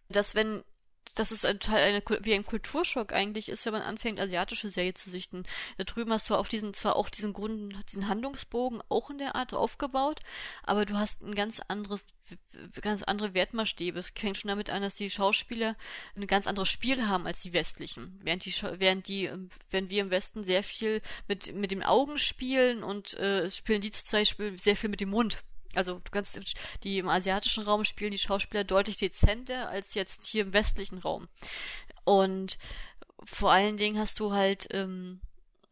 dass 0.08 0.36
wenn 0.36 0.64
dass 1.16 1.32
es 1.32 1.46
ein 1.46 1.60
Teil 1.60 1.84
eine, 1.84 2.04
wie 2.26 2.34
ein 2.34 2.46
Kulturschock 2.46 3.14
eigentlich 3.14 3.50
ist, 3.50 3.66
wenn 3.66 3.74
man 3.74 3.82
anfängt, 3.82 4.20
asiatische 4.20 4.70
Serien 4.70 4.96
zu 4.96 5.10
sichten. 5.10 5.44
Da 5.78 5.84
drüben 5.84 6.12
hast 6.12 6.30
du 6.30 6.36
auf 6.36 6.50
diesen, 6.50 6.74
zwar 6.74 6.96
auch 6.96 7.10
diesen 7.10 7.34
Grund, 7.34 7.76
diesen 7.92 8.08
Handlungsbogen 8.08 8.82
auch 8.90 9.10
in 9.10 9.18
der 9.18 9.36
Art 9.36 9.54
aufgebaut, 9.54 10.22
aber 10.64 10.86
du 10.86 10.98
hast 10.98 11.22
ein 11.22 11.36
ganz 11.36 11.62
anderes, 11.68 12.06
ganz 12.82 13.04
andere 13.04 13.34
Wertmaßstäbe. 13.34 14.00
Es 14.00 14.12
fängt 14.16 14.38
schon 14.38 14.50
damit 14.50 14.70
an, 14.70 14.82
dass 14.82 14.96
die 14.96 15.10
Schauspieler 15.10 15.76
ein 16.16 16.28
ganz 16.28 16.48
anderes 16.48 16.70
Spiel 16.70 17.08
haben 17.08 17.28
als 17.28 17.42
die 17.42 17.54
westlichen. 17.54 18.20
Während 18.24 18.46
die, 18.46 18.54
während 18.80 19.08
die, 19.08 19.30
wenn 19.70 19.90
wir 19.90 20.02
im 20.02 20.12
Westen 20.12 20.44
sehr 20.44 20.64
viel 20.64 21.02
mit, 21.28 21.54
mit 21.54 21.72
den 21.72 21.84
Augen 21.84 22.18
spielen 22.18 22.84
und 22.84 23.14
äh, 23.16 23.50
spielen 23.52 23.82
die 23.82 23.92
zum 23.92 24.20
Beispiel 24.20 24.58
sehr 24.60 24.76
viel 24.76 24.90
mit 24.90 25.02
dem 25.02 25.10
Mund. 25.10 25.44
Also 25.76 26.00
du 26.04 26.12
kannst 26.12 26.40
die 26.84 26.98
im 26.98 27.10
asiatischen 27.10 27.64
Raum 27.64 27.84
spielen 27.84 28.12
die 28.12 28.18
Schauspieler 28.18 28.64
deutlich 28.64 28.98
dezenter 28.98 29.70
als 29.70 29.94
jetzt 29.94 30.26
hier 30.26 30.44
im 30.44 30.54
westlichen 30.54 31.00
Raum. 31.00 31.28
Und 32.04 32.58
vor 33.24 33.52
allen 33.52 33.78
Dingen 33.78 33.98
hast 33.98 34.20
du 34.20 34.34
halt, 34.34 34.68
ähm, 34.72 35.20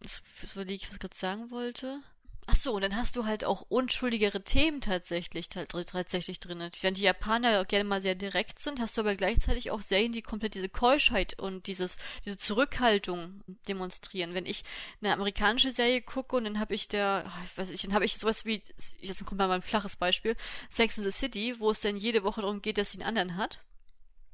das, 0.01 0.21
das 0.41 0.53
überlege 0.53 0.75
ich, 0.75 0.87
was 0.87 0.95
ich 0.95 0.99
gerade 0.99 1.15
sagen 1.15 1.51
wollte. 1.51 2.01
Ach 2.45 2.55
so, 2.55 2.73
und 2.73 2.81
dann 2.81 2.97
hast 2.97 3.15
du 3.15 3.25
halt 3.25 3.45
auch 3.45 3.65
unschuldigere 3.69 4.43
Themen 4.43 4.81
tatsächlich 4.81 5.47
tatsächlich 5.49 6.39
drin. 6.39 6.69
Während 6.81 6.97
die 6.97 7.03
Japaner 7.03 7.63
gerne 7.63 7.85
mal 7.85 8.01
sehr 8.01 8.15
direkt 8.15 8.59
sind, 8.59 8.81
hast 8.81 8.97
du 8.97 9.01
aber 9.01 9.15
gleichzeitig 9.15 9.71
auch 9.71 9.81
Serien, 9.81 10.11
die 10.11 10.21
komplett 10.21 10.55
diese 10.55 10.67
Keuschheit 10.67 11.39
und 11.39 11.67
dieses 11.67 11.97
diese 12.25 12.35
Zurückhaltung 12.35 13.41
demonstrieren. 13.69 14.33
Wenn 14.33 14.45
ich 14.45 14.63
eine 15.01 15.13
amerikanische 15.13 15.71
Serie 15.71 16.01
gucke 16.01 16.35
und 16.35 16.43
dann 16.43 16.59
habe 16.59 16.75
ich 16.75 16.89
da, 16.89 17.31
ich 17.45 17.57
weiß 17.57 17.69
nicht, 17.69 17.85
dann 17.85 17.93
habe 17.93 18.05
ich 18.05 18.17
sowas 18.17 18.45
wie 18.45 18.61
jetzt 18.99 19.25
kommt 19.25 19.39
mal 19.39 19.49
ein 19.51 19.61
flaches 19.61 19.95
Beispiel, 19.95 20.35
Sex 20.69 20.97
in 20.97 21.05
the 21.05 21.11
City, 21.11 21.55
wo 21.59 21.71
es 21.71 21.81
dann 21.81 21.95
jede 21.95 22.23
Woche 22.23 22.41
darum 22.41 22.61
geht, 22.61 22.77
dass 22.77 22.91
sie 22.91 22.99
einen 22.99 23.17
anderen 23.17 23.37
hat 23.37 23.61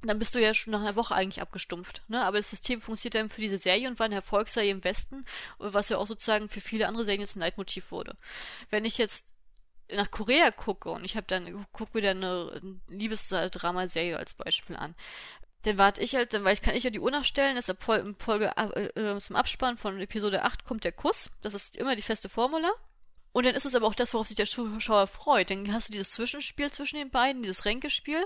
dann 0.01 0.19
bist 0.19 0.33
du 0.33 0.39
ja 0.39 0.53
schon 0.53 0.71
nach 0.71 0.81
einer 0.81 0.95
Woche 0.95 1.13
eigentlich 1.13 1.41
abgestumpft. 1.41 2.03
Ne? 2.07 2.23
Aber 2.23 2.37
das 2.37 2.49
System 2.49 2.81
funktioniert 2.81 3.15
dann 3.15 3.29
für 3.29 3.41
diese 3.41 3.57
Serie 3.57 3.87
und 3.87 3.99
war 3.99 4.05
eine 4.05 4.15
Erfolgsserie 4.15 4.71
im 4.71 4.83
Westen, 4.83 5.25
was 5.57 5.89
ja 5.89 5.97
auch 5.97 6.07
sozusagen 6.07 6.49
für 6.49 6.61
viele 6.61 6.87
andere 6.87 7.05
Serien 7.05 7.21
jetzt 7.21 7.35
ein 7.35 7.41
Leitmotiv 7.41 7.91
wurde. 7.91 8.15
Wenn 8.69 8.85
ich 8.85 8.97
jetzt 8.97 9.33
nach 9.91 10.11
Korea 10.11 10.51
gucke 10.51 10.89
und 10.89 11.03
ich 11.03 11.15
habe 11.15 11.27
dann 11.27 11.65
guck 11.73 11.93
wieder 11.95 12.11
eine 12.11 12.61
Liebesdrama-Serie 12.89 14.17
als 14.17 14.35
Beispiel 14.35 14.75
an, 14.75 14.95
dann 15.63 15.77
warte 15.77 16.01
ich 16.01 16.15
halt, 16.15 16.33
dann 16.33 16.45
weiß, 16.45 16.61
kann 16.61 16.75
ich 16.75 16.83
ja 16.83 16.89
die 16.89 16.99
Uhr 16.99 17.11
nachstellen, 17.11 17.55
dass 17.55 17.69
ab 17.69 17.83
Folge 17.83 18.51
äh, 18.55 18.85
äh, 18.99 19.19
zum 19.19 19.35
Abspann 19.35 19.77
von 19.77 19.99
Episode 19.99 20.43
8 20.43 20.63
kommt 20.63 20.85
der 20.85 20.93
Kuss. 20.93 21.29
Das 21.41 21.53
ist 21.53 21.75
immer 21.75 21.95
die 21.95 22.01
feste 22.01 22.29
Formula. 22.29 22.71
Und 23.31 23.45
dann 23.45 23.55
ist 23.55 23.65
es 23.65 23.75
aber 23.75 23.85
auch 23.85 23.95
das, 23.95 24.13
worauf 24.13 24.27
sich 24.27 24.37
der 24.37 24.45
Zuschauer 24.45 25.07
freut. 25.07 25.49
Dann 25.49 25.71
hast 25.73 25.89
du 25.89 25.91
dieses 25.91 26.11
Zwischenspiel 26.11 26.71
zwischen 26.71 26.97
den 26.97 27.11
beiden, 27.11 27.41
dieses 27.41 27.65
Ränkespiel. 27.65 28.25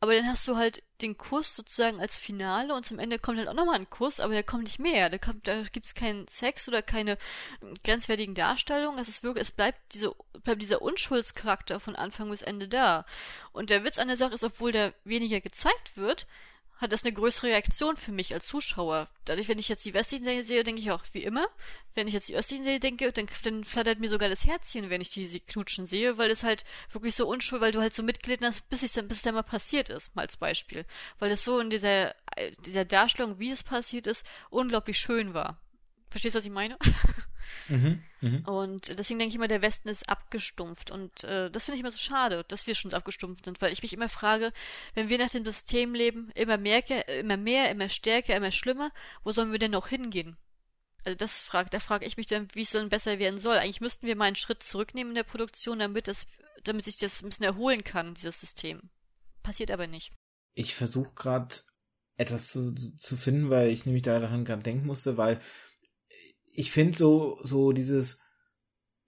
Aber 0.00 0.14
dann 0.14 0.28
hast 0.28 0.46
du 0.46 0.56
halt 0.56 0.82
den 1.00 1.16
Kuss 1.16 1.56
sozusagen 1.56 2.00
als 2.00 2.18
Finale 2.18 2.74
und 2.74 2.84
zum 2.84 2.98
Ende 2.98 3.18
kommt 3.18 3.38
halt 3.38 3.48
auch 3.48 3.54
nochmal 3.54 3.76
ein 3.76 3.88
Kuss, 3.88 4.20
aber 4.20 4.34
der 4.34 4.42
kommt 4.42 4.64
nicht 4.64 4.78
mehr. 4.78 5.08
Da, 5.08 5.18
kommt, 5.18 5.48
da 5.48 5.62
gibt's 5.62 5.94
keinen 5.94 6.28
Sex 6.28 6.68
oder 6.68 6.82
keine 6.82 7.16
grenzwertigen 7.84 8.34
Darstellungen. 8.34 8.98
Es 9.00 9.08
ist 9.08 9.22
wirklich, 9.22 9.44
es 9.44 9.52
bleibt 9.52 9.78
diese, 9.94 10.14
bleibt 10.42 10.60
dieser 10.60 10.82
Unschuldscharakter 10.82 11.80
von 11.80 11.96
Anfang 11.96 12.30
bis 12.30 12.42
Ende 12.42 12.68
da. 12.68 13.06
Und 13.52 13.70
der 13.70 13.84
Witz 13.84 13.98
an 13.98 14.08
der 14.08 14.16
Sache 14.16 14.34
ist, 14.34 14.44
obwohl 14.44 14.72
der 14.72 14.92
weniger 15.04 15.40
gezeigt 15.40 15.96
wird, 15.96 16.26
hat 16.76 16.92
das 16.92 17.04
eine 17.04 17.12
größere 17.12 17.48
Reaktion 17.48 17.96
für 17.96 18.12
mich 18.12 18.34
als 18.34 18.46
Zuschauer. 18.46 19.08
Dadurch, 19.24 19.48
wenn 19.48 19.58
ich 19.58 19.68
jetzt 19.68 19.84
die 19.84 19.94
westlichen 19.94 20.24
Serie 20.24 20.42
sehe, 20.42 20.64
denke 20.64 20.80
ich 20.80 20.90
auch, 20.90 21.02
wie 21.12 21.22
immer. 21.22 21.46
Wenn 21.94 22.08
ich 22.08 22.14
jetzt 22.14 22.28
die 22.28 22.36
östlichen 22.36 22.64
Serie 22.64 22.80
denke, 22.80 23.10
dann, 23.12 23.26
dann 23.44 23.64
flattert 23.64 24.00
mir 24.00 24.08
sogar 24.08 24.28
das 24.28 24.44
Herzchen, 24.44 24.90
wenn 24.90 25.00
ich 25.00 25.10
diese 25.10 25.40
Knutschen 25.40 25.86
sehe, 25.86 26.18
weil 26.18 26.30
es 26.30 26.42
halt 26.42 26.64
wirklich 26.92 27.14
so 27.14 27.26
unschuld, 27.26 27.62
weil 27.62 27.72
du 27.72 27.80
halt 27.80 27.94
so 27.94 28.02
mitgelitten 28.02 28.46
hast, 28.46 28.68
bis 28.68 28.82
es 28.82 28.92
dann, 28.92 29.08
bis 29.08 29.18
es 29.18 29.22
dann 29.22 29.34
mal 29.34 29.42
passiert 29.42 29.88
ist, 29.88 30.14
mal 30.16 30.22
als 30.22 30.36
Beispiel. 30.36 30.84
Weil 31.18 31.30
es 31.30 31.44
so 31.44 31.60
in 31.60 31.70
dieser, 31.70 32.14
dieser 32.64 32.84
Darstellung, 32.84 33.38
wie 33.38 33.50
es 33.50 33.62
passiert 33.62 34.06
ist, 34.06 34.26
unglaublich 34.50 34.98
schön 34.98 35.34
war. 35.34 35.58
Verstehst 36.14 36.36
du, 36.36 36.38
was 36.38 36.44
ich 36.44 36.52
meine? 36.52 36.78
Mhm, 37.68 38.02
mh. 38.20 38.50
Und 38.50 38.98
deswegen 38.98 39.18
denke 39.18 39.30
ich 39.30 39.34
immer, 39.36 39.48
der 39.48 39.62
Westen 39.62 39.88
ist 39.88 40.08
abgestumpft. 40.08 40.90
Und 40.90 41.24
äh, 41.24 41.50
das 41.50 41.64
finde 41.64 41.76
ich 41.76 41.80
immer 41.80 41.90
so 41.90 41.98
schade, 41.98 42.44
dass 42.48 42.66
wir 42.66 42.74
schon 42.74 42.92
abgestumpft 42.92 43.44
sind, 43.44 43.60
weil 43.60 43.72
ich 43.72 43.82
mich 43.82 43.92
immer 43.92 44.08
frage, 44.08 44.52
wenn 44.94 45.08
wir 45.08 45.18
nach 45.18 45.30
dem 45.30 45.44
System 45.44 45.94
leben, 45.94 46.30
immer 46.34 46.56
mehr, 46.56 46.82
immer 47.18 47.36
mehr, 47.36 47.70
immer 47.70 47.88
stärker, 47.88 48.34
immer 48.34 48.50
schlimmer, 48.50 48.90
wo 49.24 49.32
sollen 49.32 49.52
wir 49.52 49.58
denn 49.58 49.72
noch 49.72 49.88
hingehen? 49.88 50.36
Also 51.04 51.16
das 51.16 51.42
fragt, 51.42 51.74
da 51.74 51.80
frage 51.80 52.06
ich 52.06 52.16
mich 52.16 52.26
dann, 52.26 52.48
wie 52.54 52.62
es 52.62 52.70
denn 52.70 52.88
besser 52.88 53.18
werden 53.18 53.38
soll. 53.38 53.56
Eigentlich 53.56 53.82
müssten 53.82 54.06
wir 54.06 54.16
mal 54.16 54.24
einen 54.24 54.36
Schritt 54.36 54.62
zurücknehmen 54.62 55.10
in 55.10 55.16
der 55.16 55.24
Produktion, 55.24 55.78
damit 55.78 56.08
das, 56.08 56.26
damit 56.64 56.84
sich 56.84 56.96
das 56.96 57.22
ein 57.22 57.28
bisschen 57.28 57.44
erholen 57.44 57.84
kann, 57.84 58.14
dieses 58.14 58.40
System. 58.40 58.90
Passiert 59.42 59.70
aber 59.70 59.86
nicht. 59.86 60.12
Ich 60.54 60.74
versuche 60.74 61.14
gerade 61.14 61.56
etwas 62.16 62.48
zu, 62.48 62.74
zu 62.74 63.16
finden, 63.16 63.50
weil 63.50 63.68
ich 63.68 63.84
nämlich 63.84 64.02
daran 64.02 64.44
gerade 64.44 64.62
denken 64.62 64.86
musste, 64.86 65.16
weil 65.16 65.40
ich 66.54 66.72
finde 66.72 66.96
so, 66.96 67.38
so 67.42 67.72
dieses, 67.72 68.20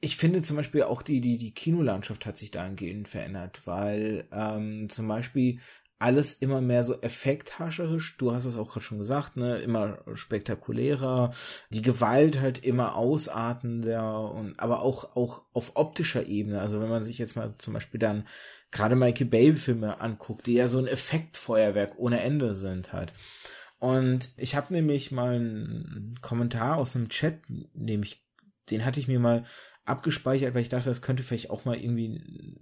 ich 0.00 0.16
finde 0.16 0.42
zum 0.42 0.56
Beispiel 0.56 0.82
auch 0.82 1.02
die, 1.02 1.20
die, 1.20 1.38
die 1.38 1.54
Kinolandschaft 1.54 2.26
hat 2.26 2.38
sich 2.38 2.50
dahingehend 2.50 3.08
verändert, 3.08 3.62
weil 3.64 4.28
ähm, 4.32 4.88
zum 4.90 5.08
Beispiel 5.08 5.60
alles 5.98 6.34
immer 6.34 6.60
mehr 6.60 6.82
so 6.82 7.00
effekthascherisch, 7.00 8.18
du 8.18 8.32
hast 8.32 8.44
es 8.44 8.56
auch 8.56 8.68
gerade 8.68 8.84
schon 8.84 8.98
gesagt, 8.98 9.38
ne, 9.38 9.58
immer 9.58 9.98
spektakulärer, 10.12 11.32
die 11.70 11.80
Gewalt 11.80 12.38
halt 12.38 12.64
immer 12.64 12.96
ausartender 12.96 14.30
und 14.30 14.60
aber 14.60 14.82
auch 14.82 15.16
auch 15.16 15.42
auf 15.54 15.72
optischer 15.74 16.26
Ebene, 16.26 16.60
also 16.60 16.82
wenn 16.82 16.90
man 16.90 17.02
sich 17.02 17.16
jetzt 17.16 17.34
mal 17.34 17.54
zum 17.56 17.72
Beispiel 17.72 17.98
dann 17.98 18.26
gerade 18.70 18.94
Michael 18.94 19.26
Bay 19.26 19.54
Filme 19.54 20.00
anguckt, 20.00 20.46
die 20.46 20.54
ja 20.54 20.68
so 20.68 20.78
ein 20.78 20.86
Effektfeuerwerk 20.86 21.94
ohne 21.96 22.20
Ende 22.20 22.54
sind 22.54 22.92
halt. 22.92 23.14
Und 23.78 24.30
ich 24.36 24.54
habe 24.54 24.72
nämlich 24.72 25.12
mal 25.12 25.34
einen 25.34 26.18
Kommentar 26.22 26.76
aus 26.78 26.96
einem 26.96 27.08
Chat, 27.08 27.40
nämlich 27.74 28.24
den 28.70 28.84
hatte 28.84 29.00
ich 29.00 29.08
mir 29.08 29.20
mal 29.20 29.44
abgespeichert, 29.84 30.54
weil 30.54 30.62
ich 30.62 30.68
dachte, 30.68 30.88
das 30.88 31.02
könnte 31.02 31.22
vielleicht 31.22 31.50
auch 31.50 31.64
mal 31.64 31.76
irgendwie 31.76 32.58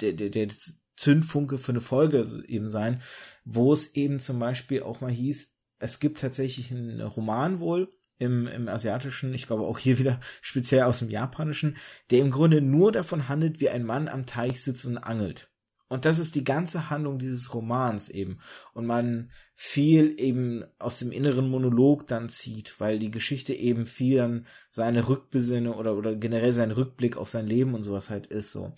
der, 0.00 0.12
der, 0.12 0.30
der 0.30 0.48
Zündfunke 0.96 1.56
für 1.56 1.72
eine 1.72 1.80
Folge 1.80 2.44
eben 2.46 2.68
sein, 2.68 3.02
wo 3.44 3.72
es 3.72 3.94
eben 3.94 4.20
zum 4.20 4.38
Beispiel 4.38 4.82
auch 4.82 5.00
mal 5.00 5.10
hieß, 5.10 5.54
es 5.78 5.98
gibt 5.98 6.20
tatsächlich 6.20 6.70
einen 6.70 7.00
Roman 7.00 7.58
wohl 7.58 7.92
im, 8.18 8.46
im 8.46 8.68
asiatischen, 8.68 9.32
ich 9.32 9.46
glaube 9.46 9.64
auch 9.64 9.78
hier 9.78 9.98
wieder 9.98 10.20
speziell 10.42 10.82
aus 10.82 10.98
dem 10.98 11.08
japanischen, 11.08 11.78
der 12.10 12.18
im 12.18 12.30
Grunde 12.30 12.60
nur 12.60 12.92
davon 12.92 13.28
handelt, 13.28 13.60
wie 13.60 13.70
ein 13.70 13.84
Mann 13.84 14.08
am 14.08 14.26
Teich 14.26 14.62
sitzt 14.62 14.84
und 14.84 14.98
angelt. 14.98 15.49
Und 15.90 16.04
das 16.04 16.20
ist 16.20 16.36
die 16.36 16.44
ganze 16.44 16.88
Handlung 16.88 17.18
dieses 17.18 17.52
Romans 17.52 18.08
eben. 18.08 18.38
Und 18.74 18.86
man 18.86 19.32
viel 19.54 20.18
eben 20.20 20.64
aus 20.78 21.00
dem 21.00 21.10
inneren 21.10 21.50
Monolog 21.50 22.06
dann 22.06 22.28
zieht, 22.28 22.78
weil 22.78 23.00
die 23.00 23.10
Geschichte 23.10 23.52
eben 23.52 23.88
viel 23.88 24.18
dann 24.18 24.46
seine 24.70 25.08
Rückbesinne 25.08 25.74
oder, 25.74 25.96
oder 25.96 26.14
generell 26.14 26.52
sein 26.52 26.70
Rückblick 26.70 27.16
auf 27.16 27.28
sein 27.28 27.48
Leben 27.48 27.74
und 27.74 27.82
sowas 27.82 28.08
halt 28.08 28.26
ist 28.26 28.52
so. 28.52 28.72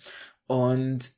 Und 0.47 1.13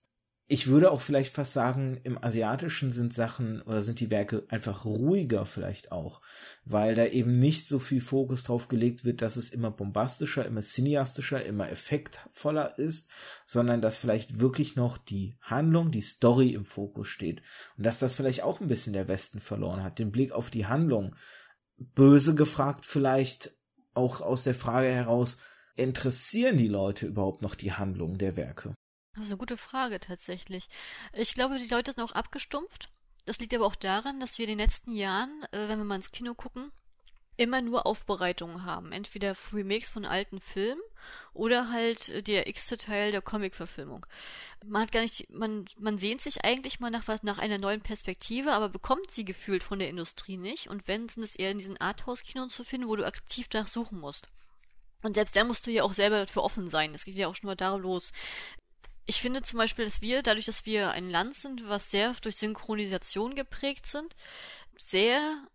ich 0.47 0.67
würde 0.67 0.91
auch 0.91 1.01
vielleicht 1.01 1.35
fast 1.35 1.55
sagen, 1.55 1.99
im 2.05 2.23
Asiatischen 2.23 2.91
sind 2.91 3.15
Sachen 3.15 3.63
oder 3.63 3.83
sind 3.83 3.99
die 4.01 4.11
Werke 4.11 4.45
einfach 4.49 4.85
ruhiger 4.85 5.47
vielleicht 5.47 5.91
auch, 5.91 6.21
weil 6.67 6.95
da 6.95 7.07
eben 7.07 7.39
nicht 7.39 7.67
so 7.67 7.79
viel 7.79 8.03
Fokus 8.03 8.45
drauf 8.45 8.69
gelegt 8.69 9.07
wird, 9.07 9.23
dass 9.23 9.37
es 9.37 9.49
immer 9.49 9.71
bombastischer, 9.71 10.45
immer 10.45 10.61
cineastischer, 10.61 11.43
immer 11.43 11.71
effektvoller 11.71 12.79
ist, 12.79 13.09
sondern 13.47 13.81
dass 13.81 13.97
vielleicht 13.97 14.39
wirklich 14.39 14.77
noch 14.77 14.99
die 14.99 15.35
Handlung, 15.41 15.91
die 15.91 16.03
Story 16.03 16.51
im 16.51 16.67
Fokus 16.67 17.09
steht. 17.09 17.41
Und 17.79 17.87
dass 17.87 17.99
das 17.99 18.15
vielleicht 18.15 18.43
auch 18.43 18.61
ein 18.61 18.69
bisschen 18.69 18.93
der 18.93 19.09
Westen 19.09 19.41
verloren 19.41 19.83
hat, 19.83 19.99
den 19.99 20.13
Blick 20.13 20.33
auf 20.33 20.51
die 20.51 20.67
Handlung. 20.67 21.17
Böse 21.79 22.35
gefragt 22.35 22.85
vielleicht 22.85 23.57
auch 23.95 24.21
aus 24.21 24.45
der 24.45 24.55
Frage 24.55 24.89
heraus, 24.89 25.39
interessieren 25.75 26.59
die 26.59 26.69
Leute 26.69 27.07
überhaupt 27.07 27.41
noch 27.41 27.55
die 27.55 27.73
Handlung 27.73 28.19
der 28.19 28.37
Werke? 28.37 28.75
Das 29.15 29.25
ist 29.25 29.31
eine 29.31 29.39
gute 29.39 29.57
Frage 29.57 30.01
tatsächlich. 30.01 30.69
Ich 31.13 31.35
glaube, 31.35 31.59
die 31.59 31.69
Leute 31.69 31.93
sind 31.93 32.03
auch 32.03 32.13
abgestumpft. 32.13 32.91
Das 33.27 33.39
liegt 33.39 33.55
aber 33.55 33.67
auch 33.67 33.77
daran, 33.77 34.21
dass 34.21 34.39
wir 34.39 34.45
in 34.45 34.59
den 34.59 34.67
letzten 34.67 34.93
Jahren, 34.93 35.45
äh, 35.53 35.69
wenn 35.69 35.79
wir 35.79 35.85
mal 35.85 35.97
ins 35.97 36.11
Kino 36.11 36.35
gucken, 36.35 36.73
immer 37.37 37.63
nur 37.63 37.87
Aufbereitungen 37.87 38.65
haben. 38.65 38.93
Entweder 38.93 39.35
Remakes 39.53 39.91
von 39.91 40.05
alten 40.05 40.41
Filmen 40.41 40.83
oder 41.33 41.71
halt 41.71 42.09
äh, 42.09 42.23
der 42.23 42.49
x-te 42.49 42.77
Teil 42.77 43.13
der 43.13 43.23
Comic-Verfilmung. 43.23 44.07
Man 44.65 44.83
hat 44.83 44.93
gar 44.93 45.01
nicht, 45.01 45.31
man, 45.31 45.67
man 45.79 45.99
sehnt 45.99 46.21
sich 46.21 46.45
eigentlich 46.45 46.81
mal 46.81 46.91
nach 46.91 47.09
was, 47.09 47.23
nach 47.23 47.39
einer 47.39 47.59
neuen 47.59 47.81
Perspektive, 47.81 48.53
aber 48.53 48.69
bekommt 48.69 49.11
sie 49.11 49.25
gefühlt 49.25 49.63
von 49.63 49.79
der 49.79 49.89
Industrie 49.89 50.37
nicht. 50.37 50.69
Und 50.69 50.87
wenn, 50.87 51.09
sind 51.09 51.23
es 51.23 51.35
eher 51.35 51.51
in 51.51 51.59
diesen 51.59 51.81
Arthouse-Kinos 51.81 52.55
zu 52.55 52.65
finden, 52.65 52.89
wo 52.89 52.97
du 52.97 53.07
aktiv 53.07 53.49
danach 53.49 53.69
suchen 53.69 53.99
musst. 53.99 54.29
Und 55.03 55.15
selbst 55.15 55.37
dann 55.37 55.49
musst 55.49 55.67
du 55.67 55.71
ja 55.71 55.83
auch 55.83 55.93
selber 55.93 56.21
dafür 56.21 56.43
offen 56.43 56.69
sein. 56.69 56.93
Das 56.93 57.05
geht 57.05 57.15
ja 57.15 57.29
auch 57.29 57.35
schon 57.35 57.49
mal 57.49 57.57
da 57.57 57.75
los 57.77 58.13
ich 59.07 59.21
finde 59.21 59.43
zum 59.43 59.59
Beispiel, 59.59 59.85
dass 59.85 60.01
wir, 60.01 60.23
dadurch, 60.23 60.47
dass 60.47 60.67
wir 60.67 60.91
ein 60.93 61.11
Land 61.11 61.35
sind, 61.35 61.69
was 61.69 61.91
sehr 61.91 62.15
durch 62.23 62.37
Synchronisation 62.37 63.35
geprägt 63.35 63.87
sind, 63.87 64.15
sehr, 64.79 65.47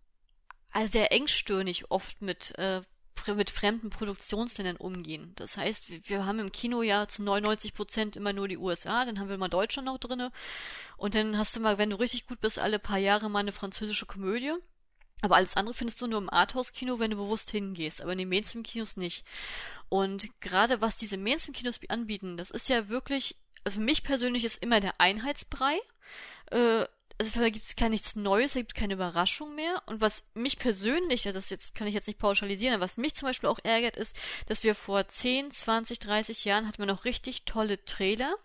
also 0.71 0.91
sehr 0.91 1.11
engstirnig 1.11 1.89
oft 1.89 2.21
mit, 2.21 2.57
äh, 2.57 2.81
mit 3.27 3.49
fremden 3.49 3.89
Produktionsländern 3.89 4.77
umgehen. 4.77 5.33
Das 5.35 5.57
heißt, 5.57 6.09
wir 6.09 6.25
haben 6.25 6.39
im 6.39 6.51
Kino 6.51 6.81
ja 6.81 7.07
zu 7.07 7.21
99 7.21 7.73
Prozent 7.73 8.15
immer 8.15 8.33
nur 8.33 8.47
die 8.47 8.57
USA, 8.57 9.05
dann 9.05 9.19
haben 9.19 9.29
wir 9.29 9.37
mal 9.37 9.49
Deutschland 9.49 9.87
noch 9.87 9.97
drinne 9.97 10.31
und 10.97 11.15
dann 11.15 11.37
hast 11.37 11.55
du 11.55 11.59
mal, 11.59 11.77
wenn 11.77 11.89
du 11.89 11.99
richtig 11.99 12.27
gut 12.27 12.39
bist, 12.41 12.59
alle 12.59 12.79
paar 12.79 12.97
Jahre 12.97 13.29
mal 13.29 13.39
eine 13.39 13.51
französische 13.51 14.05
Komödie. 14.05 14.53
Aber 15.21 15.35
alles 15.35 15.57
andere 15.57 15.75
findest 15.75 16.01
du 16.01 16.07
nur 16.07 16.19
im 16.19 16.29
Arthouse-Kino, 16.29 16.99
wenn 16.99 17.11
du 17.11 17.17
bewusst 17.17 17.51
hingehst, 17.51 18.01
aber 18.01 18.13
in 18.13 18.19
den 18.19 18.29
Mainstream-Kinos 18.29 18.95
nicht. 18.95 19.25
Und 19.89 20.29
gerade 20.39 20.81
was 20.81 20.95
diese 20.97 21.17
Mainstream-Kinos 21.17 21.79
anbieten, 21.89 22.37
das 22.37 22.51
ist 22.51 22.69
ja 22.69 22.87
wirklich, 22.87 23.35
also 23.63 23.79
für 23.79 23.83
mich 23.83 24.03
persönlich 24.03 24.45
ist 24.45 24.63
immer 24.63 24.79
der 24.79 24.99
Einheitsbrei. 25.01 25.77
Äh, 26.51 26.85
also 27.21 27.41
da 27.41 27.49
gibt 27.49 27.65
es 27.65 27.75
gar 27.75 27.89
nichts 27.89 28.15
Neues, 28.15 28.53
da 28.53 28.61
gibt 28.61 28.71
es 28.71 28.79
keine 28.79 28.93
Überraschung 28.93 29.53
mehr. 29.55 29.83
Und 29.87 29.99
was 29.99 30.23
mich 30.35 30.57
persönlich, 30.57 31.27
also 31.27 31.37
das 31.37 31.49
jetzt 31.49 31.75
kann 31.75 31.85
ich 31.85 31.93
jetzt 31.93 32.07
nicht 32.07 32.19
pauschalisieren, 32.19 32.75
aber 32.75 32.85
was 32.85 32.95
mich 32.95 33.13
zum 33.13 33.27
Beispiel 33.27 33.49
auch 33.49 33.59
ärgert, 33.63 33.97
ist, 33.97 34.15
dass 34.45 34.63
wir 34.63 34.73
vor 34.73 35.05
10, 35.05 35.51
20, 35.51 35.99
30 35.99 36.45
Jahren 36.45 36.65
hatten 36.65 36.79
wir 36.79 36.85
noch 36.85 37.03
richtig 37.03 37.43
tolle 37.43 37.83
Trailer 37.83 38.35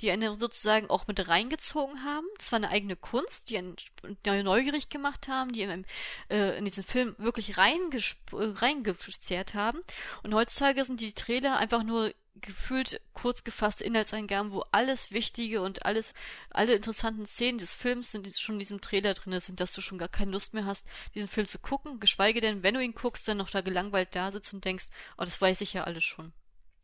die 0.00 0.10
einen 0.10 0.38
sozusagen 0.38 0.90
auch 0.90 1.06
mit 1.06 1.28
reingezogen 1.28 2.04
haben. 2.04 2.26
Das 2.38 2.52
war 2.52 2.56
eine 2.56 2.70
eigene 2.70 2.96
Kunst, 2.96 3.50
die 3.50 3.58
einen 3.58 3.76
neugierig 4.24 4.88
gemacht 4.88 5.28
haben, 5.28 5.52
die 5.52 5.62
in, 5.62 5.86
äh, 6.30 6.58
in 6.58 6.64
diesen 6.64 6.84
Film 6.84 7.14
wirklich 7.18 7.58
reingezerrt 7.58 9.54
haben. 9.54 9.80
Und 10.22 10.34
heutzutage 10.34 10.84
sind 10.84 11.00
die 11.00 11.12
Trailer 11.12 11.58
einfach 11.58 11.82
nur 11.82 12.12
gefühlt 12.40 13.00
kurz 13.12 13.44
gefasste 13.44 13.84
Inhaltseingaben, 13.84 14.52
wo 14.52 14.64
alles 14.72 15.10
Wichtige 15.10 15.60
und 15.62 15.84
alles, 15.84 16.14
alle 16.50 16.74
interessanten 16.74 17.26
Szenen 17.26 17.58
des 17.58 17.74
Films 17.74 18.10
sind 18.10 18.26
schon 18.38 18.56
in 18.56 18.60
diesem 18.60 18.80
Trailer 18.80 19.14
drin 19.14 19.38
sind, 19.40 19.60
dass 19.60 19.72
du 19.72 19.80
schon 19.80 19.98
gar 19.98 20.08
keine 20.08 20.32
Lust 20.32 20.54
mehr 20.54 20.64
hast, 20.64 20.86
diesen 21.14 21.28
Film 21.28 21.46
zu 21.46 21.58
gucken, 21.58 22.00
geschweige 22.00 22.40
denn, 22.40 22.62
wenn 22.62 22.74
du 22.74 22.82
ihn 22.82 22.94
guckst, 22.94 23.28
dann 23.28 23.38
noch 23.38 23.50
da 23.50 23.60
gelangweilt 23.60 24.14
da 24.14 24.30
sitzt 24.32 24.54
und 24.54 24.64
denkst, 24.64 24.88
oh, 25.18 25.24
das 25.24 25.40
weiß 25.40 25.60
ich 25.60 25.72
ja 25.72 25.84
alles 25.84 26.04
schon. 26.04 26.32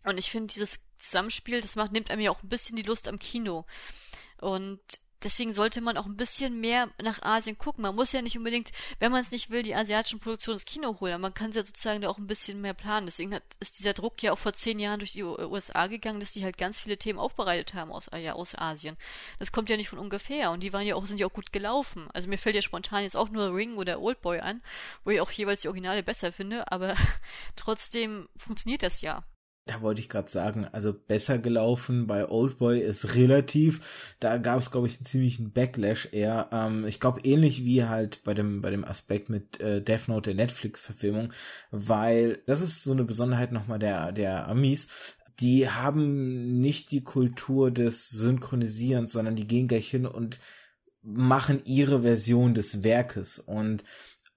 Und 0.06 0.18
ich 0.18 0.30
finde, 0.30 0.54
dieses 0.54 0.80
Zusammenspiel, 0.98 1.60
das 1.60 1.76
macht, 1.76 1.92
nimmt 1.92 2.10
einem 2.10 2.22
ja 2.22 2.30
auch 2.30 2.42
ein 2.42 2.48
bisschen 2.48 2.76
die 2.76 2.82
Lust 2.82 3.08
am 3.08 3.18
Kino. 3.18 3.66
Und 4.40 4.80
deswegen 5.24 5.52
sollte 5.52 5.80
man 5.80 5.96
auch 5.96 6.06
ein 6.06 6.16
bisschen 6.16 6.60
mehr 6.60 6.88
nach 7.02 7.22
Asien 7.22 7.58
gucken. 7.58 7.82
Man 7.82 7.96
muss 7.96 8.12
ja 8.12 8.22
nicht 8.22 8.38
unbedingt, 8.38 8.70
wenn 9.00 9.10
man 9.10 9.22
es 9.22 9.32
nicht 9.32 9.50
will, 9.50 9.64
die 9.64 9.74
asiatischen 9.74 10.20
Produktionen 10.20 10.58
ins 10.58 10.64
Kino 10.64 11.00
holen. 11.00 11.20
Man 11.20 11.34
kann 11.34 11.50
es 11.50 11.56
ja 11.56 11.64
sozusagen 11.64 12.02
da 12.02 12.08
auch 12.08 12.18
ein 12.18 12.28
bisschen 12.28 12.60
mehr 12.60 12.72
planen. 12.72 13.06
Deswegen 13.06 13.34
hat, 13.34 13.42
ist 13.58 13.80
dieser 13.80 13.94
Druck 13.94 14.22
ja 14.22 14.32
auch 14.32 14.38
vor 14.38 14.52
zehn 14.52 14.78
Jahren 14.78 15.00
durch 15.00 15.12
die 15.12 15.24
USA 15.24 15.88
gegangen, 15.88 16.20
dass 16.20 16.32
die 16.32 16.44
halt 16.44 16.56
ganz 16.56 16.78
viele 16.78 16.98
Themen 16.98 17.18
aufbereitet 17.18 17.74
haben 17.74 17.90
aus, 17.90 18.08
ja, 18.16 18.34
aus 18.34 18.54
Asien. 18.54 18.96
Das 19.40 19.50
kommt 19.50 19.68
ja 19.70 19.76
nicht 19.76 19.88
von 19.88 19.98
ungefähr. 19.98 20.52
Und 20.52 20.60
die 20.60 20.72
waren 20.72 20.86
ja 20.86 20.94
auch, 20.94 21.04
sind 21.06 21.18
ja 21.18 21.26
auch 21.26 21.32
gut 21.32 21.52
gelaufen. 21.52 22.08
Also 22.12 22.28
mir 22.28 22.38
fällt 22.38 22.54
ja 22.54 22.62
spontan 22.62 23.02
jetzt 23.02 23.16
auch 23.16 23.28
nur 23.28 23.52
Ring 23.52 23.76
oder 23.76 24.00
Oldboy 24.00 24.38
an, 24.38 24.62
wo 25.02 25.10
ich 25.10 25.20
auch 25.20 25.32
jeweils 25.32 25.62
die 25.62 25.68
Originale 25.68 26.04
besser 26.04 26.32
finde, 26.32 26.70
aber 26.70 26.94
trotzdem 27.56 28.28
funktioniert 28.36 28.84
das 28.84 29.00
ja 29.00 29.24
da 29.66 29.82
wollte 29.82 30.00
ich 30.00 30.08
gerade 30.08 30.30
sagen, 30.30 30.64
also 30.64 30.92
besser 30.92 31.38
gelaufen 31.38 32.06
bei 32.06 32.28
Oldboy 32.28 32.80
ist 32.80 33.16
relativ. 33.16 34.14
Da 34.20 34.36
gab 34.38 34.60
es, 34.60 34.70
glaube 34.70 34.86
ich, 34.86 34.96
einen 34.96 35.06
ziemlichen 35.06 35.50
Backlash 35.50 36.08
eher. 36.12 36.48
Ähm, 36.52 36.86
ich 36.86 37.00
glaube, 37.00 37.20
ähnlich 37.22 37.64
wie 37.64 37.84
halt 37.84 38.22
bei 38.22 38.32
dem, 38.32 38.62
bei 38.62 38.70
dem 38.70 38.84
Aspekt 38.84 39.28
mit 39.28 39.60
äh, 39.60 39.82
Death 39.82 40.06
Note 40.06 40.30
der 40.30 40.36
Netflix-Verfilmung, 40.36 41.32
weil 41.72 42.42
das 42.46 42.60
ist 42.60 42.84
so 42.84 42.92
eine 42.92 43.02
Besonderheit 43.02 43.50
nochmal 43.50 43.80
der, 43.80 44.12
der 44.12 44.46
Amis. 44.46 44.88
Die 45.40 45.68
haben 45.68 46.60
nicht 46.60 46.92
die 46.92 47.02
Kultur 47.02 47.72
des 47.72 48.08
Synchronisierens, 48.08 49.10
sondern 49.10 49.34
die 49.34 49.48
gehen 49.48 49.66
gleich 49.66 49.90
hin 49.90 50.06
und 50.06 50.38
machen 51.02 51.60
ihre 51.64 52.02
Version 52.02 52.54
des 52.54 52.84
Werkes. 52.84 53.40
Und 53.40 53.82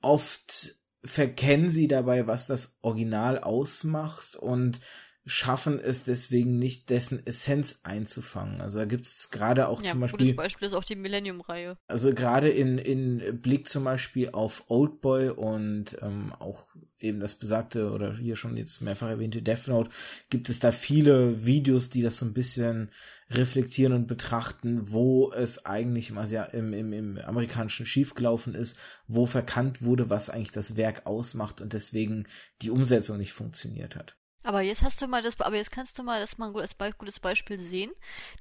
oft 0.02 0.76
verkennen 1.04 1.70
sie 1.70 1.88
dabei, 1.88 2.26
was 2.26 2.48
das 2.48 2.78
Original 2.82 3.38
ausmacht 3.38 4.36
und 4.36 4.82
schaffen 5.26 5.80
es 5.80 6.04
deswegen 6.04 6.58
nicht, 6.58 6.90
dessen 6.90 7.26
Essenz 7.26 7.82
einzufangen. 7.84 8.62
Also 8.62 8.80
da 8.80 8.86
gibt 8.86 9.06
es 9.06 9.30
gerade 9.30 9.68
auch 9.68 9.82
ja, 9.82 9.92
zum 9.92 10.00
Beispiel. 10.00 10.18
Gutes 10.18 10.36
Beispiel 10.36 10.68
ist 10.68 10.74
auch 10.74 10.84
die 10.84 10.96
Millennium-Reihe. 10.96 11.78
Also 11.88 12.14
gerade 12.14 12.50
in, 12.50 12.78
in 12.78 13.42
Blick 13.42 13.70
zum 13.70 13.84
Beispiel 13.84 14.30
auf 14.32 14.64
Oldboy 14.70 15.30
und 15.30 15.98
ähm, 16.02 16.34
auch 16.40 16.66
eben 17.00 17.20
das 17.20 17.36
besagte 17.36 17.92
oder 17.92 18.18
hier 18.18 18.36
schon 18.36 18.58
jetzt 18.58 18.82
mehrfach 18.82 19.08
erwähnte 19.08 19.42
Death 19.42 19.68
Note, 19.68 19.90
gibt 20.30 20.50
es 20.50 20.60
da 20.60 20.72
viele 20.72 21.46
Videos, 21.46 21.90
die 21.90 22.02
das 22.02 22.18
so 22.18 22.26
ein 22.26 22.34
bisschen 22.34 22.92
reflektieren 23.30 23.94
und 23.94 24.08
betrachten, 24.08 24.92
wo 24.92 25.32
es 25.32 25.66
eigentlich 25.66 26.10
im, 26.10 26.18
Asia 26.18 26.46
im, 26.46 26.74
im, 26.74 26.94
im 26.94 27.18
amerikanischen 27.20 27.86
schiefgelaufen 27.86 28.56
ist, 28.56 28.78
wo 29.08 29.26
verkannt 29.26 29.82
wurde, 29.82 30.10
was 30.10 30.30
eigentlich 30.30 30.52
das 30.52 30.76
Werk 30.76 31.06
ausmacht 31.06 31.62
und 31.62 31.74
deswegen 31.74 32.28
die 32.62 32.72
Umsetzung 32.72 33.18
nicht 33.18 33.34
funktioniert 33.34 33.96
hat. 33.96 34.19
Aber 34.44 34.62
jetzt 34.62 34.84
hast 34.84 35.02
du 35.02 35.08
mal 35.08 35.22
das, 35.22 35.40
aber 35.40 35.56
jetzt 35.58 35.72
kannst 35.72 35.98
du 36.00 36.04
mal 36.04 36.20
das 36.20 36.38
mal 36.38 36.48
ein 36.48 36.54
gutes, 36.54 36.76
gutes 36.98 37.20
Beispiel 37.20 37.60
sehen. 37.60 37.92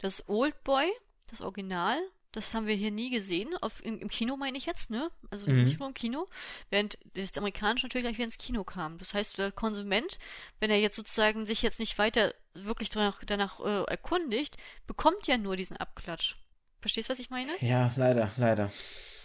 Das 0.01 0.29
Oldboy, 0.29 0.91
das 1.29 1.41
Original, 1.41 1.99
das 2.33 2.55
haben 2.55 2.67
wir 2.67 2.75
hier 2.75 2.91
nie 2.91 3.11
gesehen. 3.11 3.49
Auf, 3.61 3.85
im, 3.85 3.99
im 3.99 4.09
Kino 4.09 4.37
meine 4.37 4.59
ich 4.59 4.67
jetzt, 4.67 4.91
ne? 4.91 5.11
Also 5.31 5.51
mhm. 5.51 5.65
nicht 5.65 5.79
nur 5.79 5.89
im 5.89 5.95
Kino. 5.95 6.29
Während 6.71 6.99
das 7.15 7.37
amerikanische 7.37 7.87
natürlich 7.87 8.05
gleich 8.05 8.17
wieder 8.17 8.27
ins 8.27 8.39
Kino 8.39 8.65
kam. 8.65 8.99
Das 8.99 9.15
heißt, 9.15 9.39
der 9.39 9.51
Konsument, 9.51 10.19
wenn 10.61 10.71
er 10.71 10.79
jetzt 10.79 10.97
sozusagen 10.97 11.47
sich 11.47 11.63
jetzt 11.63 11.81
nicht 11.81 11.99
weiter 11.99 12.35
wirklich 12.55 12.91
danach, 12.91 13.23
danach 13.25 13.61
äh, 13.61 13.85
erkundigt, 13.85 14.57
bekommt 14.87 15.27
ja 15.27 15.39
nur 15.39 15.57
diesen 15.57 15.77
Abklatsch. 15.79 16.37
Verstehst 16.81 17.09
du, 17.09 17.13
was 17.13 17.19
ich 17.19 17.31
meine? 17.31 17.53
Ja, 17.61 17.93
leider, 17.97 18.31
leider. 18.37 18.71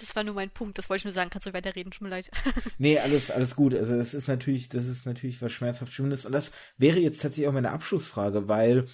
Das 0.03 0.17
war 0.17 0.25
nur 0.25 0.33
mein 0.33 0.49
Punkt, 0.49 0.77
das 0.77 0.89
wollte 0.89 0.99
ich 0.99 1.05
nur 1.05 1.13
sagen. 1.13 1.29
Kannst 1.29 1.47
du 1.47 1.53
weiterreden, 1.53 1.91
tut 1.91 2.01
mir 2.01 2.09
leid. 2.09 2.29
nee, 2.77 2.99
alles, 2.99 3.31
alles 3.31 3.55
gut. 3.55 3.73
Also 3.73 3.95
das 3.95 4.13
ist 4.13 4.27
natürlich, 4.27 4.67
das 4.67 4.85
ist 4.85 5.05
natürlich 5.05 5.41
was 5.41 5.53
schmerzhaft 5.53 5.93
Schlimmes. 5.93 6.25
Und 6.25 6.33
das 6.33 6.51
wäre 6.77 6.99
jetzt 6.99 7.21
tatsächlich 7.21 7.47
auch 7.47 7.53
meine 7.53 7.71
Abschlussfrage, 7.71 8.49
weil 8.49 8.87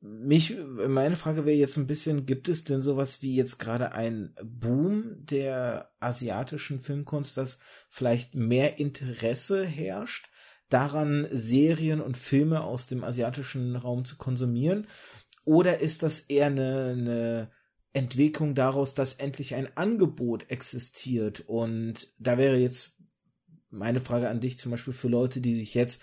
mich, 0.00 0.56
meine 0.88 1.14
Frage 1.14 1.46
wäre 1.46 1.56
jetzt 1.56 1.76
ein 1.76 1.86
bisschen, 1.86 2.26
gibt 2.26 2.48
es 2.48 2.64
denn 2.64 2.82
sowas 2.82 3.22
wie 3.22 3.36
jetzt 3.36 3.58
gerade 3.58 3.92
ein 3.92 4.34
Boom 4.42 5.24
der 5.24 5.92
asiatischen 6.00 6.80
Filmkunst, 6.80 7.36
dass 7.36 7.60
vielleicht 7.88 8.34
mehr 8.34 8.78
Interesse 8.80 9.64
herrscht 9.64 10.28
daran, 10.68 11.28
Serien 11.30 12.00
und 12.00 12.18
Filme 12.18 12.62
aus 12.62 12.88
dem 12.88 13.04
asiatischen 13.04 13.76
Raum 13.76 14.04
zu 14.04 14.16
konsumieren? 14.16 14.88
Oder 15.44 15.78
ist 15.78 16.02
das 16.02 16.18
eher 16.18 16.46
eine, 16.46 16.96
eine 16.98 17.50
Entwicklung 17.94 18.54
daraus, 18.54 18.94
dass 18.94 19.14
endlich 19.14 19.54
ein 19.54 19.74
Angebot 19.76 20.50
existiert? 20.50 21.40
Und 21.46 22.12
da 22.18 22.36
wäre 22.36 22.56
jetzt 22.56 22.96
meine 23.70 24.00
Frage 24.00 24.28
an 24.28 24.40
dich 24.40 24.58
zum 24.58 24.70
Beispiel 24.70 24.92
für 24.92 25.08
Leute, 25.08 25.40
die 25.40 25.54
sich 25.54 25.74
jetzt 25.74 26.02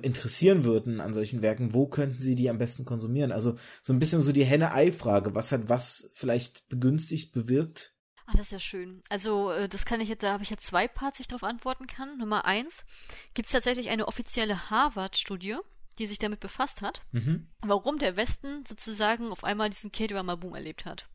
interessieren 0.00 0.64
würden 0.64 1.00
an 1.00 1.12
solchen 1.12 1.42
Werken, 1.42 1.74
wo 1.74 1.88
könnten 1.88 2.20
sie 2.20 2.36
die 2.36 2.50
am 2.50 2.58
besten 2.58 2.84
konsumieren? 2.84 3.32
Also 3.32 3.58
so 3.82 3.92
ein 3.92 3.98
bisschen 3.98 4.20
so 4.20 4.32
die 4.32 4.44
Henne-Ei-Frage, 4.44 5.34
was 5.34 5.50
hat 5.50 5.68
was 5.68 6.10
vielleicht 6.14 6.68
begünstigt, 6.68 7.32
bewirkt? 7.32 7.94
Ach, 8.26 8.34
das 8.34 8.42
ist 8.42 8.52
ja 8.52 8.60
schön. 8.60 9.02
Also, 9.08 9.50
äh, 9.50 9.68
das 9.68 9.86
kann 9.86 10.00
ich 10.00 10.08
jetzt, 10.08 10.22
da 10.22 10.32
habe 10.32 10.42
ich 10.42 10.50
jetzt 10.50 10.66
zwei 10.66 10.86
Parts, 10.86 11.16
die 11.16 11.22
ich 11.22 11.28
darauf 11.28 11.44
antworten 11.44 11.86
kann. 11.86 12.18
Nummer 12.18 12.44
eins, 12.44 12.84
gibt 13.32 13.46
es 13.46 13.52
tatsächlich 13.52 13.88
eine 13.88 14.06
offizielle 14.06 14.70
Harvard-Studie, 14.70 15.56
die 15.98 16.06
sich 16.06 16.18
damit 16.18 16.38
befasst 16.38 16.82
hat, 16.82 17.00
mhm. 17.10 17.48
warum 17.60 17.98
der 17.98 18.16
Westen 18.16 18.64
sozusagen 18.66 19.32
auf 19.32 19.44
einmal 19.44 19.70
diesen 19.70 19.92
K-Drama-Boom 19.92 20.54
erlebt 20.54 20.84
hat 20.84 21.08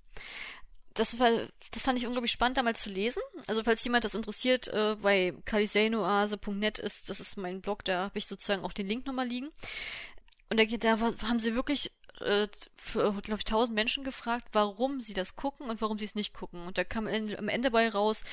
das 0.93 1.19
war, 1.19 1.31
das 1.71 1.83
fand 1.83 1.97
ich 1.97 2.05
unglaublich 2.05 2.31
spannend 2.31 2.57
damals 2.57 2.81
zu 2.81 2.89
lesen. 2.89 3.21
Also 3.47 3.63
falls 3.63 3.83
jemand 3.83 4.03
das 4.03 4.13
interessiert, 4.13 4.67
äh, 4.67 4.95
bei 5.01 5.33
kaliseinoase.net 5.45 6.79
ist, 6.79 7.09
das 7.09 7.19
ist 7.19 7.37
mein 7.37 7.61
Blog, 7.61 7.83
da 7.83 8.03
habe 8.03 8.19
ich 8.19 8.27
sozusagen 8.27 8.63
auch 8.63 8.73
den 8.73 8.87
Link 8.87 9.05
nochmal 9.05 9.27
liegen. 9.27 9.49
Und 10.49 10.59
da, 10.59 10.65
da 10.65 10.99
haben 10.99 11.39
sie 11.39 11.55
wirklich, 11.55 11.91
äh, 12.21 12.47
glaube 12.93 13.37
ich, 13.37 13.45
tausend 13.45 13.75
Menschen 13.75 14.03
gefragt, 14.03 14.47
warum 14.51 15.01
sie 15.01 15.13
das 15.13 15.35
gucken 15.35 15.69
und 15.69 15.81
warum 15.81 15.97
sie 15.97 16.05
es 16.05 16.15
nicht 16.15 16.33
gucken. 16.33 16.67
Und 16.67 16.77
da 16.77 16.83
kam 16.83 17.07
am 17.07 17.49
Ende 17.49 17.71
bei 17.71 17.89
raus, 17.89 18.23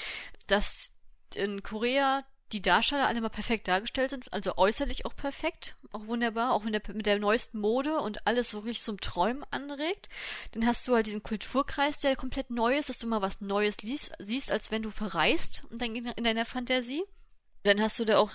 dass 0.46 0.92
in 1.34 1.62
Korea 1.62 2.24
die 2.52 2.62
Darsteller 2.62 3.06
alle 3.06 3.20
mal 3.20 3.28
perfekt 3.28 3.68
dargestellt 3.68 4.10
sind, 4.10 4.32
also 4.32 4.56
äußerlich 4.56 5.06
auch 5.06 5.14
perfekt, 5.14 5.76
auch 5.92 6.06
wunderbar, 6.06 6.52
auch 6.52 6.64
mit 6.64 6.74
der, 6.74 6.94
mit 6.94 7.06
der 7.06 7.18
neuesten 7.18 7.58
Mode 7.58 7.98
und 7.98 8.26
alles 8.26 8.54
wirklich 8.54 8.80
zum 8.82 9.00
Träumen 9.00 9.44
anregt. 9.50 10.08
Dann 10.52 10.66
hast 10.66 10.86
du 10.88 10.94
halt 10.94 11.06
diesen 11.06 11.22
Kulturkreis, 11.22 12.00
der 12.00 12.16
komplett 12.16 12.50
neu 12.50 12.76
ist, 12.76 12.88
dass 12.88 12.98
du 12.98 13.06
mal 13.06 13.22
was 13.22 13.40
Neues 13.40 13.78
liest, 13.82 14.12
siehst, 14.18 14.50
als 14.50 14.70
wenn 14.70 14.82
du 14.82 14.90
verreist 14.90 15.64
in 15.70 16.24
deiner 16.24 16.44
Fantasie. 16.44 17.02
Dann 17.62 17.80
hast 17.80 17.98
du 17.98 18.04
da 18.04 18.18
auch 18.18 18.30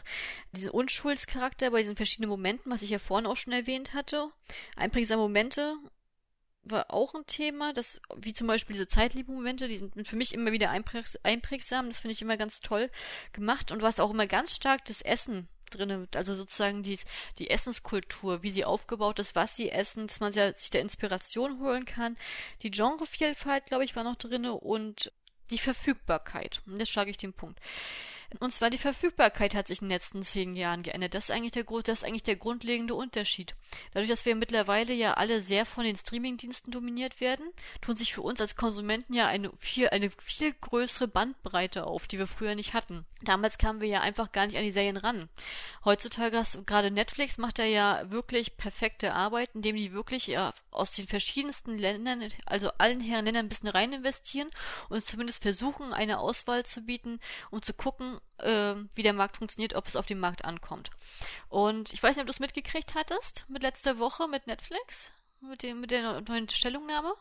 diesen 0.51 0.69
Unschuldscharakter 0.69 1.71
bei 1.71 1.81
diesen 1.81 1.95
verschiedenen 1.95 2.29
Momenten, 2.29 2.71
was 2.71 2.83
ich 2.83 2.91
ja 2.91 2.99
vorhin 2.99 3.25
auch 3.25 3.37
schon 3.37 3.53
erwähnt 3.53 3.93
hatte. 3.93 4.29
Einprägsame 4.75 5.21
Momente 5.21 5.75
war 6.65 6.91
auch 6.91 7.13
ein 7.13 7.25
Thema, 7.27 7.73
das, 7.73 8.01
wie 8.17 8.33
zum 8.33 8.47
Beispiel 8.47 8.73
diese 8.73 8.87
Zeitliebe-Momente, 8.87 9.67
die 9.67 9.77
sind 9.77 10.07
für 10.07 10.15
mich 10.15 10.33
immer 10.33 10.51
wieder 10.51 10.71
einprägs 10.71 11.17
einprägsam, 11.23 11.87
das 11.87 11.99
finde 11.99 12.13
ich 12.13 12.21
immer 12.21 12.37
ganz 12.37 12.59
toll 12.59 12.89
gemacht 13.33 13.71
und 13.71 13.83
hast 13.83 14.01
auch 14.01 14.11
immer 14.11 14.27
ganz 14.27 14.55
stark 14.55 14.83
das 14.85 15.01
Essen 15.01 15.47
drin, 15.71 16.07
also 16.15 16.35
sozusagen 16.35 16.83
die, 16.83 16.97
die 17.37 17.49
Essenskultur, 17.49 18.43
wie 18.43 18.51
sie 18.51 18.65
aufgebaut 18.65 19.19
ist, 19.19 19.35
was 19.35 19.55
sie 19.55 19.69
essen, 19.69 20.07
dass 20.07 20.19
man 20.19 20.31
sich 20.31 20.69
da 20.69 20.79
Inspiration 20.79 21.59
holen 21.59 21.85
kann. 21.85 22.17
Die 22.61 22.71
Genrevielfalt, 22.71 23.65
glaube 23.65 23.83
ich, 23.83 23.95
war 23.95 24.03
noch 24.03 24.15
drin 24.15 24.45
und 24.45 25.11
die 25.51 25.57
Verfügbarkeit. 25.57 26.61
Und 26.65 26.79
jetzt 26.79 26.89
schlage 26.89 27.11
ich 27.11 27.17
den 27.17 27.33
Punkt. 27.33 27.59
Und 28.39 28.51
zwar 28.51 28.69
die 28.69 28.77
Verfügbarkeit 28.77 29.55
hat 29.55 29.67
sich 29.67 29.81
in 29.81 29.87
den 29.87 29.95
letzten 29.95 30.23
zehn 30.23 30.55
Jahren 30.55 30.83
geändert. 30.83 31.13
Das 31.13 31.25
ist 31.25 31.31
eigentlich 31.31 31.51
der, 31.51 31.63
das 31.63 31.99
ist 31.99 32.03
eigentlich 32.03 32.23
der 32.23 32.35
grundlegende 32.35 32.95
Unterschied. 32.95 33.55
Dadurch, 33.93 34.09
dass 34.09 34.25
wir 34.25 34.35
mittlerweile 34.35 34.93
ja 34.93 35.13
alle 35.13 35.41
sehr 35.41 35.65
von 35.65 35.83
den 35.83 35.95
Streamingdiensten 35.95 36.71
dominiert 36.71 37.21
werden, 37.21 37.45
tun 37.81 37.95
sich 37.95 38.13
für 38.13 38.21
uns 38.21 38.41
als 38.41 38.55
Konsumenten 38.55 39.13
ja 39.13 39.27
eine 39.27 39.51
viel, 39.59 39.89
eine 39.89 40.09
viel 40.09 40.53
größere 40.53 41.07
Bandbreite 41.07 41.85
auf, 41.87 42.07
die 42.07 42.19
wir 42.19 42.27
früher 42.27 42.55
nicht 42.55 42.73
hatten. 42.73 43.05
Damals 43.23 43.57
kamen 43.57 43.81
wir 43.81 43.87
ja 43.87 44.01
einfach 44.01 44.31
gar 44.31 44.45
nicht 44.45 44.57
an 44.57 44.63
die 44.63 44.71
Serien 44.71 44.97
ran. 44.97 45.29
Heutzutage 45.83 46.43
gerade 46.65 46.91
Netflix 46.91 47.37
macht 47.37 47.59
da 47.59 47.63
ja 47.63 48.11
wirklich 48.11 48.57
perfekte 48.57 49.13
Arbeit, 49.13 49.49
indem 49.53 49.75
die 49.75 49.93
wirklich 49.93 50.27
ja 50.27 50.53
aus 50.71 50.91
den 50.93 51.07
verschiedensten 51.07 51.77
Ländern, 51.77 52.23
also 52.45 52.69
allen 52.77 53.01
Herren 53.01 53.25
Ländern 53.25 53.45
ein 53.45 53.49
bisschen 53.49 53.69
rein 53.69 53.93
investieren 53.93 54.49
und 54.89 55.03
zumindest 55.03 55.41
versuchen, 55.41 55.93
eine 55.93 56.19
Auswahl 56.19 56.65
zu 56.65 56.81
bieten, 56.81 57.19
um 57.49 57.61
zu 57.61 57.73
gucken, 57.73 58.19
äh, 58.39 58.75
wie 58.93 59.03
der 59.03 59.13
Markt 59.13 59.37
funktioniert, 59.37 59.75
ob 59.75 59.87
es 59.87 59.95
auf 59.95 60.05
den 60.05 60.19
Markt 60.19 60.45
ankommt. 60.45 60.89
Und 61.49 61.93
ich 61.93 62.01
weiß 62.01 62.15
nicht, 62.15 62.23
ob 62.23 62.27
du 62.27 62.33
es 62.33 62.39
mitgekriegt 62.39 62.95
hattest 62.95 63.45
mit 63.49 63.63
letzter 63.63 63.97
Woche 63.97 64.27
mit 64.27 64.47
Netflix, 64.47 65.11
mit, 65.41 65.63
dem, 65.63 65.81
mit 65.81 65.91
der 65.91 66.21
neuen 66.21 66.49
Stellungnahme. 66.49 67.13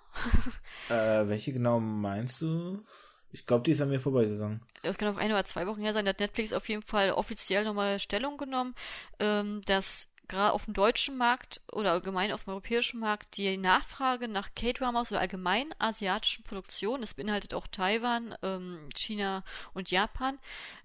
äh, 0.89 1.29
welche 1.29 1.53
genau 1.53 1.81
meinst 1.81 2.41
du? 2.43 2.85
Ich 3.31 3.47
glaube, 3.47 3.65
die 3.65 3.73
ist 3.73 3.81
an 3.81 3.89
mir 3.89 3.99
vorbeigegangen. 3.99 4.61
Das 4.83 4.97
kann 4.97 5.13
auch 5.13 5.19
ein 5.19 5.33
oder 5.33 5.45
zwei 5.45 5.67
Wochen 5.67 5.81
her 5.81 5.93
sein. 5.93 6.05
Da 6.05 6.11
hat 6.11 6.21
Netflix 6.21 6.53
auf 6.53 6.69
jeden 6.69 6.83
Fall 6.83 7.11
offiziell 7.11 7.65
nochmal 7.65 7.99
Stellung 7.99 8.37
genommen, 8.37 8.77
ähm, 9.19 9.61
dass 9.67 10.09
gerade 10.29 10.53
auf 10.53 10.65
dem 10.65 10.75
deutschen 10.75 11.17
Markt 11.17 11.61
oder 11.73 11.93
allgemein 11.93 12.33
auf 12.33 12.45
dem 12.45 12.51
europäischen 12.51 13.01
Markt 13.01 13.37
die 13.37 13.57
Nachfrage 13.57 14.29
nach 14.29 14.55
K-Dramas 14.55 15.11
oder 15.11 15.21
allgemein 15.21 15.75
asiatischen 15.79 16.45
Produktionen, 16.45 17.03
das 17.03 17.15
beinhaltet 17.15 17.55
auch 17.55 17.67
Taiwan, 17.67 18.35
ähm, 18.43 18.89
China 18.95 19.45
und 19.73 19.91
Japan, 19.91 20.39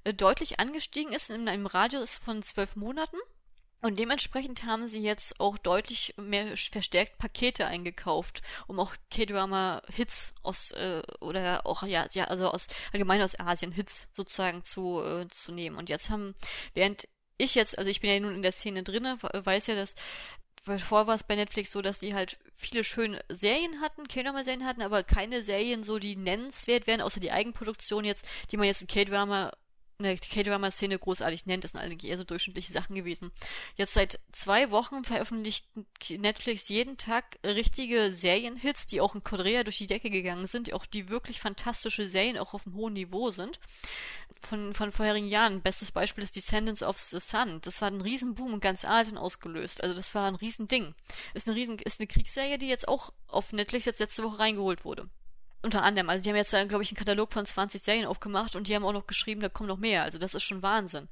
äh, 0.04 0.14
deutlich 0.14 0.60
angestiegen 0.60 1.14
ist 1.14 1.30
in 1.30 1.48
einem 1.48 1.66
Radius 1.66 2.18
von 2.18 2.42
zwölf 2.42 2.76
Monaten. 2.76 3.18
Und 3.82 3.98
dementsprechend 3.98 4.66
haben 4.66 4.90
sie 4.90 5.02
jetzt 5.02 5.40
auch 5.40 5.58
deutlich 5.58 6.14
mehr 6.18 6.58
verstärkt 6.58 7.18
Pakete 7.18 7.66
eingekauft, 7.66 8.42
um 8.68 8.78
auch 8.78 8.94
K-Drama-Hits 9.10 10.34
aus 10.44 10.72
äh, 10.72 11.02
oder 11.22 11.66
auch 11.66 11.84
ja, 11.84 12.06
ja 12.12 12.26
also 12.26 12.50
aus 12.52 12.68
allgemein 12.92 13.22
aus 13.22 13.40
Asien 13.40 13.72
Hits 13.72 14.10
sozusagen 14.12 14.66
zu 14.66 15.02
äh, 15.02 15.28
zu 15.30 15.54
nehmen. 15.54 15.78
Und 15.78 15.88
jetzt 15.88 16.10
haben 16.10 16.36
während 16.74 17.08
ich 17.40 17.56
jetzt, 17.56 17.78
also 17.78 17.90
ich 17.90 18.02
bin 18.02 18.12
ja 18.12 18.20
nun 18.20 18.36
in 18.36 18.42
der 18.44 18.52
Szene 18.52 18.84
drinne, 18.84 19.18
weiß 19.22 19.68
ja, 19.68 19.76
dass 19.76 19.96
Bevor 20.66 21.08
war 21.08 21.16
es 21.16 21.24
bei 21.24 21.36
Netflix 21.36 21.72
so, 21.72 21.82
dass 21.82 22.00
die 22.00 22.14
halt 22.14 22.38
viele 22.56 22.84
schöne 22.84 23.24
Serien 23.30 23.82
hatten, 23.82 24.08
K-Drama-Serien 24.08 24.66
hatten, 24.66 24.82
aber 24.82 25.04
keine 25.04 25.42
Serien 25.42 25.84
so, 25.84 26.00
die 26.00 26.16
nennenswert 26.16 26.86
wären, 26.86 27.02
außer 27.02 27.20
die 27.20 27.32
Eigenproduktion 27.32 28.04
jetzt, 28.04 28.26
die 28.52 28.58
man 28.58 28.68
jetzt 28.68 28.82
im 28.82 28.88
K-Drama 28.88 29.52
in 30.00 30.06
der 30.06 30.18
K-Drama-Szene 30.18 30.98
großartig 30.98 31.46
nennt. 31.46 31.66
Das 31.66 31.72
sind 31.72 31.82
eigentlich 31.82 32.10
eher 32.10 32.18
so 32.18 32.24
durchschnittliche 32.24 32.72
Sachen 32.72 32.96
gewesen. 32.96 33.32
Jetzt 33.76 33.94
seit 33.94 34.20
zwei 34.32 34.72
Wochen 34.72 35.04
veröffentlicht 35.04 35.68
Netflix 36.10 36.70
jeden 36.70 36.96
Tag 36.98 37.38
richtige 37.46 38.14
Serienhits, 38.14 38.86
die 38.86 39.02
auch 39.02 39.14
in 39.14 39.24
Korea 39.24 39.64
durch 39.66 39.78
die 39.78 39.88
Decke 39.88 40.10
gegangen 40.10 40.48
sind, 40.48 40.72
auch 40.74 40.86
die 40.86 41.10
wirklich 41.10 41.42
fantastische 41.42 42.08
Serien 42.08 42.38
auch 42.38 42.54
auf 42.54 42.66
einem 42.66 42.76
hohen 42.76 42.94
Niveau 42.94 43.32
sind. 43.32 43.60
Von, 44.38 44.74
von 44.74 44.94
vorherigen 44.94 45.28
Jahren. 45.28 45.62
Bestes 45.62 45.92
Beispiel 45.92 46.24
ist 46.24 46.38
Descendants 46.38 46.82
of 46.82 46.98
the 46.98 47.20
Sun. 47.20 47.60
Das 47.62 47.82
war 47.82 47.90
ein 47.90 48.00
Riesenboom 48.00 48.54
in 48.54 48.60
ganz 48.62 48.86
Asien 48.86 49.18
ausgelöst. 49.18 49.84
Also 49.84 49.94
das 49.94 50.16
war 50.16 50.28
ein 50.28 50.36
Riesending. 50.36 50.96
Ist 51.34 51.50
eine 51.50 51.58
Riesen, 51.58 51.78
ist 51.78 52.00
eine 52.00 52.08
Kriegsserie, 52.08 52.58
die 52.58 52.70
jetzt 52.70 52.88
auch 52.88 53.12
auf 53.28 53.52
Netflix 53.52 53.84
jetzt 53.84 54.00
letzte 54.00 54.24
Woche 54.24 54.40
reingeholt 54.40 54.86
wurde. 54.86 55.10
Unter 55.62 55.84
anderem, 55.84 56.10
also 56.10 56.24
die 56.24 56.30
haben 56.30 56.38
jetzt, 56.38 56.52
glaube 56.52 56.84
ich, 56.84 56.92
einen 56.92 56.98
Katalog 56.98 57.34
von 57.34 57.46
20 57.46 57.82
Serien 57.82 58.06
aufgemacht 58.06 58.56
und 58.56 58.68
die 58.68 58.76
haben 58.76 58.86
auch 58.86 58.94
noch 58.94 59.08
geschrieben, 59.08 59.42
da 59.42 59.50
kommen 59.50 59.68
noch 59.68 59.78
mehr. 59.78 60.04
Also 60.04 60.18
das 60.18 60.34
ist 60.34 60.44
schon 60.44 60.62
Wahnsinn. 60.62 61.10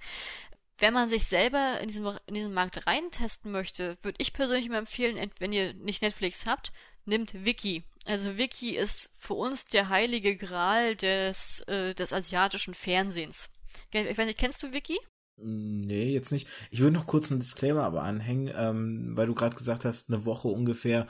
Wenn 0.77 0.93
man 0.93 1.09
sich 1.09 1.25
selber 1.25 1.79
in 1.81 1.87
diesem, 1.87 2.17
in 2.27 2.35
diesem 2.35 2.53
Markt 2.53 2.85
reintesten 2.87 3.51
möchte, 3.51 3.97
würde 4.03 4.19
ich 4.19 4.33
persönlich 4.33 4.67
immer 4.67 4.77
empfehlen, 4.77 5.31
wenn 5.39 5.51
ihr 5.51 5.73
nicht 5.73 6.01
Netflix 6.01 6.45
habt, 6.45 6.71
nimmt 7.05 7.45
Wiki. 7.45 7.83
Also 8.05 8.37
Wiki 8.37 8.75
ist 8.75 9.11
für 9.17 9.33
uns 9.33 9.65
der 9.65 9.89
heilige 9.89 10.37
Gral 10.37 10.95
des, 10.95 11.61
äh, 11.61 11.93
des 11.93 12.13
asiatischen 12.13 12.73
Fernsehens. 12.73 13.49
Ich 13.91 14.17
weiß 14.17 14.25
nicht, 14.27 14.37
kennst 14.37 14.63
du 14.63 14.71
Wiki? 14.71 14.97
Nee, 15.39 16.13
jetzt 16.13 16.31
nicht. 16.31 16.47
Ich 16.71 16.79
würde 16.79 16.95
noch 16.95 17.05
kurz 17.05 17.31
einen 17.31 17.41
Disclaimer 17.41 17.83
aber 17.83 18.01
anhängen, 18.03 18.51
ähm, 18.55 19.15
weil 19.15 19.27
du 19.27 19.35
gerade 19.35 19.55
gesagt 19.55 19.85
hast, 19.85 20.09
eine 20.09 20.25
Woche 20.25 20.47
ungefähr 20.47 21.07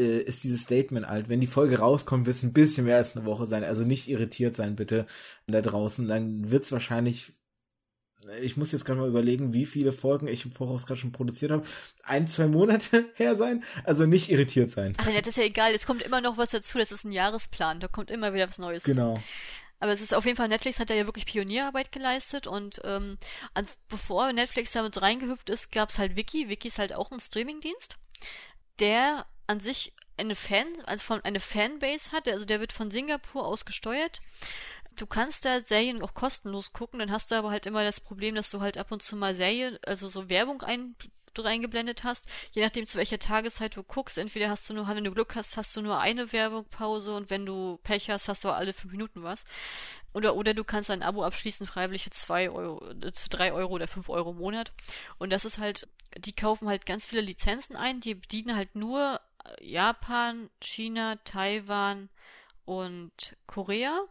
äh, 0.00 0.22
ist 0.22 0.44
dieses 0.44 0.62
Statement 0.62 1.06
alt. 1.06 1.28
Wenn 1.28 1.40
die 1.40 1.46
Folge 1.46 1.78
rauskommt, 1.78 2.26
wird 2.26 2.36
es 2.36 2.42
ein 2.42 2.52
bisschen 2.52 2.86
mehr 2.86 2.96
als 2.96 3.16
eine 3.16 3.26
Woche 3.26 3.46
sein. 3.46 3.64
Also 3.64 3.84
nicht 3.84 4.08
irritiert 4.08 4.56
sein, 4.56 4.76
bitte, 4.76 5.06
da 5.46 5.60
draußen. 5.60 6.08
Dann 6.08 6.50
wird 6.50 6.64
es 6.64 6.72
wahrscheinlich 6.72 7.34
ich 8.42 8.56
muss 8.56 8.72
jetzt 8.72 8.84
gerade 8.84 9.00
mal 9.00 9.08
überlegen, 9.08 9.54
wie 9.54 9.64
viele 9.64 9.92
Folgen 9.92 10.28
ich 10.28 10.44
im 10.44 10.52
Voraus 10.52 10.86
gerade 10.86 11.00
schon 11.00 11.12
produziert 11.12 11.52
habe. 11.52 11.66
Ein, 12.02 12.28
zwei 12.28 12.46
Monate 12.46 13.06
her 13.14 13.36
sein. 13.36 13.64
Also 13.84 14.04
nicht 14.04 14.30
irritiert 14.30 14.70
sein. 14.70 14.92
Ach, 14.98 15.06
das 15.06 15.26
ist 15.26 15.36
ja 15.36 15.44
egal. 15.44 15.72
Es 15.72 15.86
kommt 15.86 16.02
immer 16.02 16.20
noch 16.20 16.36
was 16.36 16.50
dazu. 16.50 16.78
Das 16.78 16.92
ist 16.92 17.04
ein 17.04 17.12
Jahresplan. 17.12 17.80
Da 17.80 17.88
kommt 17.88 18.10
immer 18.10 18.34
wieder 18.34 18.46
was 18.46 18.58
Neues. 18.58 18.82
Genau. 18.82 19.18
Aber 19.78 19.92
es 19.92 20.02
ist 20.02 20.12
auf 20.12 20.26
jeden 20.26 20.36
Fall, 20.36 20.48
Netflix 20.48 20.78
hat 20.78 20.90
ja 20.90 21.06
wirklich 21.06 21.24
Pionierarbeit 21.24 21.90
geleistet 21.90 22.46
und 22.46 22.82
ähm, 22.84 23.16
an, 23.54 23.66
bevor 23.88 24.30
Netflix 24.30 24.72
damit 24.72 25.00
reingehüpft 25.00 25.48
ist, 25.48 25.72
gab 25.72 25.88
es 25.88 25.98
halt 25.98 26.16
Wiki. 26.16 26.50
Wiki 26.50 26.68
ist 26.68 26.78
halt 26.78 26.92
auch 26.92 27.10
ein 27.10 27.18
Streamingdienst, 27.18 27.96
der 28.78 29.24
an 29.50 29.58
sich 29.58 29.92
eine 30.16 30.36
Fan, 30.36 30.68
also 30.86 31.04
von 31.04 31.24
eine 31.24 31.40
Fanbase 31.40 32.12
hat, 32.12 32.28
also 32.28 32.44
der 32.44 32.60
wird 32.60 32.72
von 32.72 32.90
Singapur 32.90 33.44
aus 33.44 33.64
gesteuert. 33.64 34.20
Du 34.96 35.06
kannst 35.06 35.44
da 35.44 35.58
Serien 35.60 36.02
auch 36.02 36.14
kostenlos 36.14 36.72
gucken, 36.72 37.00
dann 37.00 37.10
hast 37.10 37.30
du 37.30 37.34
aber 37.34 37.50
halt 37.50 37.66
immer 37.66 37.82
das 37.82 38.00
Problem, 38.00 38.36
dass 38.36 38.50
du 38.50 38.60
halt 38.60 38.78
ab 38.78 38.92
und 38.92 39.02
zu 39.02 39.16
mal 39.16 39.34
Serien, 39.34 39.76
also 39.84 40.08
so 40.08 40.30
Werbung 40.30 40.62
ein, 40.62 40.94
du 41.34 41.42
reingeblendet 41.42 42.04
hast. 42.04 42.28
Je 42.52 42.62
nachdem, 42.62 42.86
zu 42.86 42.96
welcher 42.98 43.18
Tageszeit 43.18 43.74
du 43.74 43.82
guckst, 43.82 44.18
entweder 44.18 44.50
hast 44.50 44.68
du 44.70 44.74
nur, 44.74 44.86
wenn 44.86 45.02
du 45.02 45.10
Glück 45.12 45.34
hast, 45.34 45.56
hast 45.56 45.76
du 45.76 45.82
nur 45.82 45.98
eine 45.98 46.32
Werbungpause 46.32 47.14
und 47.14 47.30
wenn 47.30 47.44
du 47.44 47.78
Pech 47.82 48.08
hast, 48.08 48.28
hast 48.28 48.44
du 48.44 48.50
alle 48.50 48.72
fünf 48.72 48.92
Minuten 48.92 49.24
was. 49.24 49.44
Oder, 50.12 50.36
oder 50.36 50.54
du 50.54 50.62
kannst 50.62 50.90
ein 50.90 51.02
Abo 51.02 51.24
abschließen, 51.24 51.66
freiwillig 51.66 52.04
für 52.04 52.10
zwei 52.10 52.50
Euro, 52.50 52.80
drei 53.30 53.52
Euro 53.52 53.74
oder 53.74 53.88
fünf 53.88 54.08
Euro 54.08 54.30
im 54.30 54.38
Monat. 54.38 54.72
Und 55.18 55.30
das 55.30 55.44
ist 55.44 55.58
halt, 55.58 55.88
die 56.16 56.34
kaufen 56.34 56.68
halt 56.68 56.86
ganz 56.86 57.06
viele 57.06 57.22
Lizenzen 57.22 57.76
ein, 57.76 58.00
die 58.00 58.14
bedienen 58.14 58.56
halt 58.56 58.74
nur 58.74 59.20
Japan, 59.60 60.50
China, 60.60 61.16
Taiwan 61.24 62.08
und 62.64 63.36
Korea 63.46 64.06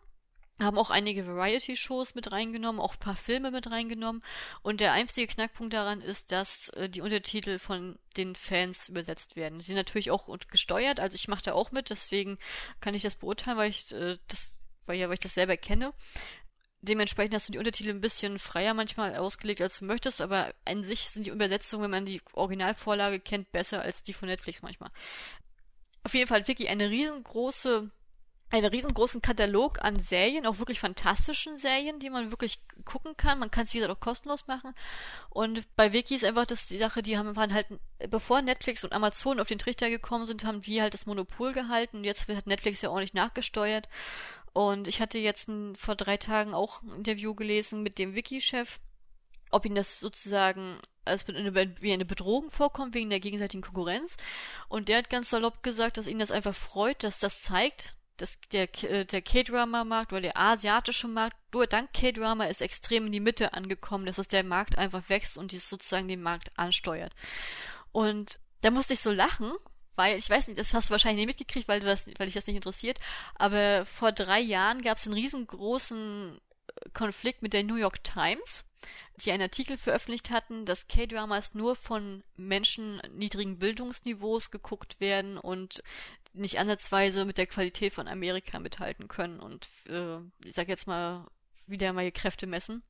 haben 0.60 0.78
auch 0.78 0.90
einige 0.90 1.26
Variety-Shows 1.26 2.16
mit 2.16 2.32
reingenommen, 2.32 2.82
auch 2.82 2.96
ein 2.96 3.00
paar 3.00 3.16
Filme 3.16 3.52
mit 3.52 3.72
reingenommen. 3.72 4.22
Und 4.62 4.82
der 4.82 4.92
einzige 4.92 5.28
Knackpunkt 5.28 5.74
daran 5.74 6.02
ist, 6.02 6.32
dass 6.32 6.70
äh, 6.70 6.90
die 6.90 7.02
Untertitel 7.02 7.60
von 7.60 7.98
den 8.18 8.36
Fans 8.36 8.90
übersetzt 8.90 9.36
werden. 9.36 9.60
Sie 9.62 9.68
sind 9.68 9.78
natürlich 9.78 10.12
auch 10.12 10.28
gesteuert, 10.50 11.00
also 11.00 11.16
ich 11.16 11.28
mache 11.28 11.44
da 11.44 11.54
auch 11.54 11.72
mit, 11.72 11.90
deswegen 11.90 12.38
kann 12.82 12.94
ich 12.94 13.04
das 13.04 13.16
beurteilen, 13.16 13.58
weil 13.58 13.70
ich 13.70 13.92
äh, 13.94 14.18
das, 14.28 14.54
weil 14.86 15.14
ich 15.14 15.20
das 15.20 15.34
selber 15.34 15.56
kenne. 15.56 15.94
Dementsprechend 16.82 17.34
hast 17.36 17.50
du 17.50 17.52
die 17.52 17.58
Untertitel 17.58 17.90
ein 17.90 18.02
bisschen 18.02 18.40
freier 18.40 18.74
manchmal 18.74 19.18
ausgelegt, 19.18 19.62
als 19.62 19.80
du 19.80 19.86
möchtest, 19.86 20.22
aber 20.22 20.54
an 20.66 20.84
sich 20.84 21.10
sind 21.10 21.26
die 21.26 21.32
Übersetzungen, 21.32 21.84
wenn 21.84 21.92
man 21.92 22.06
die 22.06 22.22
Originalvorlage 22.34 23.20
kennt, 23.20 23.52
besser 23.52 23.82
als 23.82 24.02
die 24.02 24.14
von 24.14 24.30
Netflix 24.30 24.62
manchmal. 24.62 24.90
Auf 26.04 26.14
jeden 26.14 26.28
Fall 26.28 26.48
wirklich 26.48 26.70
eine 26.70 26.90
riesengroße 26.90 27.92
einen 28.52 28.66
riesengroßen 28.66 29.22
Katalog 29.22 29.84
an 29.84 30.00
Serien, 30.00 30.48
auch 30.48 30.58
wirklich 30.58 30.80
fantastischen 30.80 31.58
Serien, 31.58 32.00
die 32.00 32.10
man 32.10 32.32
wirklich 32.32 32.60
gucken 32.84 33.16
kann. 33.16 33.38
Man 33.38 33.52
kann 33.52 33.66
es, 33.66 33.74
wie 33.74 33.78
gesagt, 33.78 33.96
auch 33.96 34.00
kostenlos 34.00 34.48
machen. 34.48 34.74
Und 35.30 35.64
bei 35.76 35.94
Wiki 35.94 36.16
ist 36.16 36.26
einfach 36.26 36.48
das 36.48 36.68
die 36.68 36.80
Sache, 36.80 37.04
die 37.04 37.18
haben 37.18 37.36
waren 37.36 37.54
halt, 37.54 37.68
bevor 38.10 38.42
Netflix 38.42 38.84
und 38.84 38.94
Amazon 38.94 39.40
auf 39.40 39.48
den 39.48 39.60
Trichter 39.60 39.90
gekommen 39.90 40.26
sind, 40.26 40.46
haben 40.46 40.66
wir 40.66 40.82
halt 40.82 40.96
das 40.96 41.06
Monopol 41.06 41.54
gehalten. 41.54 42.04
Jetzt 42.04 42.28
hat 42.28 42.48
Netflix 42.48 42.82
ja 42.82 42.94
nicht 43.00 43.14
nachgesteuert. 43.14 43.88
Und 44.54 44.88
ich 44.88 45.00
hatte 45.02 45.20
jetzt 45.20 45.48
ein, 45.48 45.76
vor 45.76 45.96
drei 45.96 46.18
Tagen 46.18 46.54
auch 46.54 46.82
ein 46.82 46.94
Interview 46.96 47.36
gelesen 47.36 47.84
mit 47.84 47.98
dem 47.98 48.16
Wiki-Chef, 48.16 48.80
ob 49.52 49.66
ihn 49.66 49.76
das 49.76 50.00
sozusagen 50.00 50.78
als 51.06 51.28
wie 51.28 51.92
eine 51.94 52.06
Bedrohung 52.06 52.52
vorkommt 52.52 52.94
wegen 52.94 53.10
der 53.10 53.20
gegenseitigen 53.20 53.64
Konkurrenz. 53.64 54.16
Und 54.68 54.90
der 54.90 55.00
hat 55.00 55.10
ganz 55.10 55.30
salopp 55.30 55.64
gesagt, 55.64 55.98
dass 55.98 56.08
ihn 56.08 56.20
das 56.20 56.32
einfach 56.32 56.54
freut, 56.54 57.04
dass 57.04 57.20
das 57.20 57.42
zeigt, 57.42 57.98
das, 58.18 58.40
der, 58.52 58.68
äh, 58.84 59.06
der 59.06 59.22
K-Drama-Markt 59.22 60.12
oder 60.12 60.22
der 60.22 60.38
asiatische 60.38 61.08
Markt, 61.08 61.38
nur 61.54 61.68
dank 61.68 61.94
K-Drama 61.94 62.46
ist 62.46 62.62
extrem 62.62 63.08
in 63.08 63.12
die 63.12 63.20
Mitte 63.20 63.54
angekommen, 63.54 64.06
dass 64.06 64.18
es 64.18 64.28
der 64.28 64.44
Markt 64.44 64.78
einfach 64.78 65.10
wächst 65.10 65.38
und 65.38 65.52
dies 65.52 65.70
sozusagen 65.70 66.08
den 66.08 66.22
Markt 66.22 66.52
ansteuert. 66.58 67.14
Und 67.92 68.40
da 68.62 68.72
musste 68.72 68.94
ich 68.94 69.00
so 69.00 69.12
lachen, 69.12 69.52
weil 70.00 70.18
ich 70.18 70.30
weiß 70.30 70.48
nicht, 70.48 70.58
das 70.58 70.74
hast 70.74 70.90
du 70.90 70.92
wahrscheinlich 70.94 71.26
nicht 71.26 71.38
mitgekriegt, 71.38 71.68
weil 71.68 71.82
du 71.82 71.86
das, 71.86 72.08
weil 72.18 72.28
dich 72.28 72.34
das 72.34 72.48
nicht 72.48 72.56
interessiert, 72.56 73.00
aber 73.36 73.86
vor 73.86 74.14
drei 74.14 74.40
Jahren 74.40 74.82
gab 74.82 74.98
es 74.98 75.06
einen 75.06 75.14
riesengroßen 75.14 76.40
äh, 76.68 76.90
Konflikt 76.94 77.42
mit 77.42 77.52
der 77.52 77.66
New 77.66 77.76
York 77.76 78.02
Times, 78.02 78.64
die 79.18 79.34
einen 79.34 79.42
Artikel 79.42 79.78
veröffentlicht 79.78 80.30
hatten, 80.30 80.66
dass 80.66 80.88
K-Dramas 80.88 81.54
nur 81.54 81.76
von 81.76 82.24
Menschen 82.38 83.02
niedrigen 83.12 83.60
Bildungsniveaus 83.60 84.52
geguckt 84.52 85.02
werden 85.02 85.38
und 85.38 85.84
nicht 86.32 86.60
ansatzweise 86.60 87.26
mit 87.26 87.38
der 87.38 87.48
Qualität 87.48 87.94
von 87.94 88.08
Amerika 88.08 88.58
mithalten 88.60 89.10
können 89.10 89.42
und 89.42 89.68
äh, 89.90 90.20
ich 90.46 90.56
sag 90.56 90.70
jetzt 90.70 90.88
mal 90.88 91.28
wieder 91.68 91.92
mal 91.92 92.04
ihre 92.04 92.14
Kräfte 92.14 92.48
messen. 92.48 92.84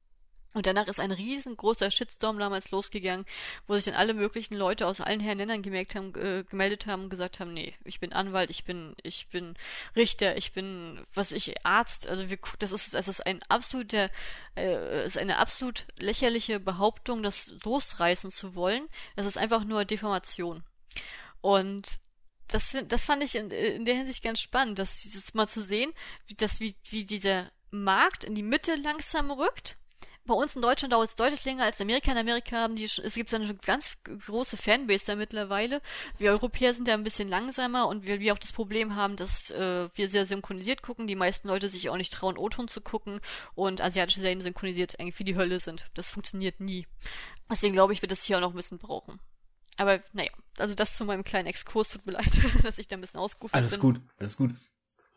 Und 0.54 0.66
danach 0.66 0.88
ist 0.88 1.00
ein 1.00 1.12
riesengroßer 1.12 1.92
Shitstorm 1.92 2.40
damals 2.40 2.72
losgegangen, 2.72 3.26
wo 3.68 3.76
sich 3.76 3.86
dann 3.86 3.94
alle 3.94 4.16
möglichen 4.16 4.56
Leute 4.56 4.88
aus 4.88 5.00
allen 5.00 5.20
Herren 5.20 5.38
Ländern 5.38 5.62
gemerkt 5.62 5.94
haben, 5.94 6.16
äh, 6.16 6.44
gemeldet 6.44 6.88
haben 6.88 7.04
und 7.04 7.10
gesagt 7.10 7.40
haben, 7.40 7.54
nee, 7.54 7.76
ich 7.84 8.00
bin 8.00 8.14
Anwalt, 8.14 8.50
ich 8.50 8.64
bin, 8.64 8.96
ich 9.04 9.28
bin 9.28 9.54
Richter, 9.96 10.38
ich 10.38 10.52
bin, 10.54 11.06
was 11.14 11.32
ich, 11.32 11.66
Arzt, 11.66 12.08
also 12.08 12.30
wir, 12.32 12.40
das 12.58 12.72
ist, 12.72 12.96
das 12.96 13.08
ist 13.08 13.26
ein 13.26 13.44
absoluter, 13.44 14.10
äh, 14.56 15.06
ist 15.06 15.20
eine 15.20 15.38
absolut 15.38 15.86
lächerliche 16.00 16.60
Behauptung, 16.60 17.22
das 17.22 17.54
losreißen 17.64 18.32
zu 18.32 18.56
wollen. 18.56 18.88
Das 19.16 19.28
ist 19.28 19.38
einfach 19.38 19.64
nur 19.64 19.86
Deformation. 19.86 20.64
Und 21.42 22.00
das, 22.48 22.76
das 22.88 23.06
fand 23.06 23.24
ich 23.24 23.36
in, 23.36 23.52
in 23.52 23.86
der 23.86 23.96
Hinsicht 23.96 24.24
ganz 24.24 24.40
spannend, 24.40 24.80
dass 24.80 25.02
dieses 25.04 25.36
mal 25.36 25.48
zu 25.48 25.62
sehen, 25.62 25.94
wie, 26.26 26.34
das, 26.34 26.60
wie, 26.60 26.76
wie 26.90 27.06
dieser 27.06 27.52
Markt 27.70 28.24
in 28.24 28.34
die 28.34 28.44
Mitte 28.44 28.76
langsam 28.76 29.30
rückt. 29.30 29.76
Bei 30.30 30.36
uns 30.36 30.56
in 30.56 30.62
Deutschland 30.62 30.94
dauert 30.94 31.10
es 31.10 31.16
deutlich 31.16 31.44
länger 31.44 31.64
als 31.64 31.80
in 31.80 31.88
Amerika. 31.88 32.12
In 32.12 32.18
Amerika 32.20 32.58
haben 32.58 32.76
die, 32.76 32.84
es 32.84 33.16
gibt 33.16 33.34
eine 33.34 33.52
ganz 33.56 33.98
große 34.04 34.58
Fanbase 34.58 35.08
da 35.08 35.16
mittlerweile. 35.16 35.82
Wir 36.20 36.30
Europäer 36.30 36.76
sind 36.76 36.88
da 36.88 36.94
ein 36.94 37.04
bisschen 37.04 37.28
langsamer 37.28 37.88
und 37.88 38.06
wir, 38.06 38.20
wir 38.20 38.34
auch 38.34 38.38
das 38.38 38.52
Problem 38.52 38.96
haben, 38.96 39.16
dass 39.16 39.50
äh, 39.50 39.90
wir 39.96 40.08
sehr 40.08 40.28
synchronisiert 40.28 40.84
gucken. 40.84 41.08
Die 41.08 41.16
meisten 41.16 41.48
Leute 41.48 41.68
sich 41.68 41.90
auch 41.90 41.98
nicht 41.98 42.14
trauen, 42.14 42.38
O-Ton 42.38 42.68
zu 42.68 42.80
gucken 42.80 43.22
und 43.56 43.82
asiatische 43.82 44.20
Serien 44.20 44.40
synchronisiert 44.42 45.00
eigentlich 45.00 45.18
wie 45.18 45.24
die 45.24 45.36
Hölle 45.36 45.60
sind. 45.60 45.88
Das 45.96 46.12
funktioniert 46.12 46.60
nie. 46.60 46.86
Deswegen 47.50 47.74
glaube 47.74 47.94
ich, 47.94 48.04
wird 48.04 48.12
das 48.12 48.22
hier 48.22 48.38
auch 48.38 48.42
noch 48.42 48.52
ein 48.52 48.56
bisschen 48.56 48.78
brauchen. 48.78 49.20
Aber 49.78 50.00
naja, 50.14 50.30
also 50.60 50.76
das 50.76 50.96
zu 50.96 51.06
meinem 51.06 51.24
kleinen 51.24 51.48
Exkurs, 51.48 51.90
tut 51.90 52.06
mir 52.06 52.12
leid, 52.22 52.30
dass 52.62 52.78
ich 52.78 52.88
da 52.88 52.98
ein 52.98 53.02
bisschen 53.02 53.20
ausgerufen 53.20 53.54
bin. 53.54 53.64
Alles 53.64 53.80
gut, 53.80 54.00
alles 54.20 54.38
gut. 54.38 54.54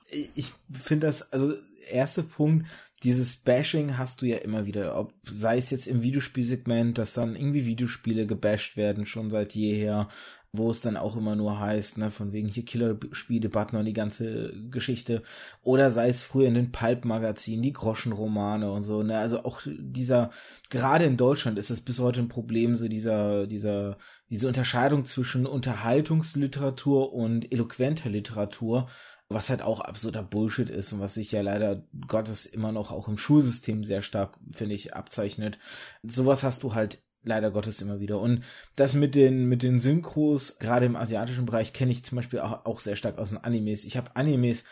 Ich 0.09 0.55
finde 0.73 1.07
das, 1.07 1.33
also 1.33 1.53
erster 1.91 2.23
Punkt, 2.23 2.67
dieses 3.03 3.37
Bashing 3.37 3.99
hast 3.99 4.23
du 4.23 4.27
ja 4.27 4.39
immer 4.39 4.67
wieder, 4.67 4.97
ob 4.97 5.13
sei 5.25 5.59
es 5.59 5.71
jetzt 5.71 5.87
im 5.89 6.03
Videospielsegment, 6.03 6.99
dass 6.99 7.15
dann 7.15 7.35
irgendwie 7.35 7.67
Videospiele 7.67 8.27
gebasht 8.27 8.77
werden, 8.77 9.07
schon 9.07 9.31
seit 9.31 9.55
jeher, 9.55 10.09
wo 10.53 10.71
es 10.71 10.81
dann 10.83 10.97
auch 10.97 11.17
immer 11.17 11.35
nur 11.35 11.59
heißt, 11.59 11.99
ne, 11.99 12.11
von 12.11 12.33
wegen 12.33 12.49
hier 12.49 12.65
Killerspieldebatten 12.65 13.79
und 13.79 13.87
die 13.87 13.95
ganze 13.95 14.53
Geschichte, 14.71 15.23
oder 15.63 15.91
sei 15.91 16.11
es 16.11 16.23
früher 16.23 16.47
in 16.47 16.55
den 16.55 16.71
Pulp-Magazinen, 16.71 17.63
die 17.63 17.73
Groschenromane 17.73 18.71
und 18.71 18.83
so, 18.83 19.03
ne, 19.03 19.19
also 19.19 19.45
auch 19.45 19.63
dieser, 19.65 20.31
gerade 20.71 21.07
in 21.07 21.17
Deutschland 21.17 21.59
ist 21.59 21.71
es 21.71 21.81
bis 21.81 21.99
heute 21.99 22.21
ein 22.21 22.29
Problem, 22.29 22.77
so 22.77 22.87
dieser, 22.87 23.47
dieser, 23.47 23.97
diese 24.31 24.47
Unterscheidung 24.47 25.07
zwischen 25.07 25.47
Unterhaltungsliteratur 25.47 27.13
und 27.13 27.51
eloquenter 27.51 28.11
Literatur, 28.11 28.89
was 29.35 29.51
halt 29.51 29.63
auch 29.63 29.81
absurder 29.81 30.23
Bullshit 30.23 30.71
ist 30.71 30.93
und 30.93 31.01
was 31.01 31.15
sich 31.15 31.33
ja 31.33 31.43
leider 31.43 31.85
Gottes 32.07 32.47
immer 32.47 32.73
noch 32.73 32.91
auch 32.91 33.09
im 33.09 33.19
Schulsystem 33.19 33.85
sehr 33.85 34.03
stark, 34.03 34.39
finde 34.53 34.75
ich, 34.75 34.95
abzeichnet. 34.95 35.59
Sowas 36.03 36.43
hast 36.43 36.63
du 36.63 36.75
halt 36.75 37.03
leider 37.25 37.51
Gottes 37.51 37.81
immer 37.81 38.01
wieder. 38.01 38.19
Und 38.21 38.43
das 38.77 38.95
mit 38.95 39.15
den, 39.15 39.47
mit 39.47 39.63
den 39.63 39.81
Synchros, 39.81 40.59
gerade 40.59 40.87
im 40.87 40.97
asiatischen 40.97 41.47
Bereich, 41.47 41.73
kenne 41.73 41.93
ich 41.93 42.05
zum 42.05 42.17
Beispiel 42.17 42.41
auch, 42.41 42.65
auch 42.65 42.81
sehr 42.81 42.97
stark 42.97 43.19
aus 43.19 43.31
den 43.31 43.39
Animes. 43.39 43.85
Ich 43.85 43.97
habe 43.97 44.17
Animes 44.17 44.65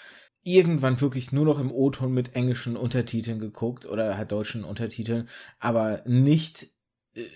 irgendwann 0.43 1.01
wirklich 1.01 1.33
nur 1.33 1.45
noch 1.45 1.59
im 1.59 1.71
O-Ton 1.71 2.13
mit 2.13 2.35
englischen 2.35 2.77
Untertiteln 2.77 3.39
geguckt 3.39 3.87
oder 3.87 4.17
halt 4.17 4.33
deutschen 4.33 4.65
Untertiteln, 4.65 5.29
aber 5.59 6.03
nicht, 6.07 6.71
äh, 7.15 7.27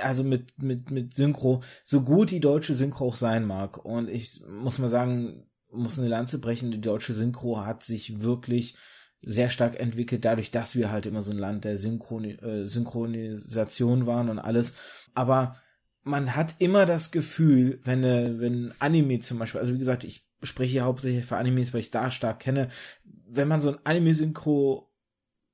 also 0.00 0.22
mit, 0.24 0.58
mit, 0.58 0.90
mit 0.90 1.14
Synchro, 1.14 1.62
so 1.84 2.02
gut 2.02 2.30
die 2.30 2.40
deutsche 2.40 2.74
Synchro 2.74 3.08
auch 3.08 3.16
sein 3.16 3.44
mag. 3.44 3.84
Und 3.84 4.08
ich 4.08 4.40
muss 4.48 4.78
mal 4.78 4.88
sagen, 4.88 5.44
muss 5.72 5.98
eine 5.98 6.08
Lanze 6.08 6.38
brechen, 6.38 6.70
die 6.70 6.80
deutsche 6.80 7.14
Synchro 7.14 7.64
hat 7.64 7.84
sich 7.84 8.20
wirklich 8.22 8.76
sehr 9.22 9.50
stark 9.50 9.78
entwickelt, 9.78 10.24
dadurch, 10.24 10.50
dass 10.50 10.74
wir 10.74 10.90
halt 10.90 11.06
immer 11.06 11.22
so 11.22 11.30
ein 11.30 11.38
Land 11.38 11.64
der 11.64 11.78
Synchron 11.78 12.24
äh, 12.24 12.66
Synchronisation 12.66 14.06
waren 14.06 14.28
und 14.28 14.38
alles. 14.38 14.74
Aber 15.14 15.56
man 16.02 16.34
hat 16.34 16.56
immer 16.58 16.86
das 16.86 17.12
Gefühl, 17.12 17.80
wenn, 17.84 18.02
äh, 18.02 18.40
wenn 18.40 18.72
Anime 18.80 19.20
zum 19.20 19.38
Beispiel, 19.38 19.60
also 19.60 19.74
wie 19.74 19.78
gesagt, 19.78 20.04
ich 20.04 20.26
spreche 20.42 20.72
hier 20.72 20.84
hauptsächlich 20.84 21.24
für 21.24 21.36
Animes, 21.36 21.72
weil 21.72 21.80
ich 21.80 21.90
da 21.90 22.10
stark 22.10 22.40
kenne, 22.40 22.68
wenn 23.04 23.48
man 23.48 23.60
so 23.60 23.70
ein 23.70 23.78
Anime-Synchro 23.84 24.91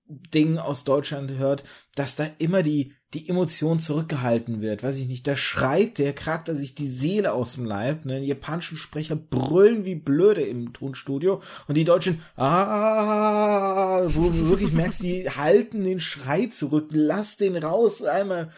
Ding 0.09 0.57
aus 0.59 0.85
Deutschland 0.85 1.33
hört, 1.33 1.65
dass 1.95 2.17
da 2.17 2.27
immer 2.39 2.63
die, 2.63 2.95
die 3.13 3.29
Emotion 3.29 3.79
zurückgehalten 3.79 4.63
wird. 4.63 4.83
Weiß 4.83 4.97
ich 4.97 5.07
nicht, 5.07 5.27
da 5.27 5.37
schreit 5.37 5.99
der 5.99 6.15
Charakter 6.15 6.57
sich 6.57 6.75
die 6.75 6.89
Seele 6.89 7.33
aus 7.33 7.55
dem 7.55 7.67
Leib. 7.67 8.07
Ne? 8.07 8.21
Die 8.21 8.27
japanischen 8.27 8.79
Sprecher 8.79 9.17
brüllen 9.17 9.85
wie 9.85 9.97
blöde 9.97 10.43
im 10.43 10.73
Tonstudio 10.73 11.43
und 11.67 11.77
die 11.77 11.85
Deutschen, 11.85 12.23
ah, 12.37 14.03
wo 14.07 14.31
du 14.31 14.49
wirklich 14.49 14.73
merkst, 14.73 15.03
die 15.03 15.29
halten 15.29 15.85
den 15.85 16.01
Schrei 16.01 16.47
zurück. 16.47 16.89
Lass 16.91 17.37
den 17.37 17.57
raus, 17.57 18.03
einmal 18.03 18.51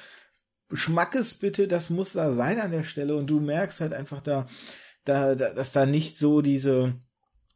Schmackes 0.72 1.34
bitte, 1.34 1.66
das 1.66 1.90
muss 1.90 2.12
da 2.12 2.32
sein 2.32 2.60
an 2.60 2.70
der 2.70 2.84
Stelle 2.84 3.16
und 3.16 3.28
du 3.28 3.40
merkst 3.40 3.80
halt 3.80 3.92
einfach 3.92 4.20
da, 4.20 4.46
da, 5.04 5.34
da 5.34 5.52
dass 5.52 5.72
da 5.72 5.84
nicht 5.84 6.16
so 6.16 6.42
diese, 6.42 6.94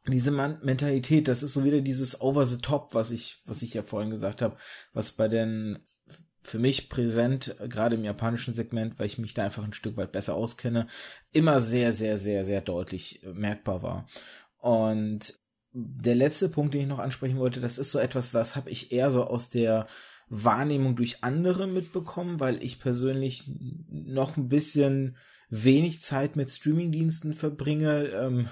diese 0.07 0.31
Mentalität, 0.31 1.27
das 1.27 1.43
ist 1.43 1.53
so 1.53 1.63
wieder 1.63 1.81
dieses 1.81 2.21
over 2.21 2.45
the 2.45 2.59
top, 2.59 2.93
was 2.93 3.11
ich, 3.11 3.41
was 3.45 3.61
ich 3.61 3.73
ja 3.73 3.81
vorhin 3.81 4.11
gesagt 4.11 4.41
habe, 4.41 4.57
was 4.93 5.11
bei 5.11 5.27
den 5.27 5.79
für 6.43 6.59
mich 6.59 6.89
präsent, 6.89 7.55
gerade 7.69 7.95
im 7.95 8.03
japanischen 8.03 8.53
Segment, 8.53 8.99
weil 8.99 9.07
ich 9.07 9.17
mich 9.17 9.33
da 9.33 9.43
einfach 9.43 9.63
ein 9.63 9.73
Stück 9.73 9.97
weit 9.97 10.11
besser 10.11 10.35
auskenne, 10.35 10.87
immer 11.31 11.59
sehr, 11.59 11.91
sehr, 11.91 12.19
sehr, 12.19 12.45
sehr 12.45 12.61
deutlich 12.61 13.23
äh, 13.23 13.33
merkbar 13.33 13.81
war. 13.81 14.07
Und 14.59 15.39
der 15.73 16.15
letzte 16.15 16.49
Punkt, 16.49 16.73
den 16.73 16.81
ich 16.81 16.87
noch 16.87 16.99
ansprechen 16.99 17.39
wollte, 17.39 17.59
das 17.59 17.77
ist 17.77 17.91
so 17.91 17.99
etwas, 17.99 18.33
was 18.33 18.55
habe 18.55 18.69
ich 18.69 18.91
eher 18.91 19.11
so 19.11 19.23
aus 19.23 19.49
der 19.49 19.87
Wahrnehmung 20.29 20.95
durch 20.95 21.23
andere 21.23 21.67
mitbekommen, 21.67 22.39
weil 22.39 22.63
ich 22.63 22.79
persönlich 22.79 23.43
noch 23.89 24.37
ein 24.37 24.47
bisschen 24.47 25.17
wenig 25.49 26.01
Zeit 26.01 26.35
mit 26.35 26.49
Streamingdiensten 26.49 27.33
verbringe. 27.33 28.07
Ähm, 28.07 28.49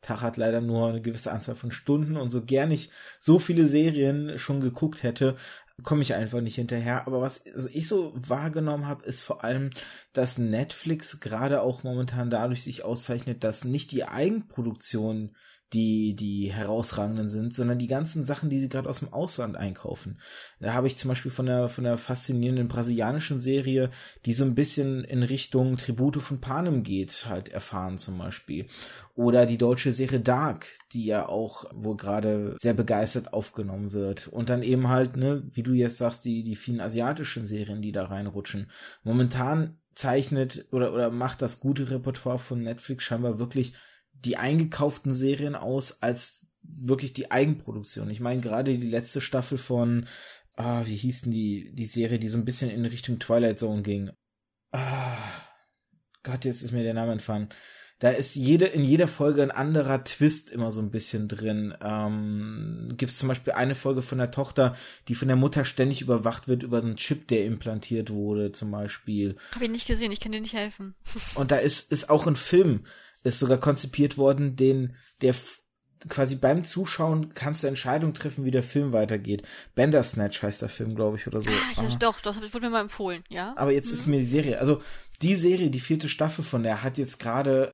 Tag 0.00 0.22
hat 0.22 0.36
leider 0.36 0.60
nur 0.60 0.88
eine 0.88 1.02
gewisse 1.02 1.32
Anzahl 1.32 1.54
von 1.54 1.72
Stunden 1.72 2.16
und 2.16 2.30
so 2.30 2.42
gern 2.42 2.70
ich 2.70 2.90
so 3.18 3.38
viele 3.38 3.66
Serien 3.66 4.38
schon 4.38 4.60
geguckt 4.60 5.02
hätte, 5.02 5.36
komme 5.82 6.02
ich 6.02 6.14
einfach 6.14 6.40
nicht 6.40 6.56
hinterher. 6.56 7.06
Aber 7.06 7.20
was 7.20 7.44
ich 7.72 7.88
so 7.88 8.12
wahrgenommen 8.14 8.86
habe, 8.86 9.04
ist 9.04 9.22
vor 9.22 9.44
allem, 9.44 9.70
dass 10.12 10.38
Netflix 10.38 11.20
gerade 11.20 11.62
auch 11.62 11.82
momentan 11.82 12.30
dadurch 12.30 12.62
sich 12.62 12.84
auszeichnet, 12.84 13.44
dass 13.44 13.64
nicht 13.64 13.90
die 13.92 14.04
Eigenproduktion 14.04 15.34
die 15.72 16.16
die 16.16 16.52
herausragenden 16.52 17.28
sind, 17.28 17.54
sondern 17.54 17.78
die 17.78 17.86
ganzen 17.86 18.24
Sachen, 18.24 18.50
die 18.50 18.58
sie 18.58 18.68
gerade 18.68 18.88
aus 18.88 18.98
dem 18.98 19.12
Ausland 19.12 19.56
einkaufen. 19.56 20.18
Da 20.58 20.74
habe 20.74 20.88
ich 20.88 20.96
zum 20.96 21.08
Beispiel 21.08 21.30
von 21.30 21.46
der 21.46 21.68
von 21.68 21.84
der 21.84 21.96
faszinierenden 21.96 22.66
brasilianischen 22.66 23.40
Serie, 23.40 23.90
die 24.24 24.32
so 24.32 24.44
ein 24.44 24.56
bisschen 24.56 25.04
in 25.04 25.22
Richtung 25.22 25.76
Tribute 25.76 26.20
von 26.20 26.40
Panem 26.40 26.82
geht, 26.82 27.26
halt 27.28 27.48
erfahren 27.50 27.98
zum 27.98 28.18
Beispiel. 28.18 28.66
Oder 29.14 29.46
die 29.46 29.58
deutsche 29.58 29.92
Serie 29.92 30.20
Dark, 30.20 30.66
die 30.92 31.04
ja 31.04 31.28
auch 31.28 31.64
wohl 31.72 31.96
gerade 31.96 32.56
sehr 32.58 32.74
begeistert 32.74 33.32
aufgenommen 33.32 33.92
wird. 33.92 34.28
Und 34.28 34.48
dann 34.48 34.62
eben 34.62 34.88
halt, 34.88 35.16
ne, 35.16 35.44
wie 35.52 35.62
du 35.62 35.72
jetzt 35.72 35.98
sagst, 35.98 36.24
die 36.24 36.42
die 36.42 36.56
vielen 36.56 36.80
asiatischen 36.80 37.46
Serien, 37.46 37.80
die 37.82 37.92
da 37.92 38.06
reinrutschen. 38.06 38.70
Momentan 39.04 39.76
zeichnet 39.94 40.66
oder 40.72 40.92
oder 40.92 41.10
macht 41.10 41.42
das 41.42 41.60
gute 41.60 41.90
Repertoire 41.90 42.38
von 42.38 42.62
Netflix 42.62 43.04
scheinbar 43.04 43.38
wirklich 43.38 43.74
die 44.24 44.36
eingekauften 44.36 45.14
Serien 45.14 45.54
aus 45.54 46.02
als 46.02 46.46
wirklich 46.62 47.12
die 47.12 47.30
Eigenproduktion. 47.30 48.10
Ich 48.10 48.20
meine, 48.20 48.40
gerade 48.40 48.78
die 48.78 48.86
letzte 48.86 49.20
Staffel 49.20 49.58
von, 49.58 50.06
ah, 50.56 50.82
wie 50.84 50.96
hieß 50.96 51.22
denn 51.22 51.32
die, 51.32 51.72
die 51.74 51.86
Serie, 51.86 52.18
die 52.18 52.28
so 52.28 52.38
ein 52.38 52.44
bisschen 52.44 52.70
in 52.70 52.84
Richtung 52.84 53.18
Twilight 53.18 53.58
Zone 53.58 53.82
ging. 53.82 54.10
Ah, 54.72 55.16
Gott, 56.22 56.44
jetzt 56.44 56.62
ist 56.62 56.72
mir 56.72 56.82
der 56.82 56.94
Name 56.94 57.12
entfallen. 57.12 57.48
Da 57.98 58.08
ist 58.08 58.34
jede, 58.34 58.64
in 58.64 58.82
jeder 58.82 59.08
Folge 59.08 59.42
ein 59.42 59.50
anderer 59.50 60.02
Twist 60.04 60.50
immer 60.50 60.72
so 60.72 60.80
ein 60.80 60.90
bisschen 60.90 61.28
drin. 61.28 61.74
Ähm, 61.82 62.94
Gibt 62.96 63.12
es 63.12 63.18
zum 63.18 63.28
Beispiel 63.28 63.52
eine 63.52 63.74
Folge 63.74 64.00
von 64.00 64.16
der 64.16 64.30
Tochter, 64.30 64.74
die 65.08 65.14
von 65.14 65.28
der 65.28 65.36
Mutter 65.36 65.66
ständig 65.66 66.00
überwacht 66.00 66.48
wird 66.48 66.62
über 66.62 66.78
einen 66.78 66.96
Chip, 66.96 67.28
der 67.28 67.44
implantiert 67.44 68.08
wurde, 68.08 68.52
zum 68.52 68.70
Beispiel. 68.70 69.36
Habe 69.52 69.64
ich 69.66 69.70
nicht 69.70 69.86
gesehen, 69.86 70.12
ich 70.12 70.20
kann 70.20 70.32
dir 70.32 70.40
nicht 70.40 70.54
helfen. 70.54 70.94
Und 71.34 71.50
da 71.50 71.56
ist, 71.56 71.92
ist 71.92 72.08
auch 72.08 72.26
ein 72.26 72.36
Film 72.36 72.86
ist 73.22 73.38
sogar 73.38 73.58
konzipiert 73.58 74.16
worden, 74.16 74.56
den 74.56 74.96
der 75.20 75.34
quasi 76.08 76.36
beim 76.36 76.64
Zuschauen 76.64 77.34
kannst 77.34 77.62
du 77.62 77.66
Entscheidungen 77.66 78.14
treffen, 78.14 78.44
wie 78.44 78.50
der 78.50 78.62
Film 78.62 78.92
weitergeht. 78.92 79.42
Bandersnatch 79.74 80.42
heißt 80.42 80.62
der 80.62 80.70
Film, 80.70 80.94
glaube 80.94 81.18
ich, 81.18 81.26
oder 81.26 81.42
so. 81.42 81.50
Ah, 81.50 81.82
ja, 81.82 81.96
doch, 81.96 82.20
das 82.20 82.36
wurde 82.54 82.66
mir 82.66 82.70
mal 82.70 82.80
empfohlen, 82.80 83.22
ja. 83.28 83.54
Aber 83.56 83.72
jetzt 83.72 83.92
mhm. 83.92 83.98
ist 83.98 84.06
mir 84.06 84.18
die 84.18 84.24
Serie, 84.24 84.58
also 84.60 84.80
die 85.20 85.34
Serie, 85.34 85.70
die 85.70 85.80
vierte 85.80 86.08
Staffel 86.08 86.42
von 86.42 86.62
der 86.62 86.82
hat 86.82 86.96
jetzt 86.96 87.18
gerade 87.18 87.70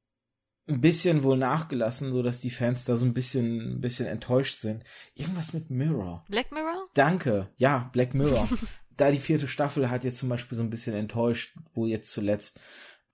ein 0.68 0.80
bisschen 0.80 1.22
wohl 1.22 1.36
nachgelassen, 1.36 2.10
so 2.10 2.22
dass 2.22 2.40
die 2.40 2.50
Fans 2.50 2.84
da 2.84 2.96
so 2.96 3.04
ein 3.04 3.14
bisschen, 3.14 3.76
ein 3.76 3.80
bisschen 3.80 4.06
enttäuscht 4.06 4.58
sind. 4.58 4.82
Irgendwas 5.14 5.52
mit 5.52 5.70
Mirror. 5.70 6.24
Black 6.28 6.50
Mirror? 6.50 6.88
Danke. 6.94 7.50
Ja, 7.56 7.88
Black 7.92 8.14
Mirror. 8.14 8.48
da 8.96 9.12
die 9.12 9.18
vierte 9.18 9.46
Staffel 9.46 9.90
hat 9.90 10.02
jetzt 10.02 10.18
zum 10.18 10.28
Beispiel 10.28 10.58
so 10.58 10.64
ein 10.64 10.70
bisschen 10.70 10.94
enttäuscht, 10.94 11.56
wo 11.74 11.86
jetzt 11.86 12.10
zuletzt 12.10 12.58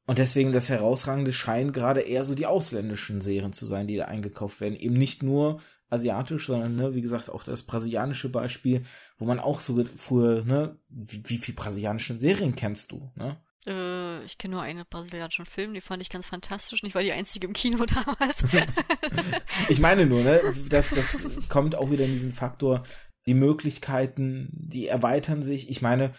und 0.07 0.19
deswegen 0.19 0.53
das 0.53 0.69
Herausragende 0.69 1.33
scheinen 1.33 1.73
gerade 1.73 2.01
eher 2.01 2.25
so 2.25 2.35
die 2.35 2.47
ausländischen 2.47 3.21
Serien 3.21 3.53
zu 3.53 3.67
sein, 3.67 3.87
die 3.87 3.97
da 3.97 4.07
eingekauft 4.07 4.61
werden. 4.61 4.77
Eben 4.77 4.97
nicht 4.97 5.23
nur 5.23 5.61
asiatisch, 5.91 6.47
sondern, 6.47 6.75
ne, 6.75 6.95
wie 6.95 7.03
gesagt, 7.03 7.29
auch 7.29 7.45
das 7.45 7.63
brasilianische 7.63 8.31
Beispiel, 8.31 8.85
wo 9.19 9.27
man 9.27 9.39
auch 9.39 9.61
so 9.61 9.85
früher, 9.85 10.45
ne, 10.45 10.77
wie, 10.89 11.23
wie 11.27 11.39
viel 11.39 11.55
brasilianische 11.55 12.19
Serien 12.19 12.55
kennst 12.57 12.93
du, 12.93 13.13
ne? 13.15 13.37
Äh, 13.67 14.25
ich 14.25 14.39
kenne 14.39 14.55
nur 14.55 14.63
einen 14.63 14.85
brasilianischen 14.89 15.47
Film, 15.47 15.75
die 15.75 15.81
fand 15.81 16.03
ich 16.03 16.09
ganz 16.09 16.27
fantastisch. 16.27 16.83
Und 16.83 16.89
ich 16.89 16.95
war 16.95 17.03
die 17.03 17.13
einzige 17.13 17.47
im 17.47 17.53
Kino 17.53 17.85
damals. 17.87 18.43
ich 19.69 19.79
meine 19.79 20.07
nur, 20.07 20.23
ne, 20.23 20.41
das, 20.69 20.91
das 20.91 21.29
kommt 21.49 21.75
auch 21.75 21.91
wieder 21.91 22.05
in 22.05 22.13
diesen 22.13 22.33
Faktor, 22.33 22.83
die 23.27 23.35
Möglichkeiten, 23.35 24.49
die 24.53 24.89
erweitern 24.89 25.43
sich. 25.43 25.71
Ich 25.71 25.81
meine, 25.81 26.13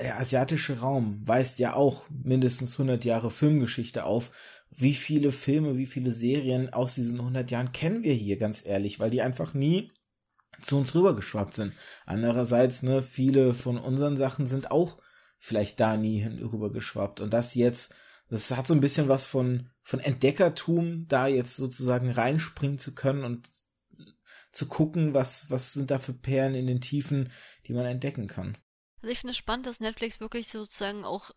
der 0.00 0.18
asiatische 0.18 0.80
Raum 0.80 1.26
weist 1.26 1.58
ja 1.58 1.74
auch 1.74 2.04
mindestens 2.10 2.72
100 2.72 3.04
Jahre 3.04 3.30
Filmgeschichte 3.30 4.04
auf. 4.04 4.30
Wie 4.70 4.94
viele 4.94 5.30
Filme, 5.30 5.76
wie 5.76 5.86
viele 5.86 6.10
Serien 6.10 6.72
aus 6.72 6.96
diesen 6.96 7.20
100 7.20 7.50
Jahren 7.50 7.72
kennen 7.72 8.02
wir 8.02 8.14
hier, 8.14 8.36
ganz 8.36 8.66
ehrlich, 8.66 8.98
weil 8.98 9.10
die 9.10 9.22
einfach 9.22 9.54
nie 9.54 9.92
zu 10.62 10.78
uns 10.78 10.94
rübergeschwappt 10.94 11.54
sind. 11.54 11.74
Andererseits, 12.06 12.82
ne, 12.82 13.02
viele 13.02 13.54
von 13.54 13.78
unseren 13.78 14.16
Sachen 14.16 14.46
sind 14.46 14.70
auch 14.70 14.98
vielleicht 15.38 15.78
da 15.78 15.96
nie 15.96 16.20
hin 16.20 16.38
rübergeschwappt. 16.38 17.20
Und 17.20 17.32
das 17.32 17.54
jetzt, 17.54 17.94
das 18.28 18.50
hat 18.50 18.66
so 18.66 18.74
ein 18.74 18.80
bisschen 18.80 19.08
was 19.08 19.26
von, 19.26 19.70
von 19.82 20.00
Entdeckertum, 20.00 21.06
da 21.06 21.26
jetzt 21.28 21.56
sozusagen 21.56 22.10
reinspringen 22.10 22.78
zu 22.78 22.94
können 22.94 23.24
und 23.24 23.48
zu 24.52 24.66
gucken, 24.66 25.14
was, 25.14 25.50
was 25.50 25.72
sind 25.72 25.90
da 25.90 25.98
für 25.98 26.14
Perlen 26.14 26.54
in 26.54 26.66
den 26.66 26.80
Tiefen, 26.80 27.30
die 27.66 27.74
man 27.74 27.86
entdecken 27.86 28.26
kann. 28.26 28.56
Also 29.04 29.12
ich 29.12 29.18
finde 29.18 29.32
es 29.32 29.36
spannend, 29.36 29.66
dass 29.66 29.80
Netflix 29.80 30.18
wirklich 30.18 30.48
sozusagen 30.48 31.04
auch 31.04 31.30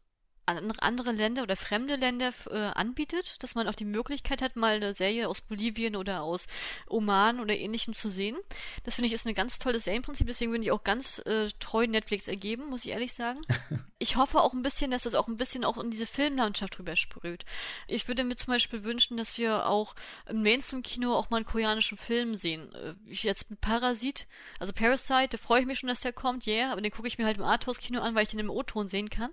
andere 0.48 1.12
Länder 1.12 1.44
oder 1.44 1.56
fremde 1.56 1.96
Länder 1.96 2.32
äh, 2.50 2.58
anbietet, 2.58 3.44
dass 3.44 3.56
man 3.56 3.68
auch 3.68 3.76
die 3.76 3.86
Möglichkeit 3.86 4.42
hat, 4.42 4.56
mal 4.56 4.76
eine 4.76 4.96
Serie 4.96 5.28
aus 5.28 5.42
Bolivien 5.42 5.96
oder 5.96 6.24
aus 6.24 6.48
Oman 6.88 7.40
oder 7.40 7.56
ähnlichem 7.56 7.94
zu 7.94 8.10
sehen. 8.10 8.38
Das 8.84 8.96
finde 8.96 9.08
ich 9.08 9.14
ist 9.14 9.28
ein 9.28 9.36
ganz 9.36 9.60
tolles 9.60 9.84
Serienprinzip, 9.84 10.26
deswegen 10.26 10.52
bin 10.52 10.62
ich 10.62 10.72
auch 10.72 10.84
ganz 10.84 11.20
äh, 11.20 11.50
treu 11.60 11.86
Netflix 11.86 12.28
ergeben, 12.28 12.70
muss 12.70 12.86
ich 12.86 12.92
ehrlich 12.92 13.14
sagen. 13.14 13.42
ich 14.00 14.16
hoffe 14.16 14.42
auch 14.42 14.54
ein 14.54 14.62
bisschen, 14.62 14.92
dass 14.92 15.04
das 15.04 15.16
auch 15.16 15.28
ein 15.28 15.38
bisschen 15.38 15.66
auch 15.66 15.78
in 15.78 15.92
diese 15.92 16.08
Filmlandschaft 16.08 16.80
rüber 16.80 16.96
sprüht. 16.96 17.44
Ich 17.88 18.08
würde 18.08 18.24
mir 18.24 18.36
zum 18.36 18.54
Beispiel 18.54 18.84
wünschen, 18.84 19.18
dass 19.18 19.38
wir 19.38 19.68
auch 19.68 19.96
im 20.30 20.42
Mainstream-Kino 20.44 21.14
auch 21.14 21.30
mal 21.30 21.38
einen 21.38 21.46
koreanischen 21.46 21.98
Film 21.98 22.36
sehen. 22.36 22.74
Äh, 22.74 22.94
ich 23.06 23.24
jetzt 23.24 23.50
mit 23.50 23.60
Parasit, 23.60 24.28
also 24.60 24.72
Parasite, 24.72 25.30
da 25.32 25.38
freue 25.38 25.62
ich 25.62 25.66
mich 25.66 25.80
schon, 25.80 25.90
dass 25.90 26.02
der 26.02 26.14
kommt, 26.14 26.48
yeah, 26.48 26.72
aber 26.72 26.82
den 26.82 26.92
gucke 26.92 27.08
ich 27.08 27.18
mir 27.18 27.26
halt 27.26 27.38
im 27.38 27.44
Arthouse-Kino 27.44 28.00
an, 28.00 28.16
weil 28.16 28.24
ich 28.24 28.30
den 28.30 28.40
im 28.40 28.50
O-Ton 28.50 28.88
sehen 28.88 29.10
kann 29.10 29.32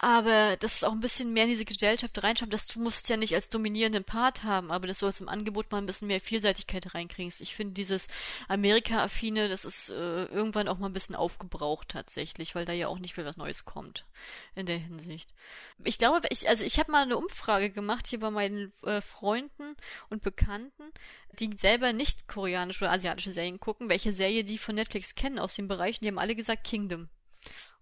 aber 0.00 0.56
das 0.56 0.74
ist 0.74 0.84
auch 0.84 0.92
ein 0.92 1.00
bisschen 1.00 1.32
mehr 1.32 1.44
in 1.44 1.50
diese 1.50 1.64
Gesellschaft 1.64 2.22
reinschauen, 2.22 2.50
dass 2.50 2.66
du 2.66 2.78
musst 2.78 3.08
ja 3.08 3.16
nicht 3.16 3.34
als 3.34 3.48
dominierenden 3.48 4.04
Part 4.04 4.44
haben, 4.44 4.70
aber 4.70 4.86
dass 4.86 5.00
du 5.00 5.06
aus 5.08 5.18
dem 5.18 5.28
Angebot 5.28 5.72
mal 5.72 5.78
ein 5.78 5.86
bisschen 5.86 6.06
mehr 6.06 6.20
Vielseitigkeit 6.20 6.94
reinkriegst. 6.94 7.40
Ich 7.40 7.56
finde 7.56 7.74
dieses 7.74 8.06
Amerika-affine, 8.46 9.48
das 9.48 9.64
ist 9.64 9.90
äh, 9.90 10.26
irgendwann 10.26 10.68
auch 10.68 10.78
mal 10.78 10.86
ein 10.86 10.92
bisschen 10.92 11.16
aufgebraucht 11.16 11.88
tatsächlich, 11.88 12.54
weil 12.54 12.64
da 12.64 12.72
ja 12.72 12.86
auch 12.86 13.00
nicht 13.00 13.14
viel 13.14 13.24
was 13.24 13.36
Neues 13.36 13.64
kommt 13.64 14.06
in 14.54 14.66
der 14.66 14.78
Hinsicht. 14.78 15.34
Ich 15.82 15.98
glaube, 15.98 16.28
ich, 16.30 16.48
also 16.48 16.64
ich 16.64 16.78
habe 16.78 16.92
mal 16.92 17.02
eine 17.02 17.16
Umfrage 17.16 17.70
gemacht 17.70 18.06
hier 18.06 18.20
bei 18.20 18.30
meinen 18.30 18.72
äh, 18.84 19.00
Freunden 19.00 19.74
und 20.10 20.22
Bekannten, 20.22 20.92
die 21.32 21.50
selber 21.56 21.92
nicht 21.92 22.28
koreanische 22.28 22.84
oder 22.84 22.92
asiatische 22.92 23.32
Serien 23.32 23.58
gucken, 23.58 23.90
welche 23.90 24.12
Serie 24.12 24.44
die 24.44 24.58
von 24.58 24.76
Netflix 24.76 25.16
kennen 25.16 25.40
aus 25.40 25.56
den 25.56 25.66
Bereichen, 25.66 26.04
die 26.04 26.08
haben 26.08 26.18
alle 26.18 26.36
gesagt 26.36 26.62
Kingdom. 26.62 27.08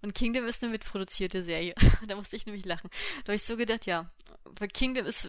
Und 0.06 0.14
Kingdom 0.14 0.46
ist 0.46 0.62
eine 0.62 0.70
mitproduzierte 0.70 1.42
Serie. 1.42 1.74
da 2.06 2.14
musste 2.14 2.36
ich 2.36 2.46
nämlich 2.46 2.64
lachen. 2.64 2.88
Da 3.24 3.32
habe 3.32 3.34
ich 3.34 3.42
so 3.42 3.56
gedacht, 3.56 3.86
ja, 3.86 4.08
weil 4.44 4.68
Kingdom 4.68 5.04
ist. 5.04 5.28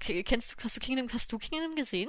Äh, 0.00 0.22
kennst 0.22 0.50
du, 0.50 0.64
hast 0.64 0.76
du 0.76 0.80
Kingdom, 0.80 1.08
hast 1.12 1.30
du 1.30 1.36
Kingdom 1.36 1.76
gesehen? 1.76 2.08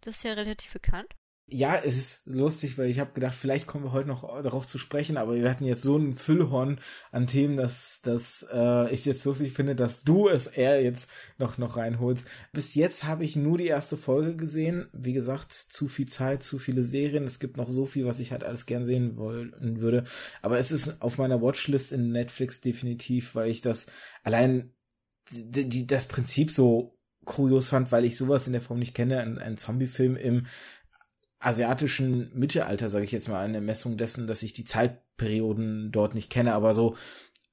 Das 0.00 0.16
ist 0.16 0.24
ja 0.24 0.32
relativ 0.32 0.72
bekannt 0.72 1.14
ja, 1.52 1.76
es 1.76 1.98
ist 1.98 2.26
lustig, 2.26 2.78
weil 2.78 2.88
ich 2.88 2.98
habe 2.98 3.12
gedacht, 3.12 3.34
vielleicht 3.34 3.66
kommen 3.66 3.84
wir 3.84 3.92
heute 3.92 4.08
noch 4.08 4.22
darauf 4.42 4.66
zu 4.66 4.78
sprechen, 4.78 5.18
aber 5.18 5.34
wir 5.34 5.50
hatten 5.50 5.64
jetzt 5.64 5.82
so 5.82 5.96
ein 5.96 6.14
Füllhorn 6.14 6.80
an 7.10 7.26
Themen, 7.26 7.56
dass, 7.56 8.00
dass 8.02 8.46
äh, 8.50 8.90
ich 8.92 9.04
jetzt 9.04 9.24
lustig 9.24 9.52
finde, 9.52 9.76
dass 9.76 10.02
du 10.02 10.28
es 10.28 10.46
eher 10.46 10.82
jetzt 10.82 11.10
noch, 11.38 11.58
noch 11.58 11.76
reinholst. 11.76 12.26
Bis 12.52 12.74
jetzt 12.74 13.04
habe 13.04 13.24
ich 13.24 13.36
nur 13.36 13.58
die 13.58 13.66
erste 13.66 13.98
Folge 13.98 14.34
gesehen. 14.34 14.86
Wie 14.92 15.12
gesagt, 15.12 15.52
zu 15.52 15.88
viel 15.88 16.08
Zeit, 16.08 16.42
zu 16.42 16.58
viele 16.58 16.82
Serien. 16.82 17.24
Es 17.24 17.38
gibt 17.38 17.58
noch 17.58 17.68
so 17.68 17.84
viel, 17.84 18.06
was 18.06 18.18
ich 18.18 18.32
halt 18.32 18.44
alles 18.44 18.64
gern 18.64 18.84
sehen 18.84 19.16
wollen 19.16 19.54
würde. 19.80 20.04
Aber 20.40 20.58
es 20.58 20.72
ist 20.72 21.02
auf 21.02 21.18
meiner 21.18 21.42
Watchlist 21.42 21.92
in 21.92 22.12
Netflix 22.12 22.62
definitiv, 22.62 23.34
weil 23.34 23.50
ich 23.50 23.60
das 23.60 23.86
allein 24.22 24.72
die, 25.30 25.68
die, 25.68 25.86
das 25.86 26.06
Prinzip 26.06 26.50
so 26.50 26.98
kurios 27.24 27.68
fand, 27.68 27.92
weil 27.92 28.04
ich 28.04 28.16
sowas 28.16 28.46
in 28.46 28.52
der 28.52 28.62
Form 28.62 28.78
nicht 28.78 28.94
kenne. 28.94 29.20
Ein, 29.20 29.38
ein 29.38 29.56
Zombie-Film 29.56 30.16
im 30.16 30.46
asiatischen 31.42 32.30
Mittelalter, 32.38 32.88
sage 32.88 33.04
ich 33.04 33.12
jetzt 33.12 33.28
mal, 33.28 33.44
eine 33.44 33.60
Messung 33.60 33.96
dessen, 33.96 34.26
dass 34.26 34.42
ich 34.42 34.52
die 34.52 34.64
Zeitperioden 34.64 35.92
dort 35.92 36.14
nicht 36.14 36.30
kenne, 36.30 36.54
aber 36.54 36.74
so, 36.74 36.96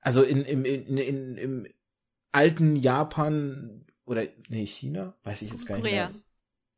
also 0.02 0.24
in, 0.24 0.44
in, 0.44 0.66
in, 0.66 0.98
in 0.98 1.38
im 1.38 1.68
alten 2.32 2.76
Japan 2.76 3.86
oder 4.06 4.26
nee, 4.48 4.66
China, 4.66 5.16
weiß 5.24 5.42
ich 5.42 5.52
jetzt 5.52 5.66
gar 5.66 5.78
Korea. 5.78 6.08
nicht 6.08 6.16
mehr. 6.16 6.24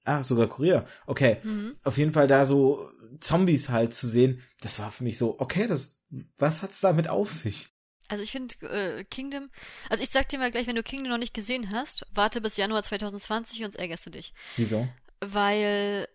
Ah, 0.04 0.24
sogar 0.24 0.48
Korea. 0.48 0.86
Okay. 1.06 1.38
Mhm. 1.44 1.76
Auf 1.84 1.98
jeden 1.98 2.14
Fall 2.14 2.28
da 2.28 2.46
so 2.46 2.90
Zombies 3.20 3.70
halt 3.70 3.94
zu 3.94 4.08
sehen, 4.08 4.42
das 4.62 4.80
war 4.80 4.92
für 4.92 5.04
mich 5.04 5.18
so, 5.18 5.40
okay, 5.40 5.68
das, 5.68 6.00
was 6.38 6.62
hat's 6.62 6.80
damit 6.82 7.08
auf 7.08 7.32
sich? 7.32 7.70
Also 8.08 8.24
ich 8.24 8.32
finde 8.32 8.56
äh, 8.68 9.04
Kingdom, 9.06 9.50
also 9.90 10.04
ich 10.04 10.10
sag 10.10 10.28
dir 10.30 10.40
mal 10.40 10.52
gleich, 10.52 10.68
wenn 10.68 10.76
du 10.76 10.84
Kingdom 10.84 11.10
noch 11.10 11.18
nicht 11.18 11.34
gesehen 11.34 11.72
hast, 11.72 12.06
warte 12.12 12.42
bis 12.42 12.58
Januar 12.58 12.84
2020 12.84 13.64
und 13.64 13.76
ärgerst 13.76 14.06
du 14.06 14.10
dich. 14.10 14.34
Wieso? 14.58 14.88
Weil 15.22 16.08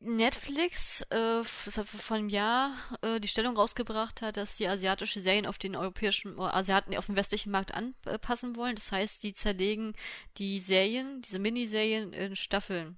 Netflix 0.00 1.02
äh, 1.10 1.42
vor 1.42 2.16
einem 2.16 2.28
Jahr 2.28 2.72
äh, 3.02 3.18
die 3.18 3.26
Stellung 3.28 3.56
rausgebracht 3.56 4.22
hat, 4.22 4.36
dass 4.36 4.56
die 4.56 4.68
asiatische 4.68 5.20
Serien 5.20 5.46
auf 5.46 5.58
den 5.58 5.74
europäischen 5.74 6.36
oder 6.36 6.54
Asiaten 6.54 6.96
auf 6.96 7.06
den 7.06 7.16
westlichen 7.16 7.50
Markt 7.50 7.74
anpassen 7.74 8.54
wollen. 8.54 8.76
Das 8.76 8.92
heißt, 8.92 9.22
die 9.24 9.34
zerlegen 9.34 9.94
die 10.36 10.60
Serien, 10.60 11.20
diese 11.22 11.40
Miniserien 11.40 12.12
in 12.12 12.36
Staffeln. 12.36 12.96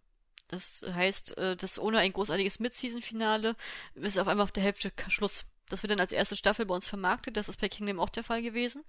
Das 0.48 0.82
heißt, 0.86 1.38
äh, 1.38 1.56
dass 1.56 1.78
ohne 1.78 1.98
ein 1.98 2.12
großartiges 2.12 2.58
Mid-Season-Finale 2.58 3.56
ist 3.94 4.18
auf 4.18 4.28
einmal 4.28 4.44
auf 4.44 4.52
der 4.52 4.64
Hälfte 4.64 4.92
Schluss. 5.08 5.46
Das 5.70 5.82
wird 5.82 5.92
dann 5.92 6.00
als 6.00 6.12
erste 6.12 6.36
Staffel 6.36 6.66
bei 6.66 6.74
uns 6.74 6.88
vermarktet. 6.88 7.36
Das 7.36 7.48
ist 7.48 7.60
bei 7.60 7.68
Kingdom 7.68 8.00
auch 8.00 8.08
der 8.10 8.24
Fall 8.24 8.42
gewesen. 8.42 8.84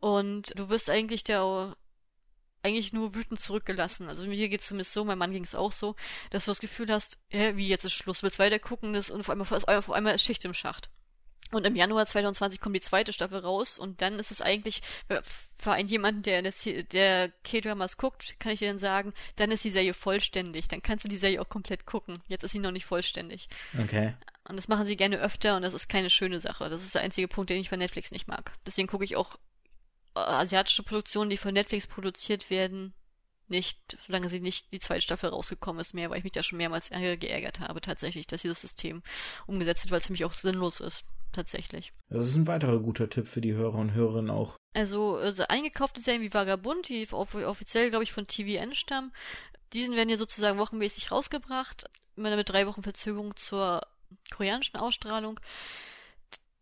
Und 0.00 0.58
du 0.58 0.68
wirst 0.68 0.90
eigentlich 0.90 1.22
der 1.22 1.76
eigentlich 2.66 2.92
nur 2.92 3.14
wütend 3.14 3.40
zurückgelassen. 3.40 4.08
Also 4.08 4.26
mir 4.26 4.48
geht 4.48 4.60
es 4.60 4.66
zumindest 4.66 4.92
so, 4.92 5.04
mein 5.04 5.18
Mann 5.18 5.32
ging 5.32 5.44
es 5.44 5.54
auch 5.54 5.72
so, 5.72 5.96
dass 6.30 6.44
du 6.44 6.50
das 6.50 6.60
Gefühl 6.60 6.92
hast, 6.92 7.18
hä, 7.28 7.52
wie 7.56 7.68
jetzt 7.68 7.84
ist 7.84 7.92
Schluss, 7.92 8.22
willst 8.22 8.38
weiter 8.38 8.58
gucken, 8.58 8.92
das, 8.92 9.10
und 9.10 9.20
auf 9.20 9.30
einmal, 9.30 9.46
auf 9.50 9.90
einmal 9.90 10.14
ist 10.14 10.22
Schicht 10.22 10.44
im 10.44 10.54
Schacht. 10.54 10.90
Und 11.52 11.64
im 11.64 11.76
Januar 11.76 12.04
2020 12.06 12.58
kommt 12.58 12.74
die 12.74 12.80
zweite 12.80 13.12
Staffel 13.12 13.38
raus 13.38 13.78
und 13.78 14.02
dann 14.02 14.18
ist 14.18 14.32
es 14.32 14.42
eigentlich, 14.42 14.82
für 15.56 15.72
einen 15.72 15.88
jemanden, 15.88 16.22
der, 16.22 16.42
der 16.42 17.30
K-Dramas 17.44 17.98
guckt, 17.98 18.40
kann 18.40 18.50
ich 18.50 18.58
dir 18.58 18.68
dann 18.68 18.80
sagen, 18.80 19.14
dann 19.36 19.52
ist 19.52 19.62
die 19.62 19.70
Serie 19.70 19.94
vollständig. 19.94 20.66
Dann 20.66 20.82
kannst 20.82 21.04
du 21.04 21.08
die 21.08 21.16
Serie 21.16 21.40
auch 21.40 21.48
komplett 21.48 21.86
gucken. 21.86 22.18
Jetzt 22.26 22.42
ist 22.42 22.50
sie 22.50 22.58
noch 22.58 22.72
nicht 22.72 22.84
vollständig. 22.84 23.48
Okay. 23.80 24.14
Und 24.48 24.56
das 24.56 24.66
machen 24.66 24.86
sie 24.86 24.96
gerne 24.96 25.18
öfter 25.18 25.56
und 25.56 25.62
das 25.62 25.74
ist 25.74 25.88
keine 25.88 26.10
schöne 26.10 26.40
Sache. 26.40 26.68
Das 26.68 26.84
ist 26.84 26.94
der 26.94 27.02
einzige 27.02 27.28
Punkt, 27.28 27.50
den 27.50 27.60
ich 27.60 27.70
bei 27.70 27.76
Netflix 27.76 28.10
nicht 28.10 28.26
mag. 28.26 28.52
Deswegen 28.66 28.88
gucke 28.88 29.04
ich 29.04 29.16
auch 29.16 29.38
asiatische 30.16 30.82
Produktionen, 30.82 31.30
die 31.30 31.36
von 31.36 31.54
Netflix 31.54 31.86
produziert 31.86 32.50
werden, 32.50 32.94
nicht, 33.48 33.96
solange 34.06 34.28
sie 34.28 34.40
nicht 34.40 34.72
die 34.72 34.80
zweite 34.80 35.02
Staffel 35.02 35.30
rausgekommen 35.30 35.80
ist, 35.80 35.94
mehr, 35.94 36.10
weil 36.10 36.18
ich 36.18 36.24
mich 36.24 36.32
da 36.32 36.42
schon 36.42 36.58
mehrmals 36.58 36.90
geärgert 36.90 37.60
habe, 37.60 37.80
tatsächlich, 37.80 38.26
dass 38.26 38.42
dieses 38.42 38.60
System 38.60 39.02
umgesetzt 39.46 39.84
wird, 39.84 39.92
weil 39.92 40.00
es 40.00 40.06
für 40.06 40.12
mich 40.12 40.24
auch 40.24 40.32
sinnlos 40.32 40.80
ist, 40.80 41.04
tatsächlich. 41.32 41.92
Das 42.08 42.26
ist 42.26 42.34
ein 42.34 42.48
weiterer 42.48 42.80
guter 42.80 43.08
Tipp 43.08 43.28
für 43.28 43.40
die 43.40 43.54
Hörer 43.54 43.78
und 43.78 43.94
Hörerinnen 43.94 44.30
auch. 44.30 44.56
Also, 44.74 45.16
also 45.16 45.44
eingekaufte 45.44 46.00
Serien 46.00 46.22
wie 46.22 46.34
Vagabund, 46.34 46.88
die 46.88 47.06
offiziell, 47.12 47.90
glaube 47.90 48.04
ich, 48.04 48.12
von 48.12 48.26
TVN 48.26 48.74
stammen, 48.74 49.12
diesen 49.72 49.96
werden 49.96 50.08
ja 50.08 50.16
sozusagen 50.16 50.58
wochenmäßig 50.58 51.12
rausgebracht, 51.12 51.84
immer 52.16 52.34
mit 52.34 52.48
drei 52.48 52.66
Wochen 52.66 52.82
Verzögerung 52.82 53.36
zur 53.36 53.86
koreanischen 54.30 54.76
Ausstrahlung. 54.76 55.40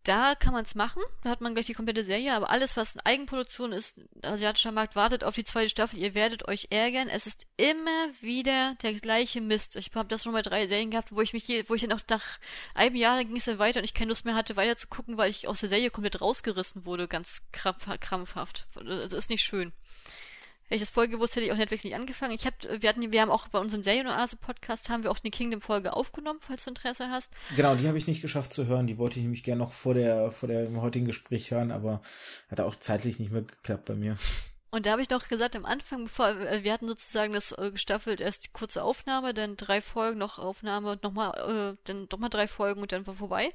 Da 0.05 0.35
kann 0.35 0.53
man 0.53 0.67
es 0.67 0.75
machen, 0.75 1.03
da 1.23 1.31
hat 1.31 1.41
man 1.41 1.55
gleich 1.55 1.65
die 1.65 1.73
komplette 1.73 2.05
Serie, 2.05 2.35
aber 2.35 2.51
alles, 2.51 2.77
was 2.77 2.95
eine 2.95 3.07
Eigenproduktion 3.07 3.73
ist, 3.73 3.99
asiatischer 4.21 4.71
Markt 4.71 4.97
wartet 4.97 5.25
auf 5.25 5.35
die 5.35 5.45
zweite 5.45 5.71
Staffel, 5.71 5.99
ihr 5.99 6.15
werdet 6.15 6.47
euch 6.47 6.67
ärgern. 6.69 7.09
Es 7.09 7.27
ist 7.27 7.47
immer 7.57 8.09
wieder 8.21 8.75
der 8.83 8.93
gleiche 8.93 9.41
Mist. 9.41 9.77
Ich 9.77 9.91
habe 9.95 10.09
das 10.09 10.23
schon 10.23 10.35
bei 10.35 10.43
drei 10.43 10.67
Serien 10.67 10.91
gehabt, 10.91 11.11
wo 11.11 11.23
ich 11.23 11.33
mich 11.33 11.45
hier, 11.45 11.67
wo 11.71 11.75
ich 11.75 11.81
dann 11.81 11.93
auch 11.93 12.03
nach 12.11 12.23
einem 12.75 12.97
Jahr 12.97 13.25
ging 13.25 13.37
es 13.37 13.47
dann 13.47 13.59
weiter 13.59 13.79
und 13.79 13.85
ich 13.85 13.95
keine 13.95 14.11
Lust 14.11 14.27
mehr 14.27 14.35
hatte, 14.35 14.57
weiter 14.57 14.77
zu 14.77 14.89
gucken, 14.89 15.17
weil 15.17 15.31
ich 15.31 15.49
aus 15.49 15.61
der 15.61 15.71
Serie 15.71 15.89
komplett 15.89 16.21
rausgerissen 16.21 16.85
wurde, 16.85 17.09
ganz 17.09 17.41
krampfhaft. 17.53 18.67
Das 18.75 19.15
ist 19.15 19.31
nicht 19.31 19.43
schön. 19.43 19.73
Hätte 20.75 20.83
ich 20.83 20.89
das 20.89 20.95
vorher 20.95 21.09
gewusst, 21.09 21.37
hätte 21.37 21.47
ich 21.47 21.53
auch 21.53 21.57
Netflix 21.57 21.85
nicht 21.85 21.95
angefangen. 21.95 22.35
Ich 22.35 22.47
hab, 22.47 22.55
wir 22.65 22.89
hatten, 22.89 23.13
wir 23.13 23.23
haben 23.23 23.31
auch 23.31 23.47
bei 23.47 23.61
unserem 23.61 23.85
Serienoase-Podcast 23.85 24.91
haben 24.91 25.05
wir 25.05 25.13
auch 25.13 25.21
eine 25.23 25.31
Kingdom-Folge 25.31 25.93
aufgenommen, 25.93 26.41
falls 26.43 26.65
du 26.65 26.71
Interesse 26.71 27.11
hast. 27.11 27.33
Genau, 27.55 27.77
die 27.77 27.87
habe 27.87 27.97
ich 27.97 28.09
nicht 28.09 28.23
geschafft 28.23 28.53
zu 28.53 28.67
hören. 28.67 28.89
Die 28.89 28.99
wollte 28.99 29.21
ich 29.21 29.23
nämlich 29.23 29.45
gerne 29.45 29.61
noch 29.61 29.73
vor 29.73 29.95
der, 29.95 30.33
vor 30.33 30.49
dem 30.49 30.83
heutigen 30.83 31.05
Gespräch 31.05 31.53
hören, 31.53 31.71
aber 31.71 32.03
hat 32.51 32.59
auch 32.59 32.75
zeitlich 32.75 33.21
nicht 33.21 33.31
mehr 33.31 33.43
geklappt 33.43 33.85
bei 33.85 33.95
mir. 33.95 34.17
Und 34.73 34.87
da 34.87 34.91
habe 34.91 35.03
ich 35.03 35.11
noch 35.11 35.29
gesagt, 35.29 35.55
am 35.55 35.65
Anfang, 35.65 36.03
bevor 36.03 36.31
äh, 36.31 36.65
wir 36.65 36.73
hatten 36.73 36.89
sozusagen 36.89 37.35
das 37.35 37.53
äh, 37.53 37.71
gestaffelt, 37.71 38.21
erst 38.21 38.47
die 38.47 38.53
kurze 38.53 38.83
Aufnahme, 38.83 39.33
dann 39.33 39.57
drei 39.57 39.81
Folgen, 39.81 40.19
noch 40.19 40.41
Aufnahme 40.41 40.91
und 40.91 41.05
nochmal, 41.05 41.77
äh, 41.77 41.77
dann 41.85 42.09
nochmal 42.11 42.31
drei 42.31 42.49
Folgen 42.49 42.83
und 42.83 42.91
dann 42.91 43.07
war 43.07 43.15
vorbei. 43.15 43.53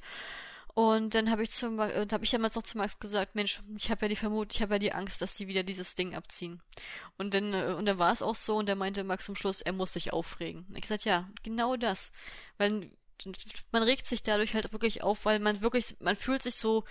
Und 0.76 1.16
dann 1.16 1.30
habe 1.32 1.44
ich 1.44 1.52
zum 1.52 1.80
äh, 1.80 2.06
habe 2.12 2.24
ich 2.24 2.32
damals 2.32 2.56
noch 2.56 2.64
zu 2.64 2.78
Max 2.78 3.00
gesagt, 3.00 3.36
Mensch, 3.36 3.62
ich 3.76 3.90
habe 3.90 4.06
ja 4.06 4.10
die 4.10 4.16
Vermutung, 4.16 4.52
ich 4.52 4.62
habe 4.62 4.76
ja 4.76 4.80
die 4.80 4.94
Angst, 4.94 5.22
dass 5.22 5.36
die 5.36 5.48
wieder 5.48 5.64
dieses 5.64 5.96
Ding 5.96 6.16
abziehen. 6.16 6.62
Und 7.18 7.34
dann 7.34 7.54
äh, 7.54 7.74
und 7.78 7.86
dann 7.86 7.98
war 7.98 8.12
es 8.12 8.22
auch 8.22 8.36
so 8.36 8.58
und 8.58 8.68
der 8.68 8.76
meinte 8.76 9.04
Max 9.04 9.26
zum 9.26 9.36
Schluss, 9.36 9.62
er 9.62 9.74
muss 9.74 9.94
sich 9.94 10.14
aufregen. 10.14 10.66
Und 10.70 10.76
ich 10.76 10.84
gesagt, 10.84 11.06
ja, 11.06 11.30
genau 11.44 11.76
das, 11.76 12.12
weil 12.58 12.92
man 13.72 13.84
regt 13.84 14.08
sich 14.08 14.24
dadurch 14.24 14.54
halt 14.54 14.72
wirklich 14.72 15.04
auf, 15.04 15.26
weil 15.26 15.40
man 15.40 15.62
wirklich 15.62 15.98
man 16.00 16.16
fühlt 16.16 16.44
sich 16.44 16.56
so 16.56 16.86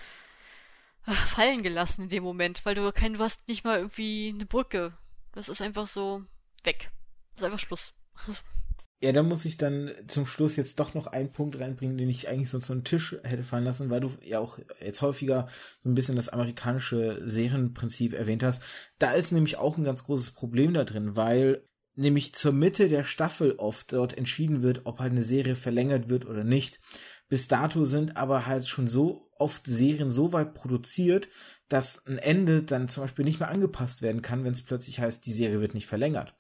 äh, 1.07 1.13
fallen 1.13 1.63
gelassen 1.63 2.03
in 2.03 2.09
dem 2.09 2.25
Moment, 2.25 2.65
weil 2.67 2.75
du 2.75 2.93
kein 2.93 3.15
du 3.15 3.21
hast 3.21 3.47
nicht 3.49 3.65
mal 3.65 3.79
irgendwie 3.79 4.31
eine 4.35 4.47
Brücke. 4.47 4.93
Das 5.33 5.49
ist 5.49 5.63
einfach 5.63 5.87
so 5.87 6.25
weg. 6.65 6.91
Das 7.37 7.43
ist 7.43 7.45
einfach 7.45 7.61
Schluss. 7.61 7.95
Ja, 9.01 9.13
da 9.13 9.23
muss 9.23 9.45
ich 9.45 9.57
dann 9.57 9.93
zum 10.09 10.27
Schluss 10.27 10.57
jetzt 10.57 10.81
doch 10.81 10.93
noch 10.93 11.07
einen 11.07 11.31
Punkt 11.31 11.61
reinbringen, 11.61 11.97
den 11.97 12.09
ich 12.09 12.29
eigentlich 12.29 12.51
sonst 12.51 12.67
so 12.67 12.73
einen 12.73 12.83
Tisch 12.83 13.17
hätte 13.23 13.45
fallen 13.45 13.65
lassen, 13.65 13.91
weil 13.91 14.01
du 14.01 14.11
ja 14.23 14.41
auch 14.41 14.59
jetzt 14.81 15.03
häufiger 15.03 15.49
so 15.79 15.89
ein 15.89 15.95
bisschen 15.95 16.17
das 16.17 16.29
amerikanische 16.29 17.23
Serienprinzip 17.25 18.13
erwähnt 18.13 18.43
hast. 18.43 18.61
Da 18.99 19.13
ist 19.13 19.31
nämlich 19.31 19.57
auch 19.57 19.77
ein 19.77 19.85
ganz 19.85 20.03
großes 20.03 20.33
Problem 20.33 20.75
da 20.75 20.83
drin, 20.83 21.15
weil 21.15 21.63
nämlich 21.95 22.35
zur 22.35 22.53
Mitte 22.53 22.89
der 22.89 23.05
Staffel 23.05 23.53
oft 23.59 23.93
dort 23.93 24.19
entschieden 24.19 24.63
wird, 24.63 24.85
ob 24.85 24.99
halt 24.99 25.13
eine 25.13 25.23
Serie 25.23 25.55
verlängert 25.55 26.09
wird 26.09 26.27
oder 26.27 26.43
nicht. 26.43 26.81
Bis 27.29 27.47
dato 27.47 27.85
sind 27.85 28.17
aber 28.17 28.47
halt 28.47 28.67
schon 28.67 28.89
so 28.89 29.29
oft 29.39 29.67
Serien 29.67 30.11
so 30.11 30.33
weit 30.33 30.55
produziert, 30.55 31.29
dass 31.69 32.05
ein 32.07 32.19
Ende 32.19 32.65
dann 32.65 32.89
zum 32.89 33.05
Beispiel 33.05 33.25
nicht 33.25 33.39
mehr 33.39 33.51
angepasst 33.51 34.03
werden 34.03 34.23
kann, 34.23 34.43
wenn 34.45 34.55
es 34.55 34.65
plötzlich 34.65 34.99
heißt, 34.99 35.25
die 35.25 35.33
Serie 35.33 35.61
wird 35.61 35.75
nicht 35.75 35.87
verlängert. 35.87 36.35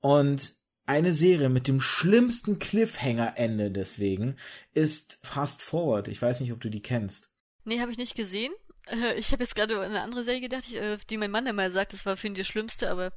Und 0.00 0.61
eine 0.86 1.14
Serie 1.14 1.48
mit 1.48 1.68
dem 1.68 1.80
schlimmsten 1.80 2.58
Cliffhanger-Ende 2.58 3.70
deswegen 3.70 4.36
ist 4.74 5.18
Fast 5.22 5.62
Forward. 5.62 6.08
Ich 6.08 6.20
weiß 6.20 6.40
nicht, 6.40 6.52
ob 6.52 6.60
du 6.60 6.70
die 6.70 6.82
kennst. 6.82 7.30
Nee, 7.64 7.80
habe 7.80 7.92
ich 7.92 7.98
nicht 7.98 8.16
gesehen. 8.16 8.52
Äh, 8.88 9.14
ich 9.14 9.32
habe 9.32 9.44
jetzt 9.44 9.54
gerade 9.54 9.78
an 9.78 9.84
eine 9.84 10.00
andere 10.00 10.24
Serie 10.24 10.40
gedacht, 10.40 10.72
äh, 10.74 10.98
die 11.08 11.16
mein 11.16 11.30
Mann 11.30 11.46
immer 11.46 11.70
sagt, 11.70 11.92
das 11.92 12.04
war 12.04 12.16
für 12.16 12.26
ihn 12.26 12.34
die 12.34 12.44
schlimmste, 12.44 12.90
aber 12.90 13.12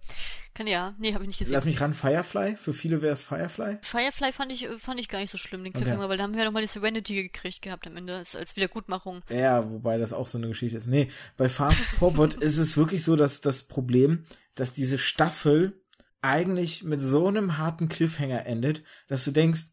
kann 0.53 0.67
ja, 0.67 0.95
nee, 0.99 1.13
habe 1.13 1.23
ich 1.23 1.27
nicht 1.27 1.39
gesehen. 1.39 1.53
Lass 1.53 1.65
mich 1.65 1.81
ran, 1.81 1.93
Firefly. 1.93 2.55
Für 2.55 2.73
viele 2.73 3.01
wäre 3.01 3.13
es 3.13 3.21
Firefly. 3.21 3.79
Firefly 3.81 4.31
fand 4.31 4.51
ich, 4.51 4.67
fand 4.79 4.99
ich 4.99 5.09
gar 5.09 5.19
nicht 5.19 5.31
so 5.31 5.37
schlimm, 5.37 5.63
den 5.63 5.73
Cliffhanger, 5.73 6.01
okay. 6.01 6.09
weil 6.09 6.17
da 6.17 6.23
haben 6.23 6.33
wir 6.33 6.41
ja 6.41 6.45
nochmal 6.45 6.61
die 6.61 6.67
Serenity 6.67 7.23
gekriegt 7.23 7.61
gehabt 7.61 7.87
am 7.87 7.97
Ende, 7.97 8.15
als, 8.15 8.35
als 8.35 8.55
Wiedergutmachung. 8.55 9.23
Ja, 9.29 9.69
wobei 9.69 9.97
das 9.97 10.13
auch 10.13 10.27
so 10.27 10.37
eine 10.37 10.47
Geschichte 10.47 10.77
ist. 10.77 10.87
Nee, 10.87 11.09
bei 11.35 11.49
Fast 11.49 11.81
Forward 11.81 12.33
ist 12.41 12.57
es 12.57 12.77
wirklich 12.77 13.03
so, 13.03 13.15
dass 13.15 13.41
das 13.41 13.63
Problem, 13.63 14.25
dass 14.53 14.73
diese 14.73 14.99
Staffel 14.99 15.81
eigentlich 16.25 16.83
mit 16.83 17.01
so 17.01 17.27
einem 17.27 17.57
harten 17.57 17.87
Cliffhanger 17.87 18.45
endet, 18.45 18.83
dass 19.07 19.23
du 19.23 19.31
denkst, 19.31 19.67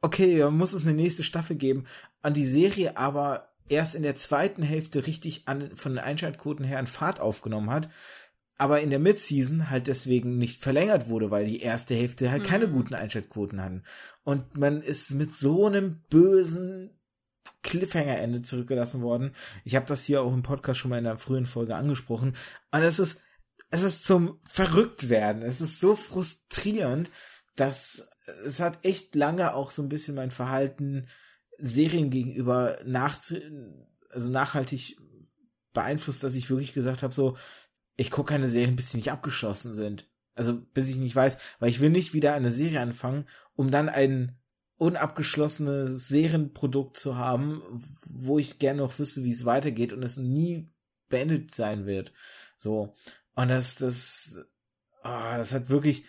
okay, 0.00 0.38
da 0.38 0.50
muss 0.50 0.72
es 0.72 0.82
eine 0.82 0.94
nächste 0.94 1.22
Staffel 1.22 1.56
geben, 1.56 1.84
an 2.22 2.34
die 2.34 2.46
Serie 2.46 2.96
aber 2.96 3.52
erst 3.68 3.94
in 3.94 4.02
der 4.02 4.16
zweiten 4.16 4.62
Hälfte 4.62 5.06
richtig 5.06 5.46
an, 5.46 5.76
von 5.76 5.92
den 5.92 6.04
Einschaltquoten 6.04 6.64
her 6.64 6.78
an 6.78 6.88
Fahrt 6.88 7.20
aufgenommen 7.20 7.70
hat, 7.70 7.88
aber 8.58 8.80
in 8.80 8.90
der 8.90 8.98
Midseason 8.98 9.70
halt 9.70 9.86
deswegen 9.86 10.38
nicht 10.38 10.60
verlängert 10.60 11.08
wurde, 11.08 11.30
weil 11.30 11.46
die 11.46 11.60
erste 11.60 11.94
Hälfte 11.94 12.30
halt 12.30 12.42
mhm. 12.42 12.46
keine 12.46 12.68
guten 12.68 12.94
Einschaltquoten 12.94 13.62
hatten. 13.62 13.84
Und 14.24 14.56
man 14.56 14.82
ist 14.82 15.14
mit 15.14 15.32
so 15.32 15.66
einem 15.66 16.00
bösen 16.10 16.90
Cliffhanger-Ende 17.62 18.42
zurückgelassen 18.42 19.02
worden. 19.02 19.34
Ich 19.64 19.76
habe 19.76 19.86
das 19.86 20.04
hier 20.04 20.22
auch 20.22 20.32
im 20.32 20.42
Podcast 20.42 20.80
schon 20.80 20.90
mal 20.90 20.98
in 20.98 21.06
einer 21.06 21.18
frühen 21.18 21.46
Folge 21.46 21.76
angesprochen. 21.76 22.34
Und 22.72 22.82
es 22.82 22.98
ist 22.98 23.20
es 23.72 23.82
ist 23.82 24.04
zum 24.04 24.38
Verrücktwerden. 24.48 25.42
Es 25.42 25.62
ist 25.62 25.80
so 25.80 25.96
frustrierend, 25.96 27.10
dass 27.56 28.06
es 28.44 28.60
hat 28.60 28.84
echt 28.84 29.14
lange 29.14 29.54
auch 29.54 29.70
so 29.70 29.82
ein 29.82 29.88
bisschen 29.88 30.14
mein 30.14 30.30
Verhalten 30.30 31.08
Serien 31.58 32.10
gegenüber 32.10 32.78
nach, 32.84 33.18
also 34.10 34.28
nachhaltig 34.28 34.98
beeinflusst, 35.72 36.22
dass 36.22 36.34
ich 36.34 36.50
wirklich 36.50 36.74
gesagt 36.74 37.02
habe, 37.02 37.14
so, 37.14 37.38
ich 37.96 38.10
gucke 38.10 38.34
keine 38.34 38.50
Serien, 38.50 38.76
bis 38.76 38.90
sie 38.90 38.98
nicht 38.98 39.10
abgeschlossen 39.10 39.72
sind. 39.72 40.06
Also 40.34 40.60
bis 40.74 40.88
ich 40.90 40.96
nicht 40.96 41.16
weiß, 41.16 41.38
weil 41.58 41.70
ich 41.70 41.80
will 41.80 41.90
nicht 41.90 42.12
wieder 42.12 42.34
eine 42.34 42.50
Serie 42.50 42.80
anfangen, 42.80 43.26
um 43.54 43.70
dann 43.70 43.88
ein 43.88 44.38
unabgeschlossenes 44.76 46.08
Serienprodukt 46.08 46.98
zu 46.98 47.16
haben, 47.16 47.62
wo 48.04 48.38
ich 48.38 48.58
gerne 48.58 48.82
noch 48.82 48.98
wüsste, 48.98 49.24
wie 49.24 49.32
es 49.32 49.46
weitergeht 49.46 49.94
und 49.94 50.02
es 50.02 50.18
nie 50.18 50.70
beendet 51.08 51.54
sein 51.54 51.86
wird. 51.86 52.12
So. 52.58 52.94
Und 53.34 53.48
das, 53.48 53.76
das, 53.76 54.36
oh, 55.02 55.08
das 55.36 55.52
hat 55.52 55.68
wirklich 55.68 56.04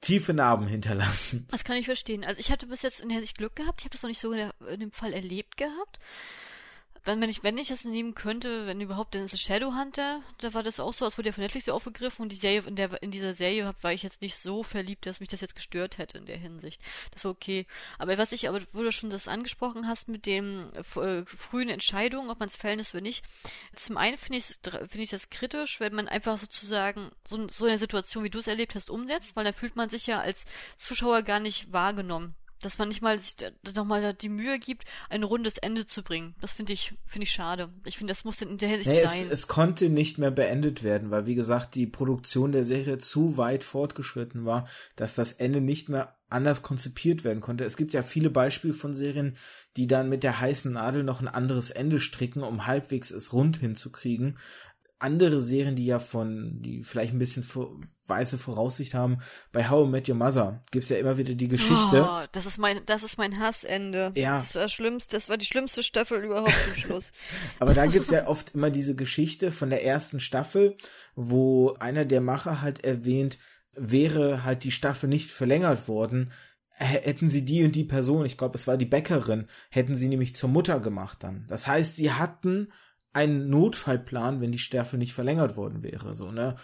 tiefe 0.00 0.34
Narben 0.34 0.66
hinterlassen. 0.66 1.46
Das 1.50 1.64
kann 1.64 1.76
ich 1.76 1.86
verstehen. 1.86 2.24
Also 2.24 2.40
ich 2.40 2.50
hatte 2.50 2.66
bis 2.66 2.82
jetzt 2.82 3.00
in 3.00 3.08
der 3.08 3.16
Hinsicht 3.16 3.38
Glück 3.38 3.56
gehabt. 3.56 3.80
Ich 3.80 3.84
habe 3.84 3.92
das 3.92 4.02
noch 4.02 4.08
nicht 4.08 4.20
so 4.20 4.32
in, 4.32 4.80
dem 4.80 4.92
Fall 4.92 5.12
erlebt 5.12 5.56
gehabt 5.56 5.98
wenn, 7.04 7.20
wenn 7.20 7.30
ich, 7.30 7.42
wenn 7.42 7.58
ich 7.58 7.68
das 7.68 7.84
nehmen 7.84 8.14
könnte, 8.14 8.66
wenn 8.66 8.80
überhaupt, 8.80 9.14
dann 9.14 9.22
ist 9.24 9.32
es 9.32 9.40
Shadowhunter. 9.40 10.22
Da 10.40 10.54
war 10.54 10.62
das 10.62 10.80
auch 10.80 10.92
so, 10.92 11.04
als 11.04 11.18
wurde 11.18 11.28
ja 11.28 11.32
von 11.32 11.42
Netflix 11.42 11.68
aufgegriffen 11.68 12.22
und 12.22 12.32
die 12.32 12.36
Serie, 12.36 12.62
in 12.66 12.76
der, 12.76 13.02
in 13.02 13.10
dieser 13.10 13.34
Serie 13.34 13.74
war 13.80 13.92
ich 13.92 14.02
jetzt 14.02 14.22
nicht 14.22 14.36
so 14.36 14.62
verliebt, 14.62 15.06
dass 15.06 15.20
mich 15.20 15.28
das 15.28 15.40
jetzt 15.40 15.54
gestört 15.54 15.98
hätte 15.98 16.18
in 16.18 16.26
der 16.26 16.36
Hinsicht. 16.36 16.80
Das 17.12 17.24
war 17.24 17.30
okay. 17.30 17.66
Aber 17.98 18.18
was 18.18 18.32
ich, 18.32 18.48
aber 18.48 18.60
wo 18.72 18.82
du 18.82 18.92
schon 18.92 19.10
das 19.10 19.28
angesprochen 19.28 19.88
hast 19.88 20.08
mit 20.08 20.26
dem 20.26 20.60
äh, 20.74 21.24
frühen 21.24 21.68
Entscheidungen, 21.68 22.30
ob 22.30 22.40
man 22.40 22.48
es 22.48 22.56
fällen 22.56 22.80
ist 22.80 22.94
oder 22.94 23.02
nicht. 23.02 23.24
Zum 23.74 23.96
einen 23.96 24.18
finde 24.18 24.38
ich, 24.38 24.46
finde 24.62 25.02
ich 25.02 25.10
das 25.10 25.30
kritisch, 25.30 25.80
wenn 25.80 25.94
man 25.94 26.08
einfach 26.08 26.38
sozusagen 26.38 27.10
so, 27.24 27.48
so 27.48 27.66
eine 27.66 27.78
Situation, 27.78 28.24
wie 28.24 28.30
du 28.30 28.38
es 28.38 28.46
erlebt 28.46 28.74
hast, 28.74 28.90
umsetzt, 28.90 29.36
weil 29.36 29.44
dann 29.44 29.54
fühlt 29.54 29.76
man 29.76 29.88
sich 29.88 30.06
ja 30.06 30.20
als 30.20 30.44
Zuschauer 30.76 31.22
gar 31.22 31.40
nicht 31.40 31.72
wahrgenommen 31.72 32.34
dass 32.60 32.78
man 32.78 32.88
nicht 32.88 33.02
mal 33.02 33.18
sich 33.18 33.36
nochmal 33.74 34.14
die 34.14 34.28
Mühe 34.28 34.58
gibt, 34.58 34.84
ein 35.08 35.22
rundes 35.22 35.58
Ende 35.58 35.86
zu 35.86 36.02
bringen. 36.02 36.34
Das 36.40 36.52
finde 36.52 36.72
ich, 36.72 36.94
finde 37.06 37.24
ich 37.24 37.30
schade. 37.30 37.70
Ich 37.84 37.98
finde, 37.98 38.10
das 38.10 38.24
muss 38.24 38.42
in 38.42 38.58
der 38.58 38.68
Hinsicht 38.68 38.90
nee, 38.90 39.06
sein. 39.06 39.26
Es, 39.26 39.40
es 39.40 39.46
konnte 39.48 39.88
nicht 39.88 40.18
mehr 40.18 40.30
beendet 40.30 40.82
werden, 40.82 41.10
weil 41.10 41.26
wie 41.26 41.34
gesagt, 41.34 41.74
die 41.74 41.86
Produktion 41.86 42.52
der 42.52 42.64
Serie 42.64 42.98
zu 42.98 43.36
weit 43.36 43.64
fortgeschritten 43.64 44.44
war, 44.44 44.68
dass 44.96 45.14
das 45.14 45.32
Ende 45.32 45.60
nicht 45.60 45.88
mehr 45.88 46.14
anders 46.30 46.62
konzipiert 46.62 47.24
werden 47.24 47.40
konnte. 47.40 47.64
Es 47.64 47.76
gibt 47.76 47.94
ja 47.94 48.02
viele 48.02 48.30
Beispiele 48.30 48.74
von 48.74 48.92
Serien, 48.92 49.36
die 49.76 49.86
dann 49.86 50.08
mit 50.08 50.22
der 50.22 50.40
heißen 50.40 50.72
Nadel 50.72 51.02
noch 51.02 51.20
ein 51.20 51.28
anderes 51.28 51.70
Ende 51.70 52.00
stricken, 52.00 52.42
um 52.42 52.66
halbwegs 52.66 53.10
es 53.10 53.32
rund 53.32 53.56
hinzukriegen. 53.58 54.38
Andere 54.98 55.40
Serien, 55.40 55.76
die 55.76 55.86
ja 55.86 55.98
von, 55.98 56.60
die 56.60 56.82
vielleicht 56.82 57.12
ein 57.12 57.18
bisschen 57.18 57.44
weiße 58.08 58.38
Voraussicht 58.38 58.94
haben, 58.94 59.18
bei 59.52 59.68
How 59.68 59.86
I 59.86 59.90
Met 59.90 60.08
Your 60.08 60.16
Mother 60.16 60.64
gibt's 60.70 60.88
ja 60.88 60.96
immer 60.96 61.18
wieder 61.18 61.34
die 61.34 61.48
Geschichte. 61.48 62.08
Oh, 62.08 62.24
das 62.32 62.46
ist 62.46 62.58
mein, 62.58 62.80
das 62.86 63.02
ist 63.02 63.18
mein 63.18 63.38
Hassende. 63.38 64.12
Ja. 64.14 64.36
Das 64.36 64.54
war 64.54 64.62
das 64.62 64.72
schlimmste, 64.72 65.16
das 65.16 65.28
war 65.28 65.36
die 65.36 65.46
schlimmste 65.46 65.82
Staffel 65.82 66.24
überhaupt 66.24 66.54
zum 66.64 66.74
Schluss. 66.74 67.12
Aber 67.60 67.74
da 67.74 67.86
gibt's 67.86 68.10
ja 68.10 68.26
oft 68.26 68.54
immer 68.54 68.70
diese 68.70 68.96
Geschichte 68.96 69.52
von 69.52 69.70
der 69.70 69.84
ersten 69.84 70.20
Staffel, 70.20 70.76
wo 71.14 71.74
einer 71.74 72.04
der 72.04 72.20
Macher 72.20 72.60
halt 72.60 72.84
erwähnt, 72.84 73.38
wäre 73.72 74.42
halt 74.42 74.64
die 74.64 74.72
Staffel 74.72 75.08
nicht 75.08 75.30
verlängert 75.30 75.86
worden, 75.86 76.32
hätten 76.78 77.28
sie 77.28 77.44
die 77.44 77.64
und 77.64 77.74
die 77.74 77.84
Person, 77.84 78.24
ich 78.24 78.38
glaube, 78.38 78.56
es 78.56 78.66
war 78.66 78.76
die 78.76 78.86
Bäckerin, 78.86 79.48
hätten 79.70 79.96
sie 79.96 80.08
nämlich 80.08 80.34
zur 80.34 80.48
Mutter 80.48 80.80
gemacht 80.80 81.22
dann. 81.22 81.44
Das 81.48 81.66
heißt, 81.66 81.96
sie 81.96 82.12
hatten 82.12 82.72
einen 83.12 83.48
Notfallplan, 83.48 84.40
wenn 84.40 84.52
die 84.52 84.58
Staffel 84.58 84.98
nicht 84.98 85.12
verlängert 85.12 85.56
worden 85.56 85.82
wäre, 85.82 86.14
so, 86.14 86.30
ne? 86.30 86.56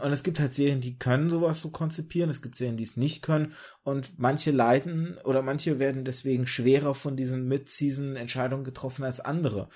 Und 0.00 0.10
es 0.10 0.22
gibt 0.22 0.40
halt 0.40 0.54
Serien, 0.54 0.80
die 0.80 0.96
können 0.96 1.28
sowas 1.28 1.60
so 1.60 1.70
konzipieren, 1.70 2.30
es 2.30 2.40
gibt 2.40 2.56
Serien, 2.56 2.78
die 2.78 2.84
es 2.84 2.96
nicht 2.96 3.20
können 3.20 3.52
und 3.82 4.18
manche 4.18 4.50
leiden 4.50 5.18
oder 5.24 5.42
manche 5.42 5.78
werden 5.78 6.06
deswegen 6.06 6.46
schwerer 6.46 6.94
von 6.94 7.14
diesen 7.14 7.46
Mid-Season-Entscheidungen 7.46 8.64
getroffen 8.64 9.04
als 9.04 9.20
andere. 9.20 9.68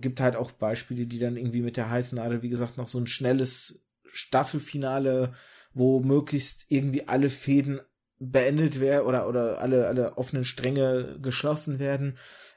Gibt 0.00 0.20
halt 0.20 0.36
auch 0.36 0.52
Beispiele, 0.52 1.06
die 1.06 1.18
dann 1.18 1.36
irgendwie 1.36 1.62
mit 1.62 1.76
der 1.76 1.90
heißen 1.90 2.16
Nadel, 2.16 2.42
wie 2.42 2.50
gesagt, 2.50 2.76
noch 2.76 2.86
so 2.86 2.98
ein 2.98 3.08
schnelles 3.08 3.84
Staffelfinale, 4.12 5.34
wo 5.72 5.98
möglichst 5.98 6.66
irgendwie 6.68 7.08
alle 7.08 7.28
Fäden 7.28 7.80
beendet 8.20 8.78
werden 8.78 9.06
oder, 9.06 9.28
oder 9.28 9.58
alle, 9.58 9.88
alle 9.88 10.16
offenen 10.16 10.44
Stränge 10.44 11.18
geschlossen 11.20 11.80
werden, 11.80 12.16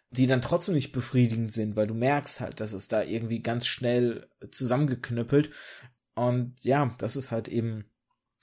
die 0.09 0.27
dann 0.27 0.41
trotzdem 0.41 0.75
nicht 0.75 0.91
befriedigend 0.91 1.51
sind, 1.51 1.75
weil 1.75 1.87
du 1.87 1.93
merkst 1.93 2.39
halt, 2.39 2.59
dass 2.59 2.73
es 2.73 2.87
da 2.87 3.03
irgendwie 3.03 3.41
ganz 3.41 3.67
schnell 3.67 4.29
zusammengeknüppelt. 4.51 5.51
Und 6.15 6.63
ja, 6.63 6.95
das 6.97 7.15
ist 7.15 7.31
halt 7.31 7.47
eben 7.47 7.85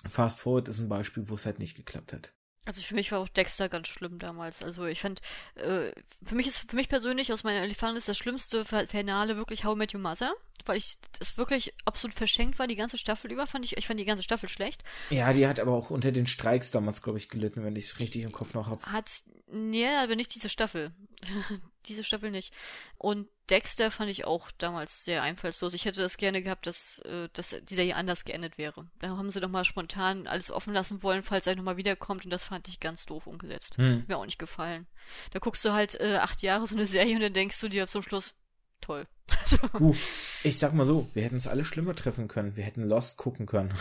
Fast 0.08 0.40
Forward 0.40 0.68
ist 0.68 0.80
ein 0.80 0.88
Beispiel, 0.88 1.28
wo 1.28 1.34
es 1.34 1.46
halt 1.46 1.58
nicht 1.58 1.76
geklappt 1.76 2.12
hat. 2.12 2.33
Also 2.66 2.82
für 2.82 2.94
mich 2.94 3.12
war 3.12 3.18
auch 3.20 3.28
Dexter 3.28 3.68
ganz 3.68 3.88
schlimm 3.88 4.18
damals. 4.18 4.62
Also 4.62 4.86
ich 4.86 5.00
fand, 5.00 5.20
äh, 5.56 5.92
für 6.24 6.34
mich 6.34 6.46
ist, 6.46 6.58
für 6.58 6.76
mich 6.76 6.88
persönlich 6.88 7.32
aus 7.32 7.44
meiner 7.44 7.66
Erfahrung 7.66 7.96
ist 7.96 8.08
das 8.08 8.16
schlimmste 8.16 8.64
Finale 8.64 9.36
wirklich 9.36 9.64
How 9.64 9.74
I 9.74 9.78
Met 9.78 9.94
Your 9.94 10.00
Mother, 10.00 10.32
weil 10.64 10.78
ich 10.78 10.96
es 11.20 11.36
wirklich 11.36 11.74
absolut 11.84 12.14
verschenkt 12.14 12.58
war, 12.58 12.66
die 12.66 12.76
ganze 12.76 12.96
Staffel 12.96 13.30
über, 13.30 13.46
fand 13.46 13.64
ich, 13.64 13.76
ich 13.76 13.86
fand 13.86 14.00
die 14.00 14.04
ganze 14.04 14.22
Staffel 14.22 14.48
schlecht. 14.48 14.82
Ja, 15.10 15.32
die 15.32 15.46
hat 15.46 15.60
aber 15.60 15.72
auch 15.72 15.90
unter 15.90 16.12
den 16.12 16.26
Streiks 16.26 16.70
damals, 16.70 17.02
glaube 17.02 17.18
ich, 17.18 17.28
gelitten, 17.28 17.64
wenn 17.64 17.76
ich 17.76 17.86
es 17.86 17.98
richtig 17.98 18.22
im 18.22 18.32
Kopf 18.32 18.54
noch 18.54 18.66
habe. 18.68 18.80
Hat's, 18.84 19.24
nee, 19.46 19.86
aber 19.86 20.16
nicht 20.16 20.34
diese 20.34 20.48
Staffel. 20.48 20.92
diese 21.86 22.04
Staffel 22.04 22.30
nicht. 22.30 22.54
Und 22.96 23.28
Dexter 23.50 23.90
fand 23.90 24.10
ich 24.10 24.24
auch 24.24 24.50
damals 24.52 25.04
sehr 25.04 25.22
einfallslos. 25.22 25.74
Ich 25.74 25.84
hätte 25.84 26.00
das 26.00 26.16
gerne 26.16 26.42
gehabt, 26.42 26.66
dass, 26.66 27.00
äh, 27.00 27.28
dass 27.32 27.54
dieser 27.62 27.82
hier 27.82 27.96
anders 27.96 28.24
geendet 28.24 28.56
wäre. 28.56 28.86
Da 29.00 29.08
haben 29.08 29.30
sie 29.30 29.40
doch 29.40 29.48
mal 29.48 29.64
spontan 29.64 30.26
alles 30.26 30.50
offen 30.50 30.72
lassen 30.72 31.02
wollen, 31.02 31.22
falls 31.22 31.46
er 31.46 31.56
nochmal 31.56 31.76
wiederkommt 31.76 32.24
und 32.24 32.30
das 32.30 32.44
fand 32.44 32.68
ich 32.68 32.80
ganz 32.80 33.04
doof 33.04 33.26
umgesetzt. 33.26 33.76
Hm. 33.76 34.04
Mir 34.08 34.16
auch 34.16 34.24
nicht 34.24 34.38
gefallen. 34.38 34.86
Da 35.32 35.38
guckst 35.38 35.64
du 35.64 35.72
halt 35.72 36.00
äh, 36.00 36.16
acht 36.16 36.42
Jahre 36.42 36.66
so 36.66 36.74
eine 36.74 36.86
Serie 36.86 37.16
und 37.16 37.20
dann 37.20 37.34
denkst 37.34 37.60
du 37.60 37.68
dir 37.68 37.86
zum 37.86 38.02
Schluss, 38.02 38.34
toll. 38.80 39.06
uh, 39.80 39.94
ich 40.42 40.58
sag 40.58 40.74
mal 40.74 40.86
so, 40.86 41.08
wir 41.14 41.24
hätten 41.24 41.36
es 41.36 41.46
alle 41.46 41.64
schlimmer 41.64 41.94
treffen 41.94 42.28
können. 42.28 42.56
Wir 42.56 42.64
hätten 42.64 42.88
Lost 42.88 43.16
gucken 43.16 43.46
können. 43.46 43.74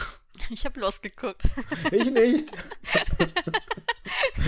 Ich 0.49 0.65
habe 0.65 0.79
Lost 0.79 1.03
geguckt. 1.03 1.43
Ich 1.91 2.05
nicht. 2.05 2.51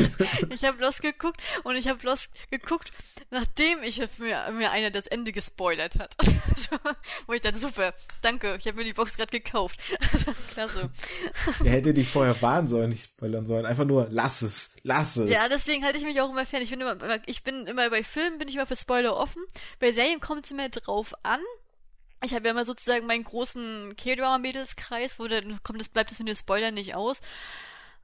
ich 0.53 0.63
habe 0.63 0.81
Lost 0.81 1.01
geguckt 1.01 1.41
und 1.63 1.75
ich 1.75 1.87
habe 1.87 2.05
Lost 2.05 2.31
geguckt, 2.51 2.91
nachdem 3.31 3.83
ich 3.83 3.99
mir, 4.17 4.51
mir 4.51 4.71
einer 4.71 4.91
das 4.91 5.07
Ende 5.07 5.31
gespoilert 5.31 5.99
hat. 5.99 6.15
Wo 7.27 7.33
ich 7.33 7.41
dachte, 7.41 7.57
super, 7.57 7.93
danke, 8.21 8.55
ich 8.59 8.67
habe 8.67 8.77
mir 8.77 8.83
die 8.83 8.93
Box 8.93 9.17
gerade 9.17 9.31
gekauft. 9.31 9.79
Klasse. 10.53 10.89
Er 11.63 11.71
hätte 11.71 11.93
dich 11.93 12.07
vorher 12.07 12.41
warnen 12.41 12.67
sollen, 12.67 12.89
nicht 12.89 13.03
spoilern 13.03 13.45
sollen. 13.45 13.65
Einfach 13.65 13.85
nur, 13.85 14.07
lass 14.09 14.41
es, 14.41 14.71
lass 14.83 15.17
es. 15.17 15.29
Ja, 15.29 15.47
deswegen 15.49 15.83
halte 15.83 15.97
ich 15.97 16.05
mich 16.05 16.19
auch 16.21 16.29
immer 16.29 16.45
fern. 16.45 16.61
Ich 16.61 16.69
bin 16.69 16.81
immer, 16.81 16.97
ich 17.25 17.43
bin 17.43 17.67
immer 17.67 17.89
bei 17.89 18.03
Filmen, 18.03 18.37
bin 18.37 18.47
ich 18.47 18.55
immer 18.55 18.65
für 18.65 18.75
Spoiler 18.75 19.15
offen. 19.15 19.43
Bei 19.79 19.91
Serien 19.91 20.19
kommt 20.19 20.45
es 20.45 20.53
mir 20.53 20.69
drauf 20.69 21.13
an. 21.23 21.39
Ich 22.23 22.33
habe 22.33 22.45
ja 22.45 22.51
immer 22.51 22.65
sozusagen 22.65 23.05
meinen 23.05 23.23
großen 23.23 23.95
K-Drama-Mädelskreis, 23.97 25.19
wo 25.19 25.27
dann 25.27 25.61
kommt 25.63 25.81
es, 25.81 25.89
bleibt 25.89 26.11
es 26.11 26.19
mit 26.19 26.27
den 26.27 26.35
Spoilern 26.35 26.73
nicht 26.73 26.95
aus. 26.95 27.21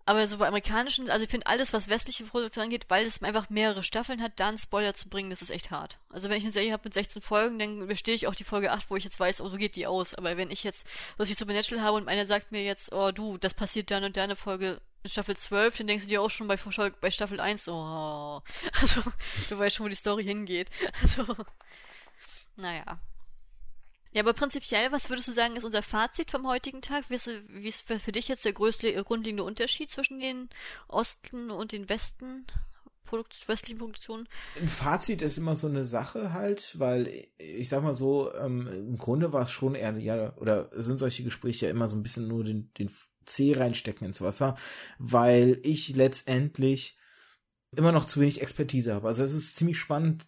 Aber 0.05 0.25
so 0.25 0.37
bei 0.37 0.47
amerikanischen, 0.47 1.09
also 1.09 1.23
ich 1.23 1.29
finde 1.29 1.47
alles, 1.47 1.73
was 1.73 1.87
westliche 1.87 2.23
Produktion 2.23 2.65
angeht, 2.65 2.85
weil 2.89 3.05
es 3.05 3.21
einfach 3.21 3.49
mehrere 3.49 3.83
Staffeln 3.83 4.21
hat, 4.21 4.33
dann 4.37 4.57
Spoiler 4.57 4.93
zu 4.93 5.09
bringen, 5.09 5.29
das 5.29 5.41
ist 5.41 5.51
echt 5.51 5.71
hart. 5.71 5.99
Also 6.09 6.29
wenn 6.29 6.37
ich 6.37 6.43
eine 6.43 6.53
Serie 6.53 6.73
habe 6.73 6.83
mit 6.85 6.93
16 6.93 7.21
Folgen, 7.21 7.59
dann 7.59 7.87
bestehe 7.87 8.15
ich 8.15 8.27
auch 8.27 8.35
die 8.35 8.43
Folge 8.43 8.71
8, 8.71 8.89
wo 8.89 8.95
ich 8.95 9.03
jetzt 9.03 9.19
weiß, 9.19 9.41
oh, 9.41 9.49
so 9.49 9.57
geht 9.57 9.75
die 9.75 9.87
aus. 9.87 10.15
Aber 10.15 10.37
wenn 10.37 10.49
ich 10.51 10.63
jetzt, 10.63 10.87
was 11.17 11.29
ich 11.29 11.37
Supernatural 11.37 11.83
habe 11.83 11.97
und 11.97 12.07
einer 12.07 12.25
sagt 12.25 12.51
mir 12.51 12.63
jetzt, 12.63 12.91
oh 12.93 13.11
du, 13.11 13.37
das 13.37 13.53
passiert 13.53 13.91
dann 13.91 14.03
und 14.03 14.17
dann 14.17 14.25
eine 14.25 14.35
Folge 14.35 14.81
in 15.03 15.09
Staffel 15.09 15.37
12, 15.37 15.77
dann 15.77 15.87
denkst 15.87 16.05
du 16.05 16.09
dir 16.09 16.21
auch 16.21 16.29
schon 16.29 16.47
bei, 16.47 16.57
bei 16.99 17.11
Staffel 17.11 17.39
1, 17.39 17.67
oh, 17.67 18.41
also 18.81 19.01
du 19.49 19.59
weißt 19.59 19.75
schon, 19.75 19.85
wo 19.85 19.89
die 19.89 19.95
Story 19.95 20.23
hingeht. 20.23 20.69
Also, 21.01 21.35
naja. 22.55 22.99
Ja, 24.13 24.21
aber 24.21 24.33
prinzipiell, 24.33 24.91
was 24.91 25.09
würdest 25.09 25.29
du 25.29 25.31
sagen, 25.31 25.55
ist 25.55 25.63
unser 25.63 25.83
Fazit 25.83 26.31
vom 26.31 26.47
heutigen 26.47 26.81
Tag? 26.81 27.05
Wie 27.09 27.15
ist, 27.15 27.83
für 27.83 28.11
dich 28.11 28.27
jetzt 28.27 28.43
der 28.43 28.53
größte 28.53 28.91
grundlegende 29.03 29.43
Unterschied 29.43 29.89
zwischen 29.89 30.19
den 30.19 30.49
Osten 30.87 31.49
und 31.49 31.71
den 31.71 31.87
Westen? 31.87 32.45
Produkt, 33.05 33.47
westlichen 33.49 33.77
Produktionen? 33.77 34.27
Ein 34.57 34.67
Fazit 34.67 35.21
ist 35.21 35.37
immer 35.37 35.57
so 35.57 35.67
eine 35.67 35.85
Sache 35.85 36.31
halt, 36.31 36.79
weil 36.79 37.27
ich 37.37 37.67
sag 37.67 37.83
mal 37.83 37.93
so, 37.93 38.33
ähm, 38.33 38.67
im 38.67 38.97
Grunde 38.97 39.33
war 39.33 39.43
es 39.43 39.51
schon 39.51 39.75
eher, 39.75 39.97
ja, 39.97 40.33
oder 40.37 40.69
sind 40.73 40.97
solche 40.97 41.23
Gespräche 41.23 41.65
ja 41.65 41.71
immer 41.71 41.89
so 41.89 41.97
ein 41.97 42.03
bisschen 42.03 42.29
nur 42.29 42.45
den, 42.45 42.71
den 42.75 42.89
C 43.25 43.53
reinstecken 43.53 44.07
ins 44.07 44.21
Wasser, 44.21 44.55
weil 44.97 45.59
ich 45.63 45.93
letztendlich 45.95 46.97
immer 47.75 47.91
noch 47.91 48.05
zu 48.05 48.21
wenig 48.21 48.41
Expertise 48.41 48.93
habe. 48.93 49.07
Also 49.07 49.23
es 49.23 49.33
ist 49.33 49.57
ziemlich 49.57 49.77
spannend, 49.77 50.27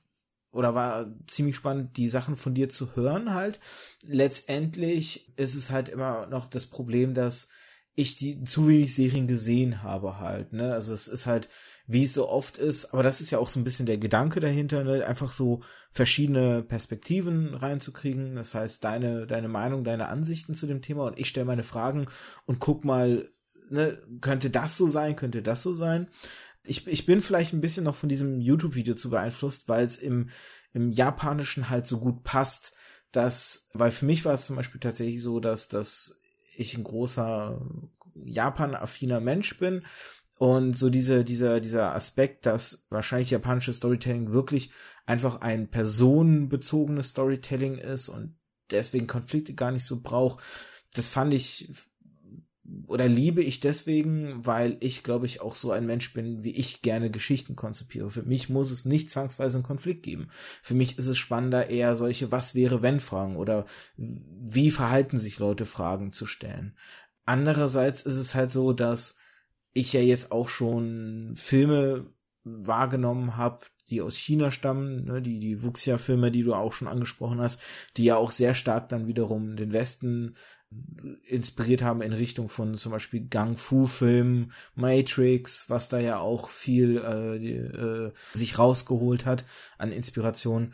oder 0.53 0.75
war 0.75 1.07
ziemlich 1.27 1.55
spannend, 1.55 1.97
die 1.97 2.07
Sachen 2.07 2.38
von 2.38 2.53
dir 2.53 2.69
zu 2.69 2.95
hören 2.95 3.34
halt. 3.34 3.59
Letztendlich 4.05 5.34
ist 5.35 5.55
es 5.55 5.71
halt 5.71 5.89
immer 5.89 6.27
noch 6.27 6.47
das 6.47 6.67
Problem, 6.67 7.13
dass 7.13 7.49
ich 7.95 8.15
die 8.15 8.43
zu 8.43 8.67
wenig 8.67 8.95
Serien 8.95 9.27
gesehen 9.27 9.84
habe 9.84 10.19
halt, 10.19 10.53
ne? 10.53 10.73
Also 10.73 10.93
es 10.93 11.07
ist 11.07 11.25
halt, 11.25 11.49
wie 11.85 12.05
es 12.05 12.13
so 12.13 12.27
oft 12.27 12.57
ist, 12.57 12.85
aber 12.85 13.03
das 13.03 13.21
ist 13.21 13.30
ja 13.30 13.38
auch 13.38 13.49
so 13.49 13.59
ein 13.59 13.63
bisschen 13.63 13.85
der 13.85 13.97
Gedanke 13.97 14.39
dahinter, 14.39 14.84
ne? 14.84 15.05
Einfach 15.05 15.31
so 15.34 15.61
verschiedene 15.91 16.63
Perspektiven 16.63 17.53
reinzukriegen. 17.53 18.35
Das 18.35 18.55
heißt, 18.55 18.84
deine, 18.84 19.27
deine 19.27 19.47
Meinung, 19.47 19.84
deine 19.84 20.07
Ansichten 20.07 20.55
zu 20.55 20.65
dem 20.65 20.81
Thema 20.81 21.05
und 21.05 21.19
ich 21.19 21.30
stelle 21.30 21.45
meine 21.45 21.63
Fragen 21.63 22.07
und 22.45 22.59
guck 22.59 22.84
mal, 22.84 23.30
ne, 23.69 24.01
könnte 24.21 24.49
das 24.49 24.77
so 24.77 24.88
sein, 24.88 25.15
könnte 25.15 25.43
das 25.43 25.61
so 25.61 25.73
sein 25.73 26.07
ich, 26.65 26.88
ich 26.88 27.06
bin 27.06 27.22
vielleicht 27.22 27.53
ein 27.53 27.61
bisschen 27.61 27.84
noch 27.84 27.95
von 27.95 28.10
diesem 28.10 28.40
YouTube-Video 28.40 28.95
zu 28.95 29.10
beeinflusst, 29.10 29.68
weil 29.68 29.85
es 29.85 29.98
im, 29.98 30.30
im 30.73 30.91
Japanischen 30.91 31.69
halt 31.69 31.88
so 31.88 31.99
gut 31.99 32.23
passt, 32.23 32.73
dass, 33.11 33.69
weil 33.73 33.91
für 33.91 34.06
mich 34.06 34.26
war 34.26 34.34
es 34.34 34.45
zum 34.45 34.56
Beispiel 34.56 34.80
tatsächlich 34.80 35.22
so, 35.22 35.40
dass, 35.40 35.68
dass 35.68 36.19
ich 36.56 36.77
ein 36.77 36.84
großer 36.84 37.61
Japan-affiner 38.15 39.19
Mensch 39.19 39.57
bin 39.57 39.84
und 40.38 40.77
so 40.77 40.90
diese, 40.90 41.23
dieser, 41.23 41.60
dieser 41.60 41.94
Aspekt, 41.95 42.45
dass 42.45 42.88
wahrscheinlich 42.90 43.30
japanisches 43.30 43.77
Storytelling 43.77 44.31
wirklich 44.31 44.72
einfach 45.06 45.41
ein 45.41 45.69
personenbezogenes 45.69 47.10
Storytelling 47.10 47.77
ist 47.77 48.10
und 48.10 48.35
deswegen 48.72 49.07
Konflikte 49.07 49.53
gar 49.53 49.72
nicht 49.72 49.85
so 49.85 50.02
braucht, 50.02 50.44
das 50.94 51.10
fand 51.10 51.34
ich 51.34 51.72
oder 52.88 53.07
liebe 53.07 53.41
ich 53.41 53.60
deswegen, 53.60 54.45
weil 54.45 54.77
ich, 54.80 55.03
glaube 55.03 55.26
ich, 55.26 55.41
auch 55.41 55.55
so 55.55 55.72
ein 55.72 55.85
Mensch 55.85 56.14
bin, 56.14 56.43
wie 56.43 56.51
ich 56.51 56.81
gerne 56.81 57.10
Geschichten 57.10 57.55
konzipiere. 57.55 58.10
Für 58.10 58.23
mich 58.23 58.49
muss 58.49 58.72
es 58.72 58.85
nicht 58.85 59.10
zwangsweise 59.10 59.57
einen 59.57 59.65
Konflikt 59.65 60.03
geben. 60.03 60.27
Für 60.61 60.73
mich 60.73 60.97
ist 60.97 61.07
es 61.07 61.18
spannender, 61.18 61.69
eher 61.69 61.95
solche 61.95 62.31
Was 62.31 62.55
wäre 62.55 62.81
wenn 62.81 62.99
Fragen 62.99 63.35
oder 63.35 63.65
wie 63.97 64.72
verhalten 64.72 65.18
sich 65.18 65.39
Leute 65.39 65.65
Fragen 65.65 66.11
zu 66.11 66.26
stellen. 66.26 66.77
Andererseits 67.26 68.01
ist 68.01 68.18
es 68.18 68.35
halt 68.35 68.51
so, 68.51 68.73
dass 68.73 69.18
ich 69.73 69.93
ja 69.93 70.01
jetzt 70.01 70.31
auch 70.31 70.49
schon 70.49 71.34
Filme 71.35 72.07
wahrgenommen 72.43 73.38
habe, 73.38 73.65
die 73.89 74.01
aus 74.01 74.15
China 74.15 74.51
stammen, 74.51 75.05
ne, 75.05 75.22
die, 75.22 75.39
die 75.39 75.64
Wuxia-Filme, 75.64 76.31
die 76.31 76.43
du 76.43 76.53
auch 76.53 76.73
schon 76.73 76.88
angesprochen 76.88 77.39
hast, 77.39 77.61
die 77.97 78.05
ja 78.05 78.18
auch 78.18 78.31
sehr 78.31 78.55
stark 78.55 78.89
dann 78.89 79.07
wiederum 79.07 79.55
den 79.55 79.72
Westen 79.72 80.35
inspiriert 81.27 81.81
haben 81.81 82.01
in 82.01 82.13
Richtung 82.13 82.49
von 82.49 82.75
zum 82.75 82.91
Beispiel 82.91 83.27
Gang 83.27 83.57
Fu 83.57 83.87
Film, 83.87 84.51
Matrix, 84.75 85.69
was 85.69 85.89
da 85.89 85.99
ja 85.99 86.19
auch 86.19 86.49
viel 86.49 86.97
äh, 86.97 87.39
die, 87.39 87.55
äh, 87.55 88.11
sich 88.33 88.57
rausgeholt 88.57 89.25
hat 89.25 89.45
an 89.77 89.91
Inspiration. 89.91 90.73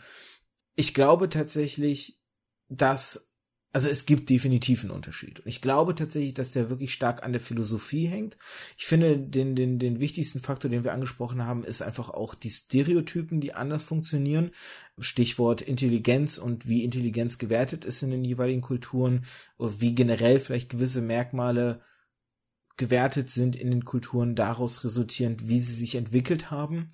Ich 0.76 0.94
glaube 0.94 1.30
tatsächlich, 1.30 2.20
dass 2.68 3.29
also 3.72 3.88
es 3.88 4.08
gibt 4.08 4.30
definitiv 4.30 4.84
einen 4.84 4.92
Unterschied. 4.92 5.42
Und 5.42 5.48
ich 5.48 5.62
glaube 5.62 5.94
tatsächlich, 5.94 6.34
dass 6.34 6.52
der 6.52 6.72
wirklich 6.72 6.92
stark 6.92 7.24
an 7.24 7.34
der 7.34 7.42
Philosophie 7.42 8.08
hängt. 8.08 8.36
Ich 8.78 8.88
finde, 8.88 9.18
den, 9.20 9.56
den, 9.56 9.78
den 9.78 10.00
wichtigsten 10.00 10.40
Faktor, 10.40 10.72
den 10.72 10.84
wir 10.84 10.94
angesprochen 10.94 11.46
haben, 11.46 11.64
ist 11.64 11.84
einfach 11.84 12.10
auch 12.10 12.34
die 12.34 12.50
Stereotypen, 12.50 13.42
die 13.42 13.54
anders 13.54 13.84
funktionieren. 13.84 14.52
Stichwort 14.98 15.62
Intelligenz 15.62 16.40
und 16.40 16.68
wie 16.68 16.84
Intelligenz 16.84 17.38
gewertet 17.38 17.86
ist 17.86 18.02
in 18.02 18.10
den 18.10 18.26
jeweiligen 18.26 18.62
Kulturen, 18.62 19.26
wie 19.60 19.94
generell 19.94 20.40
vielleicht 20.40 20.70
gewisse 20.70 21.02
Merkmale 21.02 21.82
gewertet 22.76 23.30
sind 23.30 23.56
in 23.56 23.70
den 23.70 23.86
Kulturen, 23.86 24.34
daraus 24.34 24.84
resultierend, 24.84 25.48
wie 25.48 25.62
sie 25.62 25.74
sich 25.74 25.94
entwickelt 25.94 26.50
haben. 26.50 26.92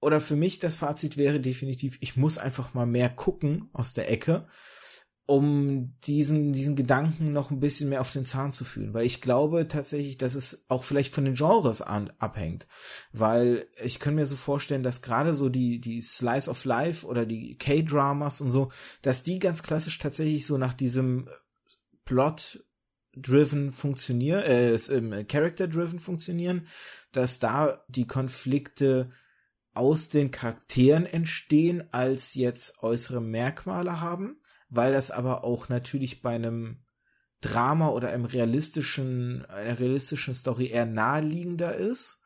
Oder 0.00 0.20
für 0.20 0.36
mich 0.36 0.60
das 0.60 0.76
Fazit 0.76 1.18
wäre 1.18 1.40
definitiv, 1.40 1.98
ich 2.00 2.16
muss 2.16 2.38
einfach 2.38 2.72
mal 2.72 2.86
mehr 2.86 3.10
gucken 3.10 3.68
aus 3.72 3.92
der 3.92 4.10
Ecke 4.10 4.48
um 5.26 5.94
diesen, 6.00 6.52
diesen 6.52 6.76
Gedanken 6.76 7.32
noch 7.32 7.50
ein 7.50 7.60
bisschen 7.60 7.88
mehr 7.88 8.02
auf 8.02 8.12
den 8.12 8.26
Zahn 8.26 8.52
zu 8.52 8.64
fühlen. 8.64 8.92
Weil 8.92 9.06
ich 9.06 9.22
glaube 9.22 9.68
tatsächlich, 9.68 10.18
dass 10.18 10.34
es 10.34 10.66
auch 10.68 10.84
vielleicht 10.84 11.14
von 11.14 11.24
den 11.24 11.34
Genres 11.34 11.80
an, 11.80 12.12
abhängt. 12.18 12.66
Weil 13.12 13.66
ich 13.82 13.98
kann 13.98 14.16
mir 14.16 14.26
so 14.26 14.36
vorstellen, 14.36 14.82
dass 14.82 15.00
gerade 15.00 15.32
so 15.32 15.48
die, 15.48 15.80
die 15.80 16.02
Slice 16.02 16.50
of 16.50 16.64
Life 16.66 17.06
oder 17.06 17.24
die 17.24 17.56
K-Dramas 17.56 18.42
und 18.42 18.50
so, 18.50 18.70
dass 19.00 19.22
die 19.22 19.38
ganz 19.38 19.62
klassisch 19.62 19.98
tatsächlich 19.98 20.46
so 20.46 20.58
nach 20.58 20.74
diesem 20.74 21.28
Plot 22.04 22.62
driven 23.16 23.72
funktionieren, 23.72 24.42
äh, 24.42 24.74
ähm, 24.74 25.26
Character 25.26 25.68
driven 25.68 26.00
funktionieren, 26.00 26.66
dass 27.12 27.38
da 27.38 27.82
die 27.88 28.06
Konflikte 28.06 29.10
aus 29.72 30.10
den 30.10 30.30
Charakteren 30.30 31.06
entstehen, 31.06 31.84
als 31.92 32.34
jetzt 32.34 32.82
äußere 32.82 33.22
Merkmale 33.22 34.00
haben 34.00 34.36
weil 34.68 34.92
das 34.92 35.10
aber 35.10 35.44
auch 35.44 35.68
natürlich 35.68 36.22
bei 36.22 36.34
einem 36.34 36.84
Drama 37.40 37.88
oder 37.88 38.08
einem 38.10 38.24
realistischen, 38.24 39.44
einer 39.46 39.78
realistischen 39.78 40.34
Story 40.34 40.68
eher 40.68 40.86
naheliegender 40.86 41.74
ist. 41.74 42.22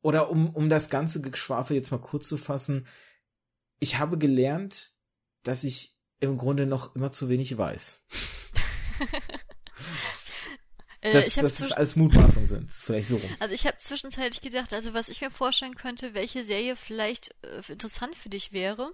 Oder 0.00 0.30
um, 0.30 0.50
um 0.50 0.68
das 0.68 0.88
ganze 0.88 1.20
Geschwafel 1.20 1.76
jetzt 1.76 1.90
mal 1.90 2.00
kurz 2.00 2.28
zu 2.28 2.36
fassen, 2.36 2.86
ich 3.80 3.98
habe 3.98 4.18
gelernt, 4.18 4.92
dass 5.42 5.64
ich 5.64 5.96
im 6.20 6.38
Grunde 6.38 6.66
noch 6.66 6.94
immer 6.94 7.12
zu 7.12 7.28
wenig 7.28 7.56
weiß. 7.56 8.04
Äh, 11.02 11.12
dass, 11.12 11.34
dass 11.34 11.56
das 11.58 11.72
alles 11.72 11.94
Mutmaßungen 11.94 12.46
sind, 12.46 12.72
vielleicht 12.72 13.08
so 13.08 13.16
rum. 13.16 13.30
Also 13.38 13.54
ich 13.54 13.66
habe 13.66 13.76
zwischenzeitlich 13.76 14.40
gedacht, 14.40 14.72
also 14.72 14.94
was 14.94 15.08
ich 15.08 15.20
mir 15.20 15.30
vorstellen 15.30 15.74
könnte, 15.74 16.14
welche 16.14 16.42
Serie 16.42 16.74
vielleicht 16.74 17.34
äh, 17.42 17.60
interessant 17.70 18.16
für 18.16 18.30
dich 18.30 18.52
wäre, 18.52 18.92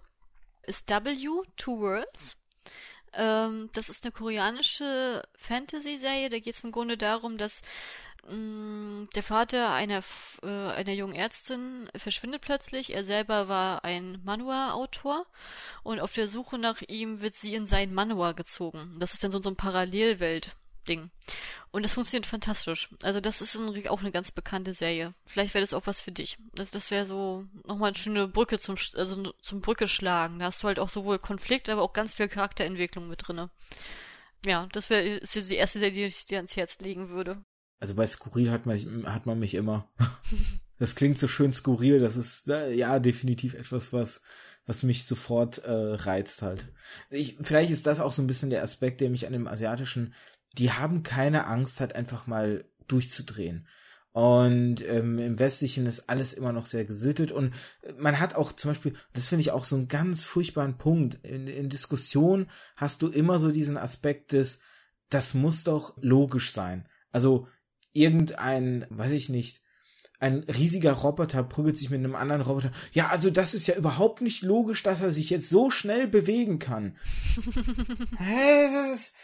ist 0.66 0.88
W, 0.88 1.42
Two 1.56 1.80
Worlds. 1.80 2.36
Ähm, 3.14 3.70
das 3.74 3.88
ist 3.88 4.04
eine 4.04 4.12
koreanische 4.12 5.22
Fantasy-Serie. 5.36 6.30
Da 6.30 6.38
geht 6.38 6.54
es 6.54 6.64
im 6.64 6.72
Grunde 6.72 6.96
darum, 6.96 7.38
dass 7.38 7.62
mh, 8.28 8.34
mm, 8.34 9.08
der 9.14 9.22
Vater 9.22 9.72
einer, 9.72 10.02
äh, 10.42 10.46
einer 10.46 10.92
jungen 10.92 11.14
Ärztin 11.14 11.88
verschwindet 11.96 12.42
plötzlich. 12.42 12.94
Er 12.94 13.04
selber 13.04 13.48
war 13.48 13.84
ein 13.84 14.20
Manhwa-Autor 14.24 15.26
und 15.82 16.00
auf 16.00 16.12
der 16.14 16.28
Suche 16.28 16.58
nach 16.58 16.80
ihm 16.82 17.20
wird 17.20 17.34
sie 17.34 17.54
in 17.54 17.66
sein 17.66 17.92
Manhwa 17.92 18.32
gezogen. 18.32 18.96
Das 18.98 19.14
ist 19.14 19.24
dann 19.24 19.32
so, 19.32 19.42
so 19.42 19.50
ein 19.50 19.56
Parallelwelt. 19.56 20.56
Ding. 20.88 21.10
Und 21.70 21.84
das 21.84 21.94
funktioniert 21.94 22.26
fantastisch. 22.26 22.90
Also 23.02 23.20
das 23.20 23.40
ist 23.40 23.56
auch 23.88 24.00
eine 24.00 24.12
ganz 24.12 24.30
bekannte 24.30 24.74
Serie. 24.74 25.14
Vielleicht 25.26 25.54
wäre 25.54 25.62
das 25.62 25.72
auch 25.72 25.86
was 25.86 26.00
für 26.00 26.12
dich. 26.12 26.38
Also 26.58 26.72
das 26.72 26.90
wäre 26.90 27.06
so 27.06 27.46
nochmal 27.66 27.88
eine 27.88 27.98
schöne 27.98 28.28
Brücke 28.28 28.58
zum, 28.58 28.76
also 28.94 29.32
zum 29.40 29.60
Brücke 29.60 29.88
schlagen. 29.88 30.38
Da 30.38 30.46
hast 30.46 30.62
du 30.62 30.68
halt 30.68 30.78
auch 30.78 30.88
sowohl 30.88 31.18
Konflikt, 31.18 31.68
aber 31.68 31.82
auch 31.82 31.92
ganz 31.92 32.14
viel 32.14 32.28
Charakterentwicklung 32.28 33.08
mit 33.08 33.26
drinne. 33.26 33.50
Ja, 34.44 34.68
das 34.72 34.90
wäre 34.90 35.20
die 35.20 35.54
erste 35.54 35.78
Serie, 35.78 35.92
die 35.92 36.04
ich 36.04 36.26
dir 36.26 36.38
ans 36.38 36.56
Herz 36.56 36.78
legen 36.80 37.10
würde. 37.10 37.42
Also 37.80 37.94
bei 37.94 38.06
Skurril 38.06 38.50
hat 38.50 38.66
man, 38.66 39.12
hat 39.12 39.26
man 39.26 39.38
mich 39.38 39.54
immer. 39.54 39.90
das 40.78 40.94
klingt 40.94 41.18
so 41.18 41.28
schön 41.28 41.52
skurril. 41.52 42.00
Das 42.00 42.16
ist 42.16 42.48
äh, 42.48 42.72
ja 42.72 42.98
definitiv 42.98 43.54
etwas, 43.54 43.92
was 43.92 44.22
was 44.66 44.82
mich 44.82 45.04
sofort 45.04 45.58
äh, 45.58 45.70
reizt 45.70 46.42
halt. 46.42 46.68
Ich, 47.10 47.36
vielleicht 47.40 47.70
ist 47.70 47.86
das 47.86 48.00
auch 48.00 48.12
so 48.12 48.22
ein 48.22 48.26
bisschen 48.26 48.50
der 48.50 48.62
Aspekt, 48.62 49.00
der 49.00 49.10
mich 49.10 49.26
an 49.26 49.32
dem 49.32 49.48
asiatischen 49.48 50.14
die 50.58 50.72
haben 50.72 51.02
keine 51.02 51.46
Angst, 51.46 51.80
halt 51.80 51.94
einfach 51.94 52.26
mal 52.26 52.64
durchzudrehen. 52.88 53.66
Und 54.12 54.86
ähm, 54.86 55.18
im 55.18 55.38
Westlichen 55.38 55.86
ist 55.86 56.10
alles 56.10 56.34
immer 56.34 56.52
noch 56.52 56.66
sehr 56.66 56.84
gesittet. 56.84 57.32
Und 57.32 57.54
man 57.98 58.20
hat 58.20 58.34
auch 58.34 58.52
zum 58.52 58.72
Beispiel, 58.72 58.94
das 59.14 59.28
finde 59.28 59.40
ich 59.40 59.52
auch 59.52 59.64
so 59.64 59.74
einen 59.74 59.88
ganz 59.88 60.22
furchtbaren 60.22 60.76
Punkt. 60.76 61.24
In, 61.24 61.46
in 61.46 61.70
Diskussion 61.70 62.50
hast 62.76 63.00
du 63.00 63.08
immer 63.08 63.38
so 63.38 63.50
diesen 63.50 63.78
Aspekt 63.78 64.32
des, 64.32 64.60
das 65.08 65.32
muss 65.32 65.64
doch 65.64 65.96
logisch 66.00 66.52
sein. 66.52 66.86
Also 67.10 67.48
irgendein, 67.94 68.86
weiß 68.90 69.12
ich 69.12 69.30
nicht, 69.30 69.62
ein 70.20 70.44
riesiger 70.44 70.92
Roboter 70.92 71.42
prügelt 71.42 71.76
sich 71.76 71.90
mit 71.90 71.98
einem 71.98 72.14
anderen 72.14 72.42
Roboter. 72.42 72.70
Ja, 72.92 73.08
also 73.08 73.30
das 73.30 73.54
ist 73.54 73.66
ja 73.66 73.74
überhaupt 73.74 74.20
nicht 74.20 74.42
logisch, 74.42 74.82
dass 74.82 75.00
er 75.00 75.12
sich 75.12 75.30
jetzt 75.30 75.48
so 75.48 75.70
schnell 75.70 76.06
bewegen 76.06 76.58
kann. 76.58 76.96
Hä? 78.18 78.68
Das 78.70 78.92
ist 78.92 79.14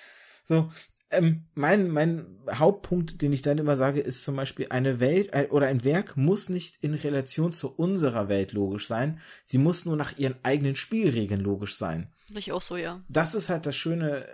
so, 0.43 0.73
ähm, 1.11 1.47
mein, 1.55 1.89
mein 1.89 2.39
Hauptpunkt, 2.51 3.23
den 3.23 3.33
ich 3.33 3.43
dann 3.43 3.59
immer 3.59 3.77
sage, 3.77 4.01
ist 4.01 4.23
zum 4.23 4.37
Beispiel, 4.37 4.67
eine 4.71 5.01
Welt 5.01 5.31
äh, 5.33 5.49
oder 5.51 5.67
ein 5.67 5.85
Werk 5.85 6.17
muss 6.17 6.49
nicht 6.49 6.77
in 6.83 6.95
Relation 6.95 7.53
zu 7.53 7.75
unserer 7.75 8.29
Welt 8.29 8.53
logisch 8.53 8.87
sein. 8.87 9.21
Sie 9.45 9.59
muss 9.59 9.85
nur 9.85 9.97
nach 9.97 10.19
ihren 10.19 10.37
eigenen 10.43 10.77
Spielregeln 10.77 11.41
logisch 11.41 11.77
sein. 11.77 12.13
Ich 12.35 12.53
auch 12.53 12.63
so, 12.63 12.77
ja. 12.77 13.03
Das 13.09 13.35
ist 13.35 13.49
halt 13.49 13.65
das 13.65 13.77
Schöne 13.77 14.27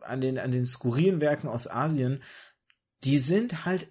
an 0.00 0.20
den, 0.20 0.38
an 0.38 0.52
den 0.52 0.66
skurrilen 0.66 1.20
Werken 1.20 1.48
aus 1.48 1.68
Asien. 1.68 2.22
Die 3.02 3.18
sind 3.18 3.64
halt 3.64 3.88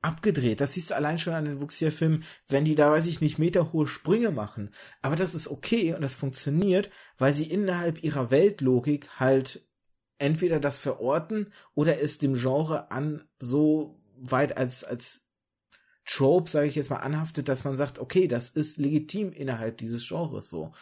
abgedreht. 0.00 0.60
Das 0.60 0.74
siehst 0.74 0.90
du 0.90 0.94
allein 0.94 1.18
schon 1.18 1.34
an 1.34 1.44
den 1.44 1.60
Wuxia-Filmen, 1.60 2.24
wenn 2.46 2.64
die 2.64 2.74
da, 2.74 2.90
weiß 2.90 3.06
ich 3.06 3.20
nicht, 3.20 3.38
meterhohe 3.38 3.86
Sprünge 3.86 4.30
machen. 4.30 4.72
Aber 5.02 5.16
das 5.16 5.34
ist 5.34 5.48
okay 5.48 5.92
und 5.92 6.02
das 6.02 6.14
funktioniert, 6.14 6.88
weil 7.18 7.34
sie 7.34 7.50
innerhalb 7.50 8.02
ihrer 8.02 8.30
Weltlogik 8.30 9.08
halt 9.18 9.67
entweder 10.18 10.60
das 10.60 10.78
verorten 10.78 11.52
oder 11.74 12.00
es 12.00 12.18
dem 12.18 12.34
Genre 12.34 12.90
an 12.90 13.26
so 13.38 14.00
weit 14.16 14.56
als 14.56 14.84
als 14.84 15.28
Trope, 16.04 16.50
sage 16.50 16.68
ich 16.68 16.74
jetzt 16.74 16.90
mal, 16.90 16.96
anhaftet, 16.96 17.48
dass 17.48 17.64
man 17.64 17.76
sagt, 17.76 17.98
okay, 17.98 18.28
das 18.28 18.50
ist 18.50 18.78
legitim 18.78 19.32
innerhalb 19.32 19.76
dieses 19.78 20.08
Genres 20.08 20.48
so. 20.48 20.72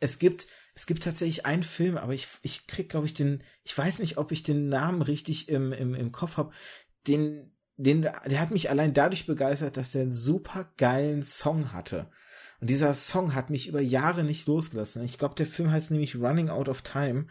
Es 0.00 0.18
gibt 0.18 0.46
es 0.74 0.86
gibt 0.86 1.02
tatsächlich 1.02 1.44
einen 1.44 1.64
Film, 1.64 1.98
aber 1.98 2.14
ich 2.14 2.28
ich 2.42 2.66
krieg 2.66 2.88
glaube 2.88 3.06
ich 3.06 3.14
den 3.14 3.42
ich 3.64 3.76
weiß 3.76 3.98
nicht, 3.98 4.18
ob 4.18 4.32
ich 4.32 4.42
den 4.42 4.68
Namen 4.68 5.02
richtig 5.02 5.48
im 5.48 5.72
im, 5.72 5.94
im 5.94 6.12
Kopf 6.12 6.36
habe, 6.36 6.52
den 7.06 7.52
den 7.76 8.02
der 8.02 8.40
hat 8.40 8.50
mich 8.50 8.70
allein 8.70 8.94
dadurch 8.94 9.26
begeistert, 9.26 9.76
dass 9.76 9.94
er 9.94 10.02
einen 10.02 10.12
super 10.12 10.72
geilen 10.76 11.22
Song 11.22 11.72
hatte. 11.72 12.10
Und 12.60 12.70
dieser 12.70 12.94
Song 12.94 13.34
hat 13.34 13.50
mich 13.50 13.66
über 13.66 13.80
Jahre 13.80 14.22
nicht 14.22 14.46
losgelassen. 14.46 15.04
Ich 15.04 15.18
glaube, 15.18 15.34
der 15.34 15.46
Film 15.46 15.72
heißt 15.72 15.90
nämlich 15.90 16.14
Running 16.14 16.48
Out 16.48 16.68
of 16.68 16.82
Time 16.82 17.26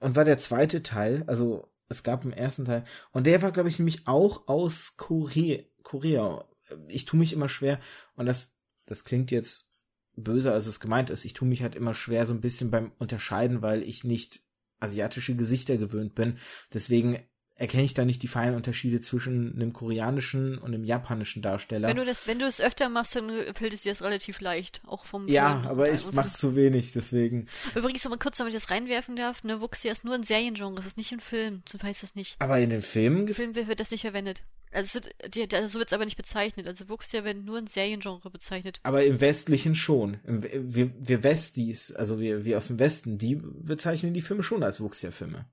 und 0.00 0.16
war 0.16 0.24
der 0.24 0.38
zweite 0.38 0.82
Teil, 0.82 1.24
also 1.26 1.72
es 1.88 2.02
gab 2.02 2.22
einen 2.22 2.32
ersten 2.32 2.64
Teil 2.64 2.84
und 3.12 3.26
der 3.26 3.42
war 3.42 3.52
glaube 3.52 3.68
ich 3.68 3.78
nämlich 3.78 4.06
auch 4.06 4.48
aus 4.48 4.96
Korea. 4.96 5.62
Korea. 5.82 6.44
Ich 6.88 7.06
tue 7.06 7.18
mich 7.18 7.32
immer 7.32 7.48
schwer 7.48 7.80
und 8.14 8.26
das 8.26 8.58
das 8.84 9.04
klingt 9.04 9.30
jetzt 9.30 9.74
böser 10.16 10.52
als 10.52 10.66
es 10.66 10.80
gemeint 10.80 11.10
ist. 11.10 11.24
Ich 11.24 11.32
tue 11.32 11.48
mich 11.48 11.62
halt 11.62 11.74
immer 11.74 11.94
schwer 11.94 12.26
so 12.26 12.34
ein 12.34 12.40
bisschen 12.40 12.70
beim 12.70 12.92
unterscheiden, 12.98 13.62
weil 13.62 13.82
ich 13.82 14.04
nicht 14.04 14.40
asiatische 14.80 15.34
Gesichter 15.36 15.76
gewöhnt 15.76 16.14
bin. 16.14 16.38
Deswegen 16.72 17.22
erkenne 17.58 17.82
ich 17.82 17.92
da 17.92 18.04
nicht 18.04 18.22
die 18.22 18.28
feinen 18.28 18.54
Unterschiede 18.54 19.00
zwischen 19.00 19.52
einem 19.54 19.72
koreanischen 19.72 20.58
und 20.58 20.74
einem 20.74 20.84
japanischen 20.84 21.42
Darsteller. 21.42 21.88
Wenn 21.88 21.96
du 21.96 22.04
das, 22.04 22.26
wenn 22.26 22.38
du 22.38 22.46
es 22.46 22.60
öfter 22.60 22.88
machst, 22.88 23.16
dann 23.16 23.30
fällt 23.52 23.74
es 23.74 23.82
dir 23.82 23.92
das 23.92 24.02
relativ 24.02 24.40
leicht, 24.40 24.80
auch 24.86 25.04
vom. 25.04 25.26
Ja, 25.26 25.64
aber 25.66 25.90
ich 25.90 26.04
mach's 26.12 26.38
zu 26.38 26.54
wenig, 26.54 26.92
deswegen. 26.92 27.48
Übrigens, 27.74 28.04
noch 28.04 28.12
mal 28.12 28.18
kurz, 28.18 28.38
damit 28.38 28.54
ich 28.54 28.60
das 28.60 28.70
reinwerfen 28.70 29.16
darf, 29.16 29.42
ne, 29.42 29.60
Wuxia 29.60 29.90
ist 29.92 30.04
nur 30.04 30.14
ein 30.14 30.22
Seriengenre, 30.22 30.76
das 30.76 30.86
ist 30.86 30.96
nicht 30.96 31.12
ein 31.12 31.20
Film, 31.20 31.62
so 31.68 31.78
heißt 31.82 32.02
das 32.04 32.14
nicht. 32.14 32.36
Aber 32.38 32.58
in 32.60 32.70
den 32.70 32.82
Filmen? 32.82 33.26
Im 33.26 33.34
Film 33.34 33.54
wird 33.56 33.80
das 33.80 33.90
nicht 33.90 34.02
verwendet. 34.02 34.42
Also 34.70 34.94
wird, 34.94 35.34
die, 35.34 35.48
so 35.68 35.78
wird 35.78 35.88
es 35.88 35.92
aber 35.92 36.04
nicht 36.04 36.16
bezeichnet. 36.16 36.68
Also 36.68 36.88
Wuxia 36.88 37.24
wird 37.24 37.44
nur 37.44 37.58
ein 37.58 37.66
Seriengenre 37.66 38.30
bezeichnet. 38.30 38.80
Aber 38.82 39.04
im 39.04 39.20
Westlichen 39.20 39.74
schon. 39.74 40.18
Wir, 40.24 40.92
wir 40.98 41.22
Westies, 41.22 41.92
also 41.92 42.20
wir, 42.20 42.44
wir 42.44 42.58
aus 42.58 42.68
dem 42.68 42.78
Westen, 42.78 43.18
die 43.18 43.36
bezeichnen 43.36 44.14
die 44.14 44.20
Filme 44.20 44.42
schon 44.42 44.62
als 44.62 44.80
Wuxia-Filme. 44.80 45.46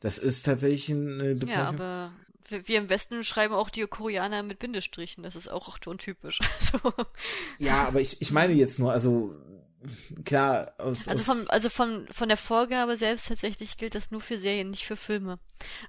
Das 0.00 0.18
ist 0.18 0.44
tatsächlich 0.44 0.90
eine 0.90 1.34
Bezeichnung. 1.34 1.62
Ja, 1.62 1.68
aber 1.68 2.12
wir 2.48 2.78
im 2.78 2.88
Westen 2.90 3.22
schreiben 3.22 3.54
auch 3.54 3.70
die 3.70 3.82
Koreaner 3.82 4.42
mit 4.42 4.58
Bindestrichen. 4.58 5.22
Das 5.22 5.36
ist 5.36 5.48
auch 5.48 5.78
untypisch. 5.86 6.40
Also. 6.60 6.92
Ja, 7.58 7.86
aber 7.86 8.00
ich, 8.00 8.20
ich 8.20 8.32
meine 8.32 8.52
jetzt 8.52 8.78
nur, 8.78 8.92
also 8.92 9.34
klar. 10.24 10.74
Aus, 10.78 11.08
also 11.08 11.24
von, 11.24 11.48
also 11.48 11.68
von, 11.70 12.06
von 12.10 12.28
der 12.28 12.36
Vorgabe 12.36 12.96
selbst 12.96 13.28
tatsächlich 13.28 13.76
gilt 13.76 13.94
das 13.94 14.10
nur 14.10 14.20
für 14.20 14.38
Serien, 14.38 14.70
nicht 14.70 14.84
für 14.84 14.96
Filme. 14.96 15.38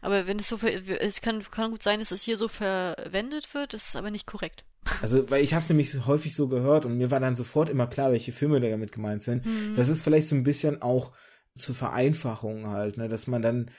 Aber 0.02 0.28
wenn 0.28 0.40
es 0.40 0.48
so, 0.50 0.58
es 0.58 1.22
kann, 1.22 1.44
kann 1.50 1.72
gut 1.72 1.84
sein, 1.84 2.00
dass 2.00 2.12
es 2.12 2.24
hier 2.24 2.38
so 2.38 2.48
verwendet 2.48 3.54
wird, 3.54 3.74
das 3.74 3.90
ist 3.90 3.96
aber 3.96 4.12
nicht 4.12 4.28
korrekt. 4.28 4.66
Also, 5.02 5.30
weil 5.30 5.44
ich 5.44 5.54
habe 5.54 5.64
es 5.64 5.70
nämlich 5.70 6.06
häufig 6.06 6.36
so 6.36 6.48
gehört 6.48 6.86
und 6.86 6.98
mir 6.98 7.12
war 7.12 7.20
dann 7.20 7.36
sofort 7.36 7.70
immer 7.70 7.88
klar, 7.88 8.12
welche 8.12 8.32
Filme 8.32 8.60
da 8.60 8.70
damit 8.70 8.92
gemeint 8.92 9.24
sind. 9.24 9.46
Mhm. 9.46 9.76
Das 9.76 9.90
ist 9.90 10.02
vielleicht 10.02 10.28
so 10.28 10.36
ein 10.36 10.44
bisschen 10.44 10.82
auch 10.82 11.12
zur 11.56 11.76
Vereinfachung 11.76 12.68
halt, 12.68 12.98
ne, 12.98 13.08
dass 13.08 13.28
man 13.28 13.42
dann 13.42 13.72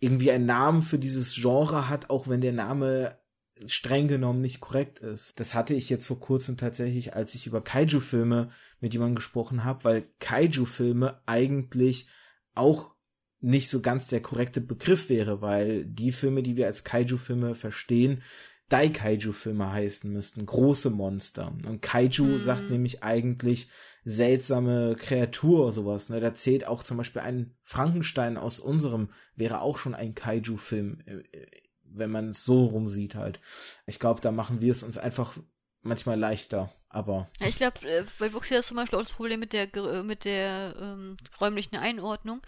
irgendwie 0.00 0.30
einen 0.30 0.46
Namen 0.46 0.82
für 0.82 0.98
dieses 0.98 1.34
Genre 1.34 1.88
hat, 1.88 2.10
auch 2.10 2.28
wenn 2.28 2.40
der 2.40 2.52
Name 2.52 3.18
streng 3.64 4.06
genommen 4.08 4.42
nicht 4.42 4.60
korrekt 4.60 4.98
ist. 4.98 5.38
Das 5.40 5.54
hatte 5.54 5.74
ich 5.74 5.88
jetzt 5.88 6.06
vor 6.06 6.20
kurzem 6.20 6.58
tatsächlich, 6.58 7.14
als 7.14 7.34
ich 7.34 7.46
über 7.46 7.62
Kaiju-Filme 7.62 8.50
mit 8.80 8.92
jemandem 8.92 9.16
gesprochen 9.16 9.64
habe, 9.64 9.84
weil 9.84 10.08
Kaiju-Filme 10.20 11.22
eigentlich 11.24 12.06
auch 12.54 12.94
nicht 13.40 13.68
so 13.68 13.80
ganz 13.80 14.08
der 14.08 14.20
korrekte 14.20 14.60
Begriff 14.60 15.08
wäre, 15.08 15.40
weil 15.40 15.84
die 15.86 16.12
Filme, 16.12 16.42
die 16.42 16.56
wir 16.56 16.66
als 16.66 16.84
Kaiju-Filme 16.84 17.54
verstehen, 17.54 18.22
Daikaiju-Filme 18.68 19.70
heißen 19.70 20.10
müssten, 20.12 20.44
große 20.44 20.90
Monster. 20.90 21.54
Und 21.66 21.82
Kaiju 21.82 22.24
Mhm. 22.24 22.40
sagt 22.40 22.70
nämlich 22.70 23.02
eigentlich 23.02 23.68
seltsame 24.06 24.94
Kreatur 24.96 25.64
oder 25.64 25.72
sowas. 25.72 26.08
Ne? 26.08 26.20
Da 26.20 26.32
zählt 26.32 26.66
auch 26.66 26.84
zum 26.84 26.96
Beispiel 26.96 27.22
ein 27.22 27.56
Frankenstein 27.62 28.36
aus 28.36 28.60
unserem, 28.60 29.10
wäre 29.34 29.60
auch 29.60 29.78
schon 29.78 29.96
ein 29.96 30.14
Kaiju-Film, 30.14 31.00
äh, 31.04 31.46
wenn 31.82 32.12
man 32.12 32.30
es 32.30 32.44
so 32.44 32.66
rumsieht 32.66 33.16
halt. 33.16 33.40
Ich 33.84 33.98
glaube, 33.98 34.20
da 34.20 34.30
machen 34.30 34.60
wir 34.60 34.70
es 34.70 34.84
uns 34.84 34.96
einfach 34.96 35.36
manchmal 35.82 36.18
leichter, 36.18 36.72
aber 36.88 37.28
Ja, 37.40 37.48
ich 37.48 37.56
glaube, 37.56 37.80
äh, 37.88 38.04
bei 38.20 38.32
Wuxia 38.32 38.60
ist 38.60 38.68
zum 38.68 38.76
Beispiel 38.76 38.96
auch 38.96 39.02
das 39.02 39.10
Problem 39.10 39.40
mit 39.40 39.52
der 39.52 39.74
äh, 39.74 40.02
mit 40.04 40.24
der 40.24 40.76
ähm, 40.80 41.16
räumlichen 41.40 41.76
Einordnung, 41.76 42.42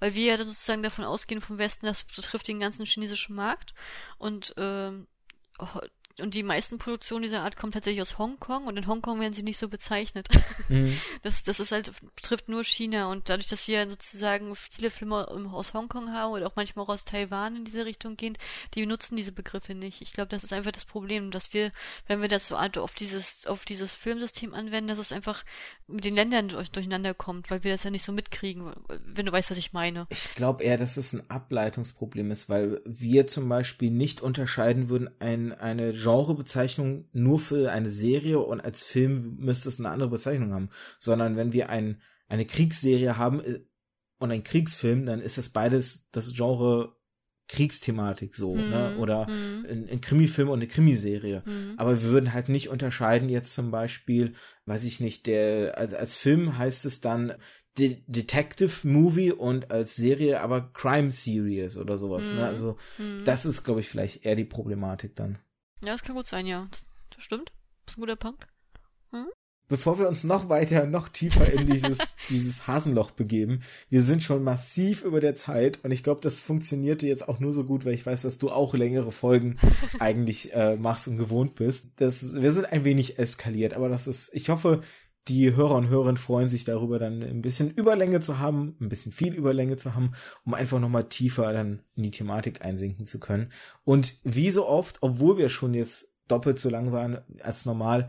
weil 0.00 0.14
wir 0.14 0.24
ja 0.24 0.36
dann 0.38 0.48
sozusagen 0.48 0.82
davon 0.82 1.04
ausgehen 1.04 1.42
vom 1.42 1.58
Westen, 1.58 1.84
das 1.84 2.04
betrifft 2.04 2.48
den 2.48 2.60
ganzen 2.60 2.86
chinesischen 2.86 3.36
Markt 3.36 3.74
und 4.18 4.54
ähm, 4.56 5.06
und 6.20 6.34
die 6.34 6.42
meisten 6.42 6.78
Produktionen 6.78 7.22
dieser 7.22 7.42
Art 7.42 7.56
kommen 7.56 7.72
tatsächlich 7.72 8.02
aus 8.02 8.18
Hongkong 8.18 8.66
und 8.66 8.76
in 8.76 8.86
Hongkong 8.86 9.20
werden 9.20 9.32
sie 9.32 9.42
nicht 9.42 9.58
so 9.58 9.68
bezeichnet. 9.68 10.28
Mhm. 10.68 10.96
Das, 11.22 11.44
das 11.44 11.60
ist 11.60 11.70
halt, 11.70 11.92
betrifft 12.16 12.48
nur 12.48 12.64
China 12.64 13.10
und 13.10 13.28
dadurch, 13.28 13.48
dass 13.48 13.68
wir 13.68 13.88
sozusagen 13.88 14.56
viele 14.56 14.90
Filme 14.90 15.28
aus 15.28 15.72
Hongkong 15.72 16.12
haben 16.12 16.32
oder 16.32 16.46
auch 16.46 16.56
manchmal 16.56 16.84
auch 16.84 16.88
aus 16.88 17.04
Taiwan 17.04 17.54
in 17.54 17.64
diese 17.64 17.84
Richtung 17.84 18.16
gehen, 18.16 18.36
die 18.74 18.80
benutzen 18.80 19.14
diese 19.14 19.30
Begriffe 19.30 19.74
nicht. 19.74 20.02
Ich 20.02 20.12
glaube, 20.12 20.28
das 20.28 20.42
ist 20.42 20.52
einfach 20.52 20.72
das 20.72 20.84
Problem, 20.84 21.30
dass 21.30 21.52
wir, 21.52 21.70
wenn 22.08 22.20
wir 22.20 22.28
das 22.28 22.48
so 22.48 22.56
auf 22.56 22.94
dieses, 22.94 23.46
auf 23.46 23.64
dieses 23.64 23.94
Filmsystem 23.94 24.52
anwenden, 24.54 24.88
dass 24.88 24.98
es 24.98 25.12
einfach 25.12 25.44
mit 25.86 26.04
den 26.04 26.14
Ländern 26.14 26.48
durch, 26.48 26.70
durcheinander 26.70 27.14
kommt, 27.14 27.50
weil 27.50 27.62
wir 27.62 27.72
das 27.72 27.84
ja 27.84 27.90
nicht 27.90 28.04
so 28.04 28.12
mitkriegen, 28.12 28.72
wenn 29.04 29.26
du 29.26 29.32
weißt, 29.32 29.50
was 29.50 29.58
ich 29.58 29.72
meine. 29.72 30.06
Ich 30.10 30.34
glaube 30.34 30.64
eher, 30.64 30.78
dass 30.78 30.96
es 30.96 31.12
ein 31.12 31.28
Ableitungsproblem 31.30 32.30
ist, 32.30 32.48
weil 32.48 32.80
wir 32.84 33.26
zum 33.26 33.48
Beispiel 33.48 33.90
nicht 33.90 34.20
unterscheiden 34.20 34.88
würden, 34.88 35.10
ein, 35.20 35.52
eine 35.52 35.92
Genrebezeichnung 36.02 37.08
nur 37.12 37.38
für 37.38 37.70
eine 37.70 37.90
Serie 37.90 38.38
und 38.38 38.60
als 38.60 38.82
Film 38.82 39.36
müsste 39.38 39.68
es 39.68 39.78
eine 39.78 39.90
andere 39.90 40.10
Bezeichnung 40.10 40.52
haben, 40.52 40.70
sondern 40.98 41.36
wenn 41.36 41.52
wir 41.52 41.68
ein, 41.68 42.00
eine 42.28 42.46
Kriegsserie 42.46 43.16
haben 43.16 43.40
äh, 43.40 43.60
und 44.18 44.30
ein 44.30 44.44
Kriegsfilm, 44.44 45.06
dann 45.06 45.20
ist 45.20 45.38
das 45.38 45.48
beides 45.48 46.08
das 46.12 46.32
Genre 46.32 46.96
Kriegsthematik 47.48 48.34
so, 48.34 48.54
ne? 48.56 48.92
Mhm, 48.94 49.00
Oder 49.00 49.28
mhm. 49.28 49.66
ein, 49.68 49.88
ein 49.90 50.00
Krimifilm 50.00 50.48
und 50.48 50.60
eine 50.60 50.68
Krimiserie. 50.68 51.42
Mhm. 51.44 51.74
Aber 51.76 52.02
wir 52.02 52.10
würden 52.10 52.32
halt 52.32 52.48
nicht 52.48 52.68
unterscheiden 52.68 53.28
jetzt 53.28 53.52
zum 53.52 53.70
Beispiel, 53.70 54.34
weiß 54.64 54.84
ich 54.84 55.00
nicht, 55.00 55.26
der 55.26 55.76
als, 55.76 55.92
als 55.92 56.16
Film 56.16 56.56
heißt 56.56 56.86
es 56.86 57.00
dann 57.00 57.34
De 57.78 58.02
Detective 58.06 58.86
Movie 58.86 59.32
und 59.32 59.70
als 59.70 59.96
Serie 59.96 60.40
aber 60.40 60.72
Crime 60.72 61.10
Series 61.10 61.76
oder 61.76 61.96
sowas. 61.96 62.30
Mhm. 62.30 62.38
Ne? 62.38 62.46
Also 62.46 62.76
Mhm. 62.98 63.24
das 63.24 63.44
ist, 63.44 63.64
glaube 63.64 63.80
ich, 63.80 63.88
vielleicht 63.88 64.24
eher 64.24 64.36
die 64.36 64.44
Problematik 64.44 65.16
dann. 65.16 65.38
Ja, 65.84 65.92
das 65.92 66.02
kann 66.02 66.14
gut 66.14 66.26
sein, 66.26 66.46
ja. 66.46 66.68
Das 67.14 67.24
stimmt. 67.24 67.52
Das 67.84 67.94
ist 67.94 67.98
ein 67.98 68.02
guter 68.02 68.16
Punkt. 68.16 68.46
Bevor 69.72 69.98
wir 69.98 70.06
uns 70.06 70.22
noch 70.22 70.50
weiter, 70.50 70.84
noch 70.84 71.08
tiefer 71.08 71.50
in 71.50 71.66
dieses, 71.66 71.96
dieses 72.28 72.66
Hasenloch 72.66 73.10
begeben, 73.10 73.62
wir 73.88 74.02
sind 74.02 74.22
schon 74.22 74.42
massiv 74.44 75.02
über 75.02 75.18
der 75.18 75.34
Zeit 75.34 75.82
und 75.82 75.92
ich 75.92 76.02
glaube, 76.02 76.20
das 76.20 76.40
funktionierte 76.40 77.06
jetzt 77.06 77.26
auch 77.26 77.40
nur 77.40 77.54
so 77.54 77.64
gut, 77.64 77.86
weil 77.86 77.94
ich 77.94 78.04
weiß, 78.04 78.20
dass 78.20 78.36
du 78.36 78.50
auch 78.50 78.74
längere 78.74 79.12
Folgen 79.12 79.56
eigentlich 79.98 80.52
äh, 80.52 80.76
machst 80.76 81.08
und 81.08 81.16
gewohnt 81.16 81.54
bist. 81.54 81.88
Das, 81.96 82.34
wir 82.34 82.52
sind 82.52 82.66
ein 82.66 82.84
wenig 82.84 83.18
eskaliert, 83.18 83.72
aber 83.72 83.88
das 83.88 84.06
ist, 84.06 84.34
ich 84.34 84.50
hoffe, 84.50 84.82
die 85.28 85.54
Hörer 85.54 85.76
und 85.76 85.88
Hörerinnen 85.88 86.16
freuen 86.16 86.48
sich 86.48 86.64
darüber, 86.64 86.98
dann 86.98 87.22
ein 87.22 87.42
bisschen 87.42 87.70
Überlänge 87.70 88.20
zu 88.20 88.38
haben, 88.38 88.76
ein 88.80 88.88
bisschen 88.88 89.12
viel 89.12 89.34
Überlänge 89.34 89.76
zu 89.76 89.94
haben, 89.94 90.12
um 90.44 90.54
einfach 90.54 90.80
nochmal 90.80 91.08
tiefer 91.08 91.52
dann 91.52 91.82
in 91.94 92.02
die 92.02 92.10
Thematik 92.10 92.64
einsinken 92.64 93.06
zu 93.06 93.20
können. 93.20 93.52
Und 93.84 94.18
wie 94.24 94.50
so 94.50 94.66
oft, 94.66 94.98
obwohl 95.00 95.38
wir 95.38 95.48
schon 95.48 95.74
jetzt 95.74 96.12
doppelt 96.28 96.58
so 96.58 96.70
lang 96.70 96.92
waren 96.92 97.20
als 97.42 97.66
normal, 97.66 98.08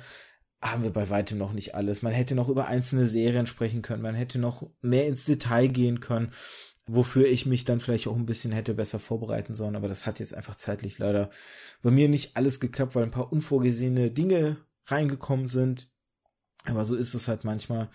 haben 0.62 0.84
wir 0.84 0.92
bei 0.92 1.10
weitem 1.10 1.38
noch 1.38 1.54
nicht 1.54 1.76
alles. 1.76 2.02
Man 2.02 2.14
hätte 2.14 2.36
noch 2.36 2.50
über 2.50 2.68
einzelne 2.68 3.08
Serien 3.08 3.48
sprechen 3.48 3.82
können, 3.82 4.02
man 4.02 4.16
hätte 4.16 4.40
noch 4.40 4.70
mehr 4.82 5.08
ins 5.08 5.26
Detail 5.26 5.68
gehen 5.68 6.00
können, 6.00 6.32
wofür 6.88 7.28
ich 7.28 7.46
mich 7.46 7.66
dann 7.66 7.80
vielleicht 7.80 8.08
auch 8.08 8.16
ein 8.16 8.26
bisschen 8.26 8.52
hätte 8.52 8.74
besser 8.74 9.00
vorbereiten 9.00 9.54
sollen, 9.54 9.76
aber 9.76 9.88
das 9.88 10.06
hat 10.06 10.20
jetzt 10.20 10.34
einfach 10.34 10.56
zeitlich 10.56 10.98
leider 11.00 11.30
bei 11.82 11.92
mir 11.92 12.10
nicht 12.10 12.36
alles 12.38 12.60
geklappt, 12.60 12.96
weil 12.96 13.04
ein 13.04 13.12
paar 13.12 13.32
unvorgesehene 13.32 14.10
Dinge 14.12 14.58
reingekommen 14.88 15.48
sind. 15.48 15.93
Aber 16.66 16.86
so 16.86 16.96
ist 16.96 17.14
es 17.14 17.28
halt 17.28 17.44
manchmal. 17.44 17.90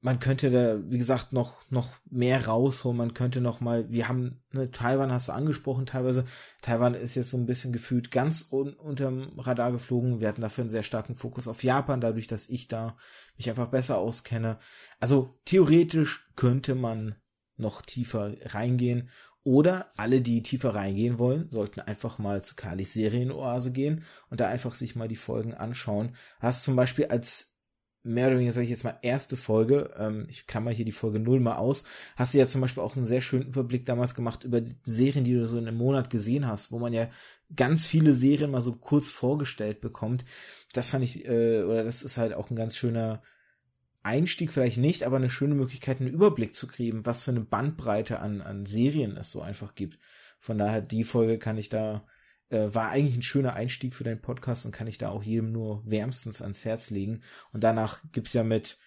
Man 0.00 0.20
könnte 0.20 0.50
da, 0.50 0.78
wie 0.88 0.98
gesagt, 0.98 1.32
noch, 1.32 1.60
noch 1.70 1.90
mehr 2.08 2.46
rausholen. 2.46 2.96
Man 2.96 3.14
könnte 3.14 3.40
noch 3.40 3.60
mal, 3.60 3.90
wir 3.90 4.08
haben, 4.08 4.42
ne, 4.52 4.70
Taiwan 4.70 5.10
hast 5.10 5.28
du 5.28 5.32
angesprochen 5.32 5.86
teilweise. 5.86 6.24
Taiwan 6.62 6.94
ist 6.94 7.16
jetzt 7.16 7.30
so 7.30 7.36
ein 7.36 7.46
bisschen 7.46 7.72
gefühlt 7.72 8.12
ganz 8.12 8.48
un 8.52 8.74
unterm 8.74 9.38
Radar 9.38 9.72
geflogen. 9.72 10.20
Wir 10.20 10.28
hatten 10.28 10.40
dafür 10.40 10.62
einen 10.62 10.70
sehr 10.70 10.84
starken 10.84 11.16
Fokus 11.16 11.48
auf 11.48 11.64
Japan, 11.64 12.00
dadurch, 12.00 12.28
dass 12.28 12.48
ich 12.48 12.68
da 12.68 12.96
mich 13.36 13.50
einfach 13.50 13.70
besser 13.70 13.98
auskenne. 13.98 14.60
Also 15.00 15.36
theoretisch 15.44 16.30
könnte 16.36 16.76
man 16.76 17.16
noch 17.56 17.82
tiefer 17.82 18.34
reingehen. 18.54 19.10
Oder 19.44 19.90
alle, 19.96 20.20
die 20.20 20.42
tiefer 20.42 20.74
reingehen 20.74 21.18
wollen, 21.18 21.50
sollten 21.50 21.80
einfach 21.80 22.18
mal 22.18 22.42
zu 22.44 22.54
Kalis 22.54 22.92
Serienoase 22.92 23.72
gehen 23.72 24.04
und 24.28 24.40
da 24.40 24.48
einfach 24.48 24.74
sich 24.74 24.94
mal 24.94 25.08
die 25.08 25.16
Folgen 25.16 25.54
anschauen. 25.54 26.16
Hast 26.38 26.64
zum 26.64 26.76
Beispiel 26.76 27.06
als 27.06 27.47
mehr 28.08 28.28
oder 28.28 28.36
weniger, 28.36 28.52
sage 28.52 28.64
ich 28.64 28.70
jetzt 28.70 28.84
mal, 28.84 28.98
erste 29.02 29.36
Folge, 29.36 29.94
ähm, 29.98 30.26
ich 30.28 30.46
klammer 30.46 30.70
hier 30.70 30.84
die 30.84 30.92
Folge 30.92 31.18
0 31.20 31.40
mal 31.40 31.56
aus, 31.56 31.84
hast 32.16 32.34
du 32.34 32.38
ja 32.38 32.46
zum 32.46 32.60
Beispiel 32.60 32.82
auch 32.82 32.96
einen 32.96 33.04
sehr 33.04 33.20
schönen 33.20 33.46
Überblick 33.46 33.84
damals 33.86 34.14
gemacht 34.14 34.44
über 34.44 34.60
die 34.60 34.76
Serien, 34.82 35.24
die 35.24 35.34
du 35.34 35.46
so 35.46 35.58
in 35.58 35.68
einem 35.68 35.76
Monat 35.76 36.10
gesehen 36.10 36.46
hast, 36.46 36.72
wo 36.72 36.78
man 36.78 36.92
ja 36.92 37.08
ganz 37.54 37.86
viele 37.86 38.14
Serien 38.14 38.50
mal 38.50 38.62
so 38.62 38.76
kurz 38.76 39.10
vorgestellt 39.10 39.80
bekommt. 39.80 40.24
Das 40.72 40.88
fand 40.90 41.04
ich, 41.04 41.26
äh, 41.26 41.62
oder 41.62 41.84
das 41.84 42.02
ist 42.02 42.16
halt 42.16 42.34
auch 42.34 42.50
ein 42.50 42.56
ganz 42.56 42.76
schöner 42.76 43.22
Einstieg 44.02 44.52
vielleicht 44.52 44.78
nicht, 44.78 45.02
aber 45.02 45.16
eine 45.16 45.30
schöne 45.30 45.54
Möglichkeit, 45.54 46.00
einen 46.00 46.10
Überblick 46.10 46.54
zu 46.54 46.66
kriegen, 46.66 47.04
was 47.04 47.24
für 47.24 47.30
eine 47.30 47.40
Bandbreite 47.40 48.20
an, 48.20 48.40
an 48.40 48.64
Serien 48.64 49.16
es 49.16 49.30
so 49.30 49.42
einfach 49.42 49.74
gibt. 49.74 49.98
Von 50.38 50.58
daher, 50.58 50.80
die 50.80 51.04
Folge 51.04 51.38
kann 51.38 51.58
ich 51.58 51.68
da, 51.68 52.06
äh, 52.50 52.74
war 52.74 52.90
eigentlich 52.90 53.16
ein 53.16 53.22
schöner 53.22 53.54
Einstieg 53.54 53.94
für 53.94 54.04
deinen 54.04 54.22
Podcast 54.22 54.64
und 54.64 54.72
kann 54.72 54.86
ich 54.86 54.98
da 54.98 55.10
auch 55.10 55.22
jedem 55.22 55.52
nur 55.52 55.82
wärmstens 55.84 56.42
ans 56.42 56.64
Herz 56.64 56.90
legen. 56.90 57.22
Und 57.52 57.64
danach 57.64 58.02
gibt's 58.12 58.32
ja 58.32 58.42
mit 58.42 58.78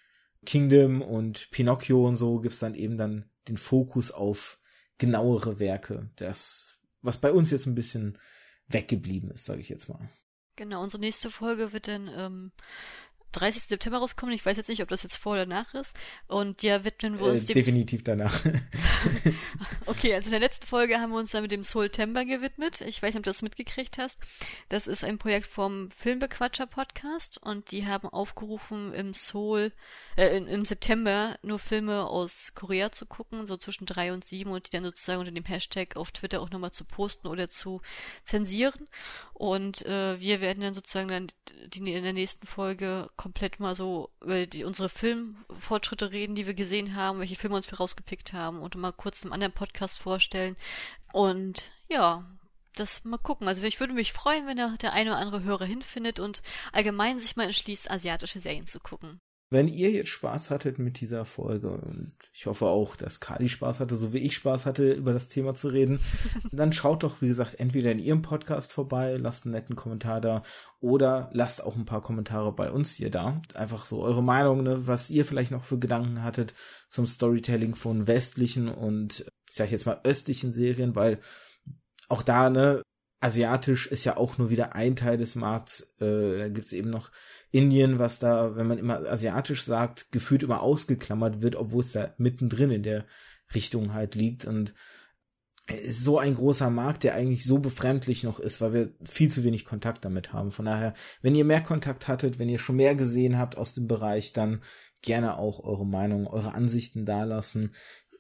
Kingdom 0.46 1.02
und 1.02 1.50
Pinocchio 1.52 2.08
und 2.08 2.16
so 2.16 2.40
gibt's 2.40 2.60
dann 2.60 2.76
eben 2.76 2.98
dann 2.98 3.30
den 3.48 3.58
Fokus 3.58 4.12
auf 4.12 4.60
genauere 4.98 5.60
Werke. 5.60 6.10
Das, 6.16 6.78
was 7.02 7.18
bei 7.18 7.32
uns 7.32 7.52
jetzt 7.52 7.66
ein 7.66 7.76
bisschen 7.76 8.18
weggeblieben 8.68 9.32
ist, 9.32 9.46
sage 9.46 9.62
ich 9.62 9.70
jetzt 9.70 9.90
mal. 9.90 10.10
Genau, 10.56 10.82
unsere 10.84 11.02
nächste 11.02 11.30
Folge 11.30 11.74
wird 11.74 11.88
dann 11.88 12.10
ähm, 12.16 12.52
30. 13.32 13.64
September 13.64 14.00
rauskommen. 14.00 14.34
Ich 14.36 14.46
weiß 14.46 14.58
jetzt 14.58 14.70
nicht, 14.70 14.82
ob 14.82 14.90
das 14.90 15.04
jetzt 15.04 15.16
vor 15.18 15.34
oder 15.34 15.46
nach 15.46 15.74
ist. 15.74 15.96
Und 16.28 16.64
ja, 16.64 16.84
widmen 16.84 17.20
wir 17.20 17.26
uns 17.28 17.44
Äh, 17.44 17.48
dem. 17.48 17.54
definitiv 17.56 18.04
danach. 18.04 18.40
Okay, 19.86 20.14
also 20.14 20.28
in 20.28 20.32
der 20.32 20.40
letzten 20.40 20.66
Folge 20.66 21.00
haben 21.00 21.12
wir 21.12 21.18
uns 21.20 21.32
dann 21.32 21.42
mit 21.42 21.52
dem 21.52 21.64
Soultember 21.64 22.24
gewidmet. 22.26 22.82
Ich 22.82 23.02
weiß 23.02 23.10
nicht, 23.10 23.18
ob 23.18 23.24
du 23.24 23.30
das 23.30 23.42
mitgekriegt 23.42 23.98
hast. 23.98 24.20
Das 24.70 24.88
ist 24.88 25.04
ein 25.04 25.18
Projekt 25.18 25.48
vom 25.48 25.90
Filmbequatscher 25.92 26.68
Podcast 26.68 27.40
und 27.42 27.72
die 27.72 27.86
haben 27.88 28.08
aufgerufen, 28.08 28.94
im 28.94 29.14
Seoul, 29.14 29.72
äh, 30.18 30.38
im 30.38 30.66
September 30.66 31.38
nur 31.42 31.60
Filme 31.60 32.06
aus 32.08 32.54
Korea 32.56 32.92
zu 32.92 33.06
gucken, 33.06 33.46
so 33.46 33.58
zwischen 33.58 33.86
drei 33.86 34.14
und 34.14 34.24
sieben 34.24 34.52
und 34.52 34.68
die 34.68 34.72
dann 34.72 34.84
sozusagen 34.84 35.20
unter 35.20 35.32
dem 35.32 35.46
Hashtag 35.46 35.96
auf 35.96 36.12
Twitter 36.12 36.42
auch 36.42 36.50
nochmal 36.50 36.72
zu 36.72 36.86
posten 36.86 37.28
oder 37.28 37.50
zu 37.50 37.82
zensieren. 38.24 38.88
Und 39.34 39.86
äh, 39.86 40.20
wir 40.20 40.42
werden 40.42 40.62
dann 40.62 40.74
sozusagen 40.74 41.10
dann 41.10 41.28
die, 41.68 41.92
in 41.94 42.04
der 42.04 42.14
nächsten 42.14 42.46
Folge 42.46 43.08
komplett 43.22 43.60
mal 43.60 43.76
so 43.76 44.10
über 44.20 44.48
die, 44.48 44.64
unsere 44.64 44.90
Filmfortschritte 44.90 46.12
reden, 46.12 46.34
die 46.34 46.48
wir 46.48 46.56
gesehen 46.56 46.96
haben, 46.96 47.20
welche 47.20 47.36
Filme 47.36 47.56
uns 47.56 47.70
wir 47.70 47.78
rausgepickt 47.78 48.34
haben 48.34 48.60
und 48.60 48.74
mal 48.76 48.92
kurz 48.92 49.24
einen 49.24 49.32
anderen 49.32 49.54
Podcast 49.54 50.00
vorstellen. 50.00 50.56
Und 51.14 51.70
ja, 51.88 52.26
das 52.74 53.04
mal 53.04 53.20
gucken. 53.20 53.48
Also 53.48 53.62
ich 53.64 53.80
würde 53.80 53.94
mich 53.94 54.12
freuen, 54.12 54.48
wenn 54.48 54.58
da 54.58 54.74
der 54.82 54.94
eine 54.94 55.12
oder 55.12 55.20
andere 55.20 55.44
Hörer 55.44 55.66
hinfindet 55.66 56.20
und 56.20 56.42
allgemein 56.72 57.20
sich 57.20 57.36
mal 57.36 57.44
entschließt, 57.44 57.92
asiatische 57.92 58.40
Serien 58.40 58.66
zu 58.66 58.80
gucken. 58.80 59.20
Wenn 59.54 59.68
ihr 59.68 59.92
jetzt 59.92 60.08
Spaß 60.08 60.50
hattet 60.50 60.80
mit 60.80 61.02
dieser 61.02 61.26
Folge 61.26 61.72
und 61.72 62.14
ich 62.34 62.46
hoffe 62.46 62.68
auch, 62.68 62.96
dass 62.96 63.20
Kali 63.20 63.50
Spaß 63.50 63.82
hatte, 63.82 63.98
so 63.98 64.14
wie 64.14 64.20
ich 64.20 64.34
Spaß 64.36 64.66
hatte, 64.66 64.94
über 64.94 65.12
das 65.12 65.28
Thema 65.28 65.54
zu 65.56 65.68
reden, 65.68 66.00
dann 66.54 66.72
schaut 66.72 67.04
doch, 67.04 67.22
wie 67.22 67.28
gesagt, 67.28 67.60
entweder 67.60 67.92
in 67.92 68.00
ihrem 68.00 68.22
Podcast 68.22 68.72
vorbei, 68.72 69.18
lasst 69.18 69.46
einen 69.46 69.52
netten 69.52 69.76
Kommentar 69.76 70.22
da 70.22 70.44
oder 70.80 71.30
lasst 71.34 71.62
auch 71.62 71.76
ein 71.76 71.84
paar 71.84 72.02
Kommentare 72.02 72.54
bei 72.54 72.72
uns 72.72 72.94
hier 72.94 73.12
da. 73.12 73.42
Einfach 73.54 73.84
so 73.86 74.02
eure 74.02 74.24
Meinung, 74.24 74.64
ne, 74.64 74.88
was 74.88 75.10
ihr 75.10 75.26
vielleicht 75.26 75.52
noch 75.52 75.66
für 75.66 75.78
Gedanken 75.78 76.24
hattet 76.24 76.54
zum 76.88 77.06
Storytelling 77.06 77.76
von 77.76 78.08
westlichen 78.08 78.70
und 78.70 79.26
ich 79.50 79.58
sag 79.58 79.70
jetzt 79.70 79.86
mal 79.86 80.00
östlichen 80.06 80.54
Serien, 80.54 80.96
weil 80.96 81.20
auch 82.08 82.22
da, 82.22 82.50
ne, 82.50 82.84
asiatisch 83.20 83.88
ist 83.88 84.06
ja 84.06 84.16
auch 84.16 84.38
nur 84.38 84.50
wieder 84.50 84.76
ein 84.76 84.96
Teil 84.96 85.18
des 85.18 85.36
Markts. 85.36 85.94
Äh, 86.00 86.38
da 86.38 86.50
gibt's 86.50 86.72
eben 86.72 86.90
noch 86.90 87.12
Indien, 87.52 88.00
was 88.00 88.20
da, 88.20 88.56
wenn 88.56 88.68
man 88.68 88.78
immer 88.78 88.98
asiatisch 89.08 89.64
sagt, 89.64 90.12
gefühlt 90.12 90.44
immer 90.44 90.62
ausgeklammert 90.62 91.42
wird, 91.42 91.56
obwohl 91.56 91.84
es 91.84 91.92
da 91.92 92.14
mittendrin 92.18 92.72
in 92.72 92.84
der 92.84 93.06
Richtung 93.54 93.94
halt 93.94 94.16
liegt. 94.16 94.46
Und 94.46 94.74
ist 95.68 96.04
so 96.04 96.18
ein 96.18 96.36
großer 96.36 96.70
Markt, 96.70 97.04
der 97.04 97.16
eigentlich 97.16 97.46
so 97.46 97.60
befremdlich 97.60 98.24
noch 98.24 98.40
ist, 98.40 98.62
weil 98.62 98.74
wir 98.74 98.94
viel 99.04 99.32
zu 99.32 99.44
wenig 99.44 99.66
Kontakt 99.66 100.04
damit 100.06 100.34
haben. 100.34 100.52
Von 100.52 100.66
daher, 100.66 100.94
wenn 101.22 101.36
ihr 101.36 101.46
mehr 101.46 101.62
Kontakt 101.62 102.08
hattet, 102.08 102.40
wenn 102.40 102.50
ihr 102.50 102.60
schon 102.60 102.78
mehr 102.78 102.96
gesehen 102.96 103.38
habt 103.38 103.58
aus 103.58 103.74
dem 103.74 103.88
Bereich, 103.88 104.34
dann 104.34 104.62
gerne 105.02 105.38
auch 105.38 105.64
eure 105.64 105.86
Meinung, 105.86 106.28
eure 106.28 106.54
Ansichten 106.54 107.06
dalassen. 107.06 107.74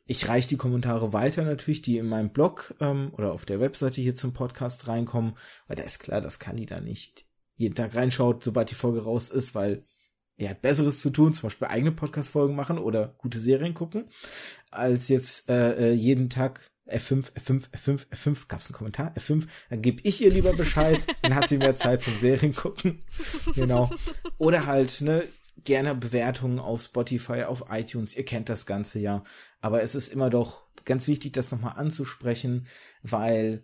Ich 0.05 0.27
reiche 0.27 0.49
die 0.49 0.57
Kommentare 0.57 1.13
weiter 1.13 1.43
natürlich, 1.43 1.81
die 1.81 1.97
in 1.97 2.07
meinem 2.07 2.31
Blog 2.31 2.75
ähm, 2.79 3.13
oder 3.13 3.31
auf 3.31 3.45
der 3.45 3.59
Webseite 3.59 4.01
hier 4.01 4.15
zum 4.15 4.33
Podcast 4.33 4.87
reinkommen, 4.87 5.37
weil 5.67 5.77
da 5.77 5.83
ist 5.83 5.99
klar, 5.99 6.21
das 6.21 6.39
kann 6.39 6.57
ich 6.57 6.67
da 6.67 6.81
nicht 6.81 7.25
jeden 7.61 7.75
Tag 7.75 7.95
reinschaut, 7.95 8.43
sobald 8.43 8.69
die 8.69 8.75
Folge 8.75 9.03
raus 9.03 9.29
ist, 9.29 9.55
weil 9.55 9.85
er 10.37 10.49
hat 10.49 10.61
Besseres 10.61 11.01
zu 11.01 11.11
tun, 11.11 11.33
zum 11.33 11.43
Beispiel 11.43 11.67
eigene 11.67 11.91
Podcast-Folgen 11.91 12.55
machen 12.55 12.77
oder 12.77 13.15
gute 13.19 13.39
Serien 13.39 13.73
gucken, 13.73 14.09
als 14.71 15.07
jetzt 15.07 15.49
äh, 15.49 15.91
äh 15.91 15.93
jeden 15.93 16.29
Tag 16.29 16.71
F5, 16.87 17.31
F5, 17.33 17.69
F5, 17.71 18.07
F5, 18.09 18.47
gab's 18.47 18.67
einen 18.67 18.75
Kommentar? 18.77 19.13
F5, 19.15 19.47
dann 19.69 19.81
gebe 19.81 20.01
ich 20.03 20.21
ihr 20.21 20.31
lieber 20.31 20.53
Bescheid, 20.53 20.99
dann 21.21 21.35
hat 21.35 21.47
sie 21.47 21.57
mehr 21.57 21.75
Zeit 21.75 22.01
zum 22.01 22.13
Serien 22.15 22.55
gucken. 22.55 23.03
Genau. 23.55 23.89
Oder 24.37 24.65
halt, 24.65 25.01
ne, 25.01 25.23
gerne 25.63 25.95
Bewertungen 25.95 26.59
auf 26.59 26.81
Spotify, 26.81 27.43
auf 27.43 27.65
iTunes, 27.69 28.15
ihr 28.15 28.25
kennt 28.25 28.49
das 28.49 28.65
Ganze 28.65 28.99
ja. 28.99 29.23
Aber 29.59 29.83
es 29.83 29.95
ist 29.95 30.09
immer 30.09 30.29
doch 30.29 30.63
ganz 30.85 31.07
wichtig, 31.07 31.33
das 31.33 31.51
nochmal 31.51 31.77
anzusprechen, 31.77 32.67
weil, 33.03 33.63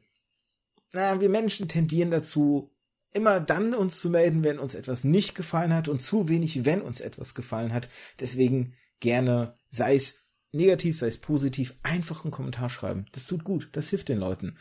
na, 0.94 1.20
wir 1.20 1.30
Menschen 1.30 1.68
tendieren 1.68 2.12
dazu, 2.12 2.72
immer 3.14 3.40
dann 3.40 3.74
uns 3.74 4.00
zu 4.00 4.10
melden, 4.10 4.44
wenn 4.44 4.60
uns 4.60 4.76
etwas 4.76 5.04
nicht 5.04 5.36
gefallen 5.36 5.74
hat 5.74 5.88
und 5.88 6.02
zu 6.02 6.30
wenig, 6.30 6.66
wenn 6.66 6.82
uns 6.82 7.00
etwas 7.00 7.36
gefallen 7.36 7.74
hat. 7.74 7.90
Deswegen 8.20 8.74
gerne, 9.00 9.58
sei 9.70 9.96
es 9.96 10.28
negativ, 10.52 10.98
sei 10.98 11.08
es 11.08 11.18
positiv, 11.18 11.76
einfach 11.84 12.24
einen 12.24 12.32
Kommentar 12.32 12.70
schreiben. 12.70 13.06
Das 13.12 13.26
tut 13.26 13.44
gut, 13.44 13.70
das 13.74 13.90
hilft 13.90 14.10
den 14.10 14.20
Leuten. 14.20 14.58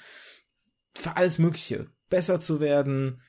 Für 0.94 1.16
alles 1.16 1.38
Mögliche. 1.38 1.90
Besser 2.08 2.40
zu 2.40 2.60
werden, 2.60 3.20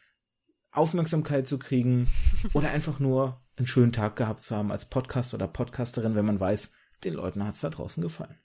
Aufmerksamkeit 0.71 1.47
zu 1.47 1.57
kriegen 1.57 2.07
oder 2.53 2.71
einfach 2.71 2.99
nur 2.99 3.43
einen 3.57 3.67
schönen 3.67 3.91
Tag 3.91 4.15
gehabt 4.15 4.43
zu 4.43 4.55
haben 4.55 4.71
als 4.71 4.85
Podcast 4.85 5.33
oder 5.33 5.47
Podcasterin, 5.47 6.15
wenn 6.15 6.25
man 6.25 6.39
weiß, 6.39 6.71
den 7.03 7.13
Leuten 7.13 7.43
hat 7.43 7.55
es 7.55 7.61
da 7.61 7.69
draußen 7.69 8.03
gefallen. 8.03 8.37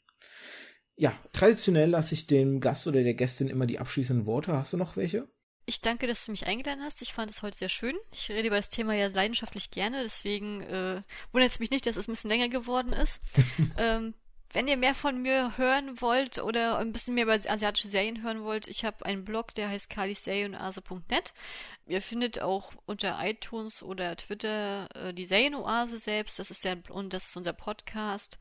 Ja, 0.95 1.13
traditionell 1.33 1.91
lasse 1.91 2.15
ich 2.15 2.27
dem 2.27 2.61
Gast 2.61 2.87
oder 2.87 3.03
der 3.03 3.15
Gästin 3.15 3.49
immer 3.49 3.67
die 3.67 3.79
abschließenden 3.79 4.27
Worte. 4.27 4.53
Hast 4.53 4.73
du 4.73 4.77
noch 4.77 4.97
welche? 4.97 5.29
Ich 5.65 5.81
danke, 5.81 6.07
dass 6.07 6.25
du 6.25 6.33
mich 6.33 6.47
eingeladen 6.47 6.83
hast. 6.83 7.03
Ich 7.03 7.13
fand 7.13 7.31
es 7.31 7.43
heute 7.43 7.57
sehr 7.57 7.69
schön. 7.69 7.97
Ich 8.13 8.29
rede 8.29 8.49
über 8.49 8.57
das 8.57 8.69
Thema 8.69 8.95
ja 8.95 9.07
leidenschaftlich 9.07 9.71
gerne, 9.71 10.03
deswegen 10.03 10.61
äh, 10.63 11.03
wundert 11.31 11.53
es 11.53 11.61
mich 11.61 11.71
nicht, 11.71 11.87
dass 11.87 11.97
es 11.97 12.09
ein 12.09 12.13
bisschen 12.13 12.31
länger 12.31 12.49
geworden 12.49 12.93
ist. 12.93 13.21
ähm, 13.79 14.15
wenn 14.53 14.69
ihr 14.69 14.77
mehr 14.77 14.95
von 14.95 15.23
mir 15.23 15.57
hören 15.57 16.01
wollt 16.01 16.39
oder 16.39 16.79
ein 16.79 16.93
bisschen 16.93 17.15
mehr 17.15 17.25
über 17.25 17.33
asiatische 17.33 17.89
Serien 17.89 18.23
hören 18.23 18.43
wollt, 18.43 18.69
ich 18.69 18.85
habe 18.85 19.07
einen 19.07 19.25
Blog, 19.25 19.55
der 19.55 19.69
heißt 19.69 19.89
kaliserienoase.net. 19.89 21.33
Ihr 21.87 22.03
findet 22.03 22.43
auch 22.43 22.73
unter 22.85 23.19
iTunes 23.25 23.83
oder 23.83 24.15
Twitter 24.17 24.89
äh, 24.95 25.15
die 25.15 25.25
Serienoase 25.25 25.99
selbst. 25.99 26.39
Das 26.39 26.51
ist 26.51 26.65
der 26.65 26.79
und 26.91 27.15
das 27.15 27.27
ist 27.27 27.37
unser 27.37 27.55
Podcast. 27.55 28.39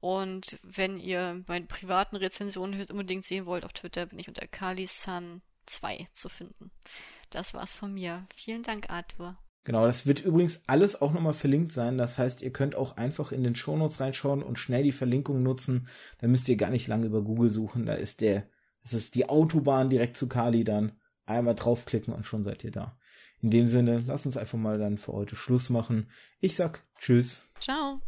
Und 0.00 0.58
wenn 0.62 0.98
ihr 0.98 1.42
meine 1.46 1.64
privaten 1.64 2.16
Rezensionen 2.16 2.84
unbedingt 2.90 3.24
sehen 3.24 3.46
wollt 3.46 3.64
auf 3.64 3.72
Twitter, 3.72 4.04
bin 4.06 4.18
ich 4.18 4.28
unter 4.28 4.46
kalisan 4.46 5.40
2 5.66 6.08
zu 6.12 6.28
finden. 6.28 6.70
Das 7.30 7.54
war's 7.54 7.74
von 7.74 7.92
mir. 7.92 8.26
Vielen 8.34 8.62
Dank, 8.62 8.90
Arthur. 8.90 9.36
Genau, 9.64 9.86
das 9.86 10.06
wird 10.06 10.20
übrigens 10.20 10.60
alles 10.66 11.00
auch 11.00 11.12
nochmal 11.12 11.32
verlinkt 11.32 11.72
sein. 11.72 11.96
Das 11.96 12.18
heißt, 12.18 12.42
ihr 12.42 12.52
könnt 12.52 12.74
auch 12.74 12.98
einfach 12.98 13.32
in 13.32 13.42
den 13.42 13.54
Shownotes 13.54 13.98
reinschauen 13.98 14.42
und 14.42 14.58
schnell 14.58 14.82
die 14.82 14.92
Verlinkung 14.92 15.42
nutzen. 15.42 15.88
Da 16.18 16.28
müsst 16.28 16.48
ihr 16.48 16.56
gar 16.56 16.70
nicht 16.70 16.86
lange 16.86 17.06
über 17.06 17.22
Google 17.22 17.48
suchen. 17.48 17.86
Da 17.86 17.94
ist 17.94 18.20
der, 18.20 18.46
das 18.82 18.92
ist 18.92 19.14
die 19.14 19.28
Autobahn 19.28 19.88
direkt 19.88 20.18
zu 20.18 20.28
Kali 20.28 20.64
dann. 20.64 20.92
Einmal 21.24 21.54
draufklicken 21.54 22.12
und 22.12 22.26
schon 22.26 22.44
seid 22.44 22.62
ihr 22.62 22.72
da. 22.72 22.98
In 23.40 23.50
dem 23.50 23.66
Sinne, 23.66 24.04
lasst 24.06 24.26
uns 24.26 24.36
einfach 24.36 24.58
mal 24.58 24.78
dann 24.78 24.98
für 24.98 25.14
heute 25.14 25.34
Schluss 25.34 25.70
machen. 25.70 26.10
Ich 26.40 26.56
sag 26.56 26.82
Tschüss. 26.98 27.48
Ciao. 27.58 28.00